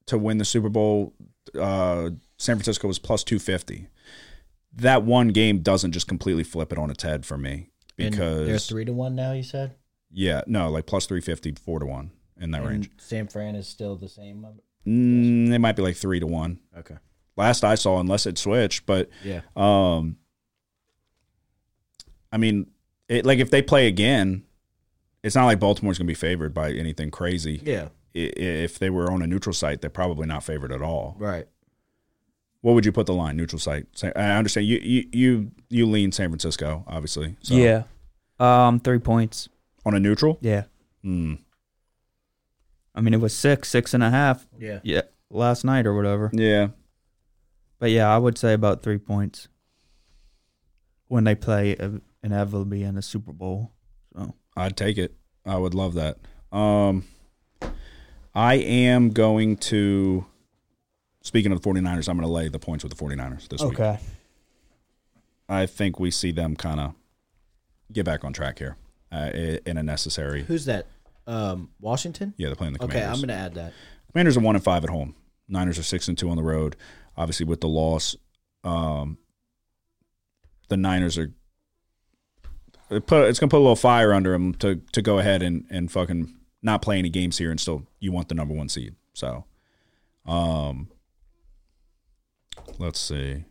to 0.06 0.16
win 0.18 0.38
the 0.38 0.44
Super 0.44 0.68
Bowl. 0.68 1.12
Uh, 1.58 2.10
San 2.36 2.56
Francisco 2.56 2.88
was 2.88 2.98
plus 2.98 3.24
two 3.24 3.38
fifty. 3.38 3.88
That 4.78 5.02
one 5.02 5.28
game 5.28 5.60
doesn't 5.60 5.92
just 5.92 6.08
completely 6.08 6.44
flip 6.44 6.72
it 6.72 6.78
on 6.78 6.90
its 6.90 7.02
head 7.02 7.26
for 7.26 7.36
me 7.36 7.70
And 7.98 8.14
they're 8.14 8.58
three 8.58 8.84
to 8.84 8.92
one 8.92 9.14
now. 9.14 9.32
You 9.32 9.42
said 9.42 9.74
yeah, 10.10 10.42
no, 10.46 10.70
like 10.70 10.86
plus 10.86 11.06
350, 11.06 11.56
four 11.62 11.80
to 11.80 11.86
one 11.86 12.10
in 12.40 12.50
that 12.52 12.62
and 12.62 12.70
range. 12.70 12.90
San 12.98 13.28
Fran 13.28 13.54
is 13.54 13.66
still 13.66 13.96
the 13.96 14.08
same. 14.08 14.46
Mm, 14.86 15.52
it 15.52 15.58
might 15.58 15.76
be 15.76 15.82
like 15.82 15.96
three 15.96 16.18
to 16.20 16.26
one. 16.26 16.60
Okay. 16.76 16.96
last 17.36 17.62
I 17.62 17.74
saw, 17.74 18.00
unless 18.00 18.24
it 18.26 18.38
switched. 18.38 18.86
But 18.86 19.10
Yeah. 19.22 19.42
um, 19.54 20.16
I 22.32 22.38
mean, 22.38 22.70
it, 23.08 23.26
like 23.26 23.38
if 23.38 23.50
they 23.50 23.62
play 23.62 23.86
again, 23.86 24.44
it's 25.22 25.34
not 25.34 25.46
like 25.46 25.60
Baltimore's 25.60 25.98
going 25.98 26.06
to 26.06 26.10
be 26.10 26.14
favored 26.14 26.54
by 26.54 26.72
anything 26.72 27.10
crazy. 27.10 27.60
Yeah. 27.64 27.88
If 28.14 28.78
they 28.78 28.90
were 28.90 29.10
on 29.12 29.22
a 29.22 29.26
neutral 29.26 29.52
site, 29.52 29.80
they're 29.80 29.90
probably 29.90 30.26
not 30.26 30.42
favored 30.42 30.72
at 30.72 30.82
all. 30.82 31.16
Right. 31.18 31.46
What 32.60 32.72
would 32.72 32.84
you 32.84 32.92
put 32.92 33.06
the 33.06 33.14
line? 33.14 33.36
Neutral 33.36 33.60
site. 33.60 33.86
I 34.02 34.32
understand 34.32 34.66
you 34.66 34.78
you 34.82 35.08
you, 35.12 35.50
you 35.68 35.86
lean 35.86 36.12
San 36.12 36.28
Francisco, 36.30 36.84
obviously. 36.86 37.36
So 37.40 37.54
yeah. 37.54 37.84
Um, 38.40 38.80
three 38.80 38.98
points. 38.98 39.48
on 39.84 39.94
a 39.94 40.00
neutral. 40.00 40.38
Yeah. 40.40 40.64
Hmm. 41.02 41.34
I 42.94 43.00
mean, 43.00 43.14
it 43.14 43.20
was 43.20 43.34
six, 43.34 43.68
six 43.68 43.94
and 43.94 44.02
a 44.02 44.10
half. 44.10 44.46
Yeah. 44.58 44.80
Yeah, 44.82 45.02
last 45.30 45.64
night 45.64 45.86
or 45.86 45.94
whatever. 45.94 46.30
Yeah. 46.32 46.68
But 47.78 47.90
yeah, 47.90 48.12
I 48.12 48.18
would 48.18 48.36
say 48.36 48.54
about 48.54 48.82
three 48.82 48.98
points 48.98 49.46
when 51.06 51.24
they 51.24 51.36
play 51.36 51.76
inevitably 52.22 52.82
in 52.82 52.96
the 52.96 53.02
Super 53.02 53.32
Bowl. 53.32 53.72
So 54.16 54.34
I'd 54.56 54.76
take 54.76 54.98
it. 54.98 55.14
I 55.46 55.56
would 55.56 55.74
love 55.74 55.94
that. 55.94 56.18
Um, 56.50 57.04
I 58.34 58.54
am 58.54 59.10
going 59.10 59.56
to. 59.56 60.26
Speaking 61.22 61.52
of 61.52 61.60
the 61.60 61.68
49ers, 61.68 62.08
I'm 62.08 62.16
going 62.16 62.28
to 62.28 62.32
lay 62.32 62.48
the 62.48 62.58
points 62.58 62.84
with 62.84 62.96
the 62.96 63.04
49ers 63.04 63.48
this 63.48 63.62
week. 63.62 63.74
Okay. 63.74 63.98
I 65.48 65.66
think 65.66 65.98
we 65.98 66.10
see 66.10 66.30
them 66.30 66.56
kind 66.56 66.80
of 66.80 66.94
get 67.92 68.04
back 68.04 68.24
on 68.24 68.32
track 68.32 68.58
here 68.58 68.76
uh, 69.10 69.30
in 69.66 69.76
a 69.76 69.82
necessary. 69.82 70.44
Who's 70.44 70.66
that? 70.66 70.86
Um, 71.26 71.70
Washington. 71.80 72.34
Yeah, 72.36 72.48
they're 72.48 72.56
playing 72.56 72.74
the 72.74 72.78
Commanders. 72.78 73.02
Okay, 73.02 73.12
I'm 73.12 73.20
gonna 73.20 73.38
add 73.38 73.54
that. 73.54 73.72
Commanders 74.12 74.36
are 74.36 74.40
one 74.40 74.56
and 74.56 74.64
five 74.64 74.84
at 74.84 74.90
home. 74.90 75.14
Niners 75.48 75.78
are 75.78 75.82
six 75.82 76.08
and 76.08 76.16
two 76.16 76.30
on 76.30 76.36
the 76.36 76.42
road. 76.42 76.76
Obviously, 77.16 77.46
with 77.46 77.60
the 77.60 77.68
loss, 77.68 78.16
um, 78.64 79.18
the 80.68 80.76
Niners 80.76 81.18
are. 81.18 81.32
It 82.90 83.06
put, 83.06 83.28
it's 83.28 83.38
going 83.38 83.50
to 83.50 83.54
put 83.54 83.58
a 83.58 83.60
little 83.60 83.76
fire 83.76 84.14
under 84.14 84.32
them 84.32 84.54
to 84.54 84.76
to 84.92 85.02
go 85.02 85.18
ahead 85.18 85.42
and 85.42 85.66
and 85.70 85.92
fucking 85.92 86.34
not 86.62 86.80
play 86.80 86.98
any 86.98 87.10
games 87.10 87.36
here 87.36 87.50
and 87.50 87.60
still 87.60 87.86
you 88.00 88.12
want 88.12 88.28
the 88.28 88.34
number 88.34 88.54
one 88.54 88.68
seed. 88.68 88.94
So, 89.12 89.44
um, 90.26 90.88
let's 92.78 92.98
see, 93.00 93.44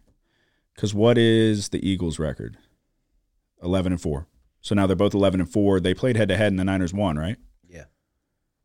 because 0.76 0.94
what 0.94 1.18
is 1.18 1.70
the 1.70 1.88
Eagles' 1.88 2.20
record? 2.20 2.58
Eleven 3.64 3.92
and 3.92 4.02
four. 4.02 4.28
So 4.62 4.76
now 4.76 4.86
they're 4.88 4.96
both 4.96 5.14
eleven 5.14 5.40
and 5.40 5.52
four. 5.52 5.80
They 5.80 5.94
played 5.94 6.16
head 6.18 6.30
to 6.30 6.38
head, 6.38 6.48
and 6.52 6.60
the 6.60 6.66
Niners 6.66 6.94
won, 6.94 7.18
right? 7.18 7.38
Yeah. 7.68 7.86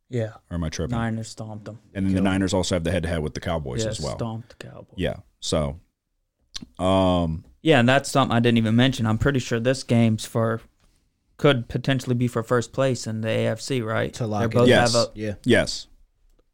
yeah, 0.09 0.33
Or 0.51 0.55
am 0.55 0.65
I 0.65 0.69
tripping? 0.69 0.97
Niners 0.97 1.29
stomped 1.29 1.65
them. 1.65 1.79
And 1.95 2.07
then 2.07 2.15
the 2.15 2.21
Niners 2.21 2.53
also 2.53 2.75
have 2.75 2.85
the 2.85 2.91
head 2.91 3.03
to 3.05 3.09
head 3.09 3.23
with 3.23 3.35
the 3.35 3.41
Cowboys 3.41 3.85
yeah, 3.85 3.91
as 3.91 4.01
well. 4.01 4.17
stomped 4.17 4.59
the 4.59 4.67
Cowboys. 4.69 4.95
Yeah. 4.97 5.17
So, 5.41 5.81
um, 6.79 7.45
Yeah, 7.63 7.81
and 7.81 7.89
that's 7.89 8.11
something 8.11 8.37
I 8.37 8.41
didn't 8.41 8.59
even 8.59 8.77
mention. 8.77 9.07
I'm 9.07 9.19
pretty 9.19 9.39
sure 9.39 9.59
this 9.61 9.83
game's 9.83 10.25
for 10.27 10.61
could 11.39 11.69
potentially 11.69 12.15
be 12.15 12.29
for 12.29 12.43
first 12.43 12.73
place 12.73 13.07
in 13.07 13.21
the 13.23 13.29
AFC, 13.29 13.85
right? 13.85 14.13
To 14.15 14.27
lock 14.27 14.41
They 14.43 14.47
it 14.47 14.53
both 14.53 14.63
in. 14.65 14.69
Yes. 14.69 14.93
have 14.95 15.03
a 15.03 15.11
Yeah. 15.15 15.35
yes, 15.45 15.87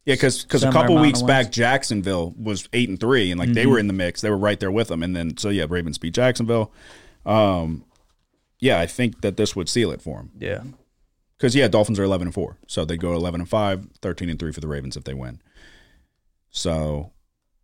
yeah, 0.09 0.15
because 0.15 0.43
because 0.43 0.63
a 0.63 0.71
couple 0.71 0.95
weeks 0.99 1.21
back, 1.21 1.45
wins. 1.45 1.55
Jacksonville 1.55 2.33
was 2.37 2.67
eight 2.73 2.89
and 2.89 2.99
three, 2.99 3.29
and 3.31 3.39
like 3.39 3.53
they 3.53 3.65
Mhm. 3.65 3.69
were 3.71 3.79
in 3.79 3.85
the 3.87 3.93
mix. 3.93 4.21
They 4.21 4.29
were 4.31 4.37
right 4.37 4.59
there 4.59 4.71
with 4.71 4.87
them, 4.87 5.03
and 5.03 5.15
then 5.15 5.37
so 5.37 5.49
yeah, 5.49 5.65
Ravens 5.69 5.97
beat 5.99 6.13
Jacksonville. 6.15 6.71
Um, 7.25 7.85
yeah, 8.59 8.79
I 8.79 8.87
think 8.87 9.21
that 9.21 9.37
this 9.37 9.55
would 9.55 9.69
seal 9.69 9.91
it 9.91 10.01
for 10.01 10.17
them 10.17 10.31
yeah. 10.39 10.63
because 11.37 11.55
yeah, 11.55 11.67
Dolphins 11.67 11.99
are 11.99 12.03
eleven 12.03 12.27
and 12.27 12.33
four, 12.33 12.57
so 12.67 12.85
they 12.85 12.97
go 12.97 13.13
11 13.13 13.41
and 13.41 13.49
5, 13.49 13.87
13 14.01 14.29
and 14.29 14.39
three 14.39 14.51
for 14.51 14.59
the 14.61 14.67
Ravens 14.67 14.97
if 14.97 15.03
they 15.03 15.13
win. 15.13 15.41
So, 16.49 17.11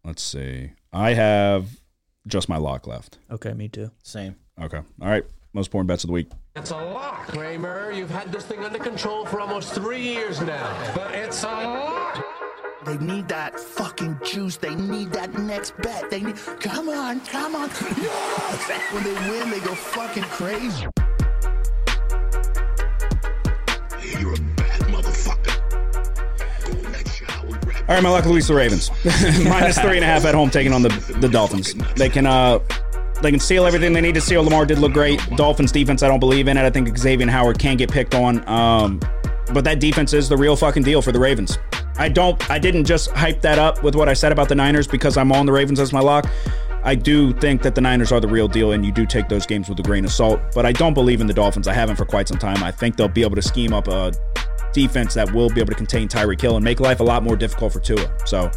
let's 0.04 0.22
see. 0.22 0.72
I 0.94 1.14
have 1.14 1.80
just 2.28 2.48
my 2.48 2.58
lock 2.58 2.86
left. 2.88 3.18
Okay, 3.32 3.54
me 3.54 3.68
too. 3.68 3.92
Same. 4.04 4.36
Okay. 4.62 4.78
All 5.02 5.08
right. 5.10 5.26
most 5.54 5.68
important 5.68 5.88
bets 5.88 6.04
of 6.04 6.10
the 6.10 6.14
week. 6.14 6.28
It's 6.58 6.72
a 6.72 6.76
lock. 6.76 7.28
Kramer, 7.30 7.90
you've 7.92 8.10
had 8.10 8.30
this 8.32 8.46
thing 8.46 8.64
under 8.66 8.78
control 8.78 9.26
for 9.26 9.40
almost 9.40 9.74
three 9.74 10.02
years 10.02 10.42
now. 10.42 10.94
But 10.94 11.16
it's 11.16 11.44
a 11.44 11.48
lock. 11.48 12.26
They 12.86 12.98
need 13.00 13.28
that 13.30 13.60
fucking 13.60 14.20
juice. 14.24 14.58
They 14.58 14.76
need 14.76 15.12
that 15.14 15.34
next 15.40 15.76
bet. 15.82 16.12
They 16.12 16.22
need. 16.22 16.36
Come 16.60 16.88
on, 16.90 17.20
come 17.22 17.56
on. 17.56 17.70
Yes! 17.70 18.72
When 18.94 19.04
they 19.04 19.14
win, 19.30 19.50
they 19.50 19.60
go 19.60 19.74
fucking 19.74 20.24
crazy. 20.24 20.86
You're 24.20 24.34
a 24.34 24.40
bad 24.56 24.82
motherfucker. 24.84 25.56
Go 26.64 26.90
next 26.92 27.20
year, 27.20 27.30
I 27.32 27.46
will 27.46 27.54
grab 27.56 27.86
All 27.90 27.96
right, 27.96 28.04
my 28.04 28.10
luck 28.10 28.26
of 28.26 28.34
the 28.34 28.40
the 28.40 28.54
Ravens. 28.54 28.92
Minus 29.44 29.80
three 29.80 29.96
and 29.96 30.04
a 30.04 30.08
half 30.08 30.24
at 30.26 30.36
home, 30.36 30.52
taking 30.52 30.72
on 30.72 30.84
the 30.84 30.90
the 31.20 31.28
Dolphins. 31.28 31.74
They 31.96 32.10
can 32.10 32.28
uh 32.28 32.60
they 33.24 33.32
can 33.32 33.40
seal 33.40 33.66
everything 33.66 33.94
they 33.94 34.02
need 34.02 34.16
to 34.16 34.22
seal. 34.22 34.44
Lamar 34.44 34.68
did 34.68 34.78
look 34.78 34.94
great. 34.94 35.20
Dolphins 35.36 35.72
defense, 35.72 36.04
I 36.04 36.08
don't 36.08 36.20
believe 36.20 36.48
in 36.48 36.56
it. 36.58 36.64
I 36.64 36.70
think 36.70 36.88
Xavien 36.90 37.30
Howard 37.30 37.58
can 37.58 37.78
get 37.78 37.92
picked 37.92 38.14
on. 38.14 38.48
Um, 38.48 39.00
but 39.54 39.64
that 39.64 39.80
defense 39.80 40.14
is 40.14 40.30
the 40.30 40.38
real 40.38 40.56
fucking 40.56 40.84
deal 40.84 41.02
for 41.02 41.12
the 41.12 41.20
Ravens. 41.20 41.58
I 41.98 42.10
don't. 42.10 42.50
I 42.50 42.60
didn't 42.60 42.86
just 42.86 43.12
hype 43.12 43.42
that 43.42 43.58
up 43.58 43.84
with 43.84 43.96
what 43.96 44.10
I 44.10 44.14
said 44.14 44.32
about 44.32 44.50
the 44.50 44.56
Niners 44.56 44.88
because 44.88 45.18
I'm 45.18 45.32
on 45.32 45.46
the 45.46 45.52
Ravens 45.52 45.80
as 45.80 45.94
my 45.94 46.02
lock. 46.02 46.30
I 46.84 46.94
do 46.94 47.34
think 47.34 47.64
that 47.64 47.74
the 47.74 47.82
Niners 47.82 48.12
are 48.12 48.20
the 48.20 48.28
real 48.28 48.48
deal, 48.48 48.74
and 48.74 48.86
you 48.86 48.92
do 48.92 49.06
take 49.06 49.28
those 49.28 49.46
games 49.46 49.70
with 49.70 49.80
a 49.80 49.84
grain 49.84 50.06
of 50.06 50.12
salt. 50.12 50.40
But 50.54 50.66
I 50.66 50.72
don't 50.72 50.94
believe 50.94 51.20
in 51.20 51.28
the 51.28 51.34
Dolphins. 51.34 51.68
I 51.68 51.74
haven't 51.74 51.96
for 51.96 52.06
quite 52.06 52.28
some 52.28 52.38
time. 52.38 52.64
I 52.64 52.72
think 52.72 52.96
they'll 52.96 53.08
be 53.08 53.24
able 53.24 53.36
to 53.36 53.42
scheme 53.42 53.74
up 53.74 53.88
a 53.88 54.12
defense 54.72 55.14
that 55.14 55.34
will 55.34 55.50
be 55.50 55.62
able 55.62 55.72
to 55.72 55.76
contain 55.76 56.08
Tyreek 56.08 56.40
Hill 56.40 56.58
and 56.58 56.64
make 56.64 56.80
life 56.80 57.00
a 57.00 57.04
lot 57.04 57.24
more 57.24 57.36
difficult 57.36 57.74
for 57.74 57.80
Tua. 57.80 58.12
So, 58.26 58.52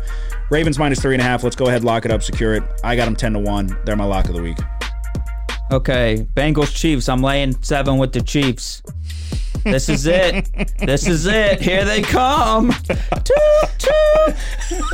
Ravens 0.51 0.79
minus 0.79 1.01
three 1.01 1.15
and 1.15 1.23
a 1.23 1.25
half. 1.25 1.43
Let's 1.45 1.57
go 1.57 1.69
ahead, 1.69 1.85
lock 1.85 2.05
it 2.05 2.11
up, 2.11 2.23
secure 2.23 2.55
it. 2.55 2.63
I 2.85 2.97
got 2.97 3.07
them 3.07 3.17
ten 3.17 3.33
to 3.33 3.39
one. 3.39 3.79
They're 3.85 3.97
my 3.97 4.05
lock 4.05 4.29
of 4.29 4.35
the 4.35 4.43
week. 4.43 4.59
Okay, 5.71 6.27
Bengals 6.35 6.75
Chiefs. 6.75 7.09
I'm 7.09 7.23
laying 7.23 7.63
seven 7.63 7.99
with 7.99 8.13
the 8.13 8.23
Chiefs. 8.23 8.83
This 9.65 9.89
is 9.89 10.07
it. 10.07 10.49
this 10.79 11.07
is 11.07 11.27
it. 11.27 11.61
Here 11.61 11.85
they 11.85 12.03
come. 12.03 12.71
Toot, 12.73 12.99
toot. 13.79 14.37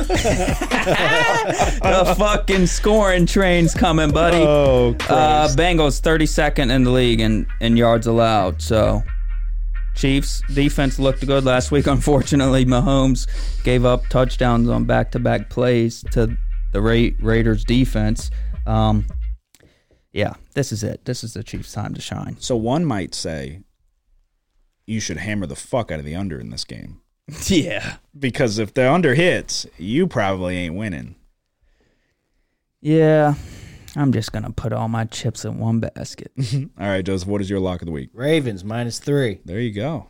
the 1.81 2.15
fucking 2.17 2.67
scoring 2.67 3.25
train's 3.25 3.73
coming, 3.73 4.11
buddy. 4.11 4.37
Oh, 4.37 4.95
Uh, 5.09 5.47
Bengals 5.49 6.01
32nd 6.01 6.71
in 6.71 6.83
the 6.83 6.91
league 6.91 7.19
in, 7.19 7.45
in 7.61 7.77
yards 7.77 8.07
allowed. 8.07 8.61
So, 8.61 9.03
Chiefs 9.95 10.41
defense 10.53 10.99
looked 10.99 11.25
good 11.25 11.45
last 11.45 11.71
week. 11.71 11.87
Unfortunately, 11.95 12.65
Mahomes 12.65 13.27
gave 13.63 13.85
up 13.85 14.07
touchdowns 14.07 14.67
on 14.69 14.85
back 14.85 15.11
to 15.11 15.19
back 15.19 15.49
plays 15.49 16.03
to 16.11 16.35
the 16.73 16.81
Ra- 16.81 17.15
Raiders 17.21 17.63
defense. 17.63 18.29
Um, 18.67 19.05
yeah, 20.11 20.33
this 20.53 20.71
is 20.71 20.83
it. 20.83 21.05
This 21.05 21.23
is 21.23 21.33
the 21.33 21.43
Chiefs' 21.43 21.71
time 21.73 21.93
to 21.93 22.01
shine. 22.01 22.37
So 22.39 22.55
one 22.55 22.83
might 22.85 23.13
say 23.15 23.61
you 24.85 24.99
should 24.99 25.17
hammer 25.17 25.45
the 25.45 25.55
fuck 25.55 25.91
out 25.91 25.99
of 25.99 26.05
the 26.05 26.15
under 26.15 26.39
in 26.39 26.49
this 26.49 26.63
game 26.63 27.01
Yeah. 27.47 27.97
because 28.17 28.59
if 28.59 28.73
the 28.73 28.91
under 28.91 29.15
hits, 29.15 29.65
you 29.77 30.07
probably 30.07 30.57
ain't 30.57 30.75
winning. 30.75 31.15
Yeah. 32.81 33.35
I'm 33.95 34.11
just 34.11 34.31
going 34.33 34.43
to 34.43 34.51
put 34.51 34.73
all 34.73 34.87
my 34.89 35.05
chips 35.05 35.45
in 35.45 35.57
one 35.57 35.79
basket. 35.79 36.31
All 36.53 36.67
right, 36.87 37.03
Joseph, 37.03 37.29
what 37.29 37.39
is 37.39 37.49
your 37.49 37.61
lock 37.61 37.81
of 37.81 37.85
the 37.85 37.93
week? 37.93 38.09
Ravens 38.13 38.63
minus 38.63 38.99
three. 38.99 39.39
There 39.45 39.59
you 39.59 39.71
go. 39.71 40.07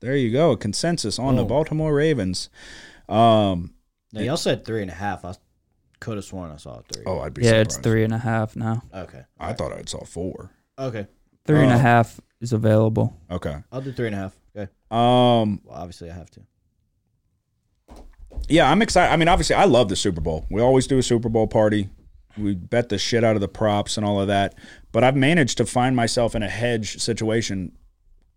There 0.00 0.16
you 0.16 0.32
go. 0.32 0.52
A 0.52 0.56
consensus 0.56 1.18
on 1.18 1.36
the 1.36 1.44
Baltimore 1.44 1.92
Ravens. 1.92 2.48
Um, 3.08 3.74
Now 4.14 4.22
y'all 4.22 4.36
said 4.38 4.64
three 4.64 4.80
and 4.80 4.90
a 4.90 4.94
half. 4.94 5.24
I 5.26 5.34
could 6.00 6.16
have 6.16 6.24
sworn 6.24 6.50
I 6.50 6.56
saw 6.56 6.80
three. 6.90 7.02
oh, 7.06 7.18
I'd 7.20 7.34
be 7.34 7.42
yeah, 7.42 7.48
surprised. 7.50 7.66
it's 7.66 7.76
three 7.78 8.04
and 8.04 8.14
a 8.14 8.18
half 8.18 8.56
now. 8.56 8.82
Okay. 8.94 9.22
I 9.38 9.52
thought 9.52 9.72
I 9.74 9.82
saw 9.84 10.04
four. 10.04 10.50
Okay. 10.78 11.06
Three 11.44 11.62
and 11.62 11.72
a 11.72 11.74
Oh. 11.74 11.78
half 11.78 12.20
is 12.40 12.52
available. 12.52 13.16
Okay. 13.30 13.56
I'll 13.72 13.80
do 13.80 13.92
three 13.92 14.06
and 14.06 14.14
a 14.14 14.18
half. 14.18 14.36
Okay. 14.56 14.70
Um, 14.90 15.60
Well, 15.64 15.76
obviously 15.76 16.10
I 16.10 16.14
have 16.14 16.30
to. 16.32 16.40
yeah, 18.48 18.70
I'm 18.70 18.82
excited. 18.82 19.12
I 19.12 19.16
mean, 19.16 19.28
obviously, 19.28 19.56
I 19.56 19.64
love 19.64 19.88
the 19.88 19.96
Super 19.96 20.20
Bowl. 20.20 20.46
We 20.50 20.60
always 20.60 20.86
do 20.86 20.98
a 20.98 21.02
Super 21.02 21.28
Bowl 21.28 21.46
party. 21.46 21.88
We 22.36 22.54
bet 22.54 22.88
the 22.88 22.98
shit 22.98 23.24
out 23.24 23.34
of 23.34 23.40
the 23.40 23.48
props 23.48 23.96
and 23.96 24.06
all 24.06 24.20
of 24.20 24.28
that. 24.28 24.54
But 24.92 25.02
I've 25.04 25.16
managed 25.16 25.58
to 25.58 25.66
find 25.66 25.96
myself 25.96 26.34
in 26.34 26.42
a 26.42 26.48
hedge 26.48 26.98
situation 27.00 27.72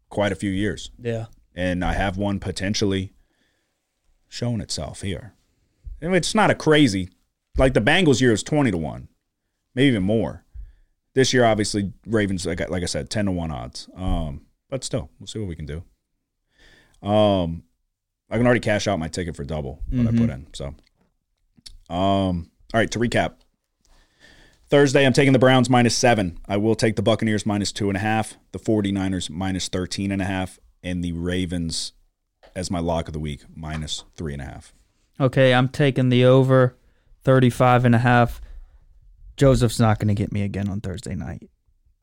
quite 0.09 0.31
a 0.31 0.35
few 0.35 0.49
years. 0.51 0.91
Yeah. 0.99 1.27
and 1.55 1.83
I 1.85 1.93
have 1.93 2.17
one 2.17 2.39
potentially 2.39 3.13
shown 4.27 4.61
itself 4.61 5.01
here. 5.01 5.33
And 6.01 6.15
it's 6.15 6.33
not 6.33 6.49
a 6.49 6.55
crazy 6.55 7.09
like 7.57 7.73
the 7.73 7.81
Bengals 7.81 8.21
year 8.21 8.31
is 8.31 8.41
twenty 8.43 8.71
to 8.71 8.77
one, 8.77 9.09
maybe 9.75 9.87
even 9.89 10.03
more. 10.03 10.45
This 11.13 11.33
year, 11.33 11.43
obviously, 11.43 11.91
Ravens 12.05 12.45
like 12.45 12.61
I, 12.61 12.65
like 12.65 12.83
I 12.83 12.87
said, 12.87 13.09
ten 13.09 13.25
to 13.25 13.31
one 13.31 13.51
odds. 13.51 13.89
Um, 13.95 14.41
but 14.69 14.83
still, 14.83 15.09
we'll 15.19 15.27
see 15.27 15.39
what 15.39 15.47
we 15.47 15.55
can 15.55 15.65
do. 15.65 15.83
Um, 17.07 17.63
I 18.29 18.37
can 18.37 18.45
already 18.45 18.61
cash 18.61 18.87
out 18.87 18.99
my 18.99 19.09
ticket 19.09 19.35
for 19.35 19.43
double 19.43 19.81
what 19.89 20.07
I 20.07 20.11
put 20.11 20.29
in. 20.29 20.47
So, 20.53 20.67
um, 21.89 22.51
all 22.73 22.79
right. 22.79 22.89
To 22.91 22.99
recap, 22.99 23.33
Thursday, 24.69 25.05
I'm 25.05 25.11
taking 25.11 25.33
the 25.33 25.39
Browns 25.39 25.69
minus 25.69 25.95
seven. 25.95 26.39
I 26.47 26.55
will 26.55 26.75
take 26.75 26.95
the 26.95 27.01
Buccaneers 27.01 27.45
minus 27.45 27.73
two 27.73 27.89
and 27.89 27.97
a 27.97 27.99
half, 27.99 28.37
the 28.53 28.59
49ers 28.59 29.29
minus 29.29 29.67
13 29.67 30.13
and 30.13 30.21
a 30.21 30.25
half, 30.25 30.59
and 30.81 31.03
the 31.03 31.11
Ravens 31.11 31.91
as 32.55 32.71
my 32.71 32.79
lock 32.79 33.07
of 33.07 33.13
the 33.13 33.19
week 33.19 33.41
minus 33.53 34.05
three 34.15 34.33
and 34.33 34.41
a 34.41 34.45
half. 34.45 34.73
Okay, 35.19 35.53
I'm 35.53 35.67
taking 35.67 36.07
the 36.09 36.23
over 36.23 36.77
35 37.23 37.85
and 37.85 37.95
a 37.95 37.99
half. 37.99 38.41
Joseph's 39.41 39.79
not 39.79 39.97
going 39.97 40.09
to 40.09 40.13
get 40.13 40.31
me 40.31 40.43
again 40.43 40.69
on 40.69 40.81
Thursday 40.81 41.15
night. 41.15 41.49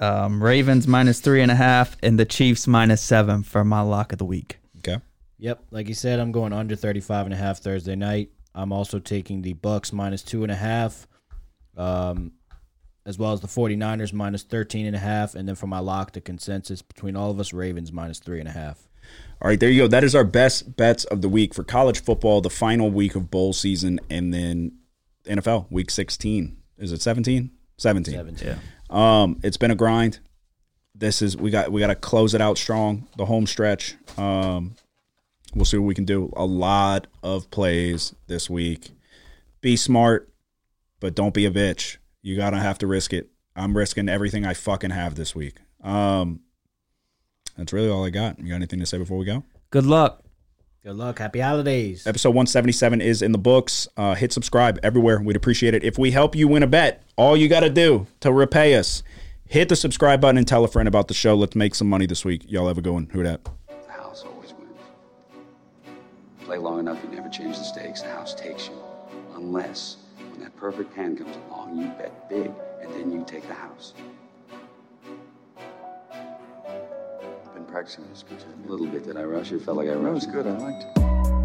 Um, 0.01 0.43
Ravens 0.43 0.89
minus 0.89 1.21
three 1.21 1.41
and 1.41 1.53
a 1.53 1.55
half 1.55 1.97
and 2.03 2.19
the 2.19 2.25
Chiefs 2.25 2.67
minus 2.67 3.01
seven 3.01 3.45
for 3.45 3.65
my 3.65 3.81
lock 3.81 4.11
of 4.11 4.19
the 4.19 4.25
week. 4.25 4.59
Okay. 4.79 4.99
Yep. 5.39 5.63
Like 5.71 5.87
you 5.87 5.95
said, 5.95 6.19
I'm 6.19 6.33
going 6.33 6.53
under 6.53 6.75
35 6.75 7.27
and 7.27 7.33
a 7.33 7.37
half 7.37 7.59
Thursday 7.59 7.95
night. 7.95 8.33
I'm 8.57 8.73
also 8.73 8.99
taking 8.99 9.43
the 9.43 9.53
Bucks 9.53 9.93
minus 9.93 10.25
two 10.25 10.43
and 10.43 10.51
a 10.51 10.57
half, 10.57 11.07
um, 11.77 12.33
as 13.07 13.19
well 13.19 13.33
as 13.33 13.41
the 13.41 13.47
49ers 13.47 14.13
minus 14.13 14.43
13 14.43 14.87
and 14.87 14.97
a 14.97 14.99
half. 14.99 15.37
And 15.37 15.47
then 15.47 15.55
for 15.55 15.69
my 15.69 15.79
lock, 15.79 16.15
the 16.15 16.21
consensus 16.21 16.83
between 16.83 17.15
all 17.15 17.31
of 17.31 17.39
us, 17.39 17.53
Ravens 17.53 17.93
minus 17.93 18.19
three 18.19 18.41
and 18.41 18.49
a 18.49 18.53
half. 18.53 18.89
All 19.41 19.49
right, 19.49 19.61
there 19.61 19.71
you 19.71 19.83
go. 19.83 19.87
That 19.87 20.03
is 20.03 20.17
our 20.17 20.25
best 20.25 20.77
bets 20.77 21.05
of 21.05 21.23
the 21.23 21.29
week 21.29 21.55
for 21.55 21.63
college 21.63 22.03
football, 22.03 22.41
the 22.41 22.51
final 22.51 22.91
week 22.91 23.15
of 23.15 23.31
bowl 23.31 23.53
season, 23.53 24.01
and 24.11 24.35
then 24.35 24.73
NFL 25.25 25.71
week 25.71 25.93
16. 25.93 26.58
Is 26.79 26.93
it 26.93 27.03
17? 27.03 27.51
17. 27.77 28.15
17. 28.15 28.57
Um, 28.91 29.41
it's 29.43 29.57
been 29.57 29.71
a 29.71 29.75
grind. 29.75 30.21
This 30.95 31.23
is 31.23 31.37
we 31.37 31.51
got 31.51 31.71
we 31.71 31.81
got 31.81 31.89
to 31.89 31.95
close 31.95 32.35
it 32.35 32.41
out 32.41 32.59
strong. 32.59 33.07
The 33.17 33.27
home 33.27 33.47
stretch. 33.47 33.97
Um, 34.17 34.75
we'll 35.55 35.65
see 35.65 35.77
what 35.77 35.87
we 35.87 35.95
can 35.95 36.05
do. 36.05 36.33
A 36.37 36.45
lot 36.45 37.07
of 37.23 37.51
plays 37.51 38.15
this 38.27 38.51
week. 38.51 38.91
Be 39.61 39.77
smart, 39.77 40.33
but 41.01 41.15
don't 41.15 41.35
be 41.35 41.47
a 41.47 41.51
bitch. 41.51 41.99
You 42.23 42.37
gotta 42.37 42.59
have 42.59 42.79
to 42.79 42.87
risk 42.87 43.13
it. 43.13 43.31
I'm 43.55 43.77
risking 43.77 44.09
everything 44.09 44.45
I 44.45 44.55
fucking 44.55 44.91
have 44.91 45.15
this 45.15 45.35
week. 45.35 45.57
Um, 45.83 46.41
that's 47.57 47.73
really 47.73 47.89
all 47.89 48.05
I 48.05 48.11
got. 48.11 48.39
You 48.39 48.49
got 48.49 48.57
anything 48.57 48.81
to 48.81 48.87
say 48.87 48.99
before 48.99 49.19
we 49.19 49.25
go? 49.25 49.45
Good 49.71 49.87
luck. 49.87 50.23
Good 50.85 50.95
luck. 50.95 51.19
Happy 51.19 51.41
holidays. 51.41 52.07
Episode 52.07 52.31
177 52.31 53.01
is 53.01 53.21
in 53.21 53.33
the 53.33 53.39
books. 53.39 53.89
Uh, 53.97 54.15
hit 54.15 54.33
subscribe 54.33 54.79
everywhere. 54.85 55.21
We'd 55.21 55.35
appreciate 55.35 55.75
it. 55.75 55.83
If 55.83 55.99
we 55.99 56.13
help 56.13 56.37
you 56.37 56.47
win 56.47 56.63
a 56.63 56.69
bet, 56.69 57.03
all 57.17 57.37
you 57.37 57.49
got 57.49 57.61
to 57.61 57.71
do 57.71 58.07
to 58.21 58.33
repay 58.33 58.77
us, 58.77 59.03
hit 59.47 59.69
the 59.69 59.75
subscribe 59.75 60.21
button 60.21 60.39
and 60.39 60.47
tell 60.47 60.63
a 60.63 60.69
friend 60.69 60.87
about 60.87 61.09
the 61.09 61.15
show. 61.15 61.35
Let's 61.35 61.57
make 61.57 61.75
some 61.75 61.89
money 61.89 62.07
this 62.07 62.25
week. 62.25 62.45
Y'all 62.47 62.69
have 62.69 62.79
a 62.79 62.81
good 62.81 62.93
one. 62.93 63.09
Who 63.13 63.25
dat? 63.25 63.41
The 63.67 63.93
house 63.93 64.23
always 64.25 64.55
wins. 64.55 64.79
Play 66.45 66.59
long 66.59 66.79
enough, 66.79 67.03
you 67.03 67.11
never 67.11 67.29
change 67.29 67.59
the 67.59 67.65
stakes. 67.65 68.03
The 68.03 68.11
house 68.11 68.33
takes 68.33 68.69
you. 68.69 68.79
Unless, 69.35 69.97
when 70.31 70.41
that 70.43 70.55
perfect 70.57 70.95
hand 70.95 71.19
comes 71.19 71.37
along, 71.49 71.77
you 71.77 71.89
bet 71.99 72.29
big, 72.29 72.53
and 72.81 72.93
then 72.95 73.11
you 73.11 73.25
take 73.27 73.47
the 73.49 73.55
house. 73.55 73.95
Practicing 77.69 78.05
this, 78.11 78.23
Peter. 78.23 78.45
A 78.67 78.71
little 78.71 78.87
bit. 78.87 79.05
Did 79.05 79.17
I 79.17 79.23
rush 79.23 79.53
It 79.53 79.63
Felt 79.63 79.77
like 79.77 79.89
I 79.89 79.93
rushed. 79.93 80.33
That 80.33 80.35
was 80.35 80.45
good. 80.45 80.47
I 80.47 80.59
liked 80.59 80.99
it. 80.99 81.38